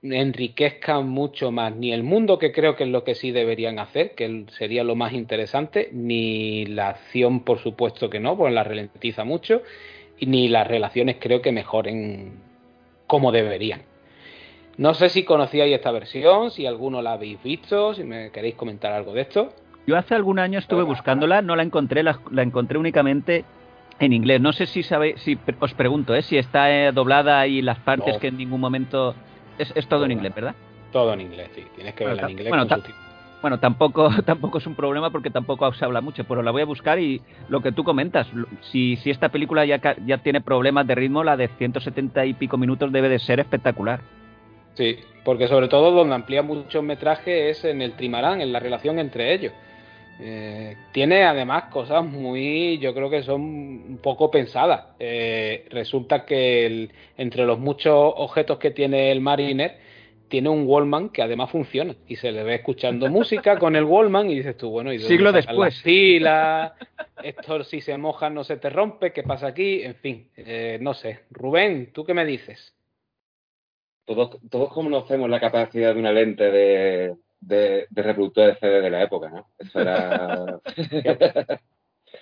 enriquezcan 0.03 1.07
mucho 1.07 1.51
más 1.51 1.75
ni 1.75 1.93
el 1.93 2.03
mundo, 2.03 2.37
que 2.37 2.51
creo 2.51 2.75
que 2.75 2.83
es 2.83 2.89
lo 2.89 3.03
que 3.03 3.15
sí 3.15 3.31
deberían 3.31 3.79
hacer, 3.79 4.15
que 4.15 4.45
sería 4.57 4.83
lo 4.83 4.95
más 4.95 5.13
interesante, 5.13 5.89
ni 5.93 6.65
la 6.65 6.89
acción, 6.89 7.41
por 7.41 7.59
supuesto 7.59 8.09
que 8.09 8.19
no, 8.19 8.37
pues 8.37 8.53
la 8.53 8.63
ralentiza 8.63 9.23
mucho, 9.23 9.61
y 10.19 10.25
ni 10.25 10.49
las 10.49 10.67
relaciones 10.67 11.17
creo 11.19 11.41
que 11.41 11.51
mejoren 11.51 12.33
como 13.07 13.31
deberían. 13.31 13.83
No 14.77 14.93
sé 14.93 15.09
si 15.09 15.23
conocíais 15.23 15.73
esta 15.73 15.91
versión, 15.91 16.51
si 16.51 16.65
alguno 16.65 17.01
la 17.01 17.13
habéis 17.13 17.41
visto, 17.41 17.93
si 17.93 18.03
me 18.03 18.31
queréis 18.31 18.55
comentar 18.55 18.91
algo 18.91 19.13
de 19.13 19.21
esto. 19.21 19.53
Yo 19.85 19.97
hace 19.97 20.15
algún 20.15 20.39
año 20.39 20.59
estuve 20.59 20.83
buscándola, 20.83 21.41
no 21.41 21.55
la 21.55 21.63
encontré, 21.63 22.03
la, 22.03 22.19
la 22.31 22.41
encontré 22.41 22.77
únicamente 22.77 23.45
en 23.99 24.13
inglés. 24.13 24.41
No 24.41 24.51
sé 24.51 24.65
si 24.65 24.81
sabéis, 24.81 25.21
si 25.21 25.37
os 25.59 25.73
pregunto, 25.73 26.15
¿eh? 26.15 26.23
si 26.23 26.37
está 26.37 26.71
eh, 26.71 26.91
doblada 26.91 27.45
y 27.47 27.61
las 27.61 27.79
partes 27.79 28.15
No. 28.15 28.19
que 28.19 28.27
en 28.27 28.37
ningún 28.37 28.59
momento 28.61 29.13
es, 29.57 29.71
es 29.75 29.87
todo 29.87 30.05
en 30.05 30.11
inglés, 30.11 30.33
¿verdad? 30.35 30.55
Todo 30.91 31.13
en 31.13 31.21
inglés, 31.21 31.49
sí. 31.55 31.63
Tienes 31.75 31.93
que 31.95 32.03
Bueno, 32.03 32.15
verla 32.15 32.27
en 32.27 32.31
inglés. 32.31 32.49
bueno, 32.49 32.67
con. 32.67 32.83
Bueno, 33.41 33.59
tampoco, 33.59 34.09
tampoco 34.25 34.57
es 34.57 34.67
un 34.67 34.75
problema 34.75 35.09
porque 35.09 35.29
tampoco 35.29 35.73
se 35.73 35.83
habla 35.83 35.99
mucho, 35.99 36.23
pero 36.23 36.41
la 36.41 36.51
voy 36.51 36.61
a 36.61 36.65
buscar 36.65 36.97
y 36.99 37.21
lo 37.49 37.61
que 37.61 37.73
tú 37.73 37.83
comentas, 37.83 38.27
si, 38.71 38.95
si 38.97 39.09
esta 39.09 39.29
película 39.29 39.65
ya, 39.65 39.81
ya 40.05 40.17
tiene 40.19 40.39
problemas 40.39 40.87
de 40.87 40.95
ritmo, 40.95 41.23
la 41.23 41.35
de 41.35 41.49
170 41.49 42.25
y 42.25 42.33
pico 42.35 42.57
minutos 42.57 42.91
debe 42.91 43.09
de 43.09 43.19
ser 43.19 43.41
espectacular. 43.41 43.99
Sí, 44.75 44.97
porque 45.25 45.47
sobre 45.47 45.67
todo 45.67 45.91
donde 45.91 46.15
amplía 46.15 46.41
mucho 46.41 46.79
el 46.79 46.85
metraje 46.85 47.49
es 47.49 47.63
en 47.65 47.81
el 47.81 47.93
trimarán, 47.93 48.39
en 48.41 48.53
la 48.53 48.59
relación 48.59 48.97
entre 48.97 49.33
ellos. 49.33 49.51
Eh, 50.19 50.75
tiene 50.93 51.23
además 51.23 51.65
cosas 51.65 52.05
muy, 52.05 52.77
yo 52.79 52.93
creo 52.93 53.09
que 53.09 53.23
son 53.23 53.41
un 53.41 53.99
poco 54.01 54.29
pensadas. 54.31 54.85
Eh, 54.99 55.65
resulta 55.69 56.25
que 56.25 56.65
el- 56.65 56.91
entre 57.17 57.45
los 57.45 57.59
muchos 57.59 57.93
objetos 58.17 58.57
que 58.59 58.71
tiene 58.71 59.11
el 59.11 59.21
Mariner, 59.21 59.77
tiene 60.29 60.49
un 60.49 60.65
Wallman 60.65 61.09
que 61.09 61.21
además 61.21 61.51
funciona 61.51 61.95
y 62.07 62.15
se 62.15 62.31
le 62.31 62.43
ve 62.43 62.55
escuchando 62.55 63.07
música 63.09 63.59
con 63.59 63.75
el 63.75 63.83
Wallman 63.83 64.29
y 64.29 64.35
dices 64.35 64.57
tú, 64.57 64.69
bueno, 64.69 64.91
¿y 64.93 64.99
Siglo 64.99 65.31
después. 65.31 65.75
las 65.75 65.83
pilas? 65.83 66.71
Esto 67.23 67.63
si 67.63 67.81
se 67.81 67.97
moja 67.97 68.29
no 68.29 68.43
se 68.43 68.57
te 68.57 68.69
rompe, 68.69 69.13
¿qué 69.13 69.23
pasa 69.23 69.47
aquí? 69.47 69.81
En 69.83 69.95
fin, 69.95 70.29
eh, 70.35 70.77
no 70.81 70.93
sé. 70.93 71.21
Rubén, 71.29 71.91
¿tú 71.93 72.03
qué 72.03 72.13
me 72.13 72.25
dices? 72.25 72.75
Todos, 74.05 74.37
todos 74.49 74.73
conocemos 74.73 75.29
la 75.29 75.39
capacidad 75.39 75.93
de 75.93 75.99
una 75.99 76.11
lente 76.11 76.51
de, 76.51 77.15
de, 77.47 77.87
de 77.89 78.01
reproductor 78.01 78.47
de 78.47 78.55
CD 78.55 78.81
de 78.81 78.89
la 78.89 79.03
época, 79.03 79.29
¿no? 79.29 79.47
Eso 79.57 79.79
era... 79.79 80.59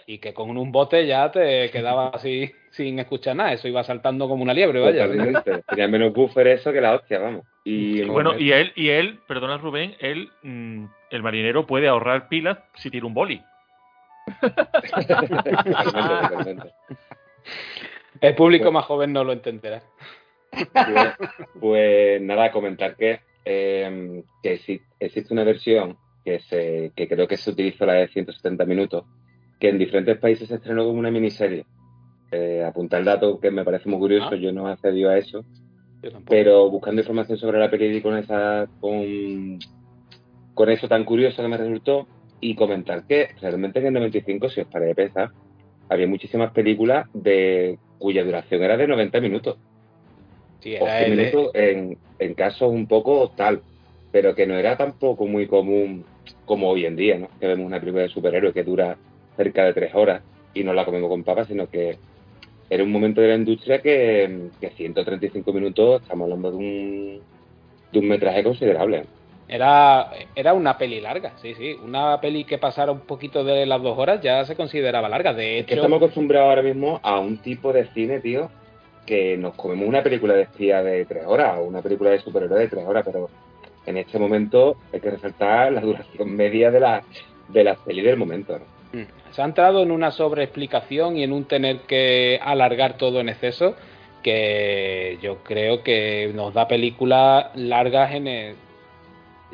y 0.05 0.19
que 0.19 0.33
con 0.33 0.57
un 0.57 0.71
bote 0.71 1.05
ya 1.05 1.31
te 1.31 1.69
quedabas 1.71 2.15
así 2.15 2.51
sin 2.71 2.99
escuchar 2.99 3.35
nada, 3.35 3.53
eso 3.53 3.67
iba 3.67 3.83
saltando 3.83 4.27
como 4.27 4.43
una 4.43 4.53
liebre, 4.53 4.79
vaya. 4.79 5.07
Tenía 5.67 5.87
menos 5.87 6.13
buffer 6.13 6.47
eso 6.47 6.71
que 6.71 6.81
la 6.81 6.95
hostia, 6.95 7.19
vamos. 7.19 7.45
Y 7.63 8.03
Bueno, 8.03 8.37
y 8.37 8.51
él, 8.51 8.71
y 8.75 8.89
él, 8.89 9.19
perdona 9.27 9.57
Rubén, 9.57 9.95
él, 9.99 10.29
mm, 10.41 10.85
el 11.11 11.23
marinero 11.23 11.67
puede 11.67 11.87
ahorrar 11.87 12.27
pilas 12.29 12.57
si 12.75 12.89
tiene 12.89 13.07
un 13.07 13.13
boli. 13.13 13.41
Totalmente, 14.41 15.51
totalmente. 15.51 16.73
El 18.21 18.35
público 18.35 18.71
más 18.71 18.85
joven 18.85 19.13
no 19.13 19.23
lo 19.23 19.33
entenderá. 19.33 19.81
Pues, 20.51 21.13
pues 21.59 22.21
nada, 22.21 22.51
comentar 22.51 22.95
que, 22.95 23.21
eh, 23.45 24.23
que 24.43 24.55
exi- 24.59 24.81
existe 24.99 25.33
una 25.33 25.43
versión 25.43 25.97
que, 26.23 26.39
se, 26.41 26.91
que 26.95 27.07
creo 27.07 27.27
que 27.27 27.37
se 27.37 27.49
utilizó 27.51 27.85
la 27.85 27.93
de 27.93 28.07
170 28.07 28.65
minutos, 28.65 29.05
que 29.59 29.69
en 29.69 29.77
diferentes 29.77 30.17
países 30.17 30.47
se 30.47 30.55
estrenó 30.55 30.85
como 30.85 30.99
una 30.99 31.11
miniserie. 31.11 31.65
Eh, 32.31 32.63
apuntar 32.63 32.99
el 32.99 33.05
dato 33.05 33.39
que 33.39 33.51
me 33.51 33.63
parece 33.65 33.89
muy 33.89 33.99
curioso, 33.99 34.29
Ah. 34.31 34.35
yo 34.35 34.51
no 34.53 34.69
he 34.69 34.71
accedido 34.71 35.09
a 35.09 35.17
eso, 35.17 35.43
pero 36.27 36.69
buscando 36.69 37.01
información 37.01 37.37
sobre 37.37 37.59
la 37.59 37.69
peli 37.69 37.97
y 37.97 38.01
con 38.01 38.17
esa 38.17 38.67
con, 38.79 39.59
con 40.53 40.69
eso 40.69 40.87
tan 40.87 41.03
curioso 41.03 41.41
que 41.41 41.47
me 41.47 41.57
resultó 41.57 42.07
y 42.39 42.55
comentar 42.55 43.05
que 43.05 43.29
realmente 43.41 43.79
en 43.79 43.87
el 43.87 43.93
95 43.93 44.49
si 44.49 44.61
os 44.61 44.67
parece 44.67 44.95
pensar 44.95 45.29
había 45.89 46.07
muchísimas 46.07 46.51
películas 46.53 47.07
de 47.13 47.77
cuya 47.99 48.23
duración 48.23 48.63
era 48.63 48.77
de 48.77 48.87
90 48.87 49.19
minutos 49.19 49.57
Sí, 50.61 50.73
era 50.75 50.95
100 50.95 51.09
el- 51.09 51.09
minutos 51.09 51.51
en, 51.53 51.99
en 52.19 52.33
casos 52.35 52.71
un 52.71 52.87
poco 52.87 53.31
tal 53.35 53.63
pero 54.11 54.35
que 54.35 54.45
no 54.47 54.55
era 54.57 54.77
tampoco 54.77 55.25
muy 55.27 55.47
común 55.47 56.07
como 56.45 56.69
hoy 56.69 56.85
en 56.85 56.95
día 56.95 57.17
¿no? 57.19 57.29
que 57.39 57.47
vemos 57.47 57.65
una 57.65 57.79
película 57.79 58.03
de 58.03 58.09
superhéroes 58.09 58.53
que 58.53 58.63
dura 58.63 58.99
cerca 59.35 59.65
de 59.65 59.73
tres 59.73 59.95
horas 59.95 60.23
y 60.53 60.63
no 60.63 60.73
la 60.73 60.85
comemos 60.85 61.09
con 61.09 61.23
papas 61.23 61.47
sino 61.47 61.67
que 61.67 62.01
era 62.69 62.83
un 62.83 62.91
momento 62.91 63.21
de 63.21 63.29
la 63.29 63.35
industria 63.35 63.81
que, 63.81 64.51
que 64.59 64.71
135 64.71 65.53
minutos, 65.53 66.01
estamos 66.01 66.25
hablando 66.25 66.51
de 66.51 66.57
un, 66.57 67.27
de 67.91 67.99
un 67.99 68.07
metraje 68.07 68.43
considerable. 68.43 69.09
era, 69.47 70.09
era 70.35 70.53
una 70.53 70.77
peli 70.77 71.01
larga, 71.01 71.37
sí, 71.37 71.55
sí. 71.55 71.73
Una 71.81 72.19
peli 72.21 72.45
que 72.45 72.57
pasara 72.57 72.91
un 72.91 73.05
poquito 73.05 73.43
de 73.43 73.65
las 73.65 73.81
dos 73.81 73.97
horas 73.97 74.21
ya 74.21 74.45
se 74.45 74.55
consideraba 74.55 75.09
larga. 75.09 75.33
De 75.33 75.59
Es 75.59 75.65
que 75.65 75.75
hecho, 75.75 75.75
estamos 75.75 75.97
acostumbrados 75.97 76.49
ahora 76.49 76.61
mismo 76.61 76.99
a 77.03 77.19
un 77.21 77.41
tipo 77.41 77.71
de 77.73 77.89
cine, 77.91 78.19
tío, 78.19 78.53
que 79.11 79.35
nos 79.35 79.55
comemos 79.55 79.85
una 79.89 80.01
película 80.01 80.33
de 80.33 80.43
espía 80.43 80.81
de 80.81 81.03
tres 81.03 81.25
horas 81.27 81.57
o 81.57 81.63
una 81.63 81.81
película 81.81 82.11
de 82.11 82.19
superhéroe 82.19 82.59
de 82.59 82.69
tres 82.69 82.85
horas, 82.85 83.03
pero 83.05 83.29
en 83.85 83.97
este 83.97 84.17
momento 84.17 84.77
hay 84.93 85.01
que 85.01 85.09
resaltar 85.09 85.73
la 85.73 85.81
duración 85.81 86.33
media 86.33 86.71
de 86.71 86.79
la, 86.79 87.03
de 87.49 87.63
las 87.65 87.77
pelis 87.79 88.05
del 88.05 88.15
momento. 88.15 88.57
¿no? 88.57 89.01
Mm. 89.01 89.07
se 89.31 89.41
ha 89.41 89.43
entrado 89.43 89.83
en 89.83 89.91
una 89.91 90.11
sobreexplicación 90.11 91.17
y 91.17 91.23
en 91.23 91.33
un 91.33 91.43
tener 91.43 91.81
que 91.81 92.39
alargar 92.41 92.95
todo 92.95 93.19
en 93.19 93.27
exceso 93.27 93.75
que 94.23 95.19
yo 95.21 95.43
creo 95.43 95.83
que 95.83 96.31
nos 96.33 96.53
da 96.53 96.69
películas 96.69 97.47
largas 97.53 98.13
en 98.13 98.55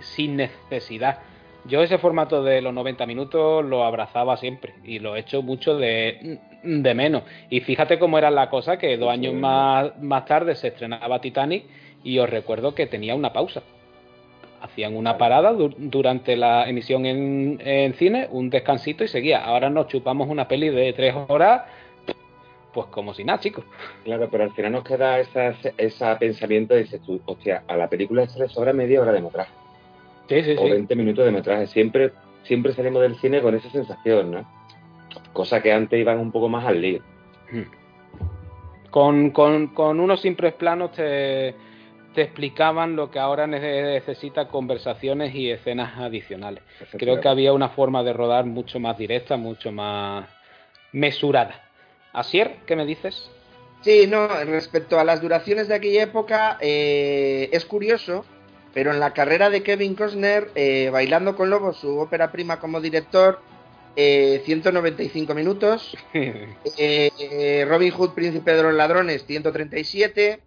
sin 0.02 0.36
necesidad. 0.36 1.18
Yo 1.66 1.82
ese 1.82 1.98
formato 1.98 2.44
de 2.44 2.62
los 2.62 2.76
90 2.76 3.08
minutos 3.08 3.66
lo 3.66 3.84
abrazaba 3.84 4.38
siempre 4.38 4.76
y 4.84 5.00
lo 5.00 5.16
he 5.16 5.22
hecho 5.22 5.42
mucho 5.42 5.78
de, 5.78 6.38
de 6.68 6.94
menos. 6.94 7.24
Y 7.50 7.62
fíjate 7.62 7.98
cómo 7.98 8.18
era 8.18 8.30
la 8.30 8.50
cosa 8.50 8.78
que 8.78 8.98
dos 8.98 9.10
años 9.10 9.34
más, 9.34 9.98
más 10.02 10.26
tarde 10.26 10.56
se 10.56 10.68
estrenaba 10.70 11.22
Titanic 11.22 11.64
y 12.04 12.20
os 12.20 12.30
recuerdo 12.30 12.76
que 12.76 12.86
tenía 12.88 13.16
una 13.16 13.32
pausa. 13.34 13.64
Hacían 14.62 14.96
una 14.96 15.18
parada 15.18 15.54
du- 15.54 15.74
durante 15.78 16.36
la 16.36 16.68
emisión 16.68 17.06
en, 17.06 17.62
en 17.64 17.94
cine, 17.94 18.28
un 18.32 18.50
descansito 18.50 19.04
y 19.04 19.08
seguía. 19.08 19.44
Ahora 19.46 19.70
nos 19.70 19.88
chupamos 19.88 20.28
una 20.30 20.48
peli 20.48 20.70
de 20.70 20.94
tres 20.94 21.14
horas, 21.28 21.62
pues 22.74 22.88
como 22.88 23.14
si 23.14 23.24
nada, 23.24 23.40
chicos. 23.40 23.64
Claro, 24.04 24.28
pero 24.32 24.44
al 24.44 24.52
final 24.54 24.72
nos 24.74 24.84
queda 24.84 25.20
esa, 25.20 25.50
ese 25.78 26.06
pensamiento 26.20 26.74
de 26.74 26.84
dices 26.84 27.02
tú, 27.06 27.22
hostia, 27.26 27.64
a 27.68 27.76
la 27.78 27.88
película 27.88 28.28
se 28.28 28.40
le 28.40 28.50
sobra 28.50 28.74
media 28.74 29.02
hora 29.02 29.12
de 29.14 29.22
metraje. 29.22 29.52
Sí, 30.28 30.44
sí, 30.44 30.56
o 30.58 30.64
sí. 30.66 30.72
20 30.72 30.96
minutos 30.96 31.24
de 31.26 31.32
metraje. 31.32 31.68
Siempre, 31.68 32.12
siempre 32.44 32.74
salimos 32.74 33.02
del 33.02 33.16
cine 33.18 33.42
con 33.42 33.56
esa 33.56 33.70
sensación, 33.70 34.32
¿no? 34.32 34.57
Cosa 35.38 35.62
que 35.62 35.72
antes 35.72 36.00
iban 36.00 36.18
un 36.18 36.32
poco 36.32 36.50
más 36.50 36.66
al 36.66 36.82
lío. 36.82 37.00
Con, 38.90 39.30
con, 39.30 39.68
con 39.68 40.00
unos 40.00 40.20
simples 40.22 40.56
planos 40.56 40.94
te, 40.94 41.54
te 42.16 42.24
explicaban 42.24 42.96
lo 42.96 43.12
que 43.12 43.20
ahora 43.20 43.46
nece- 43.46 43.84
necesita 43.94 44.48
conversaciones 44.48 45.36
y 45.36 45.52
escenas 45.52 45.96
adicionales. 46.00 46.64
Creo 46.98 47.22
que 47.22 47.28
había 47.30 47.54
una 47.54 47.70
forma 47.70 48.02
de 48.02 48.14
rodar 48.14 48.46
mucho 48.46 48.80
más 48.80 48.98
directa, 48.98 49.38
mucho 49.38 49.72
más 49.72 50.28
mesurada. 50.92 51.62
Asier, 52.14 52.56
¿qué 52.66 52.76
me 52.76 52.88
dices? 52.88 53.30
Sí, 53.82 54.08
no, 54.08 54.28
respecto 54.46 55.00
a 55.00 55.04
las 55.04 55.22
duraciones 55.22 55.68
de 55.68 55.76
aquella 55.76 56.02
época, 56.02 56.58
eh, 56.62 57.50
es 57.52 57.64
curioso, 57.64 58.26
pero 58.74 58.92
en 58.92 59.00
la 59.00 59.14
carrera 59.14 59.52
de 59.52 59.62
Kevin 59.62 59.94
Costner, 59.94 60.50
eh, 60.56 60.90
Bailando 60.92 61.36
con 61.36 61.52
Lobos, 61.52 61.78
su 61.78 62.00
ópera 62.00 62.32
prima 62.32 62.60
como 62.60 62.82
director, 62.82 63.40
eh, 64.00 64.44
195 64.46 65.34
minutos, 65.34 65.98
eh, 66.14 66.56
eh, 66.78 67.66
Robin 67.68 67.92
Hood, 67.92 68.12
Príncipe 68.14 68.54
de 68.54 68.64
los 68.64 68.74
Ladrones, 68.74 69.26
137, 69.26 70.40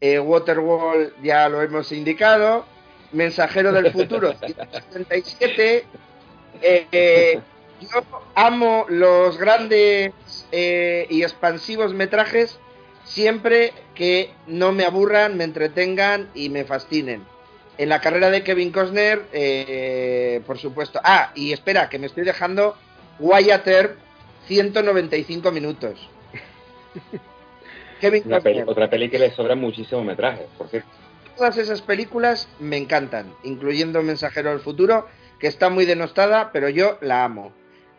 eh, 0.00 0.18
Waterwall, 0.18 1.14
ya 1.22 1.48
lo 1.48 1.62
hemos 1.62 1.90
indicado, 1.90 2.66
Mensajero 3.12 3.72
del 3.72 3.90
Futuro, 3.92 4.34
167, 4.92 5.84
eh, 6.60 6.86
eh, 6.92 7.40
yo 7.80 8.04
amo 8.34 8.84
los 8.88 9.38
grandes 9.38 10.12
eh, 10.52 11.06
y 11.08 11.22
expansivos 11.22 11.94
metrajes 11.94 12.58
siempre 13.04 13.72
que 13.94 14.34
no 14.46 14.72
me 14.72 14.84
aburran, 14.84 15.38
me 15.38 15.44
entretengan 15.44 16.28
y 16.34 16.50
me 16.50 16.64
fascinen. 16.64 17.31
En 17.78 17.88
la 17.88 18.00
carrera 18.00 18.30
de 18.30 18.42
Kevin 18.44 18.70
Costner, 18.70 19.22
eh, 19.32 20.40
por 20.46 20.58
supuesto. 20.58 21.00
Ah, 21.02 21.32
y 21.34 21.52
espera, 21.52 21.88
que 21.88 21.98
me 21.98 22.06
estoy 22.06 22.24
dejando 22.24 22.76
Wyatt 23.18 23.66
Earp, 23.66 23.98
195 24.46 25.50
minutos. 25.52 26.08
Kevin 28.00 28.22
Una 28.26 28.40
peli- 28.40 28.56
Costner. 28.56 28.68
otra 28.70 28.90
peli 28.90 29.08
que 29.08 29.18
le 29.18 29.30
sobra 29.30 29.54
muchísimo 29.54 30.02
metraje, 30.04 30.46
por 30.58 30.68
cierto. 30.68 30.88
Todas 31.36 31.56
esas 31.56 31.80
películas 31.80 32.48
me 32.60 32.76
encantan, 32.76 33.32
incluyendo 33.42 34.02
Mensajero 34.02 34.50
del 34.50 34.60
Futuro, 34.60 35.08
que 35.38 35.46
está 35.46 35.70
muy 35.70 35.86
denostada, 35.86 36.50
pero 36.52 36.68
yo 36.68 36.98
la 37.00 37.24
amo. 37.24 37.52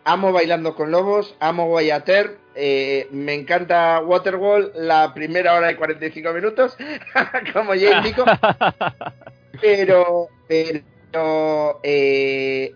Amo 0.06 0.34
Bailando 0.34 0.76
con 0.76 0.92
Lobos, 0.92 1.34
amo 1.40 1.80
Earp, 1.80 2.38
eh, 2.56 3.08
me 3.12 3.34
encanta 3.34 4.02
Waterwall, 4.02 4.74
la 4.76 5.14
primera 5.14 5.56
hora 5.56 5.72
y 5.72 5.76
45 5.76 6.34
minutos, 6.34 6.76
como 7.54 7.74
ya 7.74 7.98
indico, 7.98 8.26
pero, 9.62 10.28
pero 10.48 11.80
eh, 11.84 12.74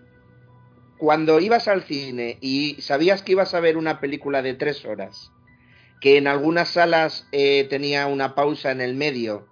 cuando 0.96 1.38
ibas 1.38 1.68
al 1.68 1.82
cine 1.82 2.38
y 2.40 2.76
sabías 2.80 3.22
que 3.22 3.32
ibas 3.32 3.52
a 3.52 3.60
ver 3.60 3.76
una 3.76 4.00
película 4.00 4.40
de 4.40 4.54
tres 4.54 4.86
horas, 4.86 5.30
que 6.00 6.16
en 6.16 6.28
algunas 6.28 6.70
salas 6.70 7.28
eh, 7.32 7.66
tenía 7.68 8.06
una 8.06 8.34
pausa 8.34 8.70
en 8.70 8.80
el 8.80 8.94
medio, 8.94 9.46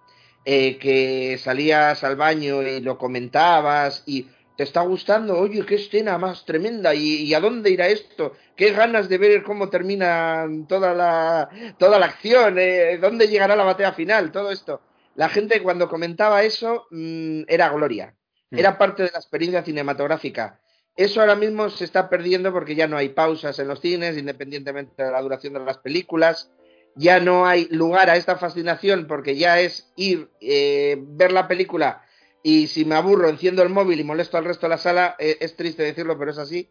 que 0.45 1.41
salías 1.43 2.05
al 2.05 2.15
baño 2.15 2.63
y 2.63 2.81
lo 2.81 2.99
comentabas 2.99 4.05
y 4.07 4.29
te 4.57 4.65
está 4.65 4.83
gustando, 4.83 5.39
oye, 5.39 5.65
qué 5.67 5.75
escena 5.77 6.19
más 6.19 6.45
tremenda 6.45 6.95
y, 6.95 7.23
y 7.25 7.35
a 7.35 7.41
dónde 7.41 7.71
irá 7.71 7.89
esto, 7.89 8.33
qué 8.57 8.73
ganas 8.73 9.09
de 9.09 9.19
ver 9.19 9.43
cómo 9.43 9.69
termina 9.69 10.47
toda 10.69 10.95
la, 10.95 11.49
toda 11.79 11.99
la 11.99 12.07
acción, 12.07 12.59
eh, 12.59 12.99
dónde 13.01 13.29
llegará 13.29 13.55
la 13.57 13.65
batalla 13.65 13.93
final, 13.93 14.33
todo 14.33 14.51
esto. 14.51 14.81
La 15.15 15.29
gente 15.29 15.63
cuando 15.63 15.89
comentaba 15.89 16.43
eso 16.43 16.87
mm, 16.91 17.43
era 17.49 17.69
gloria, 17.71 18.15
Mm. 18.51 18.59
era 18.59 18.79
parte 18.79 19.03
de 19.03 19.11
la 19.13 19.19
experiencia 19.19 19.65
cinematográfica. 19.65 20.61
Eso 20.97 21.21
ahora 21.21 21.35
mismo 21.35 21.69
se 21.69 21.85
está 21.85 22.09
perdiendo 22.09 22.53
porque 22.53 22.75
ya 22.75 22.87
no 22.87 22.97
hay 22.97 23.11
pausas 23.11 23.59
en 23.59 23.69
los 23.69 23.81
cines, 23.81 24.17
independientemente 24.17 25.03
de 25.03 25.11
la 25.11 25.21
duración 25.21 25.55
de 25.55 25.61
las 25.61 25.79
películas. 25.79 26.51
Ya 26.95 27.21
no 27.21 27.47
hay 27.47 27.67
lugar 27.71 28.09
a 28.09 28.17
esta 28.17 28.37
fascinación 28.37 29.07
porque 29.07 29.37
ya 29.37 29.61
es 29.61 29.93
ir, 29.97 30.31
eh, 30.41 30.97
ver 30.99 31.33
la 31.33 31.49
película 31.49 32.03
y 32.49 32.69
si 32.69 32.85
me 32.85 32.95
aburro 32.95 33.29
enciendo 33.29 33.63
el 33.65 33.71
móvil 33.71 33.99
y 33.99 34.05
molesto 34.05 34.37
al 34.39 34.45
resto 34.45 34.67
de 34.67 34.71
la 34.71 34.79
sala. 34.79 35.17
eh, 35.19 35.37
es 35.41 35.57
triste 35.57 35.83
decirlo, 35.83 36.17
pero 36.17 36.31
es 36.31 36.39
así. 36.39 36.69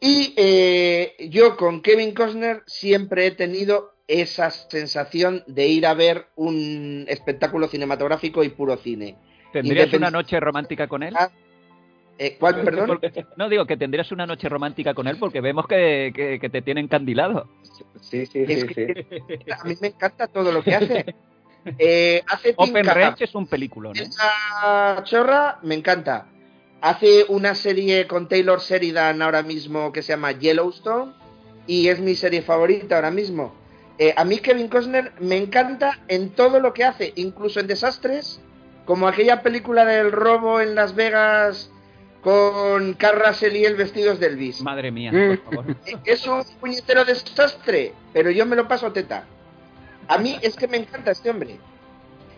Y 0.00 0.32
eh, 0.36 1.14
yo 1.28 1.56
con 1.56 1.82
Kevin 1.82 2.14
Costner 2.14 2.62
siempre 2.66 3.26
he 3.26 3.30
tenido 3.32 3.94
esa 4.06 4.50
sensación 4.50 5.42
de 5.48 5.66
ir 5.66 5.86
a 5.86 5.94
ver 5.94 6.26
un 6.36 7.04
espectáculo 7.08 7.66
cinematográfico 7.68 8.42
y 8.44 8.50
puro 8.50 8.76
cine. 8.76 9.16
¿Tendrías 9.52 9.88
Independ- 9.88 9.96
una 9.96 10.10
noche 10.10 10.38
romántica 10.38 10.86
con 10.86 11.02
él? 11.02 11.14
Ah, 11.18 11.30
Eh, 12.22 12.36
¿Cuál, 12.38 12.62
perdón? 12.62 13.00
No 13.36 13.48
digo 13.48 13.64
que 13.66 13.76
tendrías 13.78 14.12
una 14.12 14.26
noche 14.26 14.48
romántica 14.48 14.92
con 14.94 15.08
él 15.08 15.16
porque 15.18 15.40
vemos 15.40 15.66
que, 15.66 16.12
que- 16.14 16.38
que 16.38 16.50
te 16.50 16.60
tiene 16.62 16.80
encandilado. 16.82 17.48
Sí, 18.00 18.26
sí, 18.26 18.44
Es 18.46 18.60
sí, 18.60 18.66
que- 18.68 19.06
sí. 19.44 19.50
A 19.50 19.64
mí 19.64 19.74
me 19.80 19.88
encanta 19.88 20.26
todo 20.28 20.52
lo 20.52 20.62
que 20.62 20.74
hace. 20.74 21.04
Eh, 21.78 22.22
hace 22.26 22.54
Open 22.56 22.84
Range 22.86 23.24
es 23.24 23.34
un 23.34 23.46
peliculón. 23.46 23.96
¿eh? 23.96 24.02
esa 24.02 25.02
chorra 25.04 25.58
me 25.62 25.74
encanta. 25.74 26.26
Hace 26.80 27.26
una 27.28 27.54
serie 27.54 28.06
con 28.06 28.28
Taylor 28.28 28.60
Sheridan 28.60 29.20
ahora 29.20 29.42
mismo 29.42 29.92
que 29.92 30.02
se 30.02 30.12
llama 30.14 30.32
Yellowstone 30.32 31.12
y 31.66 31.88
es 31.88 32.00
mi 32.00 32.14
serie 32.14 32.40
favorita 32.42 32.96
ahora 32.96 33.10
mismo. 33.10 33.54
Eh, 33.98 34.14
a 34.16 34.24
mí 34.24 34.38
Kevin 34.38 34.68
Costner 34.68 35.12
me 35.20 35.36
encanta 35.36 35.98
en 36.08 36.30
todo 36.30 36.58
lo 36.58 36.72
que 36.72 36.84
hace, 36.84 37.12
incluso 37.16 37.60
en 37.60 37.66
desastres, 37.66 38.40
como 38.86 39.06
aquella 39.06 39.42
película 39.42 39.84
del 39.84 40.10
robo 40.10 40.58
en 40.62 40.74
Las 40.74 40.94
Vegas 40.94 41.70
con 42.22 42.94
Carl 42.94 43.20
Russell 43.26 43.56
y 43.56 43.64
el 43.66 43.76
vestidos 43.76 44.18
de 44.18 44.26
Elvis. 44.28 44.62
Madre 44.62 44.90
mía, 44.90 45.10
Mm. 45.12 45.36
por 45.36 45.54
favor. 45.54 45.76
Es 46.06 46.26
un 46.26 46.42
puñetero 46.60 47.04
desastre, 47.04 47.92
pero 48.14 48.30
yo 48.30 48.46
me 48.46 48.56
lo 48.56 48.66
paso 48.66 48.90
teta. 48.92 49.26
A 50.10 50.18
mí 50.18 50.38
es 50.42 50.56
que 50.56 50.68
me 50.68 50.76
encanta 50.76 51.10
este 51.12 51.30
hombre. 51.30 51.58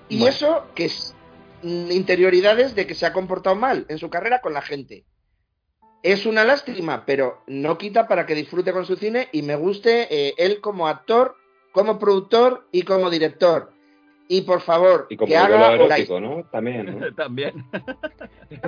Y 0.08 0.18
Bueno. 0.18 0.30
eso 0.34 0.66
que 0.74 0.84
es 0.86 1.14
interioridades 1.62 2.74
de 2.74 2.86
que 2.86 2.94
se 2.94 3.06
ha 3.06 3.12
comportado 3.12 3.56
mal 3.56 3.86
en 3.88 3.98
su 3.98 4.10
carrera 4.10 4.40
con 4.40 4.52
la 4.52 4.62
gente. 4.62 5.04
Es 6.02 6.26
una 6.26 6.44
lástima, 6.44 7.04
pero 7.06 7.42
no 7.46 7.78
quita 7.78 8.08
para 8.08 8.26
que 8.26 8.34
disfrute 8.34 8.72
con 8.72 8.84
su 8.84 8.96
cine 8.96 9.28
y 9.32 9.42
me 9.42 9.54
guste 9.54 10.08
eh, 10.10 10.34
él 10.36 10.60
como 10.60 10.88
actor, 10.88 11.36
como 11.72 11.98
productor 11.98 12.66
y 12.72 12.82
como 12.82 13.08
director. 13.10 13.72
Y 14.28 14.42
por 14.42 14.60
favor, 14.60 15.06
Y 15.10 15.16
como 15.16 15.28
que 15.32 15.38
modelo 15.38 15.64
haga 15.64 15.74
erótico, 15.74 16.20
¿no? 16.20 16.44
También, 16.50 16.98
¿no? 16.98 17.14
También. 17.14 17.64
me, 18.50 18.58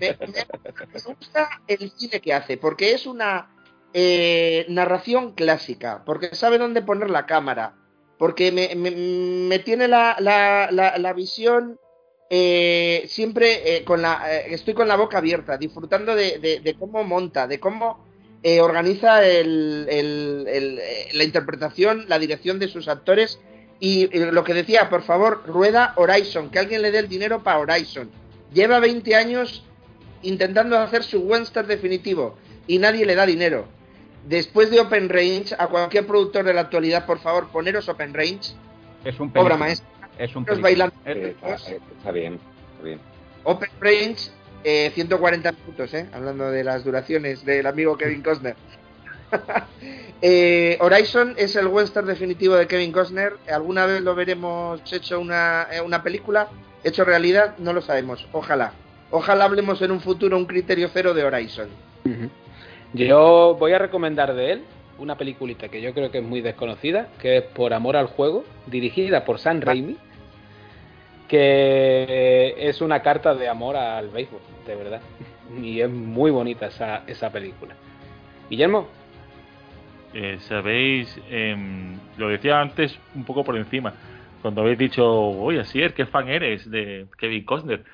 me- 0.00 0.46
me 0.92 1.00
gusta 1.14 1.48
el 1.68 1.90
cine 1.92 2.20
que 2.20 2.32
hace, 2.34 2.56
porque 2.56 2.92
es 2.92 3.06
una 3.06 3.50
eh, 3.92 4.66
narración 4.68 5.32
clásica, 5.34 6.02
porque 6.04 6.34
sabe 6.34 6.58
dónde 6.58 6.82
poner 6.82 7.10
la 7.10 7.26
cámara, 7.26 7.74
porque 8.20 8.52
me, 8.52 8.74
me- 8.76 8.90
tiene 9.60 9.88
la, 9.88 10.14
la- 10.20 10.68
la- 10.70 10.98
visión 11.14 11.80
eh, 12.28 13.04
siempre 13.08 13.78
eh, 13.78 13.82
con 13.84 14.02
la 14.02 14.22
eh, 14.30 14.52
estoy 14.54 14.74
con 14.74 14.86
la 14.88 14.96
boca 14.96 15.16
abierta, 15.18 15.56
disfrutando 15.56 16.14
de, 16.14 16.38
de- 16.38 16.60
cómo 16.74 17.02
monta, 17.02 17.46
de 17.48 17.58
cómo 17.58 18.04
organiza 18.60 19.26
el- 19.26 19.86
el- 19.88 20.44
el- 20.48 20.80
la 21.14 21.24
interpretación, 21.24 22.04
la 22.08 22.18
dirección 22.18 22.58
de 22.58 22.68
sus 22.68 22.88
actores. 22.88 23.40
Y 23.80 24.06
lo 24.18 24.44
que 24.44 24.52
decía, 24.52 24.90
por 24.90 25.02
favor, 25.02 25.42
rueda 25.46 25.94
Horizon, 25.96 26.50
que 26.50 26.58
alguien 26.58 26.82
le 26.82 26.90
dé 26.90 26.98
el 26.98 27.08
dinero 27.08 27.42
para 27.42 27.58
Horizon. 27.58 28.10
Lleva 28.52 28.78
20 28.80 29.14
años 29.14 29.64
intentando 30.22 30.78
hacer 30.78 31.02
su 31.04 31.20
western 31.20 31.66
definitivo 31.66 32.36
y 32.66 32.78
nadie 32.78 33.06
le 33.06 33.14
da 33.14 33.24
dinero. 33.24 33.66
Después 34.26 34.70
de 34.70 34.80
Open 34.80 35.08
Range, 35.08 35.54
a 35.58 35.66
cualquier 35.68 36.06
productor 36.06 36.44
de 36.44 36.52
la 36.54 36.62
actualidad, 36.62 37.06
por 37.06 37.18
favor, 37.20 37.48
poneros 37.48 37.88
Open 37.88 38.12
Range, 38.14 38.54
Es 39.04 39.18
un 39.18 39.28
obra 39.28 39.32
película. 39.32 39.56
maestra. 39.56 39.88
Es 40.18 40.36
un 40.36 40.44
bailando. 40.44 40.94
Sí, 41.04 41.10
Es- 41.10 41.16
está, 41.28 41.54
está 41.54 42.10
bien, 42.12 42.38
está 42.72 42.84
bien. 42.84 43.00
Open 43.44 43.70
Range, 43.80 44.30
eh, 44.64 44.90
140 44.94 45.52
minutos, 45.52 45.94
¿eh? 45.94 46.06
hablando 46.12 46.50
de 46.50 46.62
las 46.62 46.84
duraciones 46.84 47.44
del 47.46 47.66
amigo 47.66 47.96
Kevin 47.96 48.22
Costner. 48.22 48.56
Eh, 50.22 50.76
Horizon 50.82 51.34
es 51.38 51.56
el 51.56 51.66
western 51.68 52.06
definitivo 52.06 52.54
de 52.54 52.66
Kevin 52.66 52.92
Costner. 52.92 53.38
¿Alguna 53.50 53.86
vez 53.86 54.02
lo 54.02 54.14
veremos 54.14 54.80
hecho 54.92 55.18
una, 55.18 55.66
eh, 55.72 55.80
una 55.80 56.02
película? 56.02 56.48
¿Hecho 56.84 57.04
realidad? 57.06 57.54
No 57.56 57.72
lo 57.72 57.80
sabemos. 57.80 58.26
Ojalá. 58.32 58.72
Ojalá 59.10 59.44
hablemos 59.46 59.80
en 59.80 59.90
un 59.92 60.00
futuro 60.02 60.36
un 60.36 60.44
criterio 60.44 60.90
cero 60.92 61.14
de 61.14 61.24
Horizon. 61.24 61.70
Ujú. 62.04 62.28
Yo 62.92 63.56
voy 63.58 63.72
a 63.72 63.78
recomendar 63.78 64.34
de 64.34 64.52
él 64.52 64.64
una 64.98 65.16
peliculita 65.16 65.68
que 65.68 65.80
yo 65.80 65.94
creo 65.94 66.10
que 66.10 66.18
es 66.18 66.24
muy 66.24 66.40
desconocida, 66.40 67.08
que 67.18 67.38
es 67.38 67.42
Por 67.44 67.72
Amor 67.72 67.96
al 67.96 68.06
Juego, 68.06 68.44
dirigida 68.66 69.24
por 69.24 69.38
Sam 69.38 69.60
Raimi, 69.60 69.96
que 71.28 72.54
es 72.58 72.80
una 72.80 73.00
carta 73.02 73.34
de 73.34 73.48
amor 73.48 73.76
al 73.76 74.10
béisbol, 74.10 74.40
de 74.66 74.74
verdad. 74.76 75.02
Y 75.62 75.80
es 75.80 75.88
muy 75.90 76.30
bonita 76.30 76.66
esa, 76.66 77.04
esa 77.06 77.30
película. 77.32 77.76
Guillermo, 78.48 78.88
Eh, 80.12 80.38
Sabéis, 80.40 81.20
em, 81.28 82.00
lo 82.16 82.28
decía 82.28 82.60
antes 82.60 82.98
un 83.14 83.24
poco 83.24 83.44
por 83.44 83.56
encima, 83.56 83.94
cuando 84.42 84.62
habéis 84.62 84.78
dicho, 84.78 85.06
oye, 85.08 85.60
así 85.60 85.82
es, 85.82 85.92
¿qué 85.94 86.06
fan 86.06 86.28
eres 86.28 86.68
de 86.70 87.06
Kevin 87.18 87.44
Costner? 87.44 87.84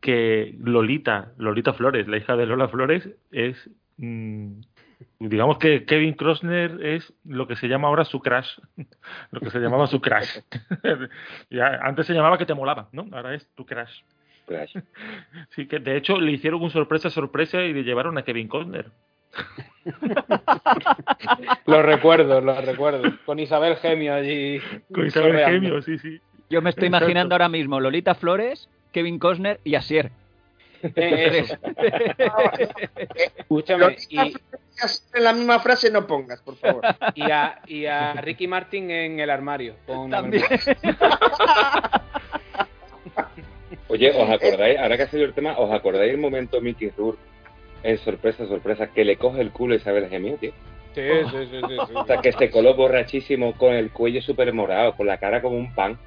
que 0.00 0.54
Lolita, 0.58 1.32
Lolita 1.38 1.74
Flores, 1.74 2.08
la 2.08 2.16
hija 2.16 2.36
de 2.36 2.46
Lola 2.46 2.68
Flores, 2.68 3.08
es 3.30 3.70
digamos 3.96 5.58
que 5.58 5.84
Kevin 5.84 6.14
Costner 6.14 6.84
es 6.84 7.12
lo 7.24 7.46
que 7.46 7.56
se 7.56 7.68
llama 7.68 7.88
ahora 7.88 8.04
su 8.04 8.20
crash, 8.20 8.58
lo 9.30 9.40
que 9.40 9.50
se 9.50 9.58
llamaba 9.58 9.86
su 9.86 10.00
crash. 10.00 10.38
ya, 11.50 11.78
antes 11.82 12.06
se 12.06 12.14
llamaba 12.14 12.38
que 12.38 12.46
te 12.46 12.54
molaba, 12.54 12.88
¿no? 12.92 13.06
Ahora 13.12 13.34
es 13.34 13.46
tu 13.54 13.64
crash. 13.66 14.00
Crash. 14.46 14.76
Sí, 15.50 15.66
que 15.66 15.78
de 15.78 15.96
hecho 15.96 16.18
le 16.18 16.32
hicieron 16.32 16.62
un 16.62 16.70
sorpresa 16.70 17.10
sorpresa 17.10 17.62
y 17.62 17.72
le 17.72 17.84
llevaron 17.84 18.16
a 18.16 18.22
Kevin 18.22 18.48
Costner. 18.48 18.90
lo 21.66 21.82
recuerdo, 21.82 22.40
lo 22.40 22.60
recuerdo. 22.60 23.02
Con 23.24 23.38
Isabel 23.38 23.76
Gemio 23.76 24.14
allí. 24.14 24.60
Con 24.92 25.06
Isabel. 25.06 25.44
Gemio, 25.44 25.82
sí, 25.82 25.98
sí. 25.98 26.20
Yo 26.50 26.60
me 26.60 26.70
estoy 26.70 26.88
Exacto. 26.88 27.04
imaginando 27.04 27.34
ahora 27.34 27.48
mismo 27.48 27.80
Lolita 27.80 28.14
Flores, 28.14 28.68
Kevin 28.92 29.18
Costner 29.18 29.60
y 29.64 29.74
Asier. 29.74 30.10
Eso. 30.96 31.56
Escúchame, 33.38 33.96
y, 34.10 34.18
En 35.14 35.24
la 35.24 35.32
misma 35.32 35.60
frase 35.60 35.90
no 35.90 36.06
pongas, 36.06 36.40
por 36.42 36.56
favor. 36.56 36.82
y 37.14 37.30
a, 37.30 37.60
y 37.66 37.86
a 37.86 38.14
Ricky 38.14 38.46
Martin 38.48 38.90
en 38.90 39.20
el 39.20 39.30
armario. 39.30 39.76
Pon- 39.86 40.10
También. 40.10 40.44
Oye, 43.88 44.10
¿os 44.10 44.30
acordáis? 44.30 44.78
Ahora 44.78 44.96
que 44.96 45.02
ha 45.04 45.08
salido 45.08 45.28
el 45.28 45.34
tema, 45.34 45.58
¿os 45.58 45.70
acordáis 45.72 46.12
el 46.12 46.18
momento 46.18 46.60
Mickey 46.60 46.90
Rourke 46.96 47.18
en 47.82 47.98
sorpresa, 47.98 48.46
sorpresa, 48.46 48.86
que 48.88 49.04
le 49.04 49.16
coge 49.16 49.40
el 49.40 49.50
culo 49.50 49.74
a 49.74 49.76
Isabel 49.76 50.08
Gemio, 50.08 50.36
tío? 50.36 50.52
Sí, 50.94 51.00
sí, 51.30 51.36
sí, 51.50 51.60
sí, 51.68 51.76
sí. 51.88 51.92
O 51.94 52.04
sea, 52.06 52.18
que 52.20 52.32
se 52.32 52.50
coló 52.50 52.74
borrachísimo 52.74 53.54
con 53.54 53.72
el 53.74 53.90
cuello 53.92 54.20
súper 54.22 54.52
morado, 54.52 54.94
con 54.94 55.06
la 55.06 55.18
cara 55.18 55.40
como 55.42 55.56
un 55.56 55.74
pan, 55.74 55.98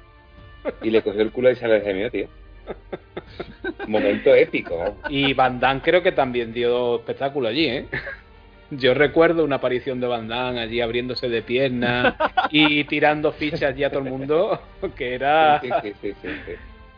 y 0.82 0.90
le 0.90 1.02
cogió 1.02 1.22
el 1.22 1.32
culo 1.32 1.48
a 1.48 1.52
Isabel 1.52 1.82
Gemio, 1.82 2.10
tío. 2.10 2.28
Momento 3.88 4.34
épico. 4.34 4.96
Y 5.08 5.32
Van 5.34 5.60
Damme 5.60 5.80
creo 5.82 6.02
que 6.02 6.12
también 6.12 6.52
dio 6.52 6.96
espectáculo 6.96 7.48
allí, 7.48 7.66
¿eh? 7.66 7.86
Yo 8.70 8.94
recuerdo 8.94 9.44
una 9.44 9.56
aparición 9.56 10.00
de 10.00 10.08
Van 10.08 10.26
Damme 10.26 10.58
allí 10.60 10.80
abriéndose 10.80 11.28
de 11.28 11.40
piernas 11.42 12.14
y 12.50 12.82
tirando 12.84 13.30
fichas 13.32 13.76
ya 13.76 13.86
a 13.86 13.90
todo 13.90 14.00
el 14.00 14.10
mundo, 14.10 14.60
que 14.96 15.14
era... 15.14 15.60
Sí, 15.60 15.68
sí, 15.82 15.92
sí, 16.02 16.12
sí, 16.20 16.28
sí. 16.46 16.52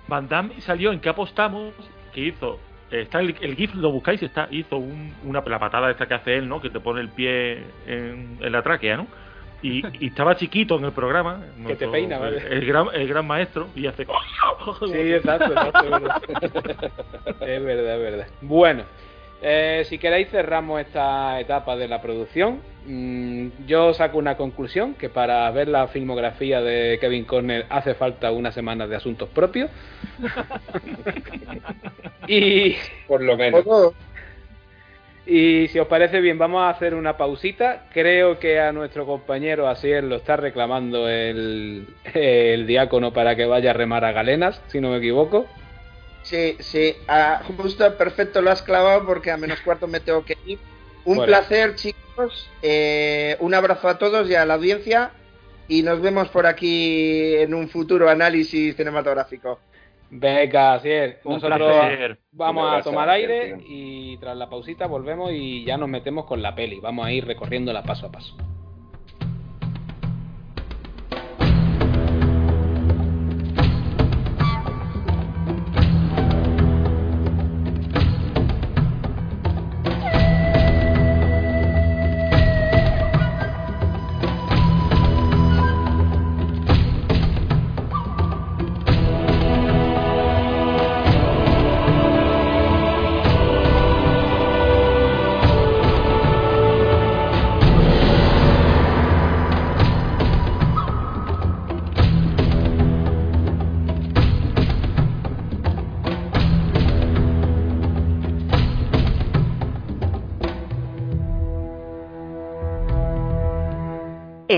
Van 0.06 0.26
Damme 0.28 0.58
salió 0.62 0.92
en 0.92 1.00
que 1.00 1.10
apostamos, 1.10 1.74
que 2.14 2.22
hizo, 2.22 2.58
está 2.90 3.20
el, 3.20 3.36
el 3.42 3.54
GIF 3.54 3.74
lo 3.74 3.92
buscáis, 3.92 4.22
está, 4.22 4.48
hizo 4.50 4.78
un- 4.78 5.12
una 5.24 5.42
la 5.42 5.58
patada 5.58 5.90
esta 5.90 6.06
que 6.08 6.14
hace 6.14 6.36
él, 6.38 6.48
¿no? 6.48 6.62
Que 6.62 6.70
te 6.70 6.80
pone 6.80 7.02
el 7.02 7.10
pie 7.10 7.58
en, 7.86 8.38
en 8.40 8.52
la 8.52 8.62
tráquea, 8.62 8.96
¿no? 8.96 9.06
Y, 9.62 9.82
y 10.04 10.08
estaba 10.08 10.36
chiquito 10.36 10.76
en 10.78 10.84
el 10.84 10.92
programa. 10.92 11.42
Que 11.66 11.76
te 11.76 11.88
peina, 11.88 12.18
¿vale? 12.18 12.42
El 12.50 12.66
gran, 12.66 12.88
el 12.92 13.08
gran 13.08 13.26
maestro, 13.26 13.68
y 13.74 13.86
hace. 13.86 14.06
Sí, 14.86 15.12
exacto, 15.12 15.52
exacto, 15.52 15.84
es 15.84 15.90
verdad. 15.90 16.22
Es 17.40 17.64
verdad, 17.64 17.94
es 17.96 18.02
verdad. 18.02 18.26
Bueno, 18.42 18.84
eh, 19.40 19.84
si 19.88 19.98
queréis 19.98 20.28
cerramos 20.30 20.80
esta 20.80 21.40
etapa 21.40 21.76
de 21.76 21.88
la 21.88 22.02
producción. 22.02 22.60
Mm, 22.86 23.48
yo 23.66 23.92
saco 23.94 24.18
una 24.18 24.36
conclusión, 24.36 24.94
que 24.94 25.08
para 25.08 25.50
ver 25.50 25.68
la 25.68 25.88
filmografía 25.88 26.60
de 26.60 26.98
Kevin 27.00 27.24
Corner 27.24 27.66
hace 27.68 27.94
falta 27.94 28.30
una 28.32 28.50
semana 28.50 28.86
de 28.86 28.96
asuntos 28.96 29.28
propios. 29.28 29.70
y, 32.26 32.74
Por 33.06 33.22
lo 33.22 33.36
menos. 33.36 33.64
Todo. 33.64 33.94
Y 35.28 35.68
si 35.68 35.78
os 35.78 35.86
parece 35.88 36.20
bien, 36.20 36.38
vamos 36.38 36.62
a 36.62 36.70
hacer 36.70 36.94
una 36.94 37.16
pausita. 37.18 37.84
Creo 37.92 38.38
que 38.38 38.58
a 38.60 38.72
nuestro 38.72 39.04
compañero 39.04 39.68
Asier 39.68 40.02
lo 40.04 40.16
está 40.16 40.36
reclamando 40.36 41.08
el, 41.08 41.86
el 42.14 42.66
diácono 42.66 43.12
para 43.12 43.36
que 43.36 43.44
vaya 43.44 43.70
a 43.70 43.74
remar 43.74 44.04
a 44.06 44.12
Galenas, 44.12 44.60
si 44.68 44.80
no 44.80 44.90
me 44.90 44.96
equivoco. 44.98 45.46
Sí, 46.22 46.56
sí, 46.60 46.94
ah, 47.08 47.42
justo 47.56 47.96
perfecto 47.96 48.42
lo 48.42 48.50
has 48.50 48.62
clavado 48.62 49.06
porque 49.06 49.30
a 49.30 49.36
menos 49.36 49.60
cuarto 49.60 49.86
me 49.86 50.00
tengo 50.00 50.24
que 50.24 50.36
ir. 50.46 50.58
Un 51.04 51.16
Bueno. 51.16 51.26
placer, 51.26 51.74
chicos. 51.74 52.48
Eh, 52.62 53.36
un 53.40 53.54
abrazo 53.54 53.88
a 53.88 53.98
todos 53.98 54.28
y 54.28 54.34
a 54.34 54.44
la 54.44 54.54
audiencia. 54.54 55.12
Y 55.68 55.82
nos 55.82 56.00
vemos 56.00 56.28
por 56.28 56.46
aquí 56.46 57.34
en 57.36 57.52
un 57.52 57.68
futuro 57.68 58.08
análisis 58.08 58.74
cinematográfico. 58.76 59.60
Venga, 60.10 60.74
así 60.74 60.90
es. 60.90 61.16
Un 61.24 61.34
Nosotros 61.34 61.58
placer. 61.58 62.18
vamos 62.32 62.72
a 62.72 62.82
tomar 62.82 63.08
aire 63.10 63.58
y 63.68 64.16
tras 64.18 64.36
la 64.36 64.48
pausita 64.48 64.86
volvemos 64.86 65.32
y 65.32 65.64
ya 65.64 65.76
nos 65.76 65.88
metemos 65.88 66.24
con 66.24 66.40
la 66.40 66.54
peli. 66.54 66.80
Vamos 66.80 67.06
a 67.06 67.12
ir 67.12 67.26
recorriéndola 67.26 67.82
paso 67.82 68.06
a 68.06 68.10
paso. 68.12 68.34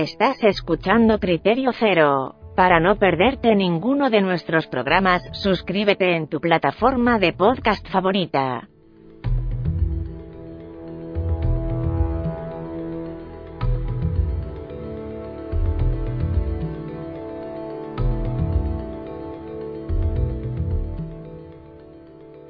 Estás 0.01 0.43
escuchando 0.43 1.19
Criterio 1.19 1.73
Cero. 1.79 2.33
Para 2.55 2.79
no 2.79 2.97
perderte 2.97 3.55
ninguno 3.55 4.09
de 4.09 4.21
nuestros 4.21 4.65
programas, 4.65 5.21
suscríbete 5.31 6.15
en 6.15 6.27
tu 6.27 6.41
plataforma 6.41 7.19
de 7.19 7.33
podcast 7.33 7.87
favorita. 7.87 8.67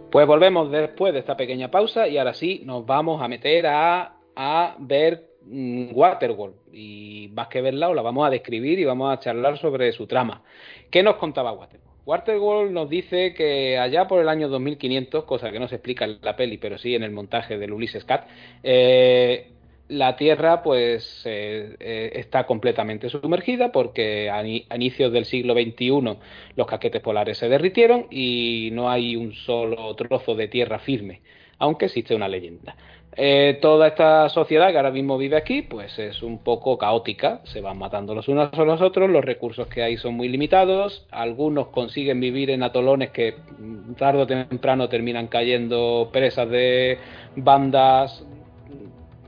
Pues 0.10 0.26
volvemos 0.26 0.72
después 0.72 1.12
de 1.12 1.20
esta 1.20 1.36
pequeña 1.36 1.70
pausa 1.70 2.08
y 2.08 2.18
ahora 2.18 2.34
sí 2.34 2.62
nos 2.64 2.86
vamos 2.86 3.22
a 3.22 3.28
meter 3.28 3.68
a, 3.68 4.20
a 4.38 4.76
ver 4.80 5.31
Waterworld. 5.94 6.56
Y 6.74 7.30
más 7.34 7.48
que 7.48 7.62
verla, 7.62 7.94
la 7.94 8.02
vamos 8.02 8.26
a 8.26 8.30
describir 8.30 8.80
y 8.80 8.86
vamos 8.86 9.14
a 9.14 9.20
charlar 9.20 9.58
sobre 9.58 9.92
su 9.92 10.08
trama. 10.08 10.44
¿Qué 10.90 11.04
nos 11.04 11.16
contaba 11.16 11.52
Waterworld? 11.52 11.92
Waterworld 12.06 12.72
nos 12.72 12.90
dice 12.90 13.34
que 13.34 13.78
allá 13.78 14.08
por 14.08 14.22
el 14.22 14.30
año 14.30 14.48
2500, 14.50 15.24
cosa 15.26 15.52
que 15.52 15.60
no 15.60 15.68
se 15.68 15.76
explica 15.76 16.06
en 16.06 16.18
la 16.22 16.36
peli, 16.36 16.58
pero 16.58 16.78
sí 16.78 16.96
en 16.96 17.04
el 17.04 17.12
montaje 17.12 17.58
del 17.58 17.74
Ulysses 17.74 18.06
Cat, 18.06 18.28
eh, 18.64 19.52
la 19.88 20.16
Tierra 20.16 20.64
pues 20.64 21.22
eh, 21.26 21.76
eh, 21.80 22.12
está 22.16 22.46
completamente 22.46 23.10
sumergida 23.10 23.72
porque 23.72 24.30
a, 24.30 24.40
a 24.40 24.76
inicios 24.76 25.12
del 25.12 25.26
siglo 25.26 25.54
XXI 25.54 26.18
los 26.56 26.68
caquetes 26.68 27.02
polares 27.02 27.38
se 27.38 27.50
derritieron 27.50 28.08
y 28.10 28.70
no 28.72 28.90
hay 28.90 29.16
un 29.16 29.34
solo 29.34 29.94
trozo 29.96 30.34
de 30.34 30.48
tierra 30.48 30.80
firme, 30.80 31.22
aunque 31.62 31.86
existe 31.86 32.16
una 32.16 32.28
leyenda. 32.28 32.76
Eh, 33.16 33.60
toda 33.62 33.88
esta 33.88 34.30
sociedad 34.30 34.72
que 34.72 34.78
ahora 34.78 34.92
mismo 34.92 35.18
vive 35.18 35.36
aquí, 35.38 35.62
pues 35.62 36.00
es 36.00 36.24
un 36.24 36.40
poco 36.40 36.78
caótica, 36.78 37.42
se 37.44 37.62
van 37.62 37.78
matando 37.78 38.16
los 38.16 38.28
unos 38.30 38.54
a 38.54 38.64
los 38.64 38.82
otros, 38.82 39.10
los 39.10 39.24
recursos 39.24 39.68
que 39.68 39.84
hay 39.84 39.98
son 39.98 40.16
muy 40.16 40.28
limitados, 40.28 41.06
algunos 41.12 41.68
consiguen 41.68 42.20
vivir 42.20 42.50
en 42.50 42.64
atolones 42.64 43.12
que 43.12 43.36
mm, 43.60 43.94
tarde 43.94 44.22
o 44.22 44.28
temprano 44.28 44.90
terminan 44.90 45.28
cayendo 45.28 46.10
presas 46.12 46.50
de 46.50 46.98
bandas 47.36 48.26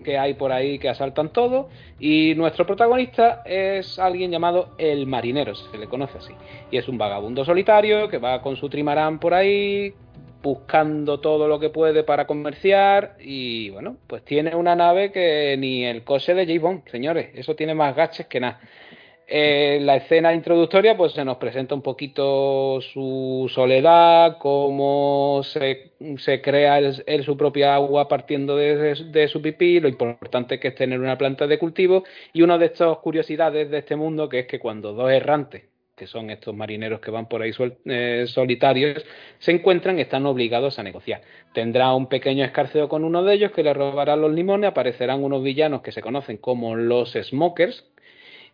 que 0.04 0.18
hay 0.18 0.34
por 0.34 0.52
ahí 0.52 0.80
que 0.80 0.90
asaltan 0.90 1.30
todo. 1.30 1.70
Y 2.00 2.34
nuestro 2.36 2.66
protagonista 2.66 3.42
es 3.46 4.00
alguien 4.00 4.32
llamado 4.32 4.76
el 4.78 5.08
marinero, 5.08 5.56
se 5.56 5.78
le 5.78 5.88
conoce 5.88 6.18
así, 6.18 6.34
y 6.72 6.78
es 6.78 6.88
un 6.88 6.98
vagabundo 6.98 7.46
solitario 7.46 8.10
que 8.10 8.18
va 8.18 8.42
con 8.42 8.56
su 8.56 8.70
trimarán 8.70 9.20
por 9.20 9.34
ahí 9.34 9.94
buscando 10.44 11.20
todo 11.22 11.48
lo 11.48 11.60
que 11.60 11.70
puede 11.70 12.03
para 12.03 12.28
comerciar 12.28 13.15
y 13.20 13.70
bueno, 13.72 13.98
pues 14.07 14.24
tiene 14.26 14.56
una 14.56 14.76
nave 14.76 15.11
que 15.11 15.56
ni 15.57 15.86
el 15.86 16.03
coche 16.03 16.36
de 16.36 16.45
J. 16.45 16.60
Bond, 16.60 16.88
señores, 16.90 17.30
eso 17.34 17.56
tiene 17.56 17.74
más 17.74 17.95
gaches 17.95 18.28
que 18.28 18.40
nada. 18.41 18.60
Eh, 19.26 19.80
la 19.82 19.95
escena 19.95 20.34
introductoria 20.34 20.98
pues 20.98 21.14
se 21.14 21.24
nos 21.24 21.38
presenta 21.38 21.74
un 21.74 21.82
poquito 21.82 22.82
su 22.82 23.49
soledad, 23.53 24.38
cómo 24.38 25.41
se, 25.44 25.94
crea 26.41 26.78
él, 26.80 27.24
su 27.24 27.38
propia 27.38 27.74
agua 27.76 28.10
partiendo 28.10 28.57
de- 28.57 28.95
de 28.95 29.28
su 29.30 29.41
pipí, 29.41 29.80
lo 29.80 29.88
importante 29.88 30.60
que 30.60 30.68
es 30.68 30.76
tener 30.76 30.99
una 30.99 31.18
planta 31.18 31.48
de 31.48 31.57
cultivo 31.57 32.03
y 32.34 32.41
una 32.41 32.57
de 32.57 32.65
estas 32.65 32.98
curiosidades 32.98 33.72
de 33.72 33.78
este 33.78 33.95
mundo 33.95 34.28
que 34.28 34.40
es 34.40 34.48
que 34.48 34.60
cuando 34.60 34.91
dos 34.94 35.10
errantes 35.10 35.64
que 35.95 36.07
son 36.07 36.30
estos 36.32 36.56
marineros 36.56 36.99
que 36.99 37.11
van 37.11 37.28
por 37.28 37.41
ahí 37.41 37.52
eh, 37.86 38.26
solitarios, 38.28 39.06
se 39.40 39.52
encuentran 39.52 39.99
y 39.99 40.02
están 40.02 40.26
obligados 40.26 40.80
a 40.80 40.84
negociar. 40.84 41.22
Tendrá 41.53 41.94
un 41.94 42.07
pequeño 42.07 42.44
escarceo 42.44 42.90
con 42.90 43.03
uno 43.03 43.24
de 43.24 43.36
ellos 43.36 43.52
que 43.52 43.64
le 43.64 43.74
robará 43.74 44.15
los 44.15 44.32
limones, 44.34 44.70
aparecerán 44.70 45.24
unos 45.24 45.44
villanos 45.44 45.82
que 45.82 45.91
se 45.91 46.02
conocen 46.02 46.38
como 46.38 46.76
los 46.76 47.14
smokers, 47.14 47.86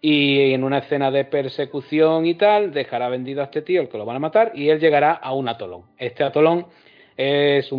y 0.02 0.54
en 0.54 0.64
una 0.64 0.80
escena 0.80 1.12
de 1.12 1.26
persecución 1.26 2.26
y 2.26 2.36
tal, 2.36 2.72
dejará 2.72 3.10
vendido 3.10 3.42
a 3.42 3.46
este 3.46 3.62
tío, 3.62 3.82
el 3.82 3.90
que 3.90 3.98
lo 3.98 4.06
van 4.06 4.18
a 4.18 4.20
matar, 4.20 4.52
y 4.56 4.70
él 4.70 4.80
llegará 4.80 5.14
a 5.14 5.34
un 5.34 5.48
atolón. 5.50 5.84
Este 5.98 6.24
atolón 6.24 6.68
es 7.18 7.72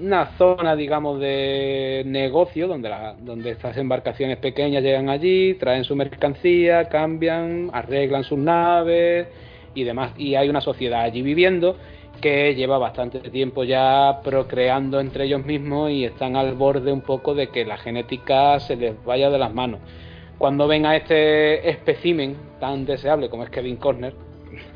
una 0.00 0.36
zona, 0.38 0.76
digamos, 0.76 1.20
de 1.20 2.02
negocio 2.06 2.66
donde, 2.68 2.90
donde 3.20 3.50
estas 3.50 3.76
embarcaciones 3.76 4.38
pequeñas 4.38 4.82
llegan 4.82 5.08
allí, 5.08 5.54
traen 5.54 5.84
su 5.84 5.94
mercancía, 5.96 6.88
cambian, 6.88 7.70
arreglan 7.72 8.24
sus 8.24 8.38
naves 8.38 9.28
y 9.74 9.84
demás. 9.84 10.12
Y 10.16 10.34
hay 10.34 10.48
una 10.48 10.60
sociedad 10.60 11.02
allí 11.02 11.22
viviendo 11.22 11.76
que 12.20 12.54
lleva 12.54 12.78
bastante 12.78 13.20
tiempo 13.20 13.64
ya 13.64 14.20
procreando 14.22 15.00
entre 15.00 15.24
ellos 15.24 15.44
mismos 15.44 15.90
y 15.90 16.04
están 16.04 16.36
al 16.36 16.54
borde 16.54 16.92
un 16.92 17.00
poco 17.00 17.34
de 17.34 17.48
que 17.48 17.64
la 17.64 17.78
genética 17.78 18.60
se 18.60 18.76
les 18.76 19.02
vaya 19.04 19.30
de 19.30 19.38
las 19.38 19.54
manos 19.54 19.80
cuando 20.40 20.66
ven 20.66 20.86
a 20.86 20.96
este 20.96 21.68
espécimen 21.68 22.34
tan 22.60 22.86
deseable 22.86 23.28
como 23.28 23.44
es 23.44 23.50
Kevin 23.50 23.76
Corner, 23.76 24.14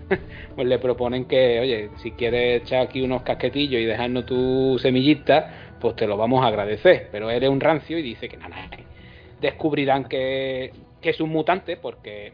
pues 0.54 0.66
le 0.66 0.78
proponen 0.78 1.26
que, 1.26 1.60
oye, 1.60 1.90
si 1.96 2.12
quieres 2.12 2.62
echar 2.62 2.82
aquí 2.82 3.02
unos 3.02 3.22
casquetillos 3.22 3.80
y 3.80 3.84
dejarnos 3.84 4.26
tu 4.26 4.78
semillita, 4.78 5.76
pues 5.80 5.96
te 5.96 6.06
lo 6.06 6.16
vamos 6.16 6.44
a 6.44 6.48
agradecer. 6.48 7.08
Pero 7.10 7.30
él 7.30 7.42
es 7.42 7.50
un 7.50 7.60
rancio 7.60 7.98
y 7.98 8.02
dice 8.02 8.28
que 8.28 8.36
nada, 8.36 8.68
descubrirán 9.40 10.04
que, 10.04 10.72
que 11.00 11.10
es 11.10 11.20
un 11.20 11.30
mutante 11.30 11.76
porque 11.76 12.32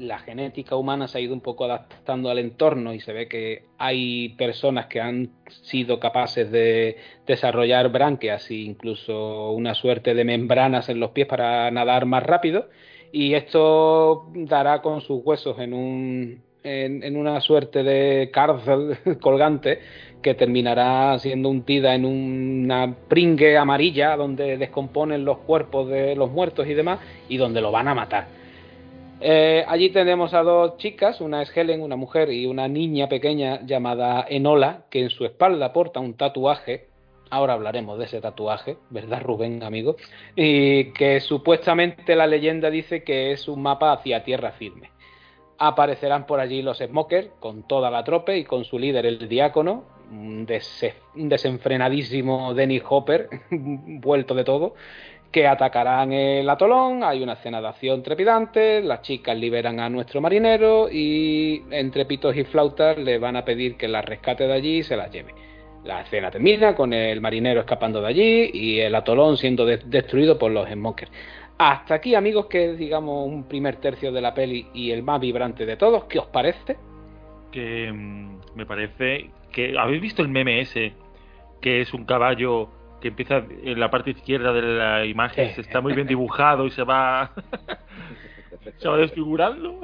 la 0.00 0.18
genética 0.18 0.76
humana 0.76 1.08
se 1.08 1.18
ha 1.18 1.20
ido 1.20 1.34
un 1.34 1.42
poco 1.42 1.64
adaptando 1.64 2.30
al 2.30 2.38
entorno 2.38 2.94
y 2.94 3.00
se 3.00 3.12
ve 3.12 3.28
que 3.28 3.64
hay 3.76 4.30
personas 4.30 4.86
que 4.86 5.00
han 5.00 5.30
sido 5.46 6.00
capaces 6.00 6.50
de 6.50 6.96
desarrollar 7.26 7.90
branquias 7.90 8.50
e 8.50 8.54
incluso 8.54 9.50
una 9.50 9.74
suerte 9.74 10.14
de 10.14 10.24
membranas 10.24 10.88
en 10.88 11.00
los 11.00 11.10
pies 11.10 11.26
para 11.26 11.70
nadar 11.70 12.06
más 12.06 12.22
rápido 12.22 12.68
y 13.12 13.34
esto 13.34 14.30
dará 14.34 14.80
con 14.80 15.02
sus 15.02 15.20
huesos 15.22 15.58
en, 15.58 15.74
un, 15.74 16.42
en, 16.62 17.16
una 17.16 17.40
suerte 17.40 17.82
de 17.82 18.30
cárcel 18.32 18.98
colgante 19.20 19.80
que 20.22 20.34
terminará 20.34 21.18
siendo 21.18 21.48
hundida 21.48 21.94
en 21.94 22.04
una 22.04 22.94
pringue 23.08 23.56
amarilla 23.56 24.16
donde 24.16 24.58
descomponen 24.58 25.24
los 25.24 25.38
cuerpos 25.38 25.88
de 25.88 26.14
los 26.14 26.30
muertos 26.30 26.66
y 26.66 26.74
demás 26.74 27.00
y 27.28 27.38
donde 27.38 27.60
lo 27.60 27.72
van 27.72 27.88
a 27.88 27.94
matar 27.94 28.40
eh, 29.22 29.64
allí 29.68 29.90
tenemos 29.90 30.32
a 30.32 30.42
dos 30.42 30.78
chicas, 30.78 31.20
una 31.20 31.42
es 31.42 31.54
Helen, 31.54 31.82
una 31.82 31.96
mujer, 31.96 32.30
y 32.32 32.46
una 32.46 32.68
niña 32.68 33.08
pequeña 33.08 33.60
llamada 33.66 34.24
Enola, 34.28 34.84
que 34.90 35.02
en 35.02 35.10
su 35.10 35.26
espalda 35.26 35.72
porta 35.72 36.00
un 36.00 36.14
tatuaje. 36.14 36.86
Ahora 37.28 37.52
hablaremos 37.52 37.98
de 37.98 38.06
ese 38.06 38.20
tatuaje, 38.20 38.78
¿verdad, 38.88 39.22
Rubén, 39.22 39.62
amigo? 39.62 39.96
Y 40.34 40.92
que 40.92 41.20
supuestamente 41.20 42.16
la 42.16 42.26
leyenda 42.26 42.70
dice 42.70 43.04
que 43.04 43.32
es 43.32 43.46
un 43.46 43.62
mapa 43.62 43.92
hacia 43.92 44.24
tierra 44.24 44.52
firme. 44.52 44.90
Aparecerán 45.62 46.26
por 46.26 46.40
allí 46.40 46.62
los 46.62 46.78
Smokers, 46.78 47.28
con 47.38 47.64
toda 47.64 47.90
la 47.90 48.02
trope 48.02 48.38
y 48.38 48.44
con 48.44 48.64
su 48.64 48.78
líder, 48.78 49.04
el 49.04 49.28
diácono, 49.28 49.84
un, 50.10 50.46
desenfrenadísimo 51.14 52.54
Denny 52.54 52.80
Hopper, 52.88 53.28
vuelto 53.50 54.34
de 54.34 54.42
todo, 54.42 54.74
que 55.30 55.46
atacarán 55.46 56.12
el 56.12 56.48
atolón, 56.48 57.04
hay 57.04 57.22
una 57.22 57.34
escena 57.34 57.60
de 57.60 57.68
acción 57.68 58.02
trepidante, 58.02 58.80
las 58.80 59.02
chicas 59.02 59.36
liberan 59.36 59.78
a 59.80 59.88
nuestro 59.88 60.20
marinero 60.20 60.88
y 60.90 61.62
entre 61.70 62.06
pitos 62.06 62.36
y 62.36 62.44
flautas 62.44 62.98
le 62.98 63.18
van 63.18 63.36
a 63.36 63.44
pedir 63.44 63.76
que 63.76 63.86
la 63.86 64.02
rescate 64.02 64.46
de 64.46 64.54
allí 64.54 64.78
y 64.78 64.82
se 64.82 64.96
la 64.96 65.08
lleve. 65.08 65.34
La 65.84 66.02
escena 66.02 66.30
termina 66.30 66.74
con 66.74 66.92
el 66.92 67.20
marinero 67.20 67.60
escapando 67.60 68.02
de 68.02 68.08
allí 68.08 68.50
y 68.52 68.80
el 68.80 68.94
atolón 68.94 69.36
siendo 69.38 69.64
destruido 69.64 70.38
por 70.38 70.50
los 70.50 70.68
smokers. 70.68 71.10
Hasta 71.62 71.92
aquí, 71.92 72.14
amigos, 72.14 72.46
que 72.46 72.70
es, 72.70 72.78
digamos, 72.78 73.28
un 73.28 73.44
primer 73.44 73.76
tercio 73.76 74.10
de 74.12 74.22
la 74.22 74.32
peli 74.32 74.68
y 74.72 74.92
el 74.92 75.02
más 75.02 75.20
vibrante 75.20 75.66
de 75.66 75.76
todos. 75.76 76.04
¿Qué 76.04 76.18
os 76.18 76.26
parece? 76.28 76.78
Que 77.52 77.92
mm, 77.92 78.40
me 78.54 78.64
parece 78.64 79.28
que... 79.52 79.78
¿Habéis 79.78 80.00
visto 80.00 80.22
el 80.22 80.28
meme 80.28 80.62
ese? 80.62 80.94
Que 81.60 81.82
es 81.82 81.92
un 81.92 82.06
caballo 82.06 82.70
que 83.02 83.08
empieza 83.08 83.44
en 83.62 83.78
la 83.78 83.90
parte 83.90 84.12
izquierda 84.12 84.54
de 84.54 84.62
la 84.62 85.04
imagen, 85.04 85.50
se 85.54 85.60
está 85.60 85.82
muy 85.82 85.92
bien 85.92 86.06
dibujado 86.06 86.64
y 86.64 86.70
se 86.70 86.82
va 86.82 87.32
se 88.78 88.88
va 88.88 88.96
desfigurando. 88.96 89.80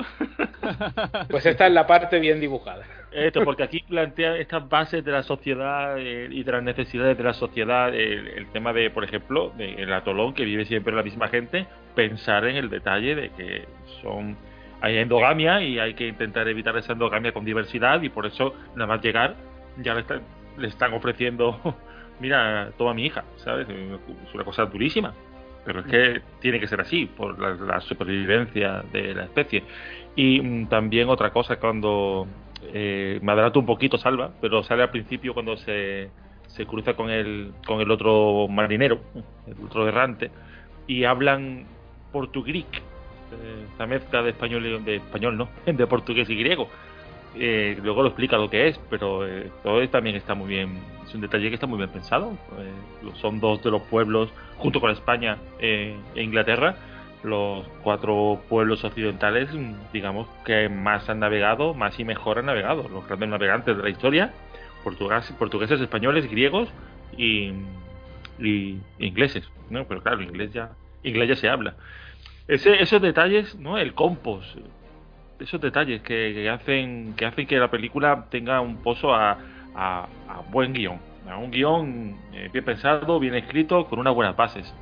Pues 1.29 1.45
esta 1.45 1.67
es 1.67 1.73
la 1.75 1.87
parte 1.87 2.19
bien 2.21 2.41
dibujada. 2.41 2.85
Esto, 3.17 3.45
porque 3.45 3.63
aquí 3.63 3.81
plantea 3.81 4.37
estas 4.37 4.69
bases 4.69 5.05
de 5.05 5.11
la 5.11 5.23
sociedad 5.23 5.99
eh, 5.99 6.29
y 6.31 6.43
de 6.43 6.53
las 6.53 6.63
necesidades 6.63 7.17
de 7.17 7.25
la 7.25 7.33
sociedad, 7.33 7.95
el, 7.95 8.47
tema 8.53 8.73
de, 8.73 8.91
por 8.91 9.05
ejemplo, 9.05 9.53
de 9.57 9.75
el 9.75 9.93
atolón 9.93 10.35
que 10.35 10.45
vive 10.45 10.65
siempre 10.67 10.95
la 10.95 11.03
misma 11.03 11.29
gente, 11.29 11.67
pensar 11.95 12.45
en 12.47 12.57
el 12.57 12.69
detalle 12.69 13.15
de 13.15 13.31
que 13.31 13.65
son 14.03 14.37
hay 14.83 14.99
endogamia 14.99 15.63
y 15.63 15.79
hay 15.79 15.95
que 15.95 16.07
intentar 16.07 16.47
evitar 16.49 16.77
esa 16.77 16.93
endogamia 16.93 17.33
con 17.33 17.47
diversidad 17.47 18.03
y 18.03 18.11
por 18.11 18.27
eso 18.27 18.55
nada 18.75 18.87
más 18.87 19.03
llegar 19.03 19.35
ya 19.79 19.95
le, 19.95 20.05
le 20.59 20.69
están 20.69 20.93
ofreciendo 20.93 21.59
mira, 22.21 22.71
toma 22.77 22.95
mi 22.95 23.07
hija, 23.07 23.25
¿sabes? 23.37 23.69
Es 23.69 24.35
una 24.35 24.45
cosa 24.45 24.67
durísima. 24.67 25.13
Pero 25.65 25.81
es 25.81 25.87
que 25.87 26.23
tiene 26.41 26.61
que 26.61 26.69
ser 26.69 26.81
así, 26.81 27.07
por 27.07 27.39
la, 27.39 27.81
supervivencia 27.81 28.85
de 28.93 29.15
la 29.15 29.25
especie. 29.25 29.65
Y 30.15 30.41
mm, 30.41 30.69
también 30.69 31.09
otra 31.09 31.31
cosa, 31.31 31.57
cuando 31.57 32.27
eh, 32.63 33.19
me 33.23 33.33
adelanto 33.33 33.59
un 33.61 33.67
poquito, 33.67 33.99
Salva, 33.99 34.31
pero 34.41 34.63
sale 34.63 34.83
al 34.83 34.91
principio 34.91 35.35
cuando 35.35 35.57
se, 35.57 36.11
se 36.47 36.67
cruza 36.67 36.95
con 36.95 37.11
el, 37.11 37.53
con 37.67 37.81
el 37.81 37.91
otro 37.91 38.49
marinero, 38.49 39.01
el 39.47 39.65
otro 39.65 39.87
errante, 39.89 40.31
y 40.87 41.05
hablan 41.05 41.67
portugués, 42.13 42.65
eh, 42.65 43.67
la 43.79 43.87
mezcla 43.87 44.23
de 44.23 44.31
español, 44.31 44.85
de 44.85 44.97
español 44.97 45.37
no, 45.37 45.49
de 45.67 45.87
portugués 45.87 46.29
y 46.31 46.37
griego. 46.37 46.69
Eh, 47.39 47.77
luego 47.83 48.03
lo 48.03 48.09
explica 48.09 48.39
lo 48.39 48.49
que 48.49 48.69
es, 48.69 48.81
pero 48.89 49.27
eh, 49.27 49.51
todo 49.63 49.87
también 49.91 50.17
está 50.17 50.35
muy 50.35 50.49
bien, 50.49 50.79
es 51.07 51.15
un 51.15 51.21
detalle 51.21 51.49
que 51.49 51.55
está 51.55 51.67
muy 51.67 51.77
bien 51.77 51.91
pensado. 51.91 52.33
Eh, 52.59 53.11
son 53.21 53.41
dos 53.41 53.63
de 53.63 53.71
los 53.71 53.83
pueblos, 53.83 54.31
junto 54.57 54.81
con 54.81 54.91
España 54.91 55.37
e 55.59 55.95
Inglaterra, 56.15 56.77
los 57.23 57.67
cuatro 57.83 58.41
pueblos 58.49 58.85
occidentales, 58.85 59.49
digamos, 59.93 60.29
que 60.45 60.69
más 60.69 61.09
han 61.09 61.21
navegado, 61.21 61.75
más 61.75 61.99
y 61.99 62.05
mejor 62.05 62.39
han 62.39 62.47
navegado, 62.47 62.89
los 62.89 63.07
grandes 63.07 63.29
navegantes 63.29 63.77
de 63.77 63.83
la 63.83 63.91
historia, 63.91 64.33
portugueses, 65.39 65.81
españoles, 65.81 66.31
griegos 66.31 66.69
y, 67.17 67.53
ingleses, 68.99 69.49
¿no? 69.71 69.85
Pero 69.87 70.03
claro, 70.03 70.23
inglés 70.23 70.53
ya, 70.53 70.73
inglés 71.03 71.29
ya 71.31 71.37
se 71.37 71.49
habla. 71.49 71.75
Ese, 72.47 72.81
esos 72.81 73.03
detalles, 73.03 73.57
¿no? 73.57 73.79
El 73.79 73.95
compost, 73.95 74.57
esos 75.41 75.61
detalles 75.61 76.03
que, 76.03 76.49
hacen 76.49 77.15
que 77.17 77.27
hacen 77.27 77.47
que 77.47 77.59
la 77.59 77.71
película 77.71 78.27
tenga 78.31 78.61
un 78.61 78.83
pozo 78.83 79.15
a, 79.15 79.39
a, 79.75 80.09
buen 80.51 80.73
guion, 80.73 81.01
a 81.29 81.37
un 81.39 81.51
guion 81.51 82.17
eh, 82.33 82.49
bien 82.53 82.65
pensado, 82.65 83.19
bien 83.19 83.35
escrito, 83.35 83.87
con 83.87 83.99
unas 83.99 84.15
buenas 84.15 84.37
bases. 84.37 84.73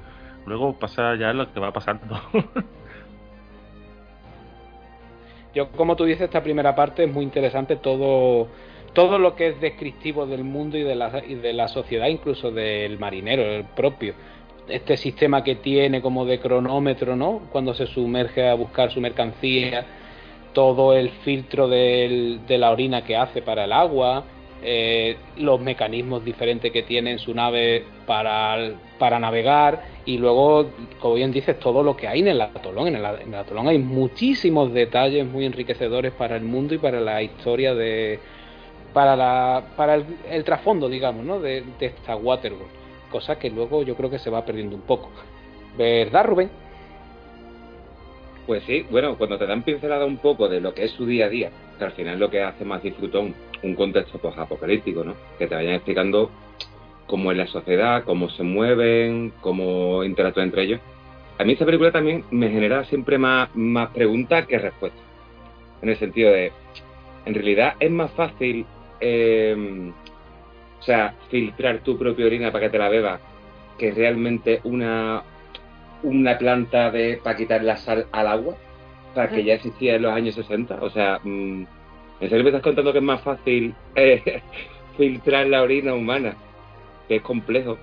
Luego 0.46 0.78
pasa 0.78 1.14
ya 1.16 1.32
lo 1.32 1.52
que 1.52 1.60
va 1.60 1.72
pasando. 1.72 2.20
Yo, 5.54 5.70
como 5.70 5.94
tú 5.94 6.04
dices, 6.04 6.22
esta 6.22 6.42
primera 6.42 6.74
parte 6.74 7.04
es 7.04 7.12
muy 7.12 7.22
interesante, 7.22 7.76
todo, 7.76 8.48
todo 8.92 9.18
lo 9.18 9.36
que 9.36 9.48
es 9.48 9.60
descriptivo 9.60 10.26
del 10.26 10.42
mundo 10.42 10.76
y 10.76 10.82
de, 10.82 10.96
la, 10.96 11.22
y 11.24 11.36
de 11.36 11.52
la 11.52 11.68
sociedad, 11.68 12.08
incluso 12.08 12.50
del 12.50 12.98
marinero, 12.98 13.42
el 13.42 13.64
propio. 13.64 14.14
Este 14.68 14.96
sistema 14.96 15.44
que 15.44 15.56
tiene 15.56 16.02
como 16.02 16.24
de 16.24 16.40
cronómetro, 16.40 17.14
¿no? 17.14 17.42
Cuando 17.52 17.72
se 17.74 17.86
sumerge 17.86 18.48
a 18.48 18.54
buscar 18.54 18.90
su 18.90 19.00
mercancía, 19.00 19.86
todo 20.52 20.94
el 20.94 21.10
filtro 21.10 21.68
de 21.68 22.40
la 22.48 22.70
orina 22.70 23.04
que 23.04 23.16
hace 23.16 23.42
para 23.42 23.64
el 23.64 23.72
agua, 23.72 24.24
eh, 24.66 25.16
los 25.36 25.60
mecanismos 25.60 26.24
diferentes 26.24 26.72
que 26.72 26.82
tiene 26.82 27.12
en 27.12 27.18
su 27.18 27.34
nave 27.34 27.84
para, 28.06 28.72
para 28.98 29.18
navegar 29.18 29.82
y 30.06 30.16
luego, 30.16 30.70
como 31.00 31.16
bien 31.16 31.32
dices, 31.32 31.58
todo 31.58 31.82
lo 31.82 31.94
que 31.94 32.08
hay 32.08 32.20
en 32.20 32.28
el 32.28 32.40
atolón. 32.40 32.88
En 32.88 32.96
el, 32.96 33.34
atolón 33.34 33.68
hay 33.68 33.78
muchísimos 33.78 34.72
detalles 34.72 35.26
muy 35.26 35.44
enriquecedores 35.44 36.12
para 36.12 36.36
el 36.36 36.44
mundo 36.44 36.74
y 36.74 36.78
para 36.78 36.98
la 37.00 37.22
historia 37.22 37.74
de... 37.74 38.18
para, 38.94 39.14
la, 39.16 39.64
para 39.76 39.96
el, 40.30 40.44
trasfondo, 40.44 40.88
digamos, 40.88 41.26
¿no? 41.26 41.40
de, 41.40 41.62
esta 41.80 42.16
Waterworld. 42.16 42.72
Cosa 43.10 43.38
que 43.38 43.50
luego 43.50 43.82
yo 43.82 43.94
creo 43.96 44.08
que 44.08 44.18
se 44.18 44.30
va 44.30 44.46
perdiendo 44.46 44.76
un 44.76 44.82
poco. 44.82 45.10
¿Verdad, 45.76 46.24
Rubén? 46.24 46.63
Pues 48.46 48.62
sí, 48.64 48.84
bueno, 48.90 49.16
cuando 49.16 49.38
te 49.38 49.46
dan 49.46 49.62
pincelada 49.62 50.04
un 50.04 50.18
poco 50.18 50.48
de 50.48 50.60
lo 50.60 50.74
que 50.74 50.84
es 50.84 50.90
su 50.92 51.06
día 51.06 51.26
a 51.26 51.28
día, 51.30 51.50
que 51.78 51.84
al 51.84 51.92
final 51.92 52.18
lo 52.18 52.30
que 52.30 52.42
hace 52.42 52.64
más 52.64 52.82
disfrutón 52.82 53.34
un 53.62 53.74
contexto 53.74 54.18
pues, 54.18 54.36
apocalíptico, 54.36 55.02
¿no? 55.02 55.14
Que 55.38 55.46
te 55.46 55.54
vayan 55.54 55.74
explicando 55.74 56.30
cómo 57.06 57.32
es 57.32 57.38
la 57.38 57.46
sociedad, 57.46 58.04
cómo 58.04 58.28
se 58.30 58.42
mueven, 58.42 59.32
cómo 59.40 60.04
interactúan 60.04 60.46
entre 60.46 60.64
ellos. 60.64 60.80
A 61.38 61.44
mí 61.44 61.52
esta 61.52 61.64
película 61.64 61.90
también 61.90 62.24
me 62.30 62.50
genera 62.50 62.84
siempre 62.84 63.18
más, 63.18 63.48
más 63.54 63.90
preguntas 63.90 64.46
que 64.46 64.58
respuestas. 64.58 65.02
en 65.82 65.88
el 65.88 65.98
sentido 65.98 66.30
de, 66.30 66.52
en 67.24 67.34
realidad 67.34 67.74
es 67.80 67.90
más 67.90 68.10
fácil, 68.12 68.66
eh, 69.00 69.90
o 70.78 70.82
sea, 70.82 71.14
filtrar 71.30 71.78
tu 71.80 71.98
propia 71.98 72.26
orina 72.26 72.52
para 72.52 72.66
que 72.66 72.70
te 72.70 72.78
la 72.78 72.88
bebas 72.88 73.20
que 73.78 73.90
realmente 73.90 74.60
una, 74.64 75.22
una 76.04 76.38
planta 76.38 76.90
de 76.90 77.18
para 77.22 77.36
quitar 77.36 77.62
la 77.64 77.76
sal 77.76 78.06
al 78.12 78.26
agua, 78.28 78.54
o 79.10 79.14
sea, 79.14 79.28
que 79.28 79.42
ya 79.44 79.54
existía 79.54 79.96
en 79.96 80.02
los 80.02 80.12
años 80.12 80.34
60. 80.36 80.78
O 80.80 80.90
sea, 80.90 81.18
mm, 81.22 81.62
¿en 82.20 82.28
serio 82.28 82.44
me 82.44 82.50
estás 82.50 82.62
contando 82.62 82.92
que 82.92 82.98
es 82.98 83.04
más 83.04 83.20
fácil 83.22 83.74
eh, 83.96 84.42
filtrar 84.96 85.46
la 85.46 85.62
orina 85.62 85.94
humana? 85.94 86.34
Que 87.08 87.16
es 87.16 87.22
complejo. 87.22 87.76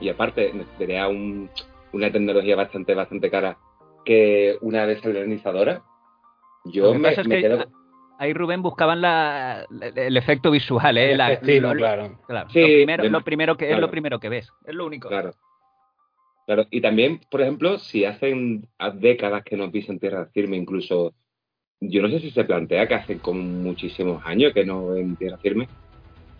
Y 0.00 0.08
aparte, 0.08 0.50
necesitaría 0.54 1.06
un, 1.08 1.50
una 1.92 2.10
tecnología 2.10 2.56
bastante, 2.56 2.94
bastante 2.94 3.30
cara 3.30 3.56
que 4.04 4.56
una 4.62 4.86
desalinizadora. 4.86 5.82
Yo 6.64 6.86
Lo 6.86 6.92
que 6.92 6.98
me, 6.98 7.08
pasa 7.10 7.20
es 7.22 7.28
me 7.28 7.34
que 7.36 7.42
quedo... 7.42 7.64
ahí 8.18 8.32
Rubén 8.32 8.62
buscaban 8.62 9.00
la, 9.00 9.66
el 9.96 10.16
efecto 10.16 10.50
visual, 10.50 10.96
¿eh? 10.98 11.12
El 11.12 11.18
La- 11.18 11.32
efectino, 11.32 11.68
lo- 11.74 11.78
claro. 11.78 12.18
claro, 12.26 12.48
Sí, 12.50 12.60
lo 12.60 12.66
primero, 12.66 13.02
de- 13.04 13.10
lo 13.10 13.20
primero 13.22 13.56
que 13.56 13.70
es 13.72 13.78
lo 13.78 13.90
primero 13.90 14.18
que 14.20 14.28
ves, 14.28 14.50
es 14.64 14.74
lo 14.74 14.86
único. 14.86 15.08
Claro. 15.08 15.30
Claro, 16.50 16.66
y 16.72 16.80
también, 16.80 17.20
por 17.30 17.42
ejemplo, 17.42 17.78
si 17.78 18.04
hacen 18.04 18.66
décadas 18.94 19.44
que 19.44 19.56
no 19.56 19.70
pisan 19.70 20.00
tierra 20.00 20.26
firme, 20.34 20.56
incluso, 20.56 21.14
yo 21.80 22.02
no 22.02 22.08
sé 22.10 22.18
si 22.18 22.32
se 22.32 22.44
plantea 22.44 22.88
que 22.88 22.94
hace 22.94 23.20
como 23.20 23.40
muchísimos 23.42 24.20
años 24.26 24.52
que 24.52 24.64
no 24.66 24.88
ven 24.88 25.16
tierra 25.16 25.38
firme, 25.38 25.70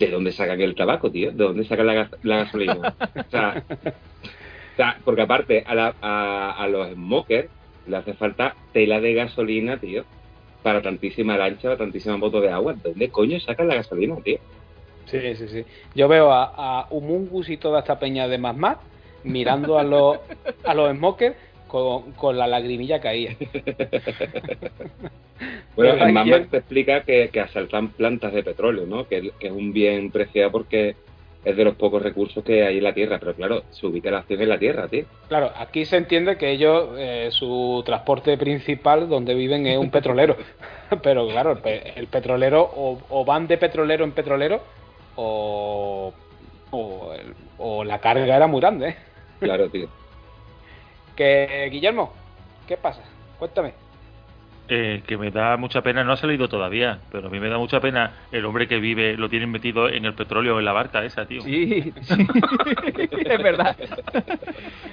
¿de 0.00 0.10
dónde 0.10 0.32
sacan 0.32 0.60
el 0.60 0.74
tabaco, 0.74 1.12
tío? 1.12 1.30
¿De 1.32 1.44
dónde 1.44 1.64
sacan 1.64 1.86
la, 1.86 1.94
gas- 1.94 2.10
la 2.22 2.38
gasolina? 2.38 2.74
o, 2.80 2.92
sea, 3.30 5.00
porque 5.04 5.22
aparte 5.22 5.64
a 5.66 6.68
los 6.68 6.92
smokers 6.92 7.50
le 7.86 7.96
hace 7.96 8.14
falta 8.14 8.56
tela 8.72 9.00
de 9.00 9.14
gasolina, 9.14 9.78
tío, 9.78 10.06
para 10.62 10.82
tantísima 10.82 11.36
lancha, 11.38 11.68
para 11.68 11.78
tantísima 11.78 12.16
moto 12.16 12.40
de 12.40 12.50
agua. 12.50 12.74
¿De 12.74 12.90
dónde 12.90 13.10
coño 13.12 13.38
sacan 13.38 13.68
la 13.68 13.76
gasolina, 13.76 14.16
tío? 14.24 14.38
Sí, 15.06 15.34
sí, 15.36 15.48
sí. 15.48 15.66
Yo 15.94 16.08
veo 16.08 16.32
a, 16.32 16.52
a 16.56 16.86
Humungus 16.90 17.48
y 17.48 17.56
toda 17.58 17.80
esta 17.80 17.98
peña 17.98 18.28
de 18.28 18.38
más 18.38 18.56
más 18.56 18.78
mirando 19.24 19.78
a 19.78 19.82
los, 19.82 20.18
a 20.64 20.74
los 20.74 20.97
smokers 20.97 21.36
con, 21.68 22.12
con 22.12 22.36
la 22.38 22.47
lagrimilla 22.47 23.01
caída. 23.01 23.32
Bueno, 25.76 25.92
ayer- 26.05 26.12
Max 26.40 26.51
te 26.51 26.56
explica 26.59 27.02
que, 27.02 27.30
que 27.32 27.40
asaltan 27.40 27.88
plantas 27.90 28.32
de 28.32 28.42
petróleo, 28.42 28.86
¿no? 28.86 29.06
Que, 29.09 29.30
que 29.38 29.47
es 29.47 29.52
un 29.52 29.72
bien 29.72 30.10
preciado 30.10 30.51
porque 30.51 30.97
es 31.42 31.56
de 31.56 31.64
los 31.64 31.74
pocos 31.76 32.02
recursos 32.02 32.44
que 32.44 32.66
hay 32.66 32.76
en 32.78 32.84
la 32.84 32.92
Tierra. 32.92 33.18
Pero 33.18 33.34
claro, 33.34 33.62
su 33.70 33.86
ubicación 33.86 34.42
en 34.42 34.48
la 34.51 34.59
Tierra, 34.59 34.88
tío. 34.88 35.05
Claro, 35.28 35.51
aquí 35.56 35.86
se 35.86 35.97
entiende 35.97 36.36
que 36.36 36.51
ellos, 36.51 36.90
eh, 36.98 37.28
su 37.30 37.82
transporte 37.86 38.36
principal 38.36 39.09
donde 39.09 39.34
viven 39.34 39.66
es 39.66 39.78
un 39.78 39.90
petrolero. 39.90 40.36
Pero 41.02 41.28
claro, 41.28 41.52
el, 41.52 41.59
pe- 41.59 41.92
el 41.97 42.09
petrolero 42.09 42.62
o, 42.62 43.01
o 43.09 43.24
van 43.24 43.47
de 43.47 43.56
petrolero 43.56 44.05
en 44.05 44.12
petrolero 44.12 44.60
o, 45.16 46.12
o, 46.72 47.12
el- 47.14 47.34
o 47.59 47.84
la 47.84 47.98
carga 48.01 48.36
era 48.36 48.47
muy 48.47 48.60
grande. 48.60 48.88
¿eh? 48.90 48.97
Claro, 49.40 49.68
tío. 49.68 49.88
Que, 51.16 51.68
Guillermo, 51.70 52.12
¿qué 52.66 52.76
pasa? 52.76 53.02
Cuéntame. 53.38 53.72
Eh, 54.72 55.02
que 55.04 55.16
me 55.18 55.32
da 55.32 55.56
mucha 55.56 55.82
pena, 55.82 56.04
no 56.04 56.12
ha 56.12 56.16
salido 56.16 56.48
todavía, 56.48 57.00
pero 57.10 57.26
a 57.26 57.30
mí 57.30 57.40
me 57.40 57.48
da 57.48 57.58
mucha 57.58 57.80
pena 57.80 58.12
el 58.30 58.44
hombre 58.44 58.68
que 58.68 58.78
vive, 58.78 59.16
lo 59.16 59.28
tienen 59.28 59.50
metido 59.50 59.88
en 59.88 60.04
el 60.04 60.14
petróleo 60.14 60.60
en 60.60 60.64
la 60.64 60.72
barca 60.72 61.04
esa, 61.04 61.26
tío. 61.26 61.42
Sí, 61.42 61.92
sí. 62.02 62.14
es 63.24 63.42
verdad. 63.42 63.76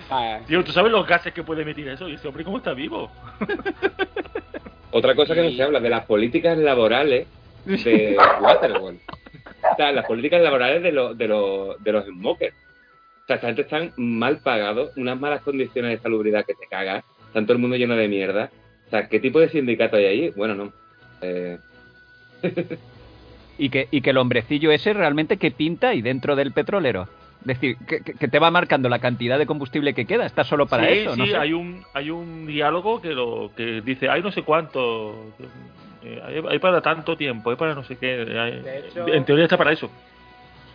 Ah, 0.09 0.39
Tío, 0.47 0.63
¿tú 0.63 0.71
sabes 0.71 0.91
los 0.91 1.05
gases 1.05 1.31
que 1.31 1.43
puede 1.43 1.61
emitir 1.61 1.87
eso? 1.89 2.09
Y 2.09 2.13
ese 2.15 2.27
hombre, 2.27 2.43
¿cómo 2.43 2.57
está 2.57 2.73
vivo? 2.73 3.11
Otra 4.89 5.13
cosa 5.13 5.35
que 5.35 5.43
no 5.43 5.51
se 5.51 5.61
habla 5.61 5.79
de 5.79 5.89
las 5.89 6.05
políticas 6.05 6.57
laborales 6.57 7.27
de 7.65 8.17
Waterworld. 8.41 8.99
O 9.71 9.75
sea, 9.75 9.91
las 9.91 10.05
políticas 10.05 10.41
laborales 10.41 10.81
de, 10.81 10.91
los 10.91 11.15
de, 11.15 11.27
los 11.27 11.83
de 11.83 11.91
los 11.91 12.05
smokers. 12.05 12.55
O 13.27 13.29
sea, 13.29 13.35
esta 13.35 13.47
gente 13.47 13.63
están 13.63 13.91
mal 13.97 14.37
pagados, 14.37 14.91
unas 14.95 15.19
malas 15.19 15.41
condiciones 15.41 15.91
de 15.91 15.97
salubridad 16.01 16.45
que 16.45 16.53
te 16.53 16.65
cagas, 16.67 17.03
están 17.27 17.45
todo 17.45 17.53
el 17.55 17.59
mundo 17.59 17.75
lleno 17.75 17.97
de 17.97 18.07
mierda. 18.07 18.49
O 18.87 18.89
sea, 18.89 19.09
¿qué 19.09 19.19
tipo 19.19 19.41
de 19.41 19.49
sindicato 19.49 19.97
hay 19.97 20.05
ahí? 20.05 20.29
Bueno, 20.33 20.55
no. 20.55 20.71
Eh, 21.21 21.57
Y 23.59 23.69
que, 23.69 23.87
y 23.91 24.01
que 24.01 24.11
el 24.11 24.17
hombrecillo 24.17 24.71
ese 24.71 24.93
realmente 24.93 25.37
que 25.37 25.49
pinta 25.51 25.93
y 25.95 26.01
dentro 26.03 26.35
del 26.35 26.51
petrolero. 26.53 27.07
Es 27.41 27.47
decir, 27.47 27.75
que, 27.87 28.01
que- 28.01 28.27
te 28.27 28.39
va 28.39 28.51
marcando 28.51 28.87
la 28.87 28.99
cantidad 28.99 29.37
de 29.39 29.45
combustible 29.47 29.93
que 29.95 30.05
queda. 30.05 30.25
Está 30.27 30.43
solo 30.43 30.67
para 30.67 30.85
sí, 30.87 30.93
eso, 30.99 31.13
sí, 31.15 31.19
no 31.19 31.25
sé. 31.25 31.35
hay 31.37 31.53
un 31.53 31.81
hay 31.93 32.11
un 32.11 32.45
diálogo 32.45 33.01
que 33.01 33.09
lo 33.09 33.51
que 33.57 33.81
dice, 33.81 34.09
hay 34.09 34.21
no 34.21 34.31
sé 34.31 34.43
cuánto, 34.43 35.15
eh, 36.03 36.21
hay, 36.23 36.41
hay 36.49 36.59
para 36.59 36.81
tanto 36.81 37.17
tiempo, 37.17 37.49
hay 37.49 37.55
para 37.55 37.73
no 37.73 37.83
sé 37.83 37.95
qué. 37.97 38.11
hay- 38.39 38.61
De 38.61 38.79
hecho- 38.87 39.07
en 39.07 39.25
teoría 39.25 39.45
está 39.45 39.57
para 39.57 39.71
eso. 39.71 39.89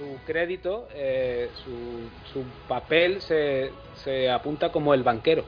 Su 0.03 0.19
crédito, 0.27 0.89
eh, 0.95 1.49
su, 1.55 2.33
su 2.33 2.45
papel 2.67 3.21
se, 3.21 3.71
se 3.95 4.31
apunta 4.31 4.71
como 4.71 4.95
el 4.95 5.03
banquero. 5.03 5.45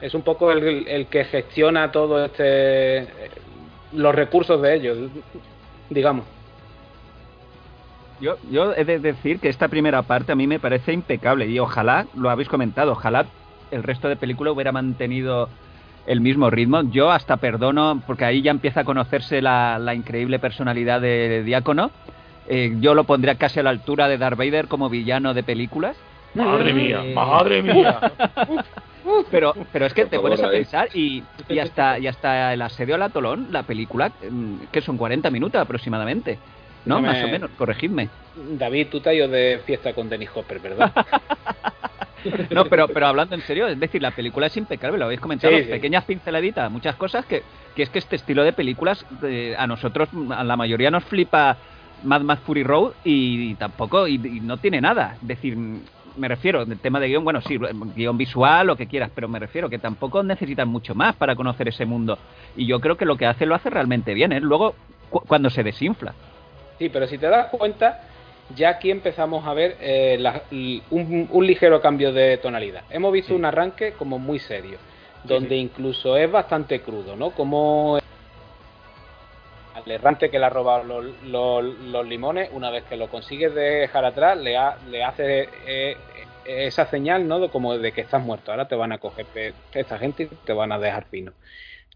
Es 0.00 0.14
un 0.14 0.22
poco 0.22 0.50
el, 0.50 0.88
el 0.88 1.06
que 1.06 1.24
gestiona 1.24 1.92
todo 1.92 2.24
este 2.24 2.98
eh, 2.98 3.30
los 3.92 4.14
recursos 4.14 4.60
de 4.62 4.74
ellos, 4.74 4.98
digamos. 5.90 6.24
Yo, 8.20 8.36
yo 8.50 8.74
he 8.74 8.84
de 8.84 8.98
decir 8.98 9.40
que 9.40 9.48
esta 9.48 9.68
primera 9.68 10.02
parte 10.02 10.32
a 10.32 10.36
mí 10.36 10.46
me 10.46 10.58
parece 10.58 10.92
impecable 10.92 11.46
y 11.46 11.58
ojalá, 11.58 12.06
lo 12.14 12.30
habéis 12.30 12.48
comentado, 12.48 12.92
ojalá 12.92 13.26
el 13.70 13.82
resto 13.82 14.08
de 14.08 14.16
película 14.16 14.52
hubiera 14.52 14.72
mantenido 14.72 15.48
el 16.06 16.20
mismo 16.20 16.50
ritmo. 16.50 16.82
Yo 16.90 17.10
hasta 17.10 17.36
perdono, 17.38 18.02
porque 18.06 18.24
ahí 18.24 18.42
ya 18.42 18.50
empieza 18.50 18.80
a 18.80 18.84
conocerse 18.84 19.42
la, 19.42 19.78
la 19.78 19.94
increíble 19.94 20.38
personalidad 20.38 21.00
de 21.00 21.42
Diácono. 21.44 21.90
Eh, 22.48 22.74
yo 22.80 22.94
lo 22.94 23.04
pondría 23.04 23.36
casi 23.36 23.60
a 23.60 23.62
la 23.62 23.70
altura 23.70 24.08
de 24.08 24.18
Darth 24.18 24.36
Vader 24.38 24.68
como 24.68 24.88
villano 24.90 25.32
de 25.34 25.42
películas. 25.42 25.96
Madre 26.34 26.72
mía, 26.72 27.02
Eh, 27.04 27.14
madre 27.14 27.62
mía. 27.62 28.00
Pero, 29.30 29.54
pero 29.70 29.84
es 29.84 29.92
que 29.92 30.02
Por 30.06 30.10
te 30.10 30.16
favor, 30.16 30.30
pones 30.30 30.40
a 30.42 30.46
David. 30.46 30.58
pensar 30.60 30.88
y, 30.94 31.22
y 31.50 31.58
hasta 31.58 31.98
y 31.98 32.06
hasta 32.06 32.54
el 32.54 32.62
asedio 32.62 32.94
al 32.94 33.02
atolón, 33.02 33.48
la 33.50 33.62
película, 33.62 34.08
mm, 34.30 34.54
que 34.72 34.80
son 34.80 34.96
40 34.96 35.30
minutos 35.30 35.60
aproximadamente. 35.60 36.38
¿No? 36.86 37.02
Más 37.02 37.22
o 37.22 37.28
menos, 37.28 37.50
corregidme. 37.58 38.08
David, 38.34 38.86
tú 38.90 39.00
te 39.00 39.10
has 39.10 39.16
ido 39.16 39.28
de 39.28 39.60
fiesta 39.66 39.92
con 39.92 40.08
Dennis 40.08 40.30
Hopper, 40.34 40.58
¿verdad? 40.58 40.90
No, 42.50 42.64
pero, 42.64 42.88
pero 42.88 43.06
hablando 43.06 43.34
en 43.34 43.42
serio, 43.42 43.66
es 43.68 43.78
decir, 43.78 44.00
la 44.00 44.10
película 44.10 44.46
es 44.46 44.56
impecable, 44.56 44.96
lo 44.96 45.04
habéis 45.04 45.20
comentado, 45.20 45.54
Sí, 45.58 45.64
sí. 45.64 45.70
pequeñas 45.70 46.04
pinceladitas, 46.04 46.70
muchas 46.70 46.96
cosas 46.96 47.26
que, 47.26 47.42
que 47.76 47.82
es 47.82 47.90
que 47.90 47.98
este 47.98 48.16
estilo 48.16 48.42
de 48.44 48.54
películas 48.54 49.04
eh, 49.24 49.54
a 49.58 49.66
nosotros, 49.66 50.08
a 50.30 50.42
la 50.42 50.56
mayoría 50.56 50.90
nos 50.90 51.04
flipa 51.04 51.58
Mad 52.04 52.20
Max 52.22 52.42
Fury 52.44 52.62
Road 52.62 52.92
y, 53.02 53.54
tampoco, 53.54 54.06
y, 54.06 54.14
y 54.14 54.40
no 54.40 54.58
tiene 54.58 54.80
nada. 54.80 55.16
Es 55.20 55.26
decir, 55.28 55.56
me 55.56 56.28
refiero, 56.28 56.64
del 56.64 56.78
tema 56.78 57.00
de 57.00 57.08
guion, 57.08 57.24
bueno, 57.24 57.40
sí, 57.40 57.58
guion 57.96 58.16
visual, 58.18 58.66
lo 58.66 58.76
que 58.76 58.86
quieras, 58.86 59.10
pero 59.14 59.28
me 59.28 59.38
refiero 59.38 59.68
que 59.68 59.78
tampoco 59.78 60.22
necesitan 60.22 60.68
mucho 60.68 60.94
más 60.94 61.16
para 61.16 61.34
conocer 61.34 61.68
ese 61.68 61.86
mundo. 61.86 62.18
Y 62.56 62.66
yo 62.66 62.78
creo 62.80 62.96
que 62.96 63.04
lo 63.06 63.16
que 63.16 63.26
hace 63.26 63.46
lo 63.46 63.54
hace 63.54 63.70
realmente 63.70 64.14
bien, 64.14 64.32
es 64.32 64.42
luego 64.42 64.74
cu- 65.10 65.22
cuando 65.26 65.50
se 65.50 65.62
desinfla. 65.62 66.14
Sí, 66.78 66.88
pero 66.88 67.06
si 67.06 67.18
te 67.18 67.26
das 67.28 67.46
cuenta, 67.46 68.00
ya 68.54 68.68
aquí 68.68 68.90
empezamos 68.90 69.46
a 69.46 69.54
ver 69.54 69.76
eh, 69.80 70.16
la- 70.20 70.42
un, 70.90 71.28
un 71.30 71.46
ligero 71.46 71.80
cambio 71.80 72.12
de 72.12 72.36
tonalidad. 72.38 72.82
Hemos 72.90 73.12
visto 73.12 73.34
un 73.34 73.44
arranque 73.44 73.92
como 73.92 74.18
muy 74.18 74.38
serio, 74.38 74.78
donde 75.24 75.56
incluso 75.56 76.16
es 76.16 76.30
bastante 76.30 76.80
crudo, 76.80 77.16
¿no? 77.16 77.30
Como 77.30 77.98
al 79.74 79.90
errante 79.90 80.30
que 80.30 80.38
le 80.38 80.44
ha 80.46 80.50
robado 80.50 80.84
los, 80.84 81.22
los- 81.24 81.64
los 81.80 82.06
limones, 82.06 82.48
una 82.52 82.70
vez 82.70 82.84
que 82.84 82.96
lo 82.96 83.08
consigues 83.08 83.54
dejar 83.54 84.04
atrás, 84.04 84.38
le, 84.38 84.56
ha- 84.56 84.76
le 84.88 85.02
hace 85.02 85.48
eh, 85.66 85.96
esa 86.44 86.86
señal, 86.86 87.26
¿no? 87.26 87.40
De 87.40 87.48
como 87.50 87.76
de 87.76 87.92
que 87.92 88.02
estás 88.02 88.22
muerto. 88.22 88.50
Ahora 88.52 88.68
te 88.68 88.76
van 88.76 88.92
a 88.92 88.98
coger 88.98 89.26
esta 89.72 89.98
gente 89.98 90.24
y 90.24 90.26
te 90.26 90.52
van 90.52 90.72
a 90.72 90.78
dejar 90.78 91.04
fino. 91.06 91.32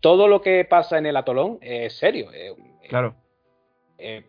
Todo 0.01 0.29
lo 0.29 0.41
que 0.41 0.65
pasa 0.65 0.99
en 0.99 1.07
el 1.07 1.17
atolón 1.17 1.59
es 1.61 1.93
serio. 1.97 2.31
eh, 2.33 2.55
eh, 3.99 4.25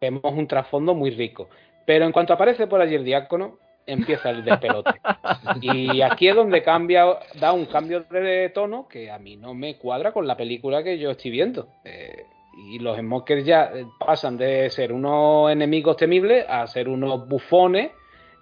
vemos 0.00 0.22
un 0.24 0.46
trasfondo 0.46 0.94
muy 0.94 1.10
rico. 1.10 1.48
Pero 1.86 2.04
en 2.06 2.12
cuanto 2.12 2.32
aparece 2.32 2.66
por 2.66 2.80
allí 2.80 2.94
el 2.94 3.04
diácono, 3.04 3.58
empieza 3.86 4.30
el 4.30 4.44
despelote. 4.44 5.00
y 5.60 6.00
aquí 6.02 6.28
es 6.28 6.34
donde 6.36 6.62
cambia, 6.62 7.06
da 7.38 7.52
un 7.52 7.66
cambio 7.66 8.00
de 8.04 8.50
tono 8.54 8.86
que 8.88 9.10
a 9.10 9.18
mí 9.18 9.36
no 9.36 9.54
me 9.54 9.76
cuadra 9.76 10.12
con 10.12 10.26
la 10.26 10.36
película 10.36 10.82
que 10.82 10.98
yo 10.98 11.10
estoy 11.10 11.30
viendo. 11.32 11.68
Eh, 11.84 12.24
y 12.68 12.78
los 12.78 12.98
smokers 12.98 13.44
ya 13.44 13.70
eh, 13.74 13.86
pasan 13.98 14.36
de 14.36 14.70
ser 14.70 14.92
unos 14.92 15.50
enemigos 15.50 15.96
temibles 15.96 16.44
a 16.48 16.66
ser 16.66 16.88
unos 16.88 17.28
bufones 17.28 17.92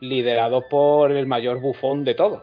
liderados 0.00 0.64
por 0.70 1.12
el 1.12 1.26
mayor 1.26 1.60
bufón 1.60 2.04
de 2.04 2.14
todos. 2.14 2.42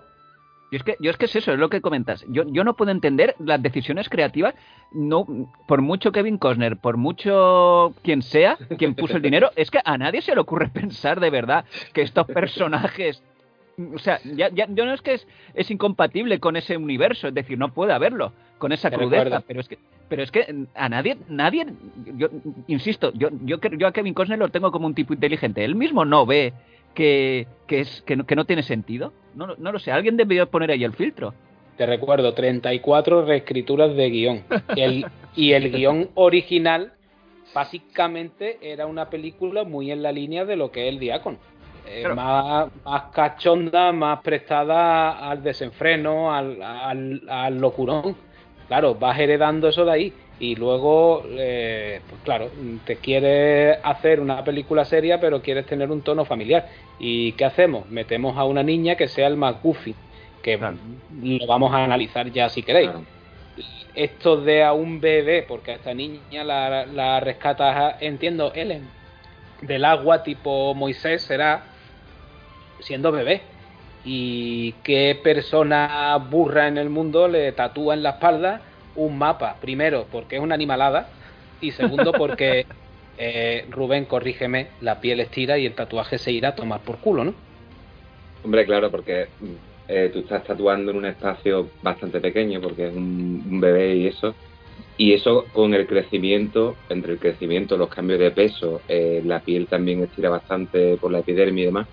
Yo 0.71 0.77
es 0.77 0.83
que, 0.83 0.97
yo 0.99 1.11
es 1.11 1.17
que 1.17 1.25
es 1.25 1.35
eso, 1.35 1.53
es 1.53 1.59
lo 1.59 1.69
que 1.69 1.79
comentas. 1.79 2.25
Yo, 2.27 2.43
yo 2.47 2.63
no 2.63 2.75
puedo 2.75 2.91
entender 2.91 3.35
las 3.39 3.61
decisiones 3.61 4.09
creativas, 4.09 4.55
no, 4.91 5.25
por 5.67 5.81
mucho 5.81 6.11
Kevin 6.11 6.37
Costner, 6.37 6.77
por 6.77 6.97
mucho 6.97 7.93
quien 8.03 8.21
sea, 8.21 8.57
quien 8.77 8.95
puso 8.95 9.17
el 9.17 9.21
dinero, 9.21 9.51
es 9.55 9.69
que 9.69 9.79
a 9.83 9.97
nadie 9.97 10.21
se 10.21 10.33
le 10.33 10.41
ocurre 10.41 10.69
pensar 10.73 11.19
de 11.19 11.29
verdad 11.29 11.65
que 11.93 12.01
estos 12.01 12.25
personajes 12.27 13.23
O 13.93 13.99
sea, 13.99 14.19
ya, 14.23 14.49
ya, 14.49 14.67
yo 14.69 14.85
no 14.85 14.93
es 14.93 15.01
que 15.01 15.13
es, 15.15 15.27
es 15.53 15.69
incompatible 15.69 16.39
con 16.39 16.55
ese 16.55 16.77
universo, 16.77 17.27
es 17.27 17.33
decir, 17.33 17.57
no 17.57 17.73
puede 17.73 17.91
haberlo 17.93 18.31
con 18.57 18.71
esa 18.71 18.89
Te 18.89 18.95
crudeza, 18.95 19.23
recuerdo. 19.25 19.45
pero 19.47 19.59
es 19.59 19.67
que 19.67 19.77
pero 20.07 20.23
es 20.23 20.31
que 20.31 20.55
a 20.75 20.87
nadie 20.87 21.17
nadie 21.27 21.65
yo 22.15 22.29
insisto, 22.67 23.11
yo 23.13 23.29
yo 23.43 23.57
yo 23.59 23.87
a 23.87 23.91
Kevin 23.91 24.13
Costner 24.13 24.39
lo 24.39 24.49
tengo 24.49 24.71
como 24.71 24.87
un 24.87 24.95
tipo 24.95 25.13
inteligente, 25.13 25.65
él 25.65 25.75
mismo 25.75 26.05
no 26.05 26.25
ve 26.25 26.53
que, 26.93 27.47
que 27.67 27.81
es 27.81 28.01
que 28.03 28.15
no, 28.15 28.25
que 28.25 28.35
no 28.37 28.45
tiene 28.45 28.63
sentido. 28.63 29.11
No, 29.35 29.47
lo- 29.47 29.57
no 29.57 29.73
lo 29.73 29.79
sé, 29.79 29.91
alguien 29.91 30.15
debió 30.15 30.49
poner 30.49 30.71
ahí 30.71 30.83
el 30.85 30.93
filtro. 30.93 31.33
Te 31.75 31.85
recuerdo, 31.85 32.33
34 32.33 33.25
reescrituras 33.25 33.93
de 33.97 34.09
guion. 34.09 34.43
Y 34.77 34.79
el, 34.81 35.05
y 35.35 35.51
el 35.51 35.69
guion 35.73 36.09
original, 36.13 36.93
básicamente, 37.53 38.57
era 38.61 38.85
una 38.85 39.09
película 39.09 39.63
muy 39.65 39.91
en 39.91 40.01
la 40.03 40.11
línea 40.13 40.45
de 40.45 40.55
lo 40.55 40.71
que 40.71 40.87
es 40.87 40.93
el 40.93 40.99
Diácono. 40.99 41.37
Eh, 41.87 42.01
Claro. 42.01 42.15
más, 42.15 42.67
más 42.83 43.03
cachonda, 43.13 43.91
más 43.91 44.21
prestada 44.21 45.29
al 45.29 45.41
desenfreno, 45.43 46.33
al, 46.33 46.61
al, 46.61 47.21
al 47.29 47.57
locurón. 47.59 48.15
Claro, 48.67 48.95
vas 48.95 49.19
heredando 49.19 49.67
eso 49.69 49.85
de 49.85 49.91
ahí. 49.91 50.13
Y 50.37 50.55
luego, 50.55 51.23
eh, 51.29 52.01
pues 52.09 52.21
claro, 52.23 52.49
te 52.85 52.97
quieres 52.97 53.77
hacer 53.83 54.19
una 54.19 54.43
película 54.43 54.83
seria, 54.83 55.19
pero 55.19 55.41
quieres 55.41 55.65
tener 55.65 55.89
un 55.91 56.01
tono 56.01 56.25
familiar. 56.25 56.67
¿Y 56.99 57.31
qué 57.33 57.45
hacemos? 57.45 57.89
Metemos 57.89 58.37
a 58.37 58.43
una 58.43 58.61
niña 58.61 58.95
que 58.95 59.07
sea 59.07 59.27
el 59.27 59.37
más 59.37 59.61
goofy, 59.63 59.95
que 60.41 60.57
Claro. 60.57 60.75
lo 61.21 61.47
vamos 61.47 61.73
a 61.73 61.83
analizar 61.85 62.29
ya 62.31 62.49
si 62.49 62.63
queréis. 62.63 62.89
Claro. 62.89 63.05
Esto 63.93 64.35
de 64.41 64.61
a 64.61 64.73
un 64.73 64.99
bebé, 64.99 65.45
porque 65.47 65.71
a 65.71 65.75
esta 65.75 65.93
niña 65.93 66.43
la, 66.43 66.85
la 66.85 67.21
rescata, 67.21 67.95
entiendo, 68.01 68.51
Ellen, 68.53 68.85
del 69.61 69.85
agua 69.85 70.21
tipo 70.21 70.73
Moisés 70.73 71.21
será 71.21 71.63
siendo 72.79 73.11
bebé. 73.11 73.41
¿Y 74.03 74.73
qué 74.83 75.19
persona 75.21 76.15
burra 76.17 76.67
en 76.67 76.77
el 76.77 76.89
mundo 76.89 77.27
le 77.27 77.51
tatúa 77.53 77.95
en 77.95 78.03
la 78.03 78.11
espalda 78.11 78.61
un 78.95 79.17
mapa? 79.17 79.57
Primero, 79.59 80.05
porque 80.11 80.35
es 80.35 80.41
una 80.41 80.55
animalada. 80.55 81.09
Y 81.61 81.71
segundo, 81.71 82.11
porque, 82.11 82.65
eh, 83.17 83.65
Rubén, 83.69 84.05
corrígeme, 84.05 84.67
la 84.81 85.01
piel 85.01 85.19
estira 85.19 85.57
y 85.57 85.65
el 85.65 85.73
tatuaje 85.73 86.17
se 86.17 86.31
irá 86.31 86.49
a 86.49 86.55
tomar 86.55 86.81
por 86.81 86.97
culo, 86.97 87.23
¿no? 87.23 87.33
Hombre, 88.43 88.65
claro, 88.65 88.91
porque 88.91 89.27
eh, 89.87 90.11
tú 90.13 90.19
estás 90.19 90.43
tatuando 90.43 90.91
en 90.91 90.97
un 90.97 91.05
espacio 91.05 91.69
bastante 91.81 92.19
pequeño, 92.19 92.61
porque 92.61 92.87
es 92.87 92.93
un, 92.93 93.43
un 93.49 93.59
bebé 93.59 93.95
y 93.95 94.07
eso. 94.07 94.35
Y 94.97 95.13
eso 95.13 95.45
con 95.51 95.73
el 95.73 95.87
crecimiento, 95.87 96.75
entre 96.89 97.13
el 97.13 97.19
crecimiento, 97.19 97.77
los 97.77 97.89
cambios 97.89 98.19
de 98.19 98.31
peso, 98.31 98.81
eh, 98.87 99.21
la 99.25 99.41
piel 99.41 99.67
también 99.67 100.03
estira 100.03 100.29
bastante 100.29 100.95
por 100.97 101.11
la 101.11 101.19
epidermis 101.19 101.63
y 101.63 101.65
demás. 101.65 101.87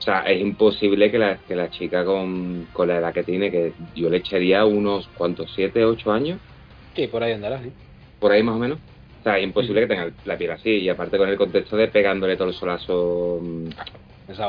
O 0.00 0.02
sea, 0.02 0.20
es 0.20 0.40
imposible 0.40 1.10
que 1.10 1.18
la, 1.18 1.36
que 1.36 1.54
la 1.54 1.70
chica 1.70 2.06
con, 2.06 2.66
con 2.72 2.88
la 2.88 2.96
edad 2.96 3.12
que 3.12 3.22
tiene, 3.22 3.50
que 3.50 3.74
yo 3.94 4.08
le 4.08 4.16
echaría 4.16 4.64
unos, 4.64 5.06
¿cuántos? 5.14 5.52
¿Siete, 5.54 5.84
ocho 5.84 6.10
años? 6.10 6.40
Sí, 6.96 7.06
por 7.06 7.22
ahí 7.22 7.32
andará, 7.32 7.62
¿sí? 7.62 7.70
Por 8.18 8.32
ahí 8.32 8.42
más 8.42 8.56
o 8.56 8.58
menos. 8.58 8.78
O 9.20 9.22
sea, 9.22 9.36
es 9.36 9.44
imposible 9.44 9.82
que 9.82 9.86
tenga 9.88 10.10
la 10.24 10.38
piel 10.38 10.52
así. 10.52 10.70
Y 10.70 10.88
aparte 10.88 11.18
con 11.18 11.28
el 11.28 11.36
contexto 11.36 11.76
de 11.76 11.88
pegándole 11.88 12.38
todo 12.38 12.48
el 12.48 12.54
solazo 12.54 13.40
mm, 13.42 13.68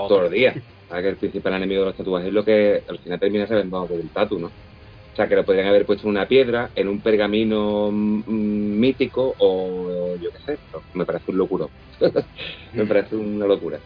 todos 0.08 0.22
los 0.24 0.32
días. 0.32 0.56
¿Sabes 0.88 1.04
que 1.04 1.10
el 1.10 1.18
principal 1.18 1.54
enemigo 1.56 1.82
de 1.82 1.88
los 1.88 1.98
tatuajes 1.98 2.30
es 2.30 2.34
lo 2.34 2.46
que 2.46 2.84
al 2.88 3.00
final 3.00 3.20
termina 3.20 3.46
reventado 3.46 3.88
por 3.88 4.00
el 4.00 4.10
tatu, 4.10 4.40
¿no? 4.40 4.48
O 4.48 5.16
sea, 5.16 5.28
que 5.28 5.36
lo 5.36 5.44
podrían 5.44 5.68
haber 5.68 5.86
puesto 5.86 6.08
en 6.08 6.12
una 6.12 6.26
piedra, 6.26 6.70
en 6.76 6.88
un 6.88 7.02
pergamino 7.02 7.90
mm, 7.92 8.24
mm, 8.26 8.80
mítico 8.80 9.36
o 9.38 10.16
yo 10.16 10.32
qué 10.32 10.40
sé. 10.46 10.58
Me 10.94 11.06
parece 11.06 11.32
un 11.32 11.38
locuro. 11.38 11.70
me 12.74 12.86
parece 12.86 13.18
una 13.18 13.46
locura. 13.46 13.80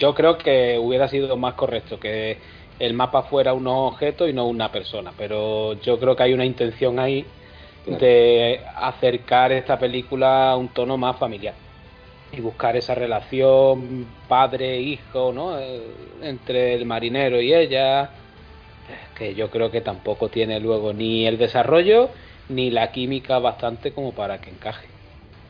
Yo 0.00 0.14
creo 0.14 0.38
que 0.38 0.78
hubiera 0.78 1.08
sido 1.08 1.36
más 1.36 1.54
correcto 1.54 2.00
que 2.00 2.38
el 2.78 2.94
mapa 2.94 3.22
fuera 3.24 3.52
unos 3.52 3.92
objetos 3.92 4.30
y 4.30 4.32
no 4.32 4.46
una 4.46 4.72
persona, 4.72 5.12
pero 5.16 5.74
yo 5.74 6.00
creo 6.00 6.16
que 6.16 6.22
hay 6.22 6.32
una 6.32 6.46
intención 6.46 6.98
ahí 6.98 7.26
de 7.86 8.60
acercar 8.76 9.52
esta 9.52 9.78
película 9.78 10.52
a 10.52 10.56
un 10.56 10.68
tono 10.68 10.96
más 10.96 11.18
familiar 11.18 11.54
y 12.32 12.40
buscar 12.40 12.76
esa 12.76 12.94
relación 12.94 14.06
padre-hijo, 14.26 15.32
¿no? 15.34 15.58
Eh, 15.58 15.82
Entre 16.22 16.74
el 16.74 16.86
marinero 16.86 17.40
y 17.40 17.52
ella, 17.52 18.10
que 19.18 19.34
yo 19.34 19.50
creo 19.50 19.70
que 19.70 19.82
tampoco 19.82 20.28
tiene 20.28 20.60
luego 20.60 20.94
ni 20.94 21.26
el 21.26 21.36
desarrollo 21.36 22.08
ni 22.48 22.70
la 22.70 22.90
química 22.90 23.38
bastante 23.38 23.92
como 23.92 24.12
para 24.12 24.40
que 24.40 24.50
encaje. 24.50 24.99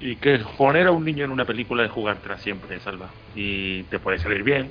Y 0.01 0.17
que 0.17 0.41
poner 0.57 0.87
a 0.87 0.93
un 0.93 1.05
niño 1.05 1.25
en 1.25 1.31
una 1.31 1.45
película 1.45 1.85
es 1.85 1.91
jugártela 1.91 2.39
siempre, 2.39 2.81
Salva. 2.81 3.11
Y 3.35 3.83
te 3.85 3.99
puede 3.99 4.19
salir 4.19 4.43
bien, 4.43 4.71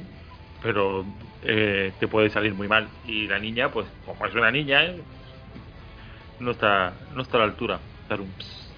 pero 0.61 1.05
eh, 1.43 1.91
te 1.99 2.07
puede 2.07 2.29
salir 2.29 2.53
muy 2.53 2.67
mal. 2.67 2.87
Y 3.05 3.27
la 3.27 3.37
niña, 3.37 3.71
pues 3.71 3.85
como 4.05 4.25
es 4.25 4.33
una 4.33 4.51
niña, 4.51 4.85
eh, 4.85 5.01
no 6.39 6.51
está 6.51 6.93
no 7.15 7.21
está 7.21 7.37
a 7.37 7.41
la 7.41 7.45
altura. 7.45 7.79
Dar 8.09 8.21
un 8.21 8.31
ps. 8.31 8.69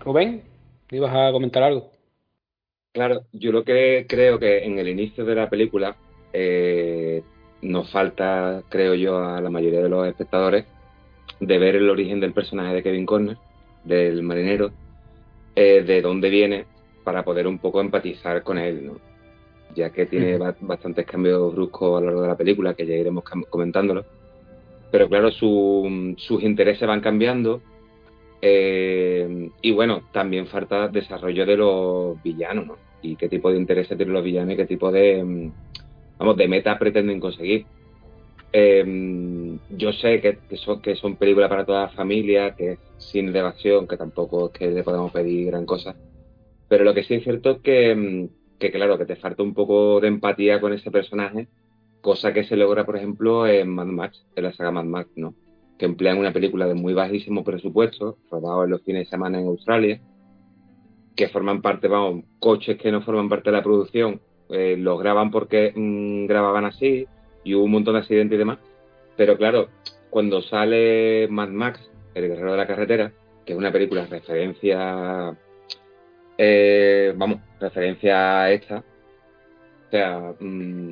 Rubén, 0.00 0.42
¿ibas 0.90 1.14
a 1.14 1.32
comentar 1.32 1.62
algo? 1.62 1.90
Claro, 2.92 3.22
yo 3.32 3.50
lo 3.50 3.64
que 3.64 4.06
creo 4.08 4.38
que 4.38 4.64
en 4.64 4.78
el 4.78 4.88
inicio 4.88 5.24
de 5.24 5.34
la 5.34 5.48
película 5.48 5.96
eh, 6.32 7.22
nos 7.62 7.90
falta, 7.90 8.62
creo 8.68 8.94
yo, 8.94 9.18
a 9.18 9.40
la 9.40 9.50
mayoría 9.50 9.80
de 9.80 9.88
los 9.88 10.06
espectadores 10.06 10.66
de 11.40 11.58
ver 11.58 11.76
el 11.76 11.90
origen 11.90 12.20
del 12.20 12.32
personaje 12.32 12.74
de 12.74 12.82
Kevin 12.82 13.06
Conner, 13.06 13.36
del 13.84 14.22
marinero, 14.22 14.72
eh, 15.54 15.82
de 15.86 16.02
dónde 16.02 16.30
viene, 16.30 16.66
para 17.04 17.24
poder 17.24 17.46
un 17.46 17.58
poco 17.58 17.80
empatizar 17.80 18.42
con 18.42 18.58
él, 18.58 18.86
¿no? 18.86 18.98
ya 19.74 19.90
que 19.90 20.06
tiene 20.06 20.38
ba- 20.38 20.56
bastantes 20.60 21.04
cambios 21.06 21.52
bruscos 21.54 21.98
a 21.98 22.00
lo 22.00 22.06
largo 22.06 22.22
de 22.22 22.28
la 22.28 22.36
película, 22.36 22.74
que 22.74 22.86
ya 22.86 22.94
iremos 22.94 23.24
comentándolo. 23.50 24.04
Pero 24.90 25.08
claro, 25.08 25.30
su- 25.32 26.14
sus 26.18 26.42
intereses 26.42 26.86
van 26.86 27.00
cambiando. 27.00 27.60
eh, 28.46 29.50
y 29.62 29.70
bueno, 29.72 30.02
también 30.12 30.46
falta 30.46 30.88
desarrollo 30.88 31.46
de 31.46 31.56
los 31.56 32.22
villanos, 32.22 32.66
¿no? 32.66 32.76
Y 33.02 33.16
qué 33.16 33.28
tipo 33.28 33.50
de 33.50 33.56
intereses 33.58 33.96
tienen 33.96 34.12
los 34.14 34.22
villanos 34.24 34.52
y 34.54 34.56
qué 34.56 34.66
tipo 34.66 34.92
de, 34.92 35.24
mm, 35.24 35.52
vamos, 36.18 36.36
de 36.36 36.48
metas 36.48 36.78
pretenden 36.78 37.20
conseguir. 37.20 37.66
Eh, 38.56 39.58
yo 39.70 39.92
sé 39.92 40.20
que, 40.20 40.38
son, 40.56 41.16
películas 41.16 41.48
para 41.48 41.66
toda 41.66 41.82
la 41.82 41.88
familia, 41.88 42.54
que 42.54 42.72
es 42.72 42.78
cine 42.98 43.32
de 43.32 43.40
evasión, 43.40 43.88
que 43.88 43.96
tampoco 43.96 44.46
es 44.46 44.52
que 44.52 44.70
le 44.70 44.84
podamos 44.84 45.10
pedir 45.10 45.48
gran 45.48 45.66
cosa. 45.66 45.96
Pero 46.68 46.84
lo 46.84 46.94
que 46.94 47.02
sí 47.02 47.14
es 47.14 47.24
cierto 47.24 47.50
es 47.50 47.58
que, 47.62 47.96
mm, 47.96 48.28
que, 48.60 48.70
claro, 48.70 48.96
que 48.96 49.06
te 49.06 49.16
falta 49.16 49.42
un 49.42 49.54
poco 49.54 50.00
de 50.00 50.06
empatía 50.06 50.60
con 50.60 50.72
ese 50.72 50.92
personaje, 50.92 51.48
cosa 52.00 52.32
que 52.32 52.44
se 52.44 52.54
logra, 52.56 52.86
por 52.86 52.96
ejemplo, 52.96 53.44
en 53.48 53.70
Mad 53.70 53.86
Max, 53.86 54.24
en 54.36 54.44
la 54.44 54.52
saga 54.52 54.70
Mad 54.70 54.84
Max, 54.84 55.10
¿no? 55.16 55.34
Que 55.76 55.86
emplean 55.86 56.18
una 56.18 56.32
película 56.32 56.68
de 56.68 56.74
muy 56.74 56.94
bajísimo 56.94 57.42
presupuesto, 57.42 58.18
rodado 58.30 58.64
en 58.64 58.70
los 58.70 58.82
fines 58.82 59.06
de 59.06 59.10
semana 59.10 59.40
en 59.40 59.48
Australia, 59.48 60.00
que 61.16 61.28
forman 61.28 61.60
parte, 61.60 61.88
vamos, 61.88 62.24
coches 62.38 62.78
que 62.78 62.92
no 62.92 63.02
forman 63.02 63.28
parte 63.28 63.50
de 63.50 63.56
la 63.56 63.64
producción, 63.64 64.20
eh, 64.48 64.76
los 64.78 65.00
graban 65.00 65.32
porque 65.32 65.72
mm, 65.74 66.26
grababan 66.26 66.66
así, 66.66 67.08
y 67.44 67.54
hubo 67.54 67.64
un 67.64 67.72
montón 67.72 67.94
de 67.94 68.00
accidentes 68.00 68.34
y 68.34 68.38
demás. 68.38 68.58
Pero 69.16 69.36
claro, 69.36 69.68
cuando 70.10 70.42
sale 70.42 71.28
Mad 71.28 71.48
Max, 71.48 71.80
El 72.14 72.28
Guerrero 72.28 72.52
de 72.52 72.56
la 72.56 72.66
Carretera, 72.66 73.12
que 73.44 73.52
es 73.52 73.58
una 73.58 73.70
película 73.70 74.06
referencia, 74.06 75.36
eh, 76.38 77.12
vamos, 77.16 77.40
referencia 77.60 78.42
a 78.42 78.50
esta, 78.50 78.78
o 78.78 79.90
sea, 79.90 80.34
mm, 80.40 80.90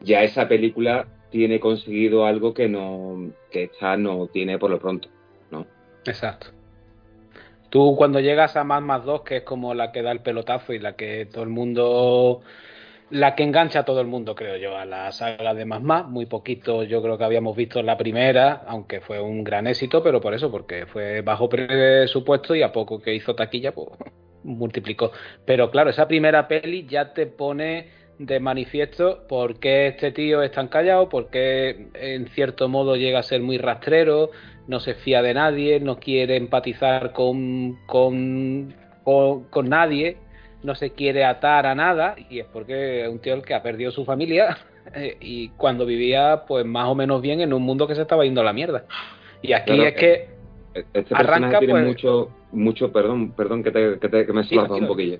ya 0.00 0.22
esa 0.22 0.48
película 0.48 1.06
tiene 1.30 1.60
conseguido 1.60 2.26
algo 2.26 2.52
que 2.54 2.68
no, 2.68 3.32
que 3.50 3.64
esta 3.64 3.96
no 3.96 4.26
tiene 4.26 4.58
por 4.58 4.70
lo 4.70 4.78
pronto, 4.78 5.08
¿no? 5.50 5.66
Exacto. 6.04 6.48
Tú 7.70 7.94
cuando 7.96 8.20
llegas 8.20 8.56
a 8.56 8.64
Mad 8.64 8.82
Max 8.82 9.06
2, 9.06 9.22
que 9.22 9.36
es 9.38 9.42
como 9.44 9.72
la 9.72 9.92
que 9.92 10.02
da 10.02 10.12
el 10.12 10.20
pelotazo 10.20 10.74
y 10.74 10.78
la 10.78 10.94
que 10.94 11.26
todo 11.26 11.42
el 11.42 11.48
mundo, 11.48 12.42
la 13.12 13.34
que 13.34 13.42
engancha 13.42 13.80
a 13.80 13.84
todo 13.84 14.00
el 14.00 14.06
mundo, 14.06 14.34
creo 14.34 14.56
yo, 14.56 14.76
a 14.76 14.86
la 14.86 15.12
saga 15.12 15.52
de 15.52 15.66
Mad 15.66 15.82
Max, 15.82 16.08
muy 16.08 16.24
poquito 16.24 16.82
yo 16.82 17.02
creo 17.02 17.18
que 17.18 17.24
habíamos 17.24 17.54
visto 17.54 17.82
la 17.82 17.98
primera, 17.98 18.62
aunque 18.66 19.02
fue 19.02 19.20
un 19.20 19.44
gran 19.44 19.66
éxito, 19.66 20.02
pero 20.02 20.18
por 20.18 20.32
eso, 20.32 20.50
porque 20.50 20.86
fue 20.86 21.20
bajo 21.20 21.46
presupuesto 21.46 22.54
y 22.54 22.62
a 22.62 22.72
poco 22.72 23.02
que 23.02 23.14
hizo 23.14 23.34
taquilla, 23.34 23.72
pues 23.72 23.88
multiplicó. 24.44 25.12
Pero 25.44 25.70
claro, 25.70 25.90
esa 25.90 26.08
primera 26.08 26.48
peli 26.48 26.86
ya 26.86 27.12
te 27.12 27.26
pone 27.26 27.90
de 28.18 28.40
manifiesto 28.40 29.26
por 29.28 29.60
qué 29.60 29.88
este 29.88 30.12
tío 30.12 30.42
es 30.42 30.52
tan 30.52 30.68
callado, 30.68 31.10
por 31.10 31.28
qué 31.28 31.88
en 31.94 32.28
cierto 32.28 32.70
modo 32.70 32.96
llega 32.96 33.18
a 33.18 33.22
ser 33.22 33.42
muy 33.42 33.58
rastrero, 33.58 34.30
no 34.68 34.80
se 34.80 34.94
fía 34.94 35.20
de 35.20 35.34
nadie, 35.34 35.80
no 35.80 35.98
quiere 35.98 36.36
empatizar 36.36 37.12
con, 37.12 37.78
con, 37.86 38.74
con 39.04 39.68
nadie, 39.68 40.16
no 40.62 40.74
se 40.74 40.90
quiere 40.90 41.24
atar 41.24 41.66
a 41.66 41.74
nada, 41.74 42.14
y 42.30 42.38
es 42.40 42.46
porque 42.46 43.02
es 43.02 43.08
un 43.08 43.18
tío 43.18 43.34
el 43.34 43.42
que 43.42 43.54
ha 43.54 43.62
perdido 43.62 43.90
su 43.90 44.04
familia 44.04 44.58
eh, 44.94 45.16
y 45.20 45.48
cuando 45.50 45.84
vivía 45.86 46.44
pues 46.46 46.64
más 46.64 46.88
o 46.88 46.94
menos 46.94 47.20
bien 47.20 47.40
en 47.40 47.52
un 47.52 47.62
mundo 47.62 47.86
que 47.86 47.94
se 47.94 48.02
estaba 48.02 48.24
yendo 48.24 48.40
a 48.40 48.44
la 48.44 48.52
mierda. 48.52 48.84
Y 49.42 49.52
aquí 49.52 49.72
Claro, 49.72 49.84
es 49.88 49.94
que 49.94 50.28
Este 50.94 51.14
Arranca, 51.14 51.16
personaje 51.16 51.58
tiene 51.58 51.72
pues- 51.74 51.86
mucho, 51.86 52.30
mucho, 52.52 52.92
perdón, 52.92 53.32
perdón 53.32 53.62
que, 53.62 53.70
te, 53.72 53.98
que, 53.98 54.08
te- 54.08 54.26
que 54.26 54.32
me 54.32 54.44
Sí, 54.44 54.56
un 54.56 54.86
poquillo. 54.86 55.18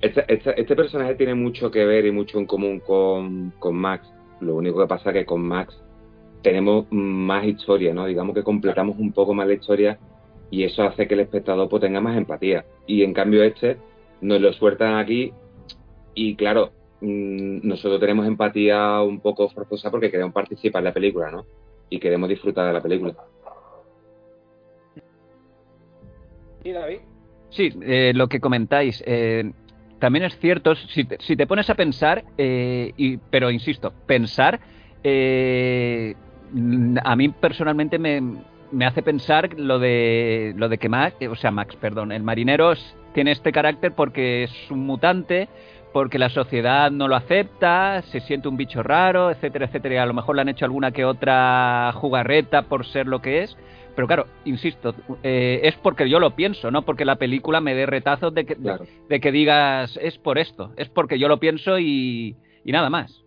Este, 0.00 0.24
este, 0.28 0.58
este 0.60 0.74
personaje 0.74 1.14
tiene 1.14 1.34
mucho 1.34 1.70
que 1.70 1.84
ver 1.84 2.06
y 2.06 2.10
mucho 2.10 2.38
en 2.38 2.46
común 2.46 2.80
con, 2.80 3.52
con 3.58 3.76
Max. 3.76 4.08
Lo 4.40 4.54
único 4.56 4.80
que 4.80 4.86
pasa 4.86 5.10
es 5.10 5.14
que 5.14 5.24
con 5.26 5.42
Max 5.42 5.78
tenemos 6.42 6.86
más 6.90 7.44
historia, 7.44 7.92
¿no? 7.92 8.06
Digamos 8.06 8.34
que 8.34 8.42
completamos 8.42 8.98
un 8.98 9.12
poco 9.12 9.34
más 9.34 9.46
la 9.46 9.52
historia 9.54 9.98
y 10.50 10.64
eso 10.64 10.82
hace 10.82 11.06
que 11.06 11.12
el 11.14 11.20
espectador 11.20 11.68
pues, 11.68 11.82
tenga 11.82 12.00
más 12.00 12.16
empatía. 12.16 12.64
Y 12.86 13.02
en 13.02 13.12
cambio 13.12 13.42
este 13.44 13.76
nos 14.20 14.40
lo 14.40 14.52
sueltan 14.52 14.96
aquí 14.96 15.32
y 16.14 16.36
claro, 16.36 16.72
mm, 17.00 17.66
nosotros 17.66 18.00
tenemos 18.00 18.26
empatía 18.26 19.00
un 19.02 19.20
poco 19.20 19.48
forzosa 19.48 19.90
porque 19.90 20.10
queremos 20.10 20.32
participar 20.32 20.80
en 20.80 20.84
la 20.84 20.94
película, 20.94 21.30
¿no? 21.30 21.46
Y 21.88 21.98
queremos 21.98 22.28
disfrutar 22.28 22.66
de 22.66 22.72
la 22.72 22.82
película. 22.82 23.14
¿Y 26.62 26.72
David? 26.72 26.98
Sí, 27.50 27.70
eh, 27.82 28.12
lo 28.14 28.28
que 28.28 28.38
comentáis. 28.38 29.02
Eh, 29.06 29.50
también 29.98 30.24
es 30.24 30.38
cierto, 30.38 30.74
si 30.74 31.04
te, 31.04 31.18
si 31.20 31.36
te 31.36 31.46
pones 31.46 31.68
a 31.70 31.74
pensar, 31.74 32.24
eh, 32.38 32.92
y, 32.96 33.18
pero 33.18 33.50
insisto, 33.50 33.92
pensar, 34.06 34.60
eh, 35.04 36.14
a 37.04 37.16
mí 37.16 37.28
personalmente 37.28 37.98
me, 37.98 38.20
me 38.72 38.86
hace 38.86 39.02
pensar 39.02 39.58
lo 39.58 39.78
de 39.78 40.54
lo 40.56 40.68
de 40.68 40.78
que 40.78 40.88
Max, 40.88 41.16
o 41.30 41.36
sea, 41.36 41.50
Max, 41.50 41.76
perdón, 41.76 42.12
el 42.12 42.22
marinero 42.22 42.72
tiene 43.14 43.32
este 43.32 43.52
carácter 43.52 43.92
porque 43.94 44.44
es 44.44 44.70
un 44.70 44.86
mutante, 44.86 45.48
porque 45.92 46.18
la 46.18 46.28
sociedad 46.28 46.90
no 46.90 47.08
lo 47.08 47.16
acepta, 47.16 48.02
se 48.02 48.20
siente 48.20 48.48
un 48.48 48.56
bicho 48.56 48.82
raro, 48.82 49.30
etcétera, 49.30 49.66
etcétera, 49.66 49.94
y 49.96 49.98
a 49.98 50.06
lo 50.06 50.14
mejor 50.14 50.36
le 50.36 50.42
han 50.42 50.48
hecho 50.48 50.64
alguna 50.64 50.92
que 50.92 51.04
otra 51.04 51.90
jugarreta 51.94 52.62
por 52.62 52.86
ser 52.86 53.06
lo 53.06 53.20
que 53.20 53.42
es. 53.42 53.56
Pero 53.96 54.06
claro, 54.06 54.26
insisto, 54.44 54.94
eh, 55.24 55.60
es 55.64 55.74
porque 55.76 56.08
yo 56.08 56.20
lo 56.20 56.30
pienso, 56.36 56.70
no 56.70 56.82
porque 56.82 57.04
la 57.04 57.16
película 57.16 57.60
me 57.60 57.74
dé 57.74 57.86
retazos 57.86 58.32
de 58.32 58.46
que, 58.46 58.54
Claro. 58.54 58.84
de, 58.84 58.90
de 59.08 59.20
que 59.20 59.32
digas 59.32 59.98
es 60.00 60.16
por 60.18 60.38
esto, 60.38 60.72
es 60.76 60.88
porque 60.88 61.18
yo 61.18 61.26
lo 61.26 61.40
pienso 61.40 61.78
y, 61.78 62.36
y 62.64 62.72
nada 62.72 62.88
más. 62.88 63.24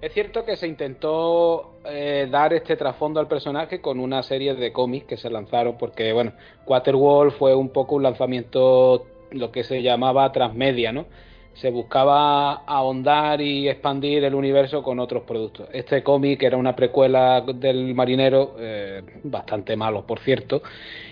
Es 0.00 0.14
cierto 0.14 0.46
que 0.46 0.56
se 0.56 0.66
intentó 0.66 1.74
eh, 1.84 2.26
dar 2.30 2.54
este 2.54 2.74
trasfondo 2.74 3.20
al 3.20 3.28
personaje 3.28 3.82
con 3.82 4.00
una 4.00 4.22
serie 4.22 4.54
de 4.54 4.72
cómics 4.72 5.06
que 5.06 5.18
se 5.18 5.28
lanzaron, 5.28 5.76
porque, 5.76 6.14
bueno, 6.14 6.32
Waterworld 6.66 7.32
fue 7.32 7.54
un 7.54 7.68
poco 7.68 7.96
un 7.96 8.04
lanzamiento, 8.04 9.06
lo 9.30 9.52
que 9.52 9.62
se 9.62 9.82
llamaba 9.82 10.32
transmedia, 10.32 10.90
¿no? 10.90 11.04
Se 11.52 11.70
buscaba 11.70 12.64
ahondar 12.64 13.42
y 13.42 13.68
expandir 13.68 14.24
el 14.24 14.34
universo 14.34 14.82
con 14.82 15.00
otros 15.00 15.24
productos. 15.24 15.68
Este 15.70 16.02
cómic 16.02 16.42
era 16.42 16.56
una 16.56 16.74
precuela 16.74 17.42
del 17.42 17.94
marinero, 17.94 18.56
eh, 18.58 19.02
bastante 19.24 19.76
malo, 19.76 20.06
por 20.06 20.20
cierto, 20.20 20.62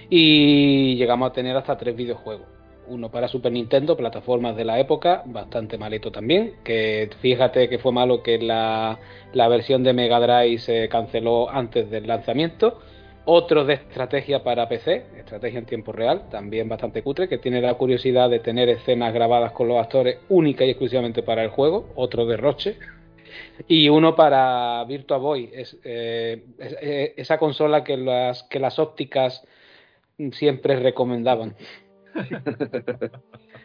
y 0.08 0.96
llegamos 0.96 1.30
a 1.30 1.32
tener 1.34 1.54
hasta 1.54 1.76
tres 1.76 1.94
videojuegos 1.94 2.57
uno 2.88 3.10
para 3.10 3.28
Super 3.28 3.52
Nintendo, 3.52 3.96
plataformas 3.96 4.56
de 4.56 4.64
la 4.64 4.78
época, 4.78 5.22
bastante 5.26 5.78
malito 5.78 6.10
también, 6.10 6.54
que 6.64 7.10
fíjate 7.20 7.68
que 7.68 7.78
fue 7.78 7.92
malo 7.92 8.22
que 8.22 8.38
la, 8.38 8.98
la 9.32 9.48
versión 9.48 9.82
de 9.82 9.92
Mega 9.92 10.20
Drive 10.20 10.58
se 10.58 10.88
canceló 10.88 11.50
antes 11.50 11.90
del 11.90 12.06
lanzamiento. 12.06 12.80
Otro 13.30 13.66
de 13.66 13.74
estrategia 13.74 14.42
para 14.42 14.68
PC, 14.68 15.04
estrategia 15.18 15.58
en 15.58 15.66
tiempo 15.66 15.92
real, 15.92 16.30
también 16.30 16.66
bastante 16.66 17.02
cutre, 17.02 17.28
que 17.28 17.36
tiene 17.36 17.60
la 17.60 17.74
curiosidad 17.74 18.30
de 18.30 18.40
tener 18.40 18.70
escenas 18.70 19.12
grabadas 19.12 19.52
con 19.52 19.68
los 19.68 19.76
actores 19.76 20.20
única 20.30 20.64
y 20.64 20.70
exclusivamente 20.70 21.22
para 21.22 21.44
el 21.44 21.50
juego, 21.50 21.90
otro 21.94 22.24
derroche. 22.24 22.78
Y 23.66 23.90
uno 23.90 24.16
para 24.16 24.82
Virtua 24.84 25.18
Boy, 25.18 25.50
es, 25.52 25.76
eh, 25.84 26.42
eh, 26.58 27.14
esa 27.18 27.36
consola 27.38 27.84
que 27.84 27.98
las, 27.98 28.44
que 28.44 28.58
las 28.58 28.78
ópticas 28.78 29.44
siempre 30.32 30.76
recomendaban. 30.76 31.54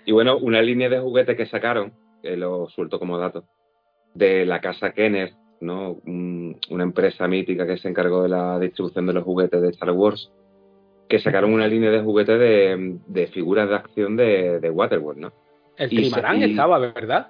Y 0.05 0.11
bueno, 0.11 0.38
una 0.38 0.61
línea 0.61 0.89
de 0.89 0.99
juguetes 0.99 1.38
que 1.38 1.45
sacaron, 1.45 1.93
que 2.21 2.35
lo 2.38 2.67
suelto 2.69 2.99
como 2.99 3.17
dato, 3.17 3.45
de 4.13 4.45
la 4.45 4.59
casa 4.61 4.91
Kenner, 4.91 5.34
¿no? 5.61 5.97
Un- 6.05 6.57
una 6.69 6.84
empresa 6.84 7.27
mítica 7.27 7.65
que 7.65 7.77
se 7.77 7.88
encargó 7.89 8.23
de 8.23 8.30
la 8.30 8.59
distribución 8.59 9.07
de 9.07 9.13
los 9.13 9.23
juguetes 9.23 9.61
de 9.61 9.69
Star 9.69 9.91
Wars, 9.91 10.31
que 11.07 11.19
sacaron 11.19 11.53
una 11.53 11.67
línea 11.67 11.91
de 11.91 12.01
juguetes 12.01 12.39
de, 12.39 12.97
de 13.07 13.27
figuras 13.27 13.69
de 13.69 13.75
acción 13.75 14.15
de, 14.15 14.59
de 14.59 14.69
Waterworld, 14.69 15.19
¿no? 15.19 15.34
El 15.77 15.89
trimarán 15.89 16.38
estaba, 16.43 16.77
¿verdad? 16.80 17.27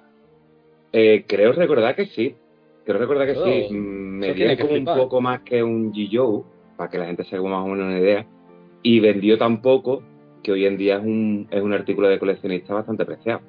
Eh, 0.92 1.24
creo 1.26 1.52
recordar 1.52 1.94
que 1.96 2.06
sí. 2.06 2.34
Creo 2.84 2.98
recordar 2.98 3.26
que 3.26 3.34
sí. 3.68 3.74
Mm, 3.74 4.20
tiene 4.34 4.56
que 4.56 4.62
como 4.62 4.74
un 4.74 4.84
poco 4.98 5.20
más 5.20 5.40
que 5.40 5.62
un 5.62 5.92
G-Joe, 5.92 6.42
para 6.76 6.90
que 6.90 6.98
la 6.98 7.06
gente 7.06 7.24
se 7.24 7.36
haga 7.36 7.48
más 7.48 7.64
o 7.64 7.68
menos 7.68 7.86
una 7.86 7.98
idea. 7.98 8.26
Y 8.82 9.00
vendió 9.00 9.38
tan 9.38 9.62
poco 9.62 10.02
que 10.44 10.52
hoy 10.52 10.66
en 10.66 10.76
día 10.76 10.98
es 10.98 11.02
un, 11.02 11.48
es 11.50 11.60
un 11.60 11.72
artículo 11.72 12.08
de 12.08 12.20
coleccionista 12.20 12.72
bastante 12.74 13.02
apreciado. 13.02 13.40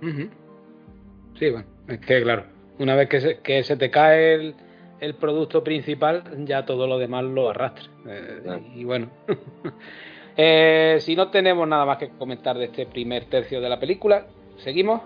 Ujú. 0.00 0.30
Sí, 1.38 1.50
bueno, 1.50 1.66
es 1.88 1.98
que 1.98 2.22
claro, 2.22 2.44
una 2.78 2.94
vez 2.94 3.10
que 3.10 3.20
se, 3.20 3.38
que 3.40 3.62
se 3.62 3.76
te 3.76 3.90
cae 3.90 4.34
el, 4.34 4.54
el 5.00 5.14
producto 5.16 5.62
principal, 5.62 6.22
ya 6.46 6.64
todo 6.64 6.86
lo 6.86 6.98
demás 6.98 7.24
lo 7.24 7.50
arrastra. 7.50 7.84
Eh, 8.06 8.40
Claro. 8.42 8.62
Y 8.74 8.84
bueno, 8.84 9.10
Eh, 10.38 10.98
si 11.00 11.16
no 11.16 11.30
tenemos 11.30 11.66
nada 11.66 11.86
más 11.86 11.96
que 11.96 12.10
comentar 12.10 12.58
de 12.58 12.66
este 12.66 12.84
primer 12.84 13.24
tercio 13.24 13.58
de 13.60 13.70
la 13.70 13.80
película, 13.80 14.26
¿seguimos? 14.58 15.00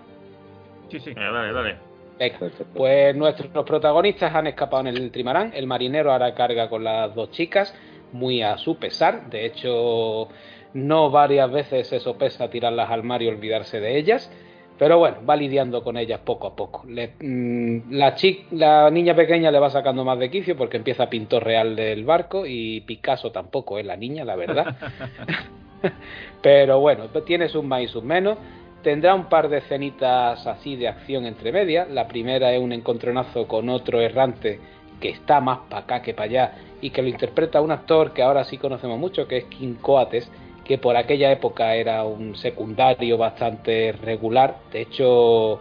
Sí, 0.89 0.99
sí. 0.99 1.15
Dale, 1.15 1.53
dale. 1.53 1.77
Venga. 2.19 2.39
Pues 2.75 3.15
nuestros 3.17 3.65
protagonistas 3.65 4.35
han 4.35 4.49
escapado 4.49 4.89
en 4.89 4.89
el 4.89 5.11
trimarán. 5.13 5.53
El 5.55 5.69
marinero 5.69 6.13
hará 6.13 6.35
carga 6.35 6.69
con 6.69 6.83
las 6.83 7.15
dos 7.15 7.31
chicas, 7.31 7.73
muy 8.13 8.43
a 8.43 8.59
su 8.59 8.77
pesar. 8.77 9.31
De 9.31 9.47
hecho, 9.47 10.29
no 10.75 11.11
varias 11.11 11.51
veces 11.51 11.89
se 11.89 12.01
sopesa 12.01 12.51
tirarlas 12.51 12.91
al 12.91 13.03
mar 13.03 13.23
y 13.23 13.29
olvidarse 13.29 13.81
de 13.81 13.99
ellas. 13.99 14.31
Pero 14.79 14.99
bueno, 14.99 15.19
va 15.29 15.37
lidiando 15.37 15.85
con 15.85 15.99
ellas 15.99 16.21
poco 16.25 16.47
a 16.47 16.57
poco. 16.57 16.85
Le- 16.89 17.13
mm, 17.21 17.93
la, 17.93 18.91
niña 18.91 19.15
pequeña 19.15 19.51
le 19.51 19.59
va 19.59 19.69
sacando 19.69 20.05
más 20.07 20.19
de 20.19 20.31
quicio 20.31 20.57
porque 20.57 20.79
empieza 20.79 21.11
pintor 21.11 21.45
real 21.45 21.77
del 21.77 22.05
barco 22.05 22.47
y 22.47 22.81
Picasso 22.81 23.31
tampoco 23.31 23.79
es 23.79 23.85
la 23.85 23.97
niña, 23.97 24.25
la 24.25 24.37
verdad. 24.37 24.75
Pero 26.43 26.81
bueno, 26.81 27.09
tiene 27.27 27.49
sus 27.49 27.63
más 27.63 27.83
y 27.83 27.89
sus 27.89 28.03
menos. 28.03 28.39
Tendrá 28.83 29.15
un 29.15 29.27
par 29.29 29.51
de 29.51 29.59
escenitas 29.59 30.47
así 30.47 30.77
de 30.77 30.89
acción 30.89 31.27
entre 31.27 31.53
medias. 31.53 31.91
La 31.91 32.09
primera 32.09 32.53
es 32.55 32.61
un 32.61 32.73
encontronazo 32.73 33.47
con 33.47 33.69
otro 33.69 34.01
errante 34.01 34.59
que 34.99 35.11
está 35.11 35.41
más 35.41 35.59
para 35.69 35.83
acá 35.83 36.03
que 36.03 36.15
para 36.15 36.25
allá 36.25 36.53
y 36.81 36.91
que 36.91 37.03
lo 37.03 37.09
interpreta 37.09 37.61
un 37.61 37.71
actor 37.71 38.13
que 38.13 38.23
ahora 38.23 38.45
sí 38.45 38.57
conocemos 38.57 38.99
mucho, 38.99 39.29
que 39.29 39.39
es 39.39 39.45
King 39.45 39.75
Coates, 39.75 40.31
que 40.71 40.79
por 40.79 40.97
aquella 40.97 41.33
época 41.33 41.75
era 41.75 42.05
un 42.05 42.37
secundario 42.37 43.19
bastante 43.19 43.91
regular. 43.91 44.59
De 44.71 44.83
hecho, 44.83 45.59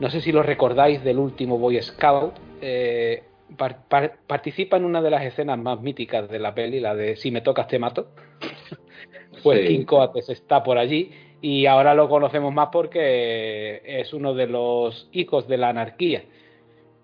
no 0.00 0.10
sé 0.10 0.20
si 0.20 0.32
lo 0.32 0.42
recordáis 0.42 1.04
del 1.04 1.20
último 1.20 1.56
Boy 1.56 1.80
Scout. 1.80 2.34
eh, 2.60 3.22
par- 3.56 3.86
par- 3.88 4.16
participa 4.26 4.76
en 4.76 4.86
una 4.86 5.00
de 5.02 5.10
las 5.10 5.22
escenas 5.24 5.56
más 5.56 5.80
míticas 5.80 6.28
de 6.28 6.40
la 6.40 6.52
peli, 6.52 6.80
la 6.80 6.96
de 6.96 7.14
Si 7.14 7.30
me 7.30 7.42
tocas 7.42 7.68
te 7.68 7.78
mato. 7.78 8.08
Pues 9.44 9.60
Sí. 9.60 9.68
King 9.68 9.84
Coates 9.84 10.28
está 10.30 10.64
por 10.64 10.78
allí 10.78 11.12
y 11.40 11.66
ahora 11.66 11.94
lo 11.94 12.08
conocemos 12.08 12.52
más 12.52 12.70
porque 12.72 13.80
es 13.84 14.12
uno 14.12 14.34
de 14.34 14.48
los 14.48 15.08
hijos 15.12 15.46
de 15.46 15.58
la 15.58 15.68
anarquía. 15.68 16.24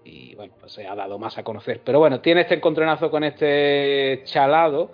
Y 0.05 0.35
bueno, 0.35 0.52
pues 0.59 0.73
se 0.73 0.85
ha 0.85 0.97
dado 0.97 1.16
más 1.20 1.39
a 1.39 1.44
conocer. 1.44 1.81
Pero 1.85 2.01
bueno, 2.01 2.20
tiene 2.20 2.40
este 2.40 2.56
encontronazo 2.56 3.09
con 3.09 3.23
este 3.23 4.23
chalado 4.24 4.90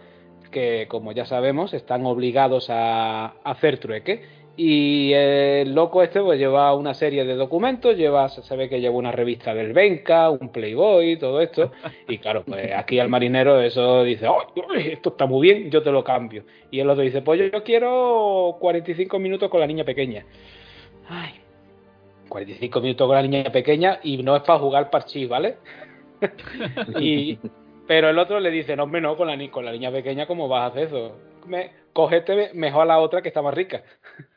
que, 0.53 0.87
como 0.89 1.11
ya 1.11 1.27
sabemos, 1.27 1.75
están 1.75 2.07
obligados 2.07 2.69
a 2.71 3.35
hacer 3.43 3.79
trueque. 3.79 4.43
Y 4.55 5.13
el 5.15 5.75
loco 5.75 6.03
este 6.03 6.21
pues 6.21 6.39
lleva 6.39 6.75
una 6.75 6.93
serie 6.93 7.25
de 7.25 7.37
documentos, 7.37 7.97
lleva, 7.97 8.29
se 8.29 8.57
ve 8.57 8.69
que 8.69 8.81
lleva 8.81 8.95
una 8.95 9.11
revista 9.11 9.55
del 9.55 9.73
Benca, 9.73 10.29
un 10.29 10.51
Playboy, 10.51 11.19
todo 11.19 11.41
esto. 11.41 11.73
Y 12.07 12.19
claro, 12.19 12.45
pues 12.45 12.71
aquí 12.77 12.99
al 12.99 13.09
marinero 13.09 13.61
eso 13.63 14.05
dice, 14.05 14.29
"Oh, 14.29 14.43
esto 14.77 15.11
está 15.11 15.25
muy 15.25 15.49
bien, 15.49 15.71
yo 15.71 15.83
te 15.83 15.91
lo 15.91 16.05
cambio. 16.05 16.45
Y 16.71 16.81
el 16.81 16.91
otro 16.91 17.03
dice, 17.03 17.23
pues 17.23 17.51
yo 17.51 17.65
quiero 17.65 18.57
45 18.61 19.19
minutos 19.19 19.49
con 19.49 19.59
la 19.61 19.67
niña 19.67 19.85
pequeña. 19.85 20.27
Ay, 21.09 21.33
45 22.29 22.81
minutos 22.83 23.07
con 23.07 23.17
la 23.17 23.23
niña 23.23 23.51
pequeña 23.51 24.01
y 24.03 24.23
no 24.23 24.37
es 24.37 24.43
para 24.43 24.59
jugar 24.59 24.91
parchís, 24.91 25.29
¿vale? 25.29 25.57
y, 27.01 27.39
pero 27.87 28.11
el 28.11 28.19
otro 28.19 28.41
le 28.41 28.51
dice, 28.51 28.77
no, 28.77 28.85
hombre, 28.85 29.01
no, 29.01 29.17
con 29.17 29.29
la, 29.29 29.51
con 29.51 29.65
la 29.65 29.73
niña 29.73 29.91
pequeña, 29.91 30.27
¿cómo 30.27 30.49
vas 30.49 30.63
a 30.63 30.67
hacer 30.67 30.85
eso? 30.85 31.17
Me, 31.47 31.73
cógete 31.93 32.51
mejor 32.55 32.83
a 32.83 32.87
la 32.87 32.99
otra 32.99 33.23
que 33.23 33.29
está 33.29 33.43
más 33.43 33.55
rica. 33.55 33.83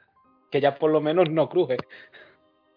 que 0.51 0.61
ya 0.61 0.75
por 0.75 0.91
lo 0.91 1.01
menos 1.01 1.29
no 1.29 1.49
cruje. 1.49 1.77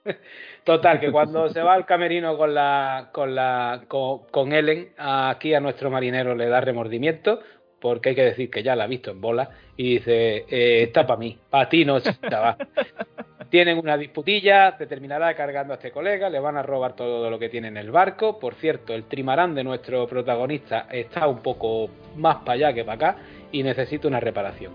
Total, 0.65 1.01
que 1.01 1.11
cuando 1.11 1.49
se 1.49 1.63
va 1.63 1.75
al 1.75 1.87
camerino 1.87 2.37
con 2.37 2.55
la 2.55 3.11
con 3.13 3.35
la 3.35 3.83
con 3.89 4.53
Ellen, 4.53 4.93
aquí 4.97 5.55
a 5.55 5.61
nuestro 5.61 5.91
marinero 5.91 6.35
le 6.35 6.49
da 6.49 6.61
remordimiento, 6.61 7.41
porque 7.81 8.11
hay 8.11 8.15
que 8.15 8.25
decir 8.25 8.51
que 8.51 8.63
ya 8.63 8.77
la 8.77 8.85
ha 8.85 8.87
visto 8.89 9.11
en 9.11 9.21
bola, 9.21 9.51
y 9.77 9.95
dice, 9.95 10.45
eh, 10.49 10.83
está 10.85 11.07
para 11.07 11.19
mí, 11.19 11.39
para 11.51 11.69
ti 11.69 11.85
no, 11.85 12.01
chaval. 12.01 12.57
Tienen 13.51 13.79
una 13.79 13.97
disputilla, 13.97 14.77
te 14.77 14.87
terminará 14.87 15.35
cargando 15.35 15.73
a 15.73 15.77
este 15.77 15.91
colega, 15.91 16.29
le 16.29 16.39
van 16.39 16.59
a 16.59 16.63
robar 16.63 16.95
todo 16.95 17.31
lo 17.31 17.39
que 17.39 17.49
tiene 17.49 17.69
en 17.69 17.79
el 17.79 17.91
barco. 17.91 18.39
Por 18.39 18.55
cierto, 18.57 18.93
el 18.93 19.05
trimarán 19.05 19.55
de 19.55 19.65
nuestro 19.65 20.07
protagonista 20.07 20.87
está 20.91 21.27
un 21.27 21.39
poco 21.39 21.89
más 22.17 22.37
para 22.39 22.53
allá 22.53 22.75
que 22.75 22.85
para 22.85 23.11
acá 23.13 23.17
y 23.51 23.63
necesita 23.63 24.07
una 24.07 24.21
reparación. 24.21 24.73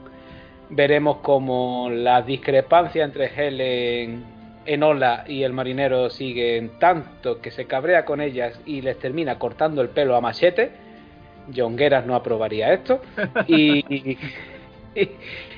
veremos 0.70 1.18
como 1.18 1.90
las 1.92 2.26
discrepancias 2.26 3.06
entre 3.06 3.28
Helen, 3.28 4.24
Enola 4.66 5.26
y 5.28 5.44
el 5.44 5.54
marinero 5.54 6.10
siguen 6.10 6.80
tanto 6.80 7.42
que 7.42 7.52
se 7.52 7.66
cabrea 7.66 8.06
con 8.06 8.22
ellas 8.22 8.60
y 8.66 8.82
les 8.82 8.98
termina 8.98 9.38
cortando 9.38 9.82
el 9.82 9.90
pelo 9.90 10.16
a 10.16 10.22
machete. 10.22 10.72
Jongueras 11.56 12.06
no 12.06 12.16
aprobaría 12.16 12.74
esto. 12.74 13.02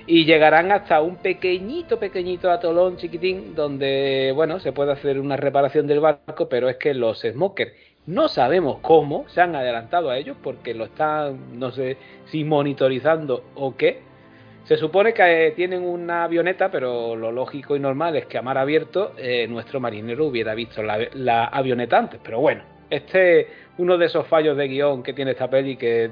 Y, 0.08 0.24
llegarán 0.24 0.72
hasta 0.72 1.02
un 1.02 1.18
pequeñito, 1.18 2.00
pequeñito 2.00 2.52
atolón 2.52 2.98
chiquitín 2.98 3.56
donde, 3.56 4.32
bueno, 4.36 4.60
se 4.60 4.72
puede 4.72 4.92
hacer 4.92 5.20
una 5.20 5.36
reparación 5.36 5.88
del 5.88 6.00
barco, 6.00 6.48
pero 6.48 6.70
es 6.70 6.78
que 6.78 6.94
los 6.94 7.22
smokers 7.22 7.72
no 8.08 8.28
sabemos 8.28 8.78
cómo 8.82 9.28
se 9.30 9.42
han 9.42 9.56
adelantado 9.56 10.12
a 10.12 10.18
ellos 10.18 10.38
porque 10.42 10.76
lo 10.76 10.86
están, 10.86 11.60
no 11.60 11.72
sé 11.72 11.98
si 12.26 12.44
monitorizando 12.44 13.44
o 13.56 13.76
qué. 13.76 14.02
Se 14.66 14.78
supone 14.78 15.14
que 15.14 15.48
eh, 15.48 15.52
tienen 15.52 15.84
una 15.84 16.24
avioneta, 16.24 16.72
pero 16.72 17.16
lo 17.16 17.32
lógico 17.32 17.76
y 17.76 17.80
normal 17.80 18.16
es 18.16 18.26
que 18.26 18.38
a 18.38 18.42
mar 18.42 18.58
abierto 18.58 19.14
eh, 19.18 19.48
nuestro 19.48 19.80
marinero 19.80 20.26
hubiera 20.26 20.56
visto 20.56 20.82
la, 20.82 21.46
avioneta 21.46 21.98
antes. 21.98 22.20
Pero 22.24 22.40
bueno, 22.40 22.64
este 22.90 23.40
es 23.40 23.48
uno 23.78 23.98
de 23.98 24.06
esos 24.06 24.28
fallos 24.28 24.56
de 24.58 24.68
guion 24.68 25.04
que 25.04 25.14
tiene 25.14 25.32
esta 25.32 25.50
peli 25.50 25.76
que 25.76 26.10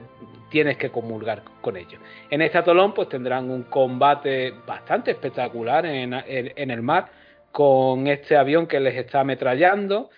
tienes 0.50 0.78
que 0.78 0.90
comulgar 0.90 1.42
con 1.62 1.78
ellos. 1.78 2.00
En 2.30 2.42
este 2.42 2.58
atolón 2.58 2.94
pues 2.94 3.10
tendrán 3.10 3.50
un 3.50 3.64
combate 3.64 4.54
bastante 4.66 5.12
espectacular 5.12 5.86
en, 5.86 6.14
en 6.14 6.72
el 6.72 6.82
mar 6.82 7.10
con 7.52 8.08
este 8.08 8.36
avión 8.36 8.68
que 8.68 8.80
les 8.80 8.96
está 8.96 9.22
ametrallando 9.22 10.10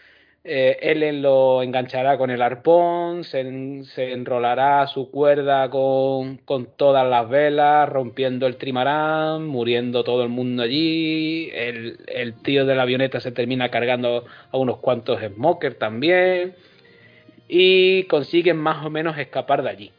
eh, 0.47 0.77
Ellen 0.79 1.23
lo 1.23 1.63
enganchará 1.63 2.19
con 2.19 2.29
el 2.29 2.39
arpón, 2.43 3.23
se, 3.23 3.39
enrolará 3.39 4.85
su 4.85 5.09
cuerda 5.09 5.71
con, 5.71 6.37
todas 6.77 7.09
las 7.09 7.27
velas, 7.27 7.89
rompiendo 7.89 8.45
el 8.45 8.57
trimarán, 8.57 9.47
muriendo 9.47 10.03
todo 10.03 10.21
el 10.21 10.29
mundo 10.29 10.61
allí. 10.61 11.49
El, 11.51 12.35
tío 12.43 12.63
de 12.67 12.75
la 12.75 12.83
avioneta 12.83 13.19
se 13.19 13.31
termina 13.31 13.69
cargando 13.69 14.25
a 14.51 14.57
unos 14.57 14.77
cuantos 14.77 15.19
smokers 15.19 15.79
también. 15.79 16.53
Y 17.47 18.03
consiguen 18.03 18.57
más 18.57 18.85
o 18.85 18.91
menos 18.91 19.17
escapar 19.17 19.63
de 19.63 19.69
allí. 19.69 19.91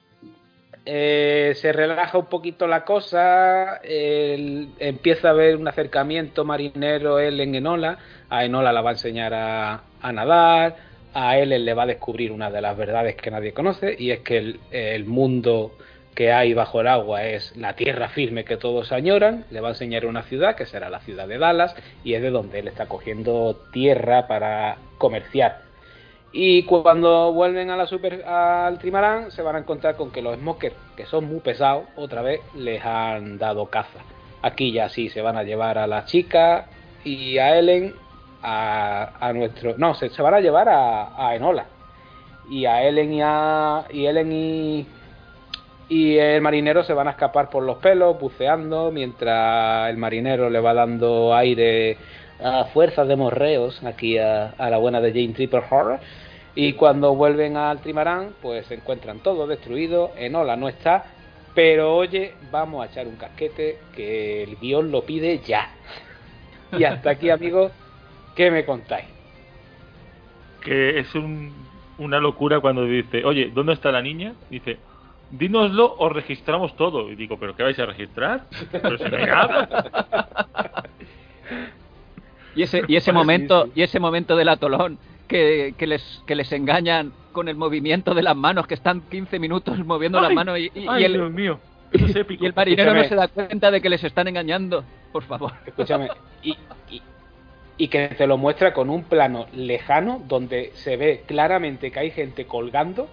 Eh, 0.85 1.55
se 1.57 1.73
relaja 1.73 2.17
un 2.17 2.27
poquito 2.27 2.69
la 2.69 2.85
cosa, 2.85 3.81
empieza 3.83 5.29
a 5.29 5.31
haber 5.33 5.57
un 5.57 5.67
acercamiento 5.67 6.45
marinero 6.45 7.19
él 7.19 7.41
en 7.41 7.57
Enola, 7.57 7.99
a 8.31 8.45
Enola 8.45 8.73
la 8.73 8.83
va 8.83 8.91
a 8.91 8.93
enseñar 8.93 9.35
a, 9.35 9.83
nadar, 10.13 10.77
a 11.15 11.39
él 11.39 11.49
le 11.65 11.75
va 11.75 11.85
a 11.85 11.87
descubrir 11.87 12.33
una 12.33 12.51
de 12.51 12.61
las 12.61 12.77
verdades 12.77 13.17
que 13.17 13.31
nadie 13.31 13.53
conoce 13.53 13.97
y 13.99 14.11
es 14.11 14.21
que 14.21 14.59
el, 14.71 15.05
mundo 15.07 15.73
que 16.15 16.33
hay 16.33 16.55
bajo 16.55 16.81
el 16.81 16.89
agua 16.89 17.25
es 17.25 17.57
la 17.57 17.75
tierra 17.75 18.09
firme 18.09 18.45
que 18.45 18.57
todos 18.57 18.93
añoran, 18.93 19.45
le 19.51 19.61
va 19.61 19.69
a 19.69 19.73
enseñar 19.73 20.07
una 20.07 20.23
ciudad 20.23 20.57
que 20.57 20.67
será 20.67 20.91
la 20.91 21.01
ciudad 21.01 21.27
de 21.27 21.39
Dallas 21.39 21.75
y 22.05 22.15
es 22.15 22.23
de 22.23 22.31
donde 22.31 22.59
él 22.59 22.69
está 22.69 22.87
cogiendo 22.87 23.59
tierra 23.73 24.27
para 24.27 24.77
comerciar 24.99 25.67
y 26.39 26.65
cuando 26.65 27.33
vuelven 27.33 27.71
a 27.71 27.79
la 27.79 27.87
super, 27.87 28.23
al 28.25 28.79
trimarán, 28.79 29.31
se 29.31 29.41
van 29.41 29.57
a 29.57 29.61
encontrar 29.61 29.97
con 29.97 30.11
que 30.11 30.21
los 30.21 30.37
smokers, 30.37 30.77
que 30.95 31.07
son 31.07 31.25
muy 31.25 31.41
pesados, 31.41 31.85
otra 31.97 32.21
vez 32.21 32.41
les 32.55 32.85
han 32.85 33.39
dado 33.39 33.71
caza. 33.71 34.01
Aquí 34.43 34.71
ya 34.71 34.91
sí 34.91 35.09
se 35.09 35.23
van 35.23 35.39
a 35.39 35.45
llevar 35.45 35.79
a 35.79 35.87
la 35.87 36.05
chica 36.05 36.67
y 37.05 37.39
a 37.39 37.59
Ellen, 37.59 37.95
a, 38.43 39.33
nuestro. 39.35 39.75
No, 39.79 39.95
se, 39.95 40.09
se, 40.11 40.23
van 40.23 40.35
a 40.35 40.41
llevar 40.41 40.69
a, 40.69 41.35
Enola. 41.35 41.67
Y 42.49 42.65
a 42.67 42.83
Ellen 42.85 43.13
y 43.13 43.21
a. 43.23 43.85
Y 43.91 44.07
Ellen 44.07 44.33
y. 44.33 44.87
Y 45.89 46.19
el 46.19 46.41
marinero 46.41 46.83
se 46.83 46.93
van 46.93 47.07
a 47.07 47.13
escapar 47.13 47.49
por 47.49 47.63
los 47.63 47.79
pelos, 47.79 48.19
buceando, 48.19 48.91
mientras 48.91 49.89
el 49.89 49.97
marinero 49.97 50.51
le 50.51 50.59
va 50.59 50.75
dando 50.75 51.33
aire 51.33 51.97
a 52.43 52.65
fuerzas 52.67 53.07
de 53.09 53.17
morreos 53.17 53.83
aquí 53.85 54.19
a, 54.19 54.55
la 54.59 54.79
buena 54.79 55.01
de 55.01 55.11
Jane 55.11 55.35
Triple 55.35 55.63
Horror. 55.71 56.01
Y 56.55 56.73
cuando 56.73 57.15
vuelven 57.15 57.57
al 57.57 57.81
trimarán, 57.81 58.35
pues 58.43 58.67
se 58.67 58.75
encuentran 58.75 59.21
todo 59.21 59.47
destruido. 59.47 60.13
Enola 60.17 60.57
no 60.57 60.69
está, 60.69 61.05
pero 61.55 61.95
oye, 61.95 62.35
vamos 62.51 62.83
a 62.83 62.91
echar 62.91 63.07
un 63.07 63.17
casquete 63.17 63.79
que 63.95 64.43
el 64.43 64.57
guion 64.57 64.91
lo 64.91 65.03
pide 65.03 65.39
ya. 65.39 65.71
Y 66.77 66.83
hasta 66.83 67.11
aquí, 67.11 67.31
amigos, 67.31 67.71
¿qué 68.37 68.51
me 68.51 68.65
contáis? 68.65 69.07
Que 70.63 71.01
es 71.01 71.09
una 71.99 72.21
locura 72.21 72.61
cuando 72.61 72.85
dice, 72.85 73.25
oye, 73.25 73.51
¿dónde 73.53 73.73
está 73.73 73.91
la 73.91 74.03
niña? 74.03 74.35
Dice, 74.51 74.79
dínoslo 75.31 75.97
o 75.99 76.09
registramos 76.09 76.77
todo. 76.77 77.11
Y 77.11 77.17
digo, 77.17 77.39
¿pero 77.39 77.57
qué 77.57 77.63
vais 77.63 77.79
a 77.79 77.87
registrar? 77.87 78.45
Pero 78.71 78.99
si 78.99 79.05
no 79.05 79.17
hay 79.17 79.27
nada. 79.27 80.85
Y 82.55 82.63
ese, 82.63 82.83
y 82.89 82.97
ese 82.97 83.13
momento, 83.13 83.69
y 83.75 83.83
ese 83.83 84.01
momento 84.01 84.35
del 84.35 84.49
atolón 84.49 84.99
que, 85.29 85.75
que, 85.77 85.87
les, 85.87 86.23
que 86.27 86.35
les 86.35 86.51
engañan 86.53 87.13
con 87.33 87.49
el 87.49 87.57
movimiento 87.57 88.15
de 88.15 88.23
las 88.23 88.35
manos, 88.35 88.67
que 88.67 88.75
están 88.75 89.03
15 89.03 89.39
minutos 89.39 89.79
moviendo 89.85 90.21
las 90.21 90.33
manos 90.33 90.59
y, 90.59 90.71
el, 90.75 91.13
Dios 91.13 91.31
mío. 91.31 91.61
y 91.93 92.47
el 92.47 92.55
marinero 92.55 92.95
no 92.95 93.05
se 93.05 93.15
da 93.15 93.29
cuenta 93.29 93.71
de 93.71 93.83
que 93.83 93.91
les 93.91 94.03
están 94.03 94.29
engañando, 94.29 94.85
por 95.13 95.25
favor. 95.25 95.53
Escúchame, 95.67 96.09
y, 96.43 96.57
y, 96.91 97.03
que 97.89 98.09
te 98.09 98.27
lo 98.27 98.39
muestra 98.39 98.73
con 98.73 98.91
un 98.91 99.05
plano 99.05 99.47
lejano 99.53 100.23
donde 100.27 100.73
se 100.75 100.97
ve 100.97 101.23
claramente 101.27 101.91
que 101.91 102.01
hay 102.01 102.11
gente 102.11 102.47
colgando, 102.47 103.09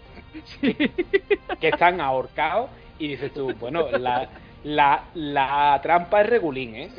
que 1.59 1.67
están 1.67 1.99
ahorcados, 1.99 2.69
y 2.99 3.09
dices 3.09 3.33
tú, 3.33 3.53
bueno, 3.59 3.89
la, 3.91 4.29
la, 4.63 5.03
la 5.13 5.79
trampa 5.83 6.21
es 6.21 6.29
regulín, 6.29 6.75
¿eh? 6.75 6.89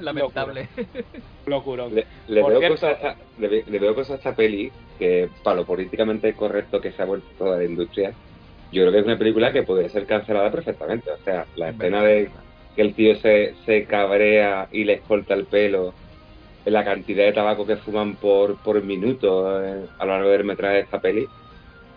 Lamentable. 0.00 0.68
Locura. 1.46 1.86
Le, 1.88 2.06
veo 2.28 2.70
cosas 2.70 3.04
a, 3.04 3.16
le, 3.38 3.78
veo 3.78 3.94
cosas 3.94 4.12
a 4.12 4.14
esta 4.16 4.34
peli 4.34 4.72
que, 4.98 5.28
para 5.42 5.56
lo 5.56 5.66
políticamente 5.66 6.32
correcto 6.32 6.80
que 6.80 6.92
se 6.92 7.02
ha 7.02 7.04
vuelto 7.04 7.28
toda 7.36 7.58
la 7.58 7.64
industria, 7.64 8.12
yo 8.72 8.82
creo 8.82 8.92
que 8.92 8.98
es 8.98 9.04
una 9.04 9.18
película 9.18 9.52
que 9.52 9.62
podría 9.62 9.88
ser 9.88 10.06
cancelada 10.06 10.50
perfectamente. 10.50 11.10
O 11.10 11.18
sea, 11.18 11.46
la 11.56 11.70
escena 11.70 12.02
de 12.02 12.30
que 12.78 12.82
el 12.82 12.94
tío 12.94 13.16
se, 13.16 13.54
se 13.66 13.86
cabrea 13.86 14.68
y 14.70 14.84
le 14.84 14.92
escolta 14.92 15.34
el 15.34 15.46
pelo, 15.46 15.94
la 16.64 16.84
cantidad 16.84 17.24
de 17.24 17.32
tabaco 17.32 17.66
que 17.66 17.74
fuman 17.74 18.14
por, 18.14 18.56
por 18.58 18.80
minuto 18.84 19.60
eh, 19.60 19.86
a 19.98 20.04
lo 20.04 20.12
largo 20.12 20.30
del 20.30 20.44
metraje 20.44 20.74
de 20.76 20.80
esta 20.82 21.00
peli. 21.00 21.26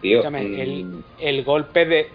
Tío, 0.02 0.24
el, 0.24 0.86
mm. 0.86 1.04
el, 1.20 1.44
golpe 1.44 1.86
de, 1.86 2.08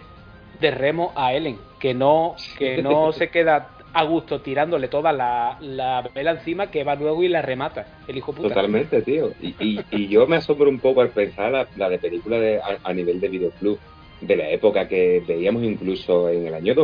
de 0.59 0.71
remo 0.71 1.13
a 1.15 1.33
Ellen, 1.33 1.57
que 1.79 1.93
no, 1.93 2.35
que 2.59 2.81
no 2.83 3.13
se 3.13 3.29
queda 3.29 3.69
a 3.93 4.03
gusto 4.03 4.41
tirándole 4.41 4.89
toda 4.89 5.13
la, 5.13 6.09
vela 6.13 6.31
encima 6.31 6.69
que 6.69 6.83
va 6.83 6.95
luego 6.95 7.23
y 7.23 7.29
la 7.29 7.41
remata, 7.41 7.87
el 8.05 8.17
hijo 8.17 8.33
puta. 8.33 8.49
Totalmente, 8.49 9.01
tío. 9.01 9.31
Y, 9.41 9.79
y, 9.91 10.07
yo 10.09 10.27
me 10.27 10.35
asombro 10.35 10.69
un 10.69 10.79
poco 10.79 10.99
al 10.99 11.11
pensar 11.11 11.69
la, 11.77 11.89
de 11.89 11.99
película 11.99 12.37
de, 12.37 12.59
a, 12.83 12.93
nivel 12.93 13.21
de 13.21 13.29
videoclub 13.29 13.79
de 14.19 14.35
la 14.35 14.49
época 14.49 14.89
que 14.89 15.23
veíamos 15.25 15.63
incluso 15.63 16.27
en 16.27 16.47
el 16.47 16.53
año 16.53 16.75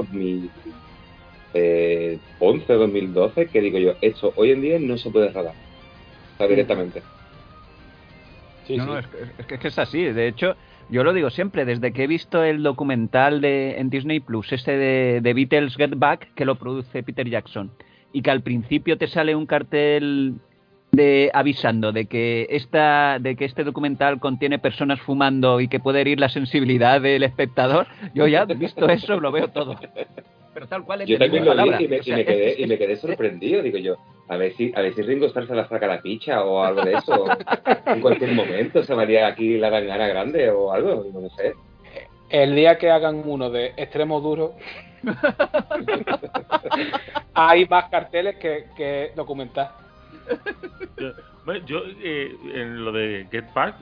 2011, 1.53 2.73
2012, 2.73 3.41
eh, 3.41 3.47
que 3.47 3.61
digo 3.61 3.77
yo, 3.77 3.93
esto 4.01 4.33
hoy 4.35 4.51
en 4.51 4.61
día 4.61 4.79
no 4.79 4.97
se 4.97 5.09
puede 5.09 5.31
rodar. 5.31 5.53
O 6.39 6.47
directamente. 6.47 7.01
no, 8.69 8.85
no, 8.85 8.99
es, 8.99 9.07
que, 9.07 9.53
es 9.53 9.59
que 9.59 9.67
es 9.67 9.79
así. 9.79 10.03
De 10.03 10.27
hecho, 10.27 10.55
yo 10.89 11.03
lo 11.03 11.13
digo 11.13 11.29
siempre, 11.29 11.65
desde 11.65 11.91
que 11.91 12.03
he 12.03 12.07
visto 12.07 12.43
el 12.43 12.63
documental 12.63 13.41
de, 13.41 13.79
en 13.79 13.89
Disney 13.89 14.19
Plus, 14.19 14.51
este 14.51 14.77
de, 14.77 15.33
Beatles 15.33 15.75
Get 15.75 15.93
Back, 15.95 16.33
que 16.35 16.45
lo 16.45 16.55
produce 16.55 17.03
Peter 17.03 17.27
Jackson, 17.27 17.71
y 18.11 18.21
que 18.21 18.31
al 18.31 18.41
principio 18.41 18.97
te 18.97 19.07
sale 19.07 19.35
un 19.35 19.45
cartel 19.45 20.35
de 20.91 21.31
avisando 21.33 21.91
de 21.91 22.05
que 22.05 22.45
esta 22.51 23.17
de 23.19 23.35
que 23.35 23.45
este 23.45 23.63
documental 23.63 24.19
contiene 24.19 24.59
personas 24.59 25.01
fumando 25.01 25.59
y 25.59 25.67
que 25.67 25.79
puede 25.79 26.01
herir 26.01 26.19
la 26.19 26.29
sensibilidad 26.29 27.01
del 27.01 27.23
espectador, 27.23 27.87
yo 28.13 28.27
ya 28.27 28.45
visto 28.45 28.87
eso 28.87 29.19
lo 29.19 29.31
veo 29.31 29.47
todo. 29.47 29.75
Pero 30.53 30.67
tal 30.67 30.83
cual 30.83 31.05
Yo 31.05 31.17
también 31.17 31.45
lo 31.45 31.55
vi 31.55 31.85
y 31.85 31.87
me, 31.87 31.99
quedé, 31.99 32.61
y 32.61 32.67
me 32.67 32.77
quedé 32.77 32.95
sorprendido, 32.97 33.63
digo 33.63 33.77
yo, 33.77 33.95
a 34.27 34.37
ver 34.37 34.53
si, 34.53 34.71
a 34.75 34.81
ver 34.81 34.93
si 34.93 35.01
Ringo 35.01 35.25
Starr 35.25 35.47
se 35.47 35.55
la 35.55 35.67
saca 35.67 35.87
la 35.87 36.01
picha 36.01 36.43
o 36.43 36.63
algo 36.63 36.83
de 36.83 36.93
eso. 36.93 37.25
en 37.87 38.01
cualquier 38.01 38.33
momento 38.33 38.83
se 38.83 38.93
varía 38.93 39.27
aquí 39.27 39.57
la 39.57 39.69
gangana 39.69 40.07
grande 40.07 40.49
o 40.51 40.71
algo, 40.71 41.05
no 41.11 41.29
sé. 41.29 41.53
El 42.29 42.55
día 42.55 42.77
que 42.77 42.89
hagan 42.89 43.23
uno 43.25 43.49
de 43.49 43.73
extremo 43.77 44.21
duro, 44.21 44.55
hay 47.33 47.67
más 47.67 47.89
carteles 47.89 48.37
que, 48.37 48.65
que 48.75 49.11
documentar. 49.15 49.71
Bueno, 51.45 51.65
yo 51.65 51.81
eh, 52.01 52.35
en 52.53 52.85
lo 52.85 52.91
de 52.91 53.27
Get 53.31 53.53
Back 53.53 53.75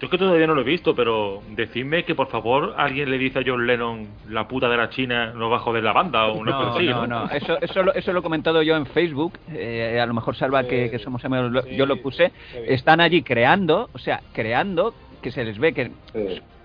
yo 0.00 0.08
que 0.08 0.16
todavía 0.16 0.46
no 0.46 0.54
lo 0.54 0.62
he 0.62 0.64
visto, 0.64 0.94
pero 0.94 1.42
decidme 1.50 2.04
que 2.04 2.14
por 2.14 2.28
favor 2.28 2.74
alguien 2.78 3.10
le 3.10 3.18
dice 3.18 3.40
a 3.40 3.42
John 3.44 3.66
Lennon 3.66 4.08
la 4.30 4.48
puta 4.48 4.68
de 4.68 4.76
la 4.76 4.88
China 4.88 5.32
no 5.34 5.50
va 5.50 5.58
a 5.58 5.60
joder 5.60 5.84
la 5.84 5.92
banda 5.92 6.26
o 6.28 6.38
una 6.38 6.52
no, 6.52 6.60
así, 6.72 6.86
no, 6.86 7.06
no, 7.06 7.30
Eso, 7.30 7.60
eso, 7.60 7.82
lo, 7.82 7.92
eso 7.92 8.12
lo 8.12 8.20
he 8.20 8.22
comentado 8.22 8.62
yo 8.62 8.76
en 8.76 8.86
Facebook. 8.86 9.34
Eh, 9.52 10.00
a 10.00 10.06
lo 10.06 10.14
mejor 10.14 10.36
salva 10.36 10.64
que, 10.64 10.98
somos 11.00 11.22
amigos, 11.24 11.66
yo 11.70 11.84
lo 11.84 11.96
puse. 12.00 12.32
Están 12.66 13.00
allí 13.00 13.22
creando, 13.22 13.90
o 13.92 13.98
sea, 13.98 14.22
creando 14.32 14.94
que 15.20 15.30
se 15.30 15.44
les 15.44 15.58
ve 15.58 15.74
que 15.74 15.90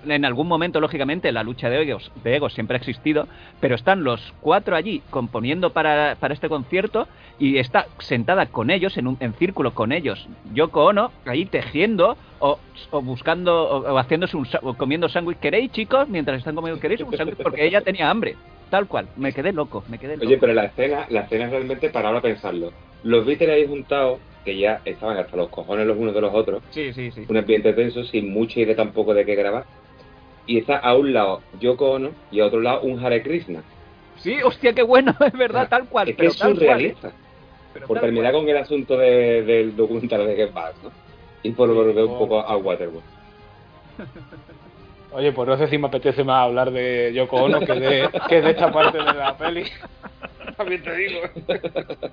en 0.08 0.26
algún 0.26 0.48
momento, 0.48 0.80
lógicamente, 0.80 1.32
la 1.32 1.44
lucha 1.44 1.70
de 1.70 1.82
egos, 1.82 2.12
de 2.24 2.36
egos 2.36 2.54
siempre 2.54 2.76
ha 2.76 2.80
existido, 2.80 3.28
pero 3.60 3.76
están 3.76 4.04
los 4.04 4.34
cuatro 4.42 4.76
allí 4.76 5.02
componiendo 5.10 5.72
para, 5.72 6.16
para 6.20 6.34
este 6.34 6.50
concierto 6.50 7.08
y 7.40 7.58
está 7.58 7.88
sentada 8.00 8.46
con 8.46 8.70
ellos, 8.70 8.98
en 8.98 9.08
un 9.08 9.18
en 9.20 9.34
círculo 9.34 9.74
con 9.74 9.92
ellos, 9.92 10.28
Yoko 10.54 10.86
Ono, 10.86 11.12
ahí 11.26 11.46
tejiendo 11.46 12.18
o, 12.40 12.60
o 12.92 13.02
buscando 13.02 13.64
o, 13.70 13.94
o 13.94 13.98
haciéndose 13.98 14.38
un, 14.38 14.48
o 14.62 14.74
comiendo 14.76 15.10
sándwich. 15.10 15.40
¿Queréis, 15.40 15.72
chicos? 15.72 16.08
Mientras 16.08 16.38
están 16.38 16.56
comiendo, 16.56 16.80
¿queréis 16.80 17.02
un 17.02 17.16
sándwich? 17.16 17.38
Porque 17.42 17.66
ella 17.66 17.82
tenía 17.82 18.10
hambre. 18.10 18.36
Tal 18.70 18.88
cual. 18.88 19.08
Me 19.16 19.32
quedé 19.32 19.54
loco, 19.54 19.84
me 19.88 19.98
quedé 20.00 20.16
loco. 20.16 20.26
Oye, 20.26 20.38
pero 20.38 20.54
la 20.54 20.66
escena, 20.66 21.06
la 21.10 21.22
escena 21.22 21.46
es 21.46 21.52
realmente 21.52 21.90
para 21.90 22.08
ahora 22.08 22.22
pensarlo. 22.22 22.72
Los 23.04 23.26
Beatles 23.26 23.50
ahí 23.52 23.68
juntados, 23.68 24.20
que 24.44 24.58
ya 24.58 24.82
estaban 24.86 25.18
hasta 25.18 25.38
los 25.38 25.50
cojones 25.50 25.86
los 25.86 25.98
unos 25.98 26.14
de 26.16 26.22
los 26.22 26.34
otros, 26.34 26.64
Sí, 26.72 26.92
sí, 26.94 27.12
sí. 27.12 27.26
un 27.30 27.38
ambiente 27.38 27.74
tenso, 27.74 28.04
sin 28.04 28.32
mucha 28.34 28.60
idea 28.60 28.76
tampoco 28.76 29.14
de 29.14 29.24
qué 29.26 29.36
grabar. 29.36 29.66
Y 30.48 30.60
está 30.60 30.78
a 30.78 30.94
un 30.96 31.14
lado 31.14 31.42
Yoko 31.60 31.92
Ono 31.92 32.12
y 32.32 32.40
a 32.40 32.46
otro 32.46 32.62
lado 32.62 32.82
un 32.82 33.04
Hare 33.04 33.24
Krishna. 33.24 33.64
Sí, 34.18 34.42
hostia, 34.44 34.74
qué 34.74 34.84
bueno, 34.84 35.14
es 35.26 35.34
verdad, 35.34 35.68
tal 35.70 35.88
cual. 35.88 36.10
es 36.10 36.16
que 36.16 36.18
pero 36.20 36.30
es 36.32 36.38
cual, 36.38 36.52
¿eh? 36.52 36.56
surrealista. 36.56 37.12
Por 37.88 38.00
terminar 38.00 38.32
cual. 38.32 38.44
con 38.46 38.50
el 38.50 38.58
asunto 38.58 38.98
de- 38.98 39.44
del 39.44 39.76
documental 39.76 40.26
de 40.28 40.36
Get 40.36 40.54
Back, 40.54 40.76
¿no? 40.84 40.92
Y 41.44 41.52
por 41.52 41.74
volver 41.74 42.06
un 42.06 42.18
poco 42.18 42.40
a 42.40 42.56
Waterworld. 42.58 43.04
Oye, 45.12 45.32
pues 45.32 45.48
no 45.48 45.58
sé 45.58 45.68
si 45.68 45.78
me 45.78 45.88
apetece 45.88 46.24
más 46.24 46.44
hablar 46.44 46.72
de 46.72 47.12
Yoko 47.14 47.38
Ono 47.38 47.60
que 47.62 47.74
de, 47.74 48.10
que 48.28 48.42
de 48.42 48.52
esta 48.52 48.72
parte 48.72 48.98
de 48.98 49.04
la 49.14 49.38
peli. 49.38 49.64
También 50.58 50.84
te 50.84 50.96
digo. 50.96 51.20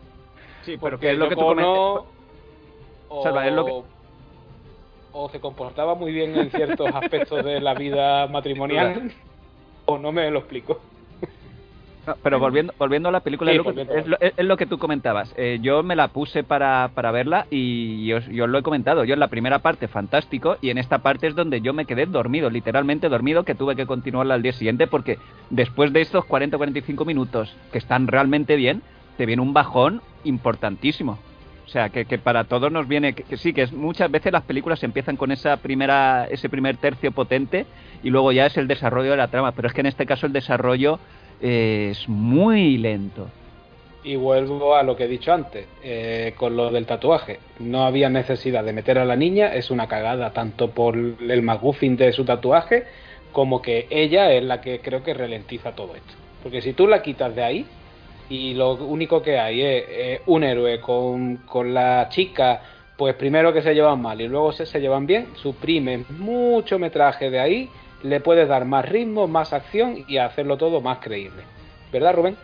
Sí, 0.65 0.77
pero 0.81 0.97
que 0.97 1.11
es 1.11 1.19
lo 1.19 1.29
que 1.29 1.35
tú. 1.35 1.41
Ono 1.45 2.07
o, 3.09 3.23
Salva, 3.25 3.49
es 3.49 3.53
lo 3.53 3.65
que- 3.67 3.83
o 5.13 5.29
se 5.29 5.41
comportaba 5.41 5.95
muy 5.95 6.13
bien 6.13 6.37
en 6.37 6.51
ciertos 6.51 6.89
aspectos 6.95 7.45
de 7.45 7.61
la 7.61 7.75
vida 7.75 8.27
matrimonial 8.29 9.13
o 9.87 9.99
no 9.99 10.13
me 10.13 10.31
lo 10.31 10.39
explico. 10.41 10.81
No, 12.05 12.17
pero 12.21 12.41
volviendo, 12.41 12.75
volviendo 12.81 13.09
a 13.11 13.13
la 13.13 13.21
película, 13.21 13.53
Sí, 13.53 13.59
es, 13.59 13.59
lo 13.59 13.63
que, 13.63 13.69
volviendo. 13.71 13.95
es, 13.95 14.07
lo, 14.09 14.17
es- 14.19 14.33
es 14.37 14.45
lo 14.45 14.57
que 14.57 14.67
tú 14.67 14.77
comentabas. 14.77 15.33
Eh, 15.37 15.61
yo 15.63 15.85
me 15.85 15.95
la 15.95 16.09
puse 16.09 16.43
para, 16.43 16.91
para 16.97 17.13
verla 17.13 17.47
y 17.49 18.07
yo, 18.07 18.19
yo 18.19 18.49
lo 18.49 18.59
he 18.59 18.63
comentado. 18.65 19.05
Yo 19.05 19.15
en 19.15 19.21
la 19.21 19.29
primera 19.29 19.61
parte 19.61 19.87
fantástico 19.87 20.57
y 20.61 20.71
en 20.71 20.79
esta 20.79 20.99
parte 20.99 21.29
es 21.29 21.37
donde 21.37 21.61
yo 21.61 21.73
me 21.73 21.85
quedé 21.85 22.07
dormido, 22.07 22.51
literalmente 22.51 23.09
dormido, 23.09 23.45
que 23.45 23.55
tuve 23.55 23.77
que 23.77 23.87
continuarla 23.87 24.35
al 24.35 24.43
día 24.43 24.53
siguiente 24.53 24.89
porque 24.89 25.19
después 25.51 25.93
de 25.93 26.01
estos 26.01 26.25
40-45 26.25 27.05
minutos 27.07 27.55
que 27.71 27.79
están 27.79 28.09
realmente 28.09 28.57
bien, 28.57 28.83
te 29.17 29.25
viene 29.25 29.43
un 29.43 29.53
bajón 29.53 30.03
importantísimo. 30.25 31.21
O 31.65 31.69
sea, 31.69 31.89
que, 31.89 32.05
que 32.05 32.19
para 32.19 32.45
todos 32.45 32.71
nos 32.71 32.89
viene, 32.89 33.15
que, 33.15 33.37
sí, 33.37 33.53
que 33.53 33.63
es, 33.63 33.73
muchas 33.73 34.11
veces 34.11 34.33
las 34.33 34.43
películas 34.43 34.83
empiezan 34.83 35.17
con 35.17 35.33
esa 35.33 35.57
primera, 35.59 36.27
ese 36.31 36.49
primer 36.49 36.77
tercio 36.77 37.13
potente 37.13 37.67
y 38.03 38.11
luego 38.11 38.33
ya 38.33 38.47
es 38.47 38.57
el 38.57 38.69
desarrollo 38.69 39.13
de 39.13 39.17
la 39.17 39.29
trama, 39.29 39.53
pero 39.53 39.69
es 39.69 39.75
que 39.75 39.81
en 39.81 39.87
este 39.87 40.05
caso 40.05 40.27
el 40.27 40.33
desarrollo 40.33 40.99
eh, 41.41 41.89
es 41.93 42.09
muy 42.09 42.79
lento. 42.79 43.29
Y 44.05 44.17
vuelvo 44.17 44.75
a 44.75 44.83
lo 44.83 44.97
que 44.97 45.05
he 45.05 45.09
dicho 45.09 45.33
antes, 45.33 45.67
eh, 45.85 46.35
con 46.37 46.57
lo 46.57 46.71
del 46.71 46.87
tatuaje. 46.87 47.39
No 47.61 47.85
había 47.85 48.09
necesidad 48.09 48.65
de 48.65 48.73
meter 48.73 48.99
a 48.99 49.05
la 49.05 49.15
niña, 49.15 49.55
es 49.55 49.71
una 49.71 49.87
cagada 49.87 50.33
tanto 50.33 50.71
por 50.71 50.97
el 50.97 51.43
McGuffin 51.43 51.97
de 51.97 52.13
su 52.13 52.25
tatuaje 52.25 52.85
como 53.33 53.63
que 53.63 53.87
ella 53.91 54.33
es 54.33 54.45
la 54.45 54.61
que 54.61 54.81
creo 54.81 55.03
que 55.03 55.15
ralentiza 55.15 55.73
todo 55.73 55.95
esto. 55.95 56.15
Porque 56.43 56.61
si 56.61 56.73
tú 56.73 56.87
la 56.87 57.03
quitas 57.03 57.35
de 57.35 57.43
ahí 57.43 57.67
y 58.29 58.55
lo 58.55 58.75
único 58.75 59.23
que 59.23 59.39
hay 59.39 59.63
es 59.63 60.21
un 60.27 60.45
héroe 60.45 60.81
con, 60.81 61.39
con 61.39 61.75
la 61.75 62.09
chica, 62.09 62.63
pues 62.97 63.15
primero 63.15 63.53
que 63.53 63.63
se 63.63 63.75
llevan 63.75 64.01
mal 64.01 64.21
y 64.21 64.29
luego 64.29 64.53
se, 64.53 64.67
se 64.67 64.81
llevan 64.81 65.07
bien, 65.07 65.29
suprime 65.35 66.05
mucho 66.19 66.79
metraje 66.79 67.31
de 67.31 67.41
ahí, 67.41 67.71
le 68.03 68.21
puedes 68.21 68.49
dar 68.49 68.65
más 68.65 68.89
ritmo, 68.89 69.29
más 69.29 69.53
acción 69.53 70.05
y 70.09 70.19
hacerlo 70.19 70.57
todo 70.57 70.81
más 70.81 70.99
creíble. 70.99 71.43
¿Verdad, 71.93 72.15
Rubén? 72.15 72.37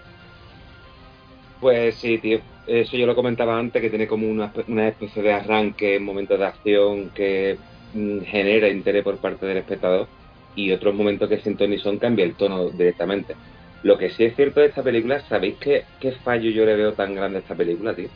Pues 1.60 1.96
sí, 1.96 2.18
tío. 2.18 2.40
Eso 2.66 2.96
yo 2.96 3.06
lo 3.06 3.14
comentaba 3.14 3.58
antes, 3.58 3.80
que 3.80 3.88
tiene 3.88 4.06
como 4.06 4.28
una, 4.28 4.52
una 4.68 4.88
especie 4.88 5.22
de 5.22 5.32
arranque 5.32 5.96
en 5.96 6.04
momentos 6.04 6.38
de 6.38 6.44
acción 6.44 7.10
que 7.10 7.56
mm, 7.94 8.20
genera 8.20 8.68
interés 8.68 9.02
por 9.02 9.16
parte 9.18 9.46
del 9.46 9.56
espectador 9.56 10.06
y 10.54 10.70
otros 10.72 10.94
momentos 10.94 11.28
que 11.28 11.40
sin 11.40 11.56
ton 11.56 11.70
ni 11.70 11.78
son 11.78 11.98
cambia 11.98 12.24
el 12.24 12.34
tono 12.34 12.68
directamente. 12.70 13.34
Lo 13.82 13.96
que 13.98 14.10
sí 14.10 14.24
es 14.24 14.34
cierto 14.36 14.60
de 14.60 14.66
esta 14.66 14.82
película, 14.82 15.20
¿sabéis 15.20 15.58
qué, 15.60 15.86
qué 15.98 16.12
fallo 16.12 16.50
yo 16.50 16.64
le 16.64 16.76
veo 16.76 16.94
tan 16.94 17.14
grande 17.14 17.38
a 17.38 17.40
esta 17.40 17.56
película, 17.56 17.94
tío? 17.94 18.10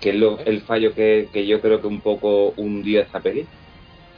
Que 0.00 0.10
es 0.10 0.16
lo- 0.16 0.40
el 0.40 0.62
fallo 0.62 0.94
que, 0.94 1.30
que 1.32 1.46
yo 1.46 1.60
creo 1.62 1.80
que 1.80 1.88
un 1.88 2.02
poco 2.02 2.54
hundió 2.54 3.00
esta 3.02 3.22
peli. 3.22 3.50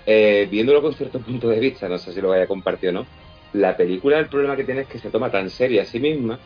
Eh, 0.07 0.49
viéndolo 0.51 0.83
con 0.83 0.95
cierto 0.95 1.23
punto 1.25 1.49
de 1.51 1.61
vista, 1.61 1.89
no 1.89 1.99
sé 1.99 2.13
si 2.13 2.21
lo 2.23 2.31
vaya 2.31 2.45
a 2.45 2.49
compartir 2.49 2.91
o 2.91 2.93
no, 2.93 3.11
la 3.53 3.77
película 3.77 4.19
el 4.21 4.29
problema 4.31 4.57
que 4.57 4.65
tiene 4.65 4.83
es 4.83 4.89
que 4.89 4.99
se 5.01 5.11
toma 5.11 5.31
tan 5.31 5.51
seria 5.51 5.83
a 5.83 5.87
sí 5.87 6.01
misma 6.01 6.43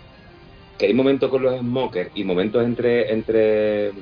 que 0.76 0.86
hay 0.86 0.94
momentos 0.94 1.30
con 1.30 1.43
los 1.43 1.59
smokers 1.60 2.10
y 2.14 2.24
momentos 2.24 2.64
entre 2.64 3.12
entre 3.12 3.93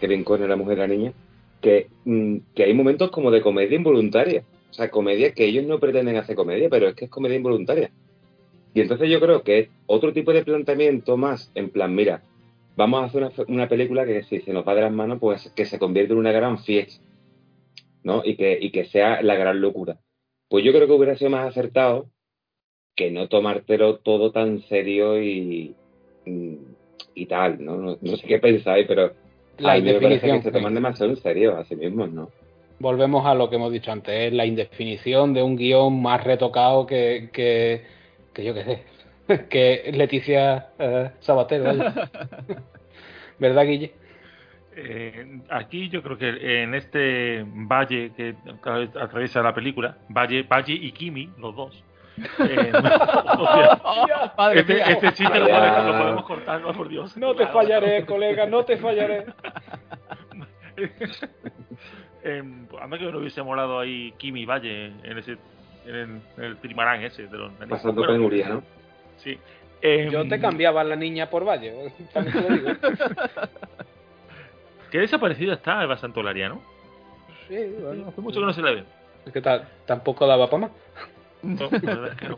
Kevin 0.00 0.24
Conner, 0.24 0.48
la 0.48 0.56
mujer 0.56 0.78
y 0.78 0.80
la 0.82 0.86
niña, 0.88 1.14
que, 1.60 1.90
mm, 2.04 2.38
que 2.54 2.64
hay 2.64 2.74
momentos 2.74 3.10
como 3.10 3.30
de 3.30 3.42
comedia 3.42 3.76
involuntaria. 3.76 4.42
O 4.70 4.74
sea, 4.74 4.90
comedia 4.90 5.32
que 5.34 5.46
ellos 5.46 5.64
no 5.66 5.80
pretenden 5.80 6.16
hacer 6.16 6.36
comedia, 6.36 6.68
pero 6.70 6.88
es 6.88 6.94
que 6.96 7.06
es 7.06 7.10
comedia 7.10 7.36
involuntaria. 7.38 7.92
Y 8.74 8.80
entonces 8.80 9.10
yo 9.10 9.20
creo 9.20 9.42
que 9.42 9.58
es 9.58 9.68
otro 9.86 10.12
tipo 10.12 10.32
de 10.32 10.44
planteamiento 10.44 11.16
más, 11.16 11.50
en 11.54 11.70
plan, 11.70 11.94
mira, 11.94 12.22
vamos 12.76 13.02
a 13.02 13.06
hacer 13.06 13.22
una, 13.22 13.32
una 13.48 13.68
película 13.68 14.06
que 14.06 14.22
si 14.22 14.40
se 14.40 14.52
nos 14.52 14.66
va 14.66 14.74
de 14.74 14.82
las 14.82 14.92
manos, 14.92 15.18
pues 15.20 15.50
que 15.56 15.64
se 15.64 15.78
convierta 15.78 16.12
en 16.12 16.18
una 16.18 16.32
gran 16.32 16.58
fiesta, 16.58 17.04
¿no? 18.04 18.22
Y 18.24 18.36
que, 18.36 18.58
y 18.60 18.70
que 18.70 18.84
sea 18.84 19.22
la 19.22 19.34
gran 19.34 19.60
locura. 19.60 19.98
Pues 20.48 20.64
yo 20.64 20.72
creo 20.72 20.86
que 20.86 20.92
hubiera 20.92 21.16
sido 21.16 21.30
más 21.30 21.48
acertado 21.48 22.08
que 22.96 23.10
no 23.10 23.28
tomártelo 23.28 23.98
todo 23.98 24.30
tan 24.30 24.60
serio 24.62 25.22
y, 25.22 25.74
y 27.14 27.26
tal, 27.26 27.64
¿no? 27.64 27.76
No, 27.76 27.98
no 28.00 28.16
sé 28.16 28.26
qué 28.26 28.38
pensáis, 28.38 28.86
pero 28.86 29.12
La 29.58 29.72
a 29.72 29.76
mí 29.76 29.82
me 29.82 30.00
parece 30.00 30.26
que 30.26 30.42
se 30.42 30.52
toman 30.52 30.74
demasiado 30.74 31.12
en 31.12 31.16
serio 31.16 31.56
a 31.56 31.64
sí 31.64 31.76
mismos, 31.76 32.10
¿no? 32.10 32.30
Volvemos 32.78 33.26
a 33.26 33.34
lo 33.34 33.50
que 33.50 33.56
hemos 33.56 33.72
dicho 33.72 33.92
antes, 33.92 34.14
es 34.14 34.32
la 34.32 34.46
indefinición 34.46 35.34
de 35.34 35.42
un 35.42 35.56
guion 35.56 36.00
más 36.00 36.24
retocado 36.24 36.86
que, 36.86 37.28
que, 37.32 37.82
que 38.40 38.46
yo 38.46 38.54
qué 38.54 38.64
sé, 38.64 39.48
que 39.48 39.90
Leticia 39.92 40.68
eh, 40.78 41.10
Sabater, 41.20 41.62
vaya. 41.62 41.94
¿Verdad, 43.38 43.64
Guille? 43.64 43.94
Eh, 44.76 45.40
aquí 45.50 45.88
yo 45.88 46.02
creo 46.02 46.16
que 46.16 46.62
en 46.62 46.74
este 46.74 47.44
valle 47.44 48.12
que 48.16 48.36
atraviesa 49.00 49.42
la 49.42 49.52
película, 49.54 49.98
Valle, 50.08 50.44
Valle 50.44 50.74
y 50.74 50.92
Kimi, 50.92 51.30
los 51.38 51.54
dos. 51.56 51.84
eh, 52.18 52.72
hostia, 53.38 54.32
Madre 54.36 54.60
este, 54.60 54.74
mía. 54.74 54.84
este 54.84 55.12
chiste 55.12 55.38
lo 55.38 55.46
podemos, 55.48 55.86
lo 55.86 55.98
podemos 55.98 56.24
cortar, 56.24 56.60
no 56.60 56.72
por 56.72 56.88
Dios. 56.88 57.16
No 57.16 57.34
te 57.34 57.46
fallaré, 57.48 58.04
colega, 58.06 58.46
no 58.46 58.64
te 58.64 58.76
fallaré. 58.76 59.24
Em, 62.22 62.66
pues, 62.66 62.82
anda 62.82 62.98
que 62.98 63.10
no 63.10 63.18
hubiese 63.18 63.42
molado 63.42 63.80
ahí 63.80 64.12
Kimi 64.18 64.44
Valle 64.44 64.92
en 65.02 65.18
ese 65.18 65.38
en 65.86 65.94
el, 65.94 66.20
en 66.36 66.44
el 66.44 66.56
trimarán 66.58 67.02
ese 67.02 67.22
de 67.26 67.36
los 67.38 67.50
nanistas. 67.52 67.68
Pasando 67.78 68.00
Bueno, 68.02 68.12
penuria, 68.14 68.48
¿no? 68.48 68.62
Sí. 69.18 69.38
Em, 69.82 70.10
Yo 70.10 70.28
te 70.28 70.38
cambiaba 70.40 70.84
la 70.84 70.96
niña 70.96 71.30
por 71.30 71.46
Valle, 71.46 71.92
también 72.12 72.36
te 72.36 72.48
lo 72.50 72.56
digo. 72.56 72.70
Qué 74.90 74.98
desaparecida 74.98 75.54
está 75.54 75.82
Eva 75.82 75.96
Santolaria, 75.96 76.48
¿no? 76.48 76.60
Sí, 77.48 77.56
bueno. 77.80 78.08
Hace 78.08 78.20
mucho 78.20 78.40
que 78.40 78.46
no 78.46 78.52
se 78.52 78.62
la 78.62 78.72
ve. 78.72 78.84
Es 79.26 79.32
que 79.32 79.40
ta- 79.40 79.68
tampoco 79.86 80.26
daba 80.26 80.48
para 80.50 80.62
más. 80.62 80.70
No, 81.42 81.68
la 81.70 81.78
verdad 81.94 82.08
es 82.12 82.16
que 82.18 82.28
no. 82.28 82.36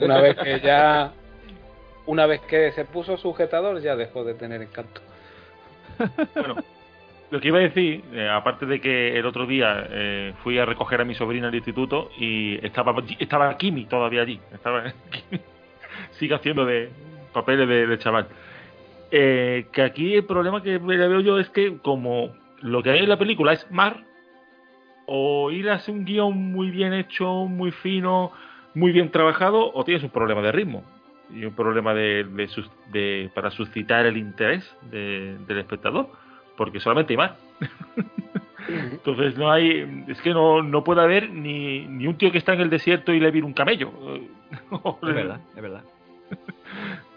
Una 0.06 0.20
vez 0.20 0.36
que 0.36 0.60
ya. 0.60 1.12
Una 2.06 2.26
vez 2.26 2.40
que 2.42 2.72
se 2.72 2.84
puso 2.84 3.16
sujetador, 3.16 3.80
ya 3.80 3.96
dejó 3.96 4.24
de 4.24 4.34
tener 4.34 4.60
encanto. 4.62 5.00
Bueno, 6.34 6.56
lo 7.32 7.40
que 7.40 7.48
iba 7.48 7.56
a 7.58 7.62
decir, 7.62 8.04
eh, 8.12 8.28
aparte 8.28 8.66
de 8.66 8.78
que 8.78 9.18
el 9.18 9.24
otro 9.24 9.46
día 9.46 9.86
eh, 9.88 10.34
fui 10.44 10.58
a 10.58 10.66
recoger 10.66 11.00
a 11.00 11.06
mi 11.06 11.14
sobrina 11.14 11.48
al 11.48 11.54
instituto 11.54 12.10
y 12.18 12.64
estaba 12.64 12.94
estaba 13.18 13.56
Kimi 13.56 13.86
todavía 13.86 14.20
allí. 14.20 14.38
Estaba. 14.52 14.92
Sigue 16.18 16.34
haciendo 16.34 16.66
de 16.66 16.90
papeles 17.32 17.66
de, 17.66 17.98
chaval. 17.98 18.28
Eh, 19.10 19.64
que 19.72 19.80
aquí 19.80 20.14
el 20.14 20.26
problema 20.26 20.62
que 20.62 20.76
veo 20.76 21.20
yo 21.20 21.38
es 21.38 21.48
que 21.48 21.78
como 21.78 22.34
lo 22.60 22.82
que 22.82 22.90
hay 22.90 22.98
en 22.98 23.08
la 23.08 23.18
película 23.18 23.54
es 23.54 23.66
mar, 23.70 24.04
o 25.06 25.50
ir 25.50 25.70
a 25.70 25.80
un 25.88 26.04
guion 26.04 26.36
muy 26.36 26.70
bien 26.70 26.92
hecho, 26.92 27.46
muy 27.46 27.70
fino, 27.70 28.30
muy 28.74 28.92
bien 28.92 29.10
trabajado, 29.10 29.72
o 29.72 29.84
tienes 29.84 30.04
un 30.04 30.10
problema 30.10 30.42
de 30.42 30.52
ritmo 30.52 30.84
y 31.30 31.46
un 31.46 31.54
problema 31.54 31.94
de, 31.94 33.30
para 33.34 33.50
suscitar 33.50 34.04
el 34.04 34.18
interés 34.18 34.70
de- 34.90 35.38
del 35.46 35.60
espectador, 35.60 36.10
porque 36.56 36.80
solamente 36.80 37.12
hay 37.12 37.16
mar. 37.16 37.36
Entonces 38.68 39.36
no 39.36 39.50
hay, 39.50 40.04
es 40.08 40.20
que 40.20 40.30
no, 40.30 40.62
no 40.62 40.84
puede 40.84 41.02
haber 41.02 41.30
ni, 41.30 41.86
ni 41.86 42.06
un 42.06 42.16
tío 42.16 42.30
que 42.30 42.38
está 42.38 42.54
en 42.54 42.60
el 42.60 42.70
desierto 42.70 43.12
y 43.12 43.20
le 43.20 43.30
viene 43.30 43.46
un 43.46 43.52
camello. 43.52 43.92
Es 45.02 45.14
verdad, 45.14 45.40
es 45.54 45.62
verdad. 45.62 45.82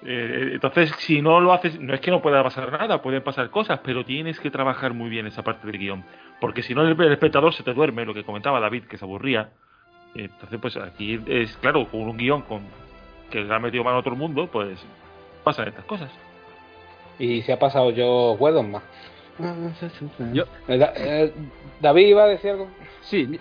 Eh, 0.08 0.52
entonces, 0.54 0.92
si 1.00 1.24
no 1.24 1.40
lo 1.40 1.52
haces, 1.52 1.80
no 1.80 1.92
es 1.96 2.00
que 2.00 2.12
no 2.12 2.22
pueda 2.22 2.44
pasar 2.44 2.72
nada, 2.72 3.02
pueden 3.02 3.24
pasar 3.24 3.50
cosas, 3.50 3.80
pero 3.84 4.06
tienes 4.06 4.40
que 4.40 4.52
trabajar 4.52 4.94
muy 4.94 5.10
bien 5.10 5.26
esa 5.26 5.42
parte 5.42 5.66
del 5.66 5.80
guion. 5.80 6.04
Porque 6.40 6.62
si 6.62 6.76
no, 6.76 6.84
el, 6.84 7.02
el 7.02 7.12
espectador 7.12 7.56
se 7.56 7.64
te 7.64 7.74
duerme, 7.74 8.06
lo 8.06 8.14
que 8.14 8.24
comentaba 8.24 8.60
David, 8.60 8.84
que 8.84 9.00
se 9.00 9.06
aburría. 9.06 9.50
Entonces, 10.14 10.60
pues 10.62 10.78
aquí 10.78 11.20
es 11.26 11.58
claro, 11.58 11.88
con 11.88 12.02
un 12.02 12.18
guion 12.18 12.44
con 12.44 12.62
que 13.32 13.44
le 13.44 13.54
ha 13.54 13.58
metido 13.58 13.84
mano 13.84 13.98
a 13.98 14.02
todo 14.04 14.14
el 14.14 14.20
mundo, 14.20 14.48
pues 14.52 14.80
pasan 15.44 15.70
estas 15.70 15.86
cosas. 15.86 16.12
Y 17.18 17.42
se 17.42 17.54
ha 17.54 17.60
pasado 17.60 17.92
yo 17.92 18.34
Wedon 18.34 18.72
más. 18.72 18.84
Yo- 20.34 20.46
Eh, 20.68 20.78
Da- 20.78 20.94
eh, 20.96 21.34
David 21.82 22.08
iba 22.08 22.24
a 22.24 22.28
decir 22.28 22.52
algo. 22.52 22.68
Sí, 23.02 23.40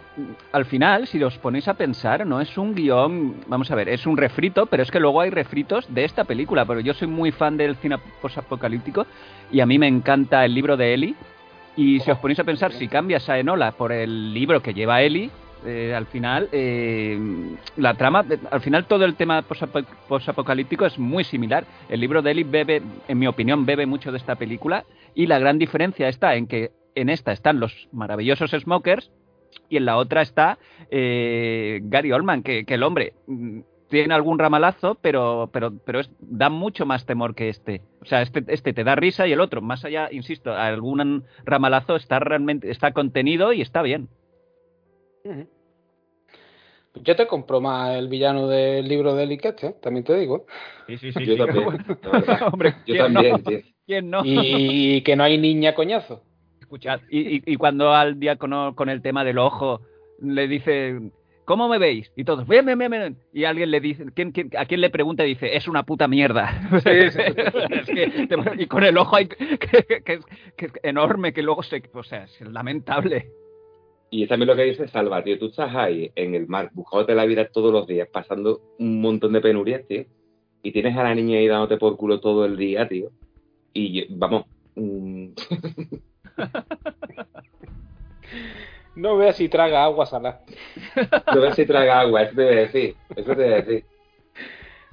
al 0.52 0.64
final, 0.66 1.06
si 1.06 1.22
os 1.22 1.38
ponéis 1.38 1.68
a 1.68 1.74
pensar, 1.74 2.26
no 2.26 2.40
es 2.40 2.58
un 2.58 2.74
guion, 2.74 3.36
vamos 3.46 3.70
a 3.70 3.74
ver, 3.74 3.88
es 3.88 4.04
un 4.06 4.16
refrito, 4.16 4.66
pero 4.66 4.82
es 4.82 4.90
que 4.90 5.00
luego 5.00 5.20
hay 5.20 5.30
refritos 5.30 5.86
de 5.94 6.04
esta 6.04 6.24
película, 6.24 6.64
pero 6.66 6.80
yo 6.80 6.92
soy 6.94 7.08
muy 7.08 7.30
fan 7.32 7.56
del 7.56 7.76
cine 7.76 7.96
posapocalíptico 8.20 9.06
y 9.50 9.60
a 9.60 9.66
mí 9.66 9.78
me 9.78 9.86
encanta 9.88 10.44
el 10.44 10.52
libro 10.54 10.76
de 10.76 10.94
Eli. 10.94 11.14
Y 11.76 11.98
si 12.00 12.10
os 12.10 12.18
ponéis 12.18 12.38
a 12.38 12.44
pensar, 12.44 12.72
si 12.72 12.86
cambias 12.88 13.28
a 13.28 13.38
Enola 13.38 13.72
por 13.72 13.90
el 13.90 14.32
libro 14.34 14.60
que 14.62 14.74
lleva 14.74 15.00
Eli, 15.02 15.30
eh, 15.64 15.94
al 15.94 16.06
final, 16.06 16.48
eh, 16.52 17.18
la 17.76 17.94
trama, 17.94 18.24
eh, 18.30 18.38
al 18.50 18.60
final 18.60 18.86
todo 18.86 19.04
el 19.04 19.14
tema 19.16 19.42
posapo- 19.42 19.84
posapocalíptico 20.08 20.86
es 20.86 20.98
muy 20.98 21.24
similar. 21.24 21.64
El 21.88 22.00
libro 22.00 22.22
de 22.22 22.30
Eli 22.32 22.44
bebe, 22.44 22.82
en 23.08 23.18
mi 23.18 23.26
opinión, 23.26 23.66
bebe 23.66 23.86
mucho 23.86 24.10
de 24.12 24.18
esta 24.18 24.36
película 24.36 24.84
y 25.14 25.26
la 25.26 25.38
gran 25.38 25.58
diferencia 25.58 26.08
está 26.08 26.34
en 26.36 26.46
que 26.46 26.70
en 26.94 27.08
esta 27.08 27.32
están 27.32 27.60
los 27.60 27.88
maravillosos 27.92 28.50
smokers 28.52 29.10
y 29.68 29.76
en 29.76 29.84
la 29.84 29.96
otra 29.96 30.22
está 30.22 30.58
eh, 30.90 31.80
Gary 31.84 32.12
Oldman, 32.12 32.42
que, 32.42 32.64
que 32.64 32.74
el 32.74 32.82
hombre 32.82 33.14
mm, 33.26 33.60
tiene 33.88 34.14
algún 34.14 34.38
ramalazo, 34.38 34.96
pero, 35.00 35.50
pero, 35.52 35.72
pero 35.84 36.00
es- 36.00 36.10
da 36.20 36.48
mucho 36.50 36.84
más 36.86 37.06
temor 37.06 37.34
que 37.34 37.48
este. 37.48 37.80
O 38.02 38.04
sea, 38.06 38.22
este, 38.22 38.44
este 38.48 38.72
te 38.72 38.84
da 38.84 38.94
risa 38.96 39.26
y 39.26 39.32
el 39.32 39.40
otro, 39.40 39.60
más 39.60 39.84
allá, 39.84 40.08
insisto, 40.10 40.52
algún 40.52 41.24
ramalazo 41.44 41.96
está 41.96 42.18
realmente 42.18 42.70
está 42.70 42.92
contenido 42.92 43.52
y 43.52 43.60
está 43.60 43.82
bien. 43.82 44.08
Yo 46.94 47.16
te 47.16 47.26
compro 47.26 47.60
más 47.60 47.96
el 47.96 48.08
villano 48.08 48.46
del 48.46 48.86
libro 48.88 49.14
de 49.14 49.24
Eli 49.24 49.36
que 49.38 49.48
este, 49.48 49.72
también 49.72 50.04
te 50.04 50.14
digo. 50.16 50.46
Sí, 50.86 50.96
sí, 50.98 51.12
Yo 51.24 51.36
también, 51.46 51.84
la 52.02 52.10
verdad. 52.10 52.40
Hombre, 52.52 52.70
Yo 52.86 52.94
¿quién 52.94 52.98
también, 52.98 53.32
no? 53.32 53.38
tío. 53.38 53.58
¿Quién 53.86 54.10
no? 54.10 54.22
Y 54.24 55.02
que 55.02 55.16
no 55.16 55.24
hay 55.24 55.36
niña 55.38 55.74
coñazo. 55.74 56.22
Escuchad, 56.60 57.00
y, 57.10 57.36
y- 57.36 57.42
y 57.46 57.56
cuando 57.56 57.92
al 57.92 58.18
diácono 58.18 58.74
con 58.74 58.88
el 58.88 59.02
tema 59.02 59.24
del 59.24 59.38
ojo 59.38 59.80
le 60.20 60.46
dice, 60.48 60.98
¿cómo 61.44 61.68
me 61.68 61.78
veis? 61.78 62.10
Y 62.16 62.24
todos, 62.24 62.46
bien, 62.48 62.64
bien, 62.64 62.78
bien, 62.78 62.90
bien. 62.90 63.16
Y 63.34 63.44
alguien 63.44 63.70
le 63.70 63.80
dice, 63.80 64.06
¿quién, 64.14 64.30
quién- 64.32 64.50
a 64.56 64.64
quién 64.64 64.80
le 64.80 64.88
pregunta 64.88 65.24
y 65.26 65.30
dice, 65.30 65.56
es 65.56 65.66
una 65.68 65.82
puta 65.82 66.06
mierda. 66.08 66.68
Sí, 66.82 67.10
sí. 67.10 67.20
Es 67.70 67.86
que 67.88 68.26
te- 68.28 68.62
y 68.62 68.66
con 68.66 68.84
el 68.84 68.96
ojo 68.96 69.16
ahí, 69.16 69.26
que, 69.26 69.58
que- 69.58 70.02
que 70.02 70.12
es, 70.14 70.24
que 70.56 70.66
es 70.66 70.72
enorme, 70.84 71.32
que 71.32 71.42
luego 71.42 71.62
se... 71.62 71.82
O 71.92 72.02
sea, 72.04 72.24
es 72.24 72.40
lamentable. 72.40 73.30
Y 74.10 74.22
es 74.22 74.28
también 74.28 74.48
lo 74.48 74.54
que 74.56 74.62
dice 74.64 74.86
Salva, 74.88 75.22
tío. 75.24 75.38
Tú 75.38 75.46
estás 75.46 75.74
ahí 75.74 76.10
en 76.14 76.34
el 76.34 76.46
mar, 76.46 76.70
buscándote 76.72 77.14
la 77.14 77.24
vida 77.24 77.48
todos 77.48 77.72
los 77.72 77.86
días, 77.86 78.08
pasando 78.12 78.60
un 78.78 79.00
montón 79.00 79.32
de 79.32 79.40
penurias, 79.40 79.82
tío. 79.88 80.04
Y 80.62 80.72
tienes 80.72 80.96
a 80.96 81.02
la 81.02 81.14
niña 81.14 81.38
ahí 81.38 81.48
dándote 81.48 81.76
por 81.78 81.96
culo 81.96 82.20
todo 82.20 82.44
el 82.44 82.56
día, 82.56 82.88
tío. 82.88 83.10
Y 83.72 83.92
yo- 84.00 84.06
vamos. 84.10 84.44
mm, 84.76 85.28
No 88.96 89.16
veas 89.16 89.36
si 89.36 89.48
traga 89.48 89.82
agua 89.84 90.06
salada. 90.06 90.42
no 91.34 91.40
ver 91.40 91.54
si 91.54 91.66
traga 91.66 92.00
agua, 92.00 92.22
eso 92.22 92.36
te 92.36 92.44
voy 92.44 92.52
a 92.52 92.56
decir. 92.60 92.94
Eso 93.16 93.34
te 93.34 93.42
voy 93.44 93.52
a 93.52 93.56
decir. 93.56 93.84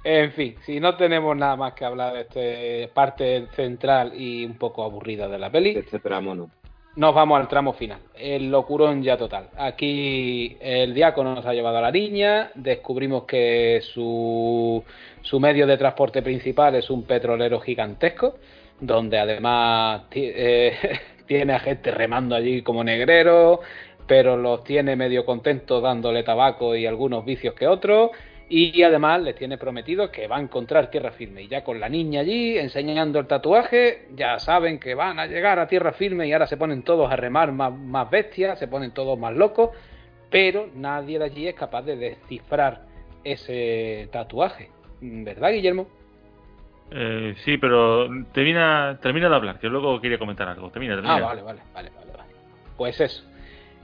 En 0.04 0.32
fin, 0.32 0.56
si 0.66 0.80
no 0.80 0.96
tenemos 0.98 1.38
nada 1.38 1.56
más 1.56 1.74
que 1.74 1.86
hablar 1.86 2.14
de 2.14 2.84
esta 2.84 2.94
parte 2.96 3.46
central 3.56 4.14
y 4.20 4.44
un 4.44 4.58
poco 4.58 4.84
aburrida 4.84 5.28
de 5.28 5.38
la 5.38 5.52
peli, 5.52 5.72
este 5.78 6.00
tramo 6.00 6.34
no. 6.34 6.50
Nos 6.96 7.16
vamos 7.16 7.40
al 7.40 7.48
tramo 7.48 7.74
final. 7.74 8.00
El 8.16 8.52
locurón 8.52 9.02
ya 9.02 9.18
total. 9.18 9.50
Aquí 9.58 10.58
el 10.60 10.94
diácono 10.94 11.36
nos 11.36 11.46
ha 11.46 11.54
llevado 11.54 11.78
a 11.78 11.82
la 11.82 11.92
niña, 11.92 12.52
descubrimos 12.56 13.24
que 13.24 13.82
su, 13.82 14.84
su 15.22 15.40
medio 15.40 15.66
de 15.68 15.78
transporte 15.78 16.22
principal 16.22 16.76
es 16.76 16.90
un 16.90 17.04
petrolero 17.04 17.60
gigantesco, 17.60 18.36
donde 18.80 19.20
además 19.20 20.04
eh, 20.12 20.76
tiene 21.28 21.54
a 21.54 21.60
gente 21.60 21.92
remando 21.92 22.36
allí 22.36 22.62
como 22.62 22.84
negrero, 22.84 23.62
pero 24.06 24.36
los 24.36 24.64
tiene 24.64 24.96
medio 24.96 25.26
contentos 25.26 25.82
dándole 25.82 26.24
tabaco 26.24 26.76
y 26.76 26.86
algunos 26.86 27.24
vicios 27.24 27.54
que 27.54 27.68
otros. 27.68 28.12
Y 28.54 28.84
además 28.84 29.22
les 29.22 29.34
tiene 29.36 29.58
prometido 29.58 30.12
que 30.12 30.28
va 30.28 30.36
a 30.36 30.42
encontrar 30.42 30.92
tierra 30.92 31.12
firme. 31.12 31.44
Y 31.44 31.48
ya 31.48 31.64
con 31.64 31.80
la 31.80 31.88
niña 31.88 32.20
allí 32.20 32.58
enseñando 32.58 33.18
el 33.18 33.26
tatuaje, 33.26 34.10
ya 34.14 34.40
saben 34.40 34.78
que 34.78 34.94
van 34.94 35.20
a 35.20 35.26
llegar 35.26 35.58
a 35.58 35.68
tierra 35.68 35.94
firme 35.94 36.28
y 36.28 36.34
ahora 36.34 36.48
se 36.48 36.58
ponen 36.58 36.84
todos 36.84 37.10
a 37.10 37.16
remar 37.16 37.54
más, 37.54 37.74
más 37.74 38.10
bestias, 38.10 38.60
se 38.60 38.68
ponen 38.68 38.92
todos 38.92 39.18
más 39.18 39.34
locos. 39.34 39.70
Pero 40.30 40.68
nadie 40.76 41.18
de 41.18 41.24
allí 41.24 41.48
es 41.48 41.56
capaz 41.56 41.84
de 41.84 41.96
descifrar 41.96 42.82
ese 43.24 44.10
tatuaje. 44.12 44.70
¿Verdad, 45.00 45.54
Guillermo? 45.54 45.88
Eh, 46.92 47.36
sí, 47.46 47.58
pero 47.58 48.10
termina, 48.34 49.00
termina 49.02 49.30
de 49.30 49.36
hablar, 49.36 49.60
que 49.60 49.70
luego 49.70 50.02
quería 50.02 50.20
comentar 50.20 50.50
algo. 50.50 50.70
Termina, 50.72 50.96
termina. 50.96 51.16
Ah, 51.16 51.22
vale, 51.22 51.42
vale, 51.42 51.62
vale, 51.74 51.90
vale, 51.96 52.12
vale. 52.12 52.34
Pues 52.76 53.00
eso. 53.00 53.24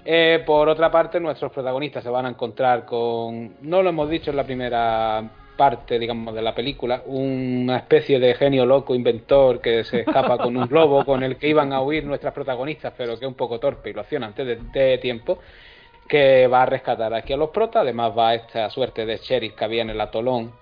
Eh, 0.09 0.41
por 0.45 0.69
otra 0.69 0.89
parte, 0.89 1.19
nuestros 1.19 1.51
protagonistas 1.51 2.01
se 2.01 2.09
van 2.09 2.25
a 2.25 2.29
encontrar 2.29 2.85
con, 2.85 3.57
no 3.59 3.83
lo 3.83 3.89
hemos 3.89 4.09
dicho 4.09 4.31
en 4.31 4.37
la 4.37 4.45
primera 4.45 5.21
parte, 5.57 5.99
digamos, 5.99 6.33
de 6.33 6.41
la 6.41 6.55
película, 6.55 7.01
una 7.07 7.75
especie 7.75 8.17
de 8.17 8.33
genio 8.35 8.65
loco 8.65 8.95
inventor 8.95 9.59
que 9.59 9.83
se 9.83 9.99
escapa 10.01 10.37
con 10.37 10.55
un 10.55 10.65
globo 10.65 11.03
con 11.03 11.23
el 11.23 11.35
que 11.35 11.49
iban 11.49 11.73
a 11.73 11.81
huir 11.81 12.05
nuestras 12.05 12.33
protagonistas, 12.33 12.93
pero 12.95 13.19
que 13.19 13.25
es 13.25 13.27
un 13.27 13.35
poco 13.35 13.59
torpe 13.59 13.89
y 13.89 13.93
lo 13.93 13.99
hacían 13.99 14.23
antes 14.23 14.47
de, 14.47 14.55
de 14.55 14.97
tiempo, 14.99 15.39
que 16.07 16.47
va 16.47 16.61
a 16.61 16.65
rescatar 16.67 17.13
aquí 17.13 17.33
a 17.33 17.37
los 17.37 17.49
protas. 17.49 17.81
Además 17.81 18.17
va 18.17 18.33
esta 18.33 18.69
suerte 18.69 19.05
de 19.05 19.17
sheriff 19.17 19.55
que 19.55 19.65
había 19.65 19.81
en 19.81 19.89
el 19.89 19.99
atolón, 19.99 20.53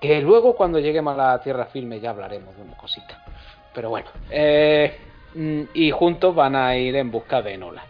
que 0.00 0.20
luego 0.20 0.56
cuando 0.56 0.80
lleguemos 0.80 1.14
a 1.14 1.34
la 1.34 1.40
tierra 1.40 1.66
firme 1.66 2.00
ya 2.00 2.10
hablaremos 2.10 2.56
de 2.56 2.62
una 2.62 2.76
cosita. 2.76 3.24
Pero 3.72 3.90
bueno, 3.90 4.08
eh, 4.28 4.92
mm, 5.36 5.62
y 5.72 5.92
juntos 5.92 6.34
van 6.34 6.56
a 6.56 6.76
ir 6.76 6.96
en 6.96 7.12
busca 7.12 7.42
de 7.42 7.54
Enola. 7.54 7.84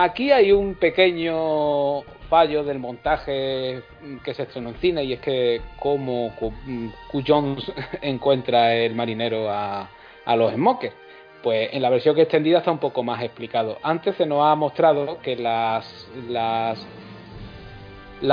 Aquí 0.00 0.30
hay 0.30 0.52
un 0.52 0.76
pequeño 0.76 2.02
fallo 2.30 2.62
del 2.62 2.78
montaje 2.78 3.82
que 4.22 4.32
se 4.32 4.44
estrenó 4.44 4.68
en 4.68 4.76
cine 4.76 5.02
y 5.02 5.14
es 5.14 5.20
que 5.20 5.60
como 5.76 6.30
Q-. 6.36 7.24
Jones 7.26 7.72
encuentra 8.02 8.76
el 8.76 8.94
marinero 8.94 9.50
a, 9.50 9.88
los 10.36 10.52
smokers. 10.54 10.94
Pues 11.42 11.70
en 11.72 11.82
la 11.82 11.90
versión 11.90 12.14
que 12.14 12.22
extendida 12.22 12.58
está 12.58 12.70
un 12.70 12.78
poco 12.78 13.02
más 13.02 13.20
explicado. 13.24 13.78
Antes 13.82 14.14
se 14.14 14.24
nos 14.24 14.44
ha 14.44 14.54
mostrado 14.54 15.18
que 15.20 15.34
las, 15.34 16.06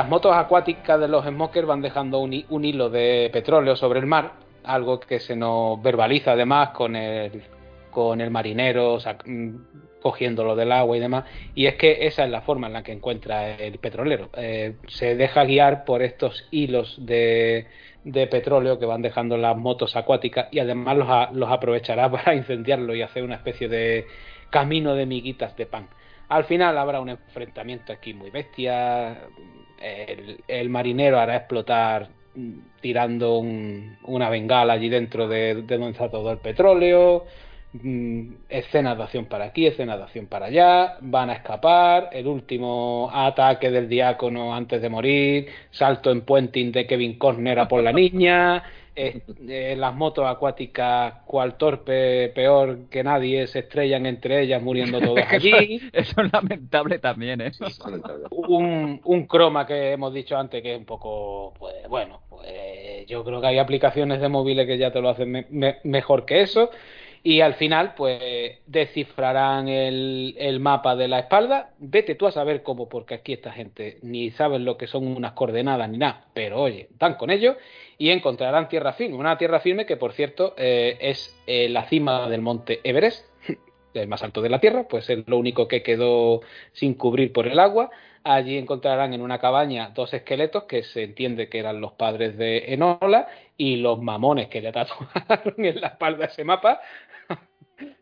motos 0.08 0.36
acuáticas 0.36 1.00
de 1.00 1.08
los 1.08 1.26
smokers 1.26 1.66
van 1.66 1.82
dejando 1.82 2.20
un, 2.20 2.32
hi- 2.34 2.46
un 2.50 2.64
hilo 2.64 2.92
de 2.92 3.32
petróleo 3.34 3.76
sobre 3.76 4.00
el 4.02 4.06
mar, 4.06 4.34
algo 4.64 5.00
que 5.00 5.20
se 5.20 5.36
nos 5.36 5.82
verbaliza 5.82 6.34
además 6.34 6.70
con 6.70 6.96
el, 6.96 7.42
con 7.90 8.22
el 8.22 8.30
marinero 8.30 9.00
cogiéndolo 10.06 10.56
del 10.56 10.72
agua 10.72 10.96
y 10.96 11.00
demás. 11.00 11.26
Y 11.56 11.66
es 11.66 11.78
que 11.78 12.06
esa 12.06 12.26
es 12.26 12.30
la 12.30 12.42
forma 12.42 12.68
en 12.68 12.74
la 12.74 12.84
que 12.84 12.92
encuentra 12.92 13.56
el 13.56 13.80
petrolero. 13.80 14.30
Eh, 14.38 14.76
se 14.88 15.16
deja 15.16 15.46
guiar 15.46 15.84
por 15.84 16.04
estos 16.04 16.48
hilos 16.52 16.96
de, 17.00 17.66
petróleo 18.30 18.78
que 18.78 18.86
van 18.86 19.02
dejando 19.02 19.36
las 19.36 19.58
motos 19.58 19.96
acuáticas 19.96 20.48
y 20.52 20.60
además 20.60 21.32
los, 21.34 21.50
aprovechará 21.50 22.12
para 22.12 22.36
incendiarlo 22.36 22.94
y 22.94 23.02
hacer 23.02 23.24
una 23.24 23.34
especie 23.34 23.68
de 23.68 24.06
camino 24.52 24.94
de 24.94 25.08
miguitas 25.08 25.58
de 25.58 25.66
pan. 25.66 25.88
Al 26.30 26.44
final 26.44 26.78
habrá 26.78 27.00
un 27.00 27.10
enfrentamiento 27.10 27.92
aquí 27.92 28.14
muy 28.14 28.30
bestia. 28.30 29.18
El, 30.48 30.70
marinero 30.70 31.20
hará 31.20 31.38
explotar 31.38 32.10
tirando 32.80 33.40
un- 33.40 33.98
una 34.04 34.30
bengala 34.30 34.74
allí 34.74 34.88
dentro 34.88 35.28
de, 35.28 35.64
de 35.64 35.78
donde 35.80 35.94
está 35.94 36.12
todo 36.12 36.32
el 36.32 36.38
petróleo. 36.38 37.26
Mm, 37.82 38.36
Escenas 38.48 38.98
de 38.98 39.04
acción 39.04 39.26
para 39.26 39.46
aquí, 39.46 39.66
escenas 39.68 39.98
de 39.98 40.04
acción 40.04 40.28
para 40.28 40.46
allá. 40.48 40.98
Van 41.02 41.30
a 41.30 41.34
escapar. 41.34 42.10
El 42.14 42.28
último 42.28 43.10
ataque 43.14 43.70
del 43.72 43.90
diácono 43.90 44.56
antes 44.56 44.82
de 44.82 44.90
morir. 44.90 45.48
Salto 45.72 46.12
en 46.12 46.22
puenting 46.22 46.72
de 46.72 46.88
Kevin 46.88 47.18
Costner 47.18 47.60
a 47.60 47.68
por 47.68 47.84
la 47.84 47.92
niña. 47.92 48.64
eh, 48.96 49.20
eh, 49.50 49.76
las 49.78 49.94
motos 49.94 50.26
acuáticas, 50.26 51.16
cual 51.26 51.56
torpe, 51.58 52.30
peor 52.34 52.88
que 52.90 53.04
nadie, 53.04 53.46
se 53.48 53.60
estrellan 53.60 54.06
entre 54.06 54.42
ellas, 54.44 54.62
muriendo 54.62 55.02
todas 55.02 55.26
allí. 55.34 55.82
Eso 55.94 56.22
es 56.22 56.32
lamentable 56.32 57.00
también, 57.00 57.42
¿eh? 57.42 57.52
Lamentable. 57.84 58.24
un, 58.32 59.02
un 59.04 59.26
croma 59.28 59.68
que 59.68 59.92
hemos 59.92 60.14
dicho 60.14 60.38
antes 60.38 60.62
que 60.64 60.74
es 60.76 60.78
un 60.80 60.86
poco, 60.86 61.54
pues 61.60 61.76
bueno, 61.90 62.22
pues 62.30 63.06
yo 63.08 63.24
creo 63.26 63.42
que 63.42 63.48
hay 63.48 63.58
aplicaciones 63.58 64.22
de 64.22 64.30
móviles 64.30 64.66
que 64.66 64.78
ya 64.78 64.92
te 64.94 65.02
lo 65.02 65.10
hacen 65.10 65.30
me- 65.30 65.46
me- 65.50 65.78
mejor 65.84 66.26
que 66.26 66.42
eso. 66.42 66.70
Y 67.28 67.42
al 67.42 67.56
final, 67.56 67.96
pues 67.96 68.60
descifrarán 68.68 69.68
el, 69.68 70.60
mapa 70.60 70.96
de 70.96 71.08
la 71.08 71.18
espalda. 71.18 71.72
Vete 71.80 72.14
tú 72.14 72.28
a 72.28 72.32
saber 72.32 72.62
cómo, 72.62 72.88
porque 72.88 73.16
aquí 73.16 73.34
esta 73.34 73.52
gente 73.52 73.98
ni 74.04 74.30
saben 74.30 74.64
lo 74.64 74.78
que 74.78 74.86
son 74.86 75.08
unas 75.08 75.32
coordenadas 75.32 75.90
ni 75.90 75.98
nada, 75.98 76.28
pero 76.36 76.62
oye, 76.62 76.88
dan 77.00 77.16
con 77.16 77.32
ello 77.32 77.58
y 77.98 78.12
encontrarán 78.12 78.70
tierra 78.70 78.94
firme. 78.94 79.18
Una 79.18 79.40
tierra 79.40 79.60
firme 79.60 79.88
que, 79.88 79.98
por 79.98 80.14
cierto, 80.14 80.54
eh, 80.56 81.00
es 81.02 81.36
eh, 81.48 81.68
la 81.68 81.86
cima 81.86 82.30
del 82.30 82.44
monte 82.44 82.82
Everest, 82.84 83.26
el 83.96 84.08
más 84.08 84.22
alto 84.22 84.44
de 84.44 84.50
la 84.50 84.60
Tierra, 84.60 84.88
pues 84.88 85.10
es 85.10 85.28
lo 85.28 85.40
único 85.40 85.68
que 85.68 85.82
quedó 85.82 86.42
sin 86.74 86.94
cubrir 86.94 87.34
por 87.34 87.48
el 87.48 87.58
agua. 87.58 87.90
Allí 88.24 88.58
encontrarán 88.58 89.14
en 89.14 89.22
una 89.22 89.38
cabaña 89.38 89.92
dos 89.94 90.14
esqueletos 90.14 90.64
que 90.64 90.82
se 90.84 91.04
entiende 91.04 91.48
que 91.48 91.60
eran 91.60 91.80
los 91.80 91.94
padres 91.94 92.38
de 92.38 92.74
Enola 92.74 93.28
y 93.56 93.78
los 93.78 94.02
mamones 94.02 94.48
que 94.48 94.62
le 94.62 94.72
tatuaron 94.74 95.64
en 95.64 95.80
la 95.80 95.90
espalda 95.90 96.26
ese 96.26 96.44
mapa 96.44 96.82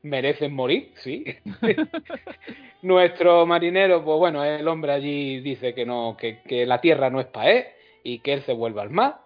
merecen 0.02 0.54
morir, 0.54 0.92
sí. 0.96 1.26
Nuestro 2.82 3.46
marinero, 3.46 4.04
pues 4.04 4.18
bueno, 4.18 4.44
el 4.44 4.68
hombre 4.68 4.92
allí 4.92 5.40
dice 5.40 5.74
que 5.74 5.86
no, 5.86 6.18
que, 6.18 6.66
la 6.66 6.82
tierra 6.82 7.10
no 7.10 7.20
es 7.20 7.28
para 7.28 7.52
él 7.52 7.66
y 8.04 8.20
que 8.20 8.34
él 8.34 8.42
se 8.42 8.54
vuelva 8.54 8.82
al 8.82 8.90
mar 8.90 9.20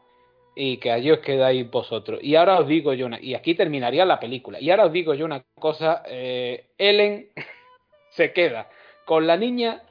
y 0.55 0.77
que 0.77 0.91
allí 0.91 1.11
os 1.11 1.19
quedáis 1.19 1.69
vosotros. 1.69 2.19
Y 2.21 2.35
ahora 2.35 2.59
os 2.59 2.67
digo 2.67 2.93
yo 2.93 3.05
una, 3.05 3.19
y 3.19 3.33
aquí 3.33 3.55
terminaría 3.55 4.05
la 4.05 4.19
película. 4.19 4.59
Y 4.59 4.69
ahora 4.69 4.85
os 4.85 4.91
digo 4.91 5.13
yo 5.13 5.25
una 5.25 5.43
cosa, 5.59 6.03
eh, 6.07 6.65
Ellen 6.77 7.29
se 8.09 8.31
queda 8.31 8.69
con 9.05 9.25
la 9.25 9.37
niña, 9.37 9.83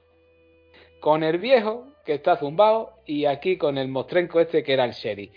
con 1.01 1.25
el 1.25 1.39
viejo 1.39 1.87
que 2.05 2.15
está 2.15 2.37
zumbado 2.37 2.93
y 3.05 3.25
aquí 3.25 3.57
con 3.57 3.79
el 3.79 3.89
mostrenco 3.89 4.41
este 4.41 4.63
que 4.63 4.73
era 4.73 4.85
el 4.85 4.93
Sherry. 4.93 5.33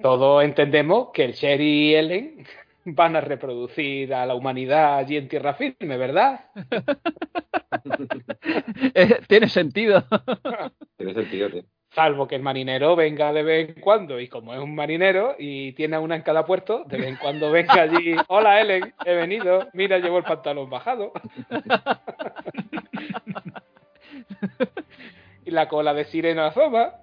Todos 0.00 0.44
entendemos 0.44 1.10
que 1.12 1.24
el 1.24 1.32
Sherry 1.32 1.90
y 1.90 1.94
Ellen 1.94 2.46
van 2.84 3.16
a 3.16 3.20
reproducir 3.20 4.14
a 4.14 4.26
la 4.26 4.34
humanidad 4.34 4.96
allí 4.98 5.16
en 5.16 5.28
tierra 5.28 5.54
firme, 5.54 5.96
¿verdad? 5.96 6.46
Eh, 8.94 9.20
Tiene 9.26 9.48
sentido. 9.48 10.04
Tiene 10.96 11.12
sentido, 11.14 11.50
tío. 11.50 11.62
Salvo 11.90 12.26
que 12.26 12.34
el 12.36 12.42
marinero 12.42 12.96
venga 12.96 13.32
de 13.32 13.42
vez 13.42 13.68
en 13.68 13.80
cuando, 13.80 14.18
y 14.20 14.28
como 14.28 14.52
es 14.54 14.60
un 14.60 14.74
marinero 14.74 15.36
y 15.38 15.72
tiene 15.72 15.96
una 15.98 16.16
en 16.16 16.22
cada 16.22 16.44
puerto, 16.44 16.84
de 16.86 16.98
vez 16.98 17.06
en 17.08 17.16
cuando 17.16 17.50
venga 17.52 17.82
allí, 17.82 18.16
hola 18.28 18.60
Ellen, 18.60 18.92
he 19.04 19.14
venido, 19.14 19.68
mira, 19.74 19.98
llevo 19.98 20.18
el 20.18 20.24
pantalón 20.24 20.68
bajado. 20.70 21.12
y 25.44 25.50
la 25.52 25.68
cola 25.68 25.94
de 25.94 26.04
sirena 26.04 26.48
asoma. 26.48 26.94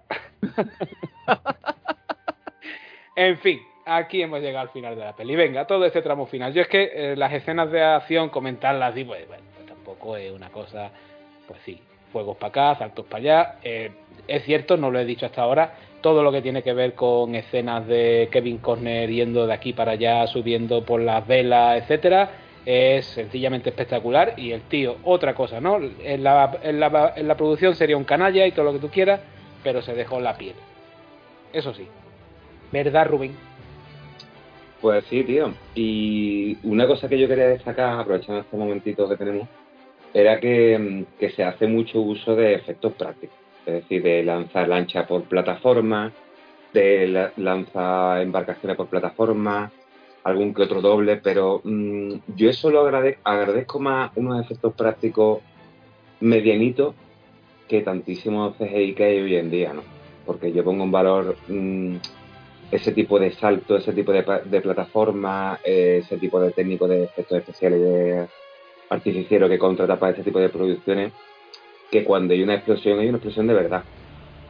en 3.16 3.38
fin, 3.40 3.62
aquí 3.86 4.22
hemos 4.22 4.42
llegado 4.42 4.68
al 4.68 4.70
final 4.70 4.96
de 4.96 5.04
la 5.04 5.16
peli. 5.16 5.36
Venga, 5.36 5.66
todo 5.66 5.86
este 5.86 6.02
tramo 6.02 6.26
final. 6.26 6.54
Yo 6.54 6.62
es 6.62 6.68
que 6.68 6.92
eh, 6.94 7.16
las 7.16 7.34
escenas 7.34 7.72
de 7.72 7.82
acción, 7.84 8.30
comentarlas, 8.30 8.94
digo, 8.96 9.14
pues, 9.14 9.28
bueno, 9.28 9.44
pues 9.56 9.68
tampoco 9.68 10.18
es 10.18 10.32
una 10.32 10.50
cosa, 10.50 10.92
pues 11.48 11.60
sí, 11.66 11.82
fuegos 12.12 12.38
para 12.38 12.50
acá, 12.50 12.80
saltos 12.80 13.06
para 13.06 13.20
allá. 13.20 13.56
Eh, 13.64 13.92
es 14.28 14.44
cierto, 14.44 14.78
no 14.78 14.92
lo 14.92 15.00
he 15.00 15.06
dicho 15.06 15.26
hasta 15.26 15.42
ahora, 15.42 15.74
todo 16.02 16.24
lo 16.24 16.32
que 16.32 16.42
tiene 16.42 16.64
que 16.64 16.74
ver 16.74 16.94
con 16.94 17.36
escenas 17.36 17.86
de 17.88 18.30
Kevin 18.32 18.60
Costner 18.60 19.10
yendo 19.10 19.48
de 19.48 19.54
aquí 19.54 19.74
para 19.74 19.94
allá, 19.94 20.26
subiendo 20.28 20.84
por 20.86 21.02
las 21.02 21.26
velas, 21.28 21.82
etcétera, 21.82 22.30
es 22.66 23.06
sencillamente 23.08 23.70
espectacular. 23.70 24.34
Y 24.38 24.52
el 24.52 24.62
tío, 24.64 24.98
otra 25.04 25.34
cosa, 25.34 25.60
¿no? 25.60 25.78
En 25.78 26.24
la, 26.24 26.60
en 26.64 26.80
la, 26.80 27.14
en 27.16 27.28
la 27.28 27.36
producción 27.36 27.76
sería 27.76 27.98
un 27.98 28.04
canalla 28.04 28.46
y 28.46 28.52
todo 28.52 28.66
lo 28.66 28.74
que 28.74 28.80
tú 28.80 28.90
quieras, 28.90 29.22
pero 29.64 29.82
se 29.82 29.94
dejó 29.94 30.20
la 30.20 30.38
piel. 30.38 30.56
Eso 31.54 31.74
sí. 31.74 31.88
¿Verdad, 32.72 33.08
Rubén? 33.08 33.51
Pues 34.82 35.06
sí, 35.10 35.24
tío. 35.24 35.54
Y 35.76 36.58
una 36.68 36.88
cosa 36.88 37.08
que 37.08 37.20
yo 37.20 37.28
quería 37.28 37.48
destacar, 37.48 38.00
aprovechando 38.00 38.42
este 38.42 38.58
momentito 38.58 39.08
que 39.08 39.16
tenemos, 39.16 39.48
era 40.14 40.40
que, 40.40 40.78
mm, 40.78 41.06
que 41.20 41.30
se 41.32 41.44
hace 41.44 41.68
mucho 41.68 42.02
uso 42.02 42.36
de 42.36 42.56
efectos 42.56 42.94
prácticos. 42.96 43.38
Es 43.66 43.76
decir, 43.76 44.02
de 44.02 44.24
lanzar 44.24 44.68
lancha 44.68 45.06
por 45.06 45.28
plataforma, 45.28 46.12
de 46.74 47.08
la- 47.08 47.32
lanzar 47.38 48.22
embarcaciones 48.22 48.76
por 48.76 48.90
plataforma, 48.90 49.72
algún 50.24 50.54
que 50.54 50.64
otro 50.64 50.82
doble, 50.82 51.18
pero 51.18 51.62
mm, 51.64 52.14
yo 52.36 52.50
eso 52.50 52.70
lo 52.72 52.82
agrade- 52.82 53.18
agradezco 53.24 53.80
más 53.80 54.12
unos 54.16 54.44
efectos 54.44 54.74
prácticos 54.76 55.42
medianitos 56.20 56.96
que 57.68 57.82
tantísimos 57.82 58.58
CGI 58.58 58.96
que 58.96 59.04
hay 59.04 59.20
hoy 59.20 59.36
en 59.36 59.52
día, 59.52 59.74
¿no? 59.74 59.84
Porque 60.26 60.52
yo 60.52 60.64
pongo 60.64 60.84
en 60.84 60.92
valor 60.92 61.36
mm, 61.48 61.96
ese 62.72 62.94
tipo 62.94 63.20
de 63.20 63.32
salto, 63.34 63.78
ese 63.78 63.94
tipo 63.94 64.12
de, 64.14 64.24
de 64.46 64.62
plataforma, 64.62 65.60
eh, 65.64 66.00
ese 66.04 66.18
tipo 66.18 66.40
de 66.40 66.52
técnico 66.52 66.88
de 66.88 67.04
efectos 67.04 67.38
especiales 67.40 67.80
y 67.80 67.84
de 67.84 68.28
artificiero 68.90 69.50
que 69.50 69.60
contrata 69.60 70.00
para 70.00 70.14
ese 70.14 70.24
tipo 70.24 70.40
de 70.40 70.50
producciones, 70.50 71.12
que 71.92 72.04
cuando 72.04 72.34
hay 72.34 72.42
una 72.42 72.56
explosión 72.56 73.00
hay 73.00 73.10
una 73.10 73.18
explosión 73.18 73.48
de 73.48 73.54
verdad. 73.54 73.84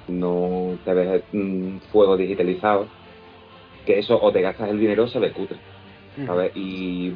No 0.08 0.78
te 0.86 0.94
ves 0.94 1.24
mm, 1.32 1.78
fuego 1.92 2.16
digitalizado, 2.16 2.88
que 3.86 4.00
eso 4.00 4.20
o 4.22 4.32
te 4.32 4.42
gastas 4.42 4.70
el 4.70 4.80
dinero 4.80 5.04
o 5.04 5.08
se 5.08 5.20
ve 5.20 5.32
cutre. 5.32 5.58
¿sabes? 6.26 6.52
Y 6.56 7.12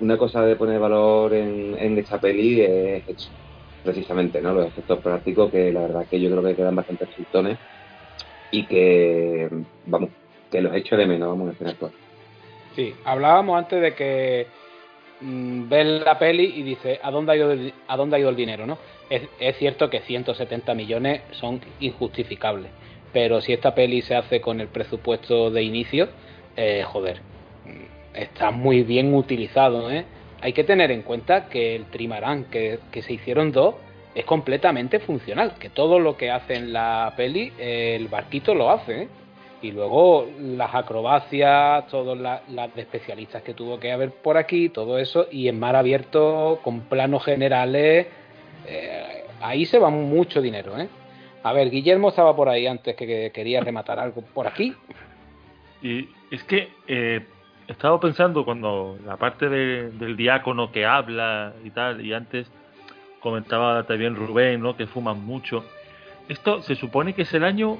una 0.00 0.18
cosa 0.18 0.42
de 0.42 0.56
poner 0.56 0.80
valor 0.80 1.32
en, 1.34 1.76
en 1.78 1.98
esta 1.98 2.20
peli 2.20 2.60
es 2.60 3.08
eso, 3.08 3.30
precisamente, 3.84 4.40
¿no? 4.40 4.52
Los 4.52 4.66
efectos 4.66 4.98
prácticos 5.00 5.50
que 5.50 5.72
la 5.72 5.82
verdad 5.82 6.06
que 6.10 6.20
yo 6.20 6.30
creo 6.30 6.42
que 6.42 6.56
quedan 6.56 6.74
bastante 6.74 7.04
resultones 7.04 7.58
y 8.50 8.66
que, 8.66 9.48
vamos, 9.86 10.10
que 10.50 10.60
los 10.60 10.74
echo 10.74 10.96
de 10.96 11.06
menos, 11.06 11.28
vamos 11.28 11.48
a 11.48 11.50
decir 11.52 11.68
actual. 11.68 11.92
Sí, 12.76 12.94
hablábamos 13.04 13.58
antes 13.58 13.80
de 13.80 13.94
que 13.94 14.46
mm, 15.20 15.68
ves 15.68 16.02
la 16.04 16.18
peli 16.18 16.52
y 16.56 16.62
dices, 16.62 16.98
¿a 17.02 17.10
dónde 17.10 17.32
ha 17.32 17.36
ido 17.36 17.52
el, 17.52 17.72
a 17.88 17.96
dónde 17.96 18.16
ha 18.16 18.18
ido 18.18 18.30
el 18.30 18.36
dinero? 18.36 18.66
¿no? 18.66 18.78
Es, 19.08 19.22
es 19.38 19.56
cierto 19.56 19.90
que 19.90 20.00
170 20.00 20.74
millones 20.74 21.22
son 21.32 21.60
injustificables, 21.80 22.70
pero 23.12 23.40
si 23.40 23.52
esta 23.52 23.74
peli 23.74 24.02
se 24.02 24.14
hace 24.14 24.40
con 24.40 24.60
el 24.60 24.68
presupuesto 24.68 25.50
de 25.50 25.62
inicio, 25.62 26.08
eh, 26.56 26.84
joder, 26.86 27.20
mm, 27.64 28.16
está 28.16 28.50
muy 28.50 28.82
bien 28.82 29.14
utilizado. 29.14 29.90
¿eh? 29.90 30.04
Hay 30.40 30.52
que 30.52 30.64
tener 30.64 30.90
en 30.90 31.02
cuenta 31.02 31.48
que 31.48 31.76
el 31.76 31.86
trimarán, 31.86 32.44
que, 32.44 32.78
que 32.90 33.02
se 33.02 33.12
hicieron 33.12 33.52
dos, 33.52 33.74
es 34.14 34.24
completamente 34.24 34.98
funcional, 35.00 35.54
que 35.58 35.70
todo 35.70 35.98
lo 35.98 36.16
que 36.16 36.30
hace 36.30 36.54
en 36.54 36.72
la 36.72 37.12
peli, 37.16 37.52
eh, 37.58 37.96
el 37.96 38.08
barquito 38.08 38.54
lo 38.54 38.70
hace. 38.70 39.02
¿eh? 39.02 39.08
Y 39.62 39.72
luego 39.72 40.26
las 40.40 40.74
acrobacias, 40.74 41.86
todas 41.88 42.16
las, 42.18 42.48
las 42.48 42.74
especialistas 42.76 43.42
que 43.42 43.52
tuvo 43.52 43.78
que 43.78 43.92
haber 43.92 44.10
por 44.10 44.36
aquí, 44.38 44.70
todo 44.70 44.98
eso, 44.98 45.26
y 45.30 45.48
en 45.48 45.58
mar 45.60 45.76
abierto, 45.76 46.60
con 46.62 46.80
planos 46.80 47.24
generales, 47.24 48.06
eh, 48.66 49.24
ahí 49.42 49.66
se 49.66 49.78
va 49.78 49.90
mucho 49.90 50.40
dinero, 50.40 50.78
¿eh? 50.78 50.88
A 51.42 51.52
ver, 51.52 51.70
Guillermo 51.70 52.08
estaba 52.10 52.34
por 52.36 52.48
ahí 52.48 52.66
antes 52.66 52.94
que, 52.96 53.06
que 53.06 53.30
quería 53.32 53.60
rematar 53.60 53.98
algo 53.98 54.22
por 54.22 54.46
aquí. 54.46 54.74
Y 55.82 56.08
es 56.30 56.42
que 56.44 56.68
eh, 56.86 57.20
he 57.68 57.72
estado 57.72 57.98
pensando 58.00 58.44
cuando 58.44 58.98
la 59.06 59.16
parte 59.16 59.48
de- 59.48 59.90
del 59.90 60.16
diácono 60.16 60.70
que 60.70 60.84
habla 60.84 61.54
y 61.64 61.70
tal, 61.70 62.04
y 62.04 62.12
antes 62.12 62.50
comentaba 63.20 63.82
también 63.86 64.16
Rubén, 64.16 64.60
¿no? 64.62 64.76
Que 64.76 64.86
fuman 64.86 65.24
mucho. 65.24 65.64
Esto 66.28 66.62
se 66.62 66.74
supone 66.74 67.14
que 67.14 67.22
es 67.22 67.32
el 67.34 67.44
año 67.44 67.78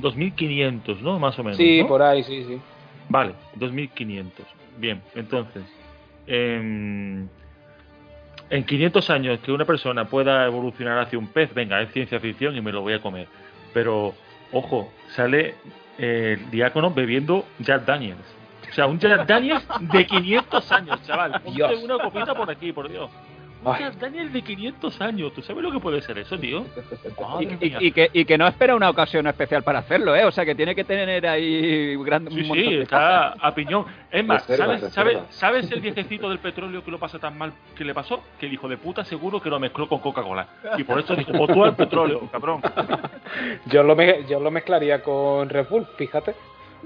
2500, 0.00 1.02
¿no? 1.02 1.18
Más 1.18 1.38
o 1.38 1.44
menos. 1.44 1.56
Sí, 1.56 1.82
¿no? 1.82 1.88
por 1.88 2.02
ahí, 2.02 2.22
sí, 2.22 2.44
sí. 2.44 2.60
Vale, 3.08 3.34
2500. 3.56 4.46
Bien, 4.78 5.02
entonces, 5.14 5.62
em, 6.26 7.28
en 8.50 8.64
500 8.64 9.10
años 9.10 9.40
que 9.40 9.52
una 9.52 9.64
persona 9.64 10.04
pueda 10.06 10.46
evolucionar 10.46 10.98
hacia 10.98 11.18
un 11.18 11.28
pez, 11.28 11.52
venga, 11.54 11.80
es 11.82 11.92
ciencia 11.92 12.20
ficción 12.20 12.56
y 12.56 12.60
me 12.60 12.72
lo 12.72 12.82
voy 12.82 12.94
a 12.94 13.00
comer. 13.00 13.26
Pero, 13.74 14.14
ojo, 14.52 14.92
sale 15.14 15.54
eh, 15.98 16.38
el 16.38 16.50
diácono 16.50 16.90
bebiendo 16.90 17.44
Jack 17.58 17.84
Daniels. 17.84 18.20
O 18.68 18.72
sea, 18.72 18.86
un 18.86 18.98
Jack 18.98 19.26
Daniels 19.26 19.66
de 19.80 20.06
500 20.06 20.72
años, 20.72 21.02
chaval. 21.06 21.32
Ponte 21.32 21.50
Dios. 21.50 21.82
una 21.82 21.98
copita 21.98 22.34
por 22.34 22.50
aquí, 22.50 22.72
por 22.72 22.88
Dios. 22.88 23.10
Ay. 23.64 23.84
Daniels 24.00 24.32
de 24.32 24.42
500 24.42 25.00
años. 25.00 25.32
¿Tú 25.34 25.42
sabes 25.42 25.62
lo 25.62 25.70
que 25.70 25.80
puede 25.80 26.00
ser 26.02 26.18
eso, 26.18 26.38
tío? 26.38 26.64
Y, 27.80 27.92
que, 27.92 28.10
y 28.12 28.24
que 28.24 28.38
no 28.38 28.46
espera 28.46 28.74
una 28.74 28.88
ocasión 28.90 29.26
especial 29.26 29.62
para 29.62 29.80
hacerlo, 29.80 30.14
¿eh? 30.16 30.24
O 30.24 30.30
sea, 30.30 30.44
que 30.44 30.54
tiene 30.54 30.74
que 30.74 30.84
tener 30.84 31.26
ahí 31.26 31.96
gran, 32.02 32.24
un 32.26 32.32
Sí, 32.32 32.40
montón 32.42 32.56
sí, 32.66 32.74
de 32.76 32.82
está 32.82 33.28
a 33.32 33.54
piñón. 33.54 33.84
Es 34.10 34.24
más, 34.24 34.46
Reserva, 34.46 34.64
¿sabes, 34.66 34.82
reserva. 34.82 35.12
¿sabes, 35.12 35.34
¿sabes 35.36 35.70
el 35.72 35.80
viejecito 35.80 36.28
del 36.28 36.38
petróleo 36.38 36.82
que 36.84 36.90
lo 36.90 36.98
pasa 36.98 37.18
tan 37.18 37.36
mal 37.38 37.52
que 37.76 37.84
le 37.84 37.94
pasó? 37.94 38.22
Que 38.38 38.46
el 38.46 38.52
hijo 38.54 38.68
de 38.68 38.76
puta 38.76 39.04
seguro 39.04 39.40
que 39.40 39.50
lo 39.50 39.58
mezcló 39.60 39.88
con 39.88 40.00
Coca-Cola. 40.00 40.46
Y 40.78 40.84
por 40.84 40.98
eso 40.98 41.14
dijo, 41.14 41.32
pues 41.32 41.52
tú 41.52 41.64
al 41.64 41.76
petróleo, 41.76 42.28
cabrón. 42.30 42.60
Yo 43.66 43.82
lo, 43.82 43.94
me- 43.94 44.24
yo 44.28 44.40
lo 44.40 44.50
mezclaría 44.50 45.02
con 45.02 45.48
Red 45.48 45.66
Bull, 45.68 45.86
fíjate. 45.96 46.34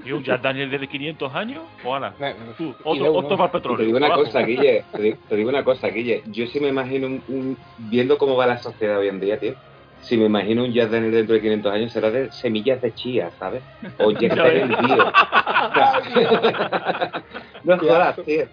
Y 0.03 0.11
un 0.11 0.23
Jack 0.23 0.41
Daniel 0.41 0.69
de 0.69 0.87
500 0.87 1.33
años, 1.35 1.63
o 1.83 1.95
ala, 1.95 2.13
Eh, 2.19 2.35
tú, 2.57 2.73
otro, 2.83 3.37
para 3.37 3.45
el 3.45 3.51
Te 3.51 3.57
petróleo. 3.59 3.85
digo 3.85 3.97
una 3.97 4.07
abajo. 4.07 4.23
cosa, 4.23 4.41
Guille, 4.41 4.83
te 4.91 5.01
digo, 5.01 5.17
te 5.29 5.35
digo 5.35 5.49
una 5.49 5.63
cosa, 5.63 5.87
Guille. 5.87 6.23
Yo 6.27 6.45
sí 6.47 6.59
me 6.59 6.67
imagino 6.67 7.07
un, 7.07 7.23
un- 7.27 7.57
viendo 7.77 8.17
cómo 8.17 8.35
va 8.35 8.45
la 8.47 8.57
sociedad 8.57 8.99
hoy 8.99 9.07
en 9.07 9.19
día, 9.19 9.39
tío. 9.39 9.53
Si 10.01 10.17
me 10.17 10.25
imagino 10.25 10.63
un 10.63 10.73
Jack 10.73 10.89
Daniel 10.89 11.11
dentro 11.11 11.33
de 11.35 11.41
500 11.41 11.73
años, 11.73 11.91
será 11.91 12.11
de 12.11 12.31
semillas 12.31 12.81
de 12.81 12.93
chía, 12.93 13.31
¿sabes? 13.39 13.63
O 13.97 14.11
Jack 14.11 14.35
Daniel 14.35 14.75
tío. 14.85 14.97
no 17.63 17.77
jodas, 17.79 18.15
tío. 18.25 18.45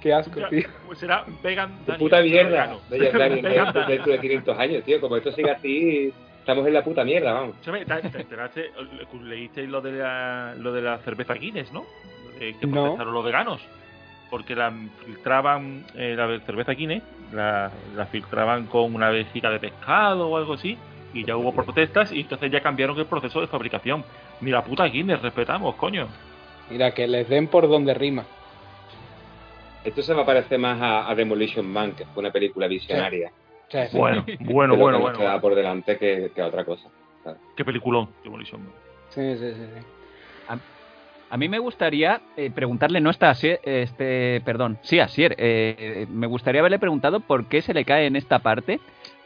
Qué 0.00 0.12
asco, 0.12 0.40
tío. 0.50 0.68
pues 0.86 0.98
será 0.98 1.24
vegan 1.42 1.70
Daniel. 1.86 1.98
puta 1.98 2.20
mierda 2.22 2.50
vegano. 2.50 2.80
de 2.88 2.98
Jack 3.00 3.12
Daniel 3.14 3.42
dentro 3.88 4.12
de 4.12 4.20
500 4.20 4.58
años, 4.58 4.84
tío. 4.84 5.00
Como 5.00 5.16
esto 5.16 5.32
sigue 5.32 5.50
así, 5.50 6.12
estamos 6.46 6.64
en 6.68 6.74
la 6.74 6.84
puta 6.84 7.02
mierda, 7.02 7.32
vamos. 7.32 7.56
¿te- 7.60 7.84
te 7.84 8.20
enteraste? 8.20 8.70
leísteis 9.24 9.68
lo 9.68 9.80
de 9.80 9.92
la, 9.92 10.54
lo 10.56 10.72
de 10.72 10.80
la 10.80 10.98
cerveza 10.98 11.34
Guinness, 11.34 11.72
¿no? 11.72 11.84
Eh, 12.40 12.54
que 12.60 12.66
No. 12.68 12.72
protestaron 12.82 13.12
los 13.14 13.24
veganos. 13.24 13.60
Porque 14.30 14.54
la 14.54 14.72
filtraban, 15.04 15.84
eh, 15.96 16.14
la 16.16 16.38
cerveza 16.46 16.72
Guinness, 16.72 17.02
la, 17.32 17.70
la 17.96 18.06
filtraban 18.06 18.66
con 18.66 18.94
una 18.94 19.10
vejiga 19.10 19.50
de 19.50 19.58
pescado 19.58 20.28
o 20.28 20.36
algo 20.36 20.54
así, 20.54 20.76
y 21.12 21.24
ya 21.24 21.36
hubo 21.36 21.52
protestas 21.52 22.12
y 22.12 22.20
entonces 22.20 22.50
ya 22.52 22.60
cambiaron 22.60 22.96
el 22.98 23.06
proceso 23.06 23.40
de 23.40 23.46
fabricación. 23.48 24.04
Ni 24.40 24.50
la 24.52 24.62
puta 24.62 24.84
Guinness, 24.84 25.22
respetamos, 25.22 25.74
coño. 25.76 26.06
Mira, 26.70 26.92
que 26.92 27.06
les 27.08 27.28
den 27.28 27.48
por 27.48 27.68
donde 27.68 27.92
rima. 27.94 28.24
Esto 29.84 30.02
se 30.02 30.14
me 30.14 30.24
parece 30.24 30.58
más 30.58 30.80
a, 30.80 31.08
a 31.10 31.14
Demolition 31.14 31.66
Man, 31.66 31.92
que 31.92 32.04
fue 32.06 32.20
una 32.22 32.32
película 32.32 32.66
visionaria. 32.66 33.28
Sí, 33.30 33.34
sí. 33.68 33.78
Bueno, 33.92 34.24
bueno, 34.40 34.76
bueno, 34.76 34.76
que 34.76 34.78
nos 34.78 35.00
bueno. 35.00 35.18
queda 35.18 35.28
bueno. 35.28 35.40
por 35.40 35.54
delante 35.54 35.98
que, 35.98 36.30
que 36.34 36.42
otra 36.42 36.64
cosa. 36.64 36.88
Qué 37.56 37.64
peliculón, 37.64 38.08
Demolition 38.22 38.62
Man. 38.62 38.72
Sí, 39.08 39.36
sí, 39.36 39.52
sí, 39.52 39.66
sí. 39.74 39.86
A 41.28 41.36
mí 41.36 41.48
me 41.48 41.58
gustaría 41.58 42.20
eh, 42.36 42.52
preguntarle, 42.54 43.00
no 43.00 43.10
está 43.10 43.30
Asier, 43.30 43.58
este, 43.64 44.40
perdón, 44.44 44.78
sí, 44.82 45.00
Asier, 45.00 45.34
eh, 45.38 46.06
me 46.08 46.28
gustaría 46.28 46.60
haberle 46.60 46.78
preguntado 46.78 47.18
por 47.18 47.48
qué 47.48 47.62
se 47.62 47.74
le 47.74 47.84
cae 47.84 48.06
en 48.06 48.14
esta 48.14 48.38
parte, 48.38 48.78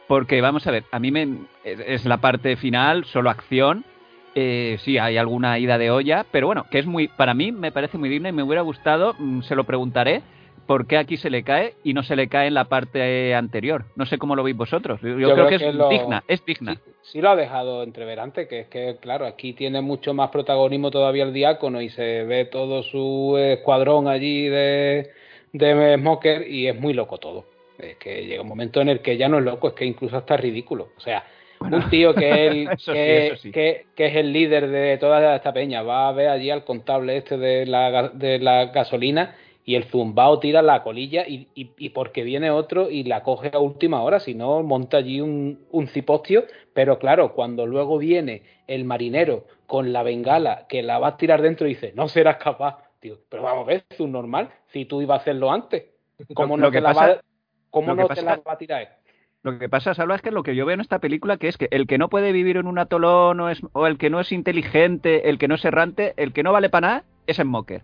porque 0.07 0.41
vamos 0.41 0.65
a 0.65 0.71
ver, 0.71 0.83
a 0.91 0.97
mí 0.97 1.11
me, 1.11 1.27
es, 1.63 1.79
es 1.79 2.05
la 2.05 2.17
parte 2.17 2.55
final, 2.55 3.05
solo 3.05 3.29
acción, 3.29 3.85
eh, 4.33 4.77
sí, 4.79 4.97
hay 4.97 5.17
alguna 5.17 5.59
ida 5.59 5.77
de 5.77 5.91
olla, 5.91 6.25
pero 6.31 6.47
bueno, 6.47 6.65
que 6.71 6.79
es 6.79 6.87
muy, 6.87 7.07
para 7.07 7.33
mí 7.33 7.51
me 7.51 7.71
parece 7.71 7.97
muy 7.97 8.09
digna 8.09 8.29
y 8.29 8.33
me 8.33 8.43
hubiera 8.43 8.61
gustado, 8.61 9.13
mm, 9.19 9.41
se 9.41 9.55
lo 9.55 9.65
preguntaré, 9.65 10.23
por 10.71 10.87
qué 10.87 10.95
aquí 10.95 11.17
se 11.17 11.29
le 11.29 11.43
cae 11.43 11.73
y 11.83 11.93
no 11.93 12.01
se 12.01 12.15
le 12.15 12.29
cae 12.29 12.47
en 12.47 12.53
la 12.53 12.63
parte 12.69 13.35
anterior. 13.35 13.83
No 13.97 14.05
sé 14.05 14.17
cómo 14.17 14.37
lo 14.37 14.43
veis 14.43 14.55
vosotros. 14.55 15.01
Yo, 15.01 15.15
creo, 15.15 15.33
creo 15.33 15.47
que 15.49 15.55
es 15.67 15.75
lo- 15.75 15.89
digna, 15.89 16.23
es 16.29 16.45
digna. 16.45 16.75
Sí, 16.75 16.91
sí 17.01 17.21
lo 17.21 17.29
ha 17.31 17.35
dejado 17.35 17.83
entrever 17.83 18.21
antes, 18.21 18.47
que 18.47 18.61
es 18.61 18.67
que, 18.67 18.95
claro, 19.01 19.25
aquí 19.25 19.51
tiene 19.51 19.81
mucho 19.81 20.13
más 20.13 20.29
protagonismo 20.29 20.89
todavía 20.89 21.25
el 21.25 21.33
diácono 21.33 21.81
y 21.81 21.89
se 21.89 22.23
ve 22.23 22.45
todo 22.45 22.83
su 22.83 23.35
escuadrón 23.37 24.07
allí 24.07 24.47
de, 24.47 25.09
de 25.51 25.95
Smoker 25.97 26.47
y 26.47 26.67
es 26.69 26.79
muy 26.79 26.93
loco 26.93 27.17
todo. 27.17 27.43
Es 27.77 27.97
que 27.97 28.25
llega 28.25 28.41
un 28.41 28.47
momento 28.47 28.79
en 28.79 28.87
el 28.87 29.01
que 29.01 29.17
ya 29.17 29.27
no 29.27 29.39
es 29.39 29.43
loco, 29.43 29.67
es 29.67 29.73
que 29.73 29.83
incluso 29.83 30.15
hasta 30.15 30.35
es 30.35 30.39
ridículo. 30.39 30.91
O 30.95 31.01
sea, 31.01 31.21
un 31.59 31.89
tío 31.89 32.15
que, 32.15 32.69
sí, 32.77 32.93
que, 32.93 33.27
eso 33.27 33.35
sí. 33.41 33.51
que- 33.51 33.87
que 33.93 34.05
es 34.05 34.15
el 34.15 34.31
líder 34.31 34.69
de 34.69 34.97
toda 34.99 35.35
esta 35.35 35.51
peña 35.51 35.81
va 35.81 36.07
a 36.07 36.13
ver 36.13 36.29
allí 36.29 36.49
al 36.49 36.63
contable 36.63 37.17
este 37.17 37.37
de 37.37 37.65
la, 37.65 38.07
de 38.07 38.39
la 38.39 38.67
gasolina 38.67 39.35
y 39.63 39.75
el 39.75 39.83
zumbao 39.85 40.39
tira 40.39 40.61
la 40.61 40.81
colilla 40.83 41.27
y, 41.27 41.47
y, 41.55 41.71
y 41.77 41.89
porque 41.89 42.23
viene 42.23 42.49
otro 42.49 42.89
y 42.89 43.03
la 43.03 43.21
coge 43.23 43.51
a 43.53 43.59
última 43.59 44.01
hora, 44.01 44.19
si 44.19 44.33
no 44.33 44.63
monta 44.63 44.97
allí 44.97 45.21
un, 45.21 45.59
un 45.71 45.87
cipostio, 45.87 46.45
pero 46.73 46.97
claro, 46.99 47.33
cuando 47.33 47.65
luego 47.67 47.97
viene 47.97 48.43
el 48.67 48.85
marinero 48.85 49.45
con 49.67 49.93
la 49.93 50.03
bengala 50.03 50.65
que 50.67 50.81
la 50.83 50.97
va 50.99 51.09
a 51.09 51.17
tirar 51.17 51.41
dentro 51.41 51.67
y 51.67 51.71
dice, 51.71 51.93
no 51.95 52.07
serás 52.07 52.37
capaz, 52.37 52.77
tío, 52.99 53.19
pero 53.29 53.43
vamos 53.43 53.63
a 53.63 53.67
ver, 53.67 53.83
es 53.89 53.99
un 53.99 54.11
normal, 54.11 54.49
si 54.73 54.85
tú 54.85 55.01
ibas 55.01 55.19
a 55.19 55.21
hacerlo 55.21 55.51
antes, 55.51 55.85
¿cómo 56.33 56.57
Lo 56.57 56.63
no, 56.63 56.71
que 56.71 56.77
te, 56.77 56.81
la 56.81 56.89
pasa- 56.93 57.07
va, 57.15 57.21
cómo 57.69 57.93
no 57.95 58.07
pasa- 58.07 58.21
te 58.21 58.25
la 58.25 58.35
va 58.37 58.53
a 58.53 58.57
tirar? 58.57 58.97
Lo 59.43 59.57
que 59.57 59.69
pasa, 59.69 59.95
Salva, 59.95 60.13
es 60.15 60.21
que 60.21 60.29
lo 60.29 60.43
que 60.43 60.55
yo 60.55 60.67
veo 60.67 60.75
en 60.75 60.81
esta 60.81 60.99
película 60.99 61.37
que 61.37 61.47
es 61.47 61.57
que 61.57 61.67
el 61.71 61.87
que 61.87 61.97
no 61.97 62.09
puede 62.09 62.31
vivir 62.31 62.57
en 62.57 62.67
un 62.67 62.77
atolón 62.77 63.39
o, 63.39 63.49
es, 63.49 63.59
o 63.73 63.87
el 63.87 63.97
que 63.97 64.11
no 64.11 64.19
es 64.19 64.31
inteligente, 64.31 65.29
el 65.29 65.39
que 65.39 65.47
no 65.47 65.55
es 65.55 65.65
errante, 65.65 66.13
el 66.17 66.31
que 66.31 66.43
no 66.43 66.51
vale 66.51 66.69
para 66.69 66.87
nada 66.87 67.03
es 67.25 67.37
Smoker. 67.37 67.81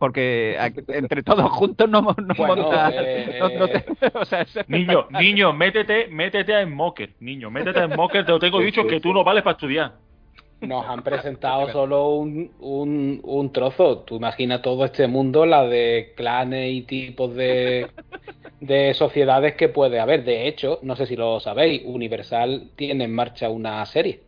Porque 0.00 0.56
entre 0.88 1.22
todos 1.22 1.50
juntos 1.52 1.88
no, 1.88 2.00
no 2.00 2.34
Bueno, 2.34 2.62
monta... 2.62 2.90
eh, 2.90 3.36
no- 3.38 3.48
no 3.50 3.68
te- 3.68 3.84
o 4.18 4.24
sea, 4.24 4.40
es 4.40 4.58
Niño, 4.66 5.06
niño, 5.10 5.52
métete, 5.52 6.08
métete 6.08 6.54
a 6.56 6.64
Smoker. 6.64 7.10
Niño, 7.20 7.50
métete 7.50 7.80
a 7.80 7.86
Smoker, 7.86 8.24
te 8.24 8.32
lo 8.32 8.38
tengo 8.38 8.60
dicho 8.60 8.86
que 8.86 8.98
tú 8.98 9.12
no 9.12 9.22
vales 9.22 9.42
para 9.42 9.52
estudiar. 9.52 9.92
Nos 10.62 10.86
han 10.86 11.02
presentado 11.02 11.68
solo 11.72 12.14
un, 12.14 12.50
un, 12.60 13.20
un 13.22 13.52
trozo. 13.52 13.98
Tú 13.98 14.16
imaginas 14.16 14.62
todo 14.62 14.86
este 14.86 15.06
mundo, 15.06 15.44
la 15.44 15.66
de 15.66 16.14
clanes 16.16 16.72
y 16.72 16.80
tipos 16.82 17.34
de, 17.34 17.90
de 18.60 18.94
sociedades 18.94 19.54
que 19.56 19.68
puede 19.68 20.00
haber. 20.00 20.24
De 20.24 20.48
hecho, 20.48 20.78
no 20.82 20.96
sé 20.96 21.04
si 21.04 21.14
lo 21.14 21.40
sabéis, 21.40 21.82
Universal 21.84 22.70
tiene 22.74 23.04
en 23.04 23.14
marcha 23.14 23.50
una 23.50 23.84
serie 23.84 24.20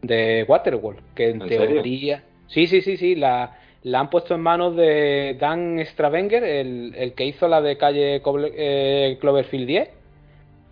de 0.00 0.46
Waterworld, 0.48 1.00
que 1.14 1.28
en, 1.28 1.42
¿En 1.42 1.48
serio? 1.50 1.66
teoría... 1.82 2.24
Sí, 2.48 2.66
sí, 2.66 2.82
sí, 2.82 2.96
sí, 2.98 3.14
la, 3.14 3.56
la 3.84 4.00
han 4.00 4.10
puesto 4.10 4.34
en 4.34 4.40
manos 4.40 4.76
de 4.76 5.36
Dan 5.40 5.84
Stravenger, 5.84 6.44
el, 6.44 6.94
el 6.96 7.14
que 7.14 7.24
hizo 7.24 7.48
la 7.48 7.60
de 7.60 7.76
calle 7.76 8.22
eh, 8.24 9.18
Cloverfield 9.20 9.66
10. 9.66 9.90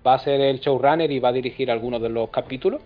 Va 0.06 0.14
a 0.14 0.18
ser 0.18 0.40
el 0.40 0.60
showrunner 0.60 1.10
y 1.10 1.18
va 1.18 1.30
a 1.30 1.32
dirigir 1.32 1.70
algunos 1.70 2.00
de 2.00 2.08
los 2.08 2.30
capítulos. 2.30 2.80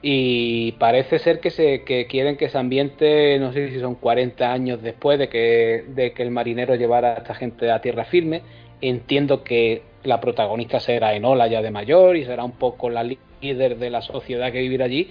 Y 0.00 0.72
parece 0.72 1.18
ser 1.18 1.40
que 1.40 1.50
se 1.50 1.82
que 1.82 2.06
quieren 2.06 2.36
que 2.36 2.48
se 2.48 2.56
ambiente 2.56 3.36
no 3.40 3.52
sé 3.52 3.70
si 3.70 3.80
son 3.80 3.96
40 3.96 4.52
años 4.52 4.80
después 4.80 5.18
de 5.18 5.28
que 5.28 5.84
de 5.88 6.12
que 6.12 6.22
el 6.22 6.30
marinero 6.30 6.76
llevara 6.76 7.14
a 7.14 7.18
esta 7.18 7.34
gente 7.34 7.70
a 7.70 7.80
tierra 7.80 8.04
firme. 8.04 8.42
Entiendo 8.80 9.42
que 9.42 9.82
la 10.04 10.20
protagonista 10.20 10.78
será 10.78 11.14
Enola 11.14 11.48
ya 11.48 11.62
de 11.62 11.72
mayor 11.72 12.16
y 12.16 12.24
será 12.24 12.44
un 12.44 12.52
poco 12.52 12.90
la 12.90 13.02
líder 13.02 13.78
de 13.78 13.90
la 13.90 14.02
sociedad 14.02 14.52
que 14.52 14.60
vivirá 14.60 14.84
allí 14.84 15.10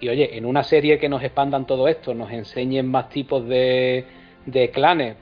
y 0.00 0.08
oye 0.08 0.36
en 0.36 0.44
una 0.44 0.62
serie 0.64 0.98
que 0.98 1.08
nos 1.08 1.22
expandan 1.22 1.66
todo 1.66 1.88
esto 1.88 2.14
nos 2.14 2.30
enseñen 2.32 2.88
más 2.90 3.08
tipos 3.08 3.46
de, 3.48 4.04
de 4.46 4.70
clanes 4.70 5.16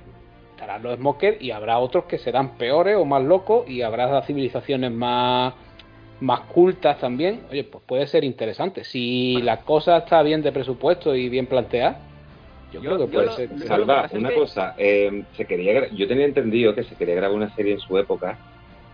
estarán 0.54 0.82
los 0.82 0.96
smokers 0.96 1.40
y 1.42 1.50
habrá 1.50 1.78
otros 1.78 2.04
que 2.04 2.18
serán 2.18 2.56
peores 2.56 2.96
o 2.96 3.04
más 3.04 3.22
locos 3.22 3.68
y 3.68 3.82
habrá 3.82 4.22
civilizaciones 4.22 4.90
más 4.92 5.54
más 6.20 6.38
cultas 6.42 7.00
también, 7.00 7.40
oye, 7.50 7.64
pues 7.64 7.82
puede 7.84 8.06
ser 8.06 8.22
interesante. 8.22 8.84
Si 8.84 9.42
la 9.42 9.56
cosa 9.62 9.96
está 9.96 10.22
bien 10.22 10.40
de 10.40 10.52
presupuesto 10.52 11.16
y 11.16 11.28
bien 11.28 11.46
planteada, 11.46 11.98
yo, 12.72 12.80
Yo- 12.80 12.90
creo 12.94 12.98
que 12.98 13.04
yo 13.06 13.10
puede 13.12 13.26
lo- 13.26 13.32
ser. 13.32 13.66
Salva, 13.66 14.08
una 14.12 14.28
que- 14.28 14.34
cosa, 14.36 14.74
eh, 14.78 15.24
se 15.36 15.46
quería 15.46 15.72
gra- 15.72 15.90
yo 15.96 16.06
tenía 16.06 16.24
entendido 16.26 16.76
que 16.76 16.84
se 16.84 16.94
quería 16.94 17.16
grabar 17.16 17.34
una 17.36 17.52
serie 17.56 17.72
en 17.72 17.80
su 17.80 17.98
época 17.98 18.38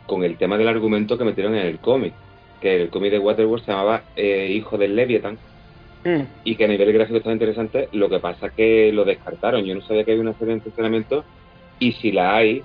con 0.06 0.24
el 0.24 0.38
tema 0.38 0.56
del 0.56 0.68
argumento 0.68 1.18
que 1.18 1.24
metieron 1.24 1.54
en 1.54 1.66
el 1.66 1.78
cómic, 1.80 2.14
que 2.62 2.80
el 2.80 2.88
cómic 2.88 3.10
de 3.12 3.18
Waterworld 3.18 3.62
se 3.66 3.72
llamaba 3.72 4.04
eh, 4.16 4.48
Hijo 4.50 4.78
del 4.78 4.96
Leviathan 4.96 5.36
Mm. 6.04 6.22
y 6.44 6.54
que 6.54 6.64
a 6.64 6.68
nivel 6.68 6.92
gráfico 6.92 7.18
estaba 7.18 7.32
interesante, 7.32 7.88
lo 7.92 8.08
que 8.08 8.20
pasa 8.20 8.50
que 8.50 8.92
lo 8.92 9.04
descartaron, 9.04 9.64
yo 9.64 9.74
no 9.74 9.82
sabía 9.82 10.04
que 10.04 10.12
había 10.12 10.22
una 10.22 10.34
serie 10.34 10.54
en 10.54 10.62
funcionamiento 10.62 11.24
y 11.80 11.92
si 11.92 12.12
la 12.12 12.36
hay, 12.36 12.62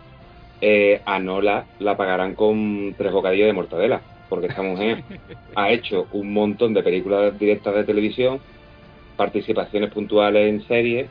eh, 0.62 1.02
a 1.06 1.20
Nola 1.20 1.66
la 1.80 1.98
pagarán 1.98 2.36
con 2.36 2.94
tres 2.98 3.12
bocadillos 3.12 3.48
de 3.48 3.54
mortadela, 3.54 4.02
porque 4.30 4.48
esta 4.48 4.62
mujer 4.62 5.04
ha 5.56 5.72
hecho 5.72 6.08
un 6.14 6.32
montón 6.32 6.74
de 6.74 6.84
películas 6.84 7.38
directas 7.38 7.74
de 7.76 7.84
televisión, 7.84 8.40
participaciones 9.18 9.92
puntuales 9.92 10.50
en 10.50 10.66
series, 10.68 11.10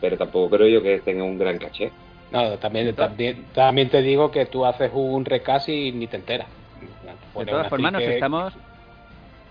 pero 0.00 0.16
tampoco 0.16 0.56
creo 0.56 0.68
yo 0.68 0.82
que 0.82 0.98
tenga 1.00 1.24
un 1.24 1.38
gran 1.38 1.58
caché. 1.58 1.92
No, 2.32 2.56
también, 2.58 2.94
también, 2.94 3.44
también 3.52 3.90
te 3.90 4.02
digo 4.02 4.30
que 4.30 4.46
tú 4.46 4.64
haces 4.64 4.90
un 4.94 5.24
recast 5.24 5.68
y 5.68 5.92
ni 5.92 6.06
te 6.06 6.16
enteras. 6.16 6.46
De 7.36 7.46
todas 7.46 7.68
formas, 7.68 7.92
nos 7.92 8.02
estamos. 8.02 8.54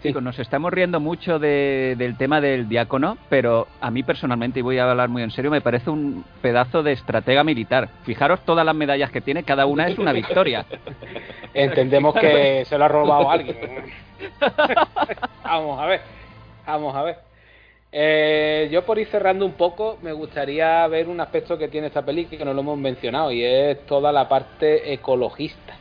Chicos, 0.02 0.24
nos 0.24 0.40
estamos 0.40 0.72
riendo 0.72 1.00
mucho 1.00 1.40
de- 1.40 1.96
del 1.98 2.18
tema 2.18 2.40
del 2.42 2.70
diácono, 2.70 3.18
pero 3.30 3.68
a 3.82 3.92
mí 3.92 4.04
personalmente, 4.04 4.60
y 4.60 4.62
voy 4.62 4.78
a 4.78 4.90
hablar 4.90 5.10
muy 5.10 5.24
en 5.24 5.32
serio, 5.32 5.52
me 5.52 5.62
parece 5.62 5.90
un 5.90 6.24
pedazo 6.42 6.84
de 6.84 6.94
estratega 6.94 7.44
militar. 7.44 7.90
Fijaros 8.04 8.40
todas 8.46 8.66
las 8.66 8.76
medallas 8.76 9.12
que 9.12 9.22
tiene, 9.22 9.44
cada 9.44 9.66
una 9.66 9.88
es 9.88 9.98
una 9.98 10.14
victoria. 10.14 10.66
Entendemos 11.54 12.16
que 12.16 12.64
se 12.66 12.78
lo 12.78 12.86
ha 12.86 12.88
robado 12.88 13.30
alguien. 13.30 13.58
vamos 15.44 15.80
a 15.80 15.86
ver, 15.86 16.02
vamos 16.66 16.96
a 16.96 17.04
ver. 17.04 17.16
Eh, 17.92 18.70
yo 18.72 18.86
por 18.86 19.00
ir 19.00 19.08
cerrando 19.08 19.46
un 19.46 19.54
poco, 19.54 19.98
me 20.04 20.12
gustaría 20.12 20.86
ver 20.88 21.08
un 21.08 21.20
aspecto 21.20 21.58
que 21.58 21.68
tiene 21.70 21.88
esta 21.88 22.04
película 22.06 22.38
que 22.38 22.46
no 22.46 22.54
lo 22.54 22.62
hemos 22.62 22.78
mencionado 22.78 23.32
y 23.32 23.44
es 23.44 23.86
toda 23.88 24.12
la 24.12 24.30
parte 24.30 24.94
ecologista. 24.94 25.79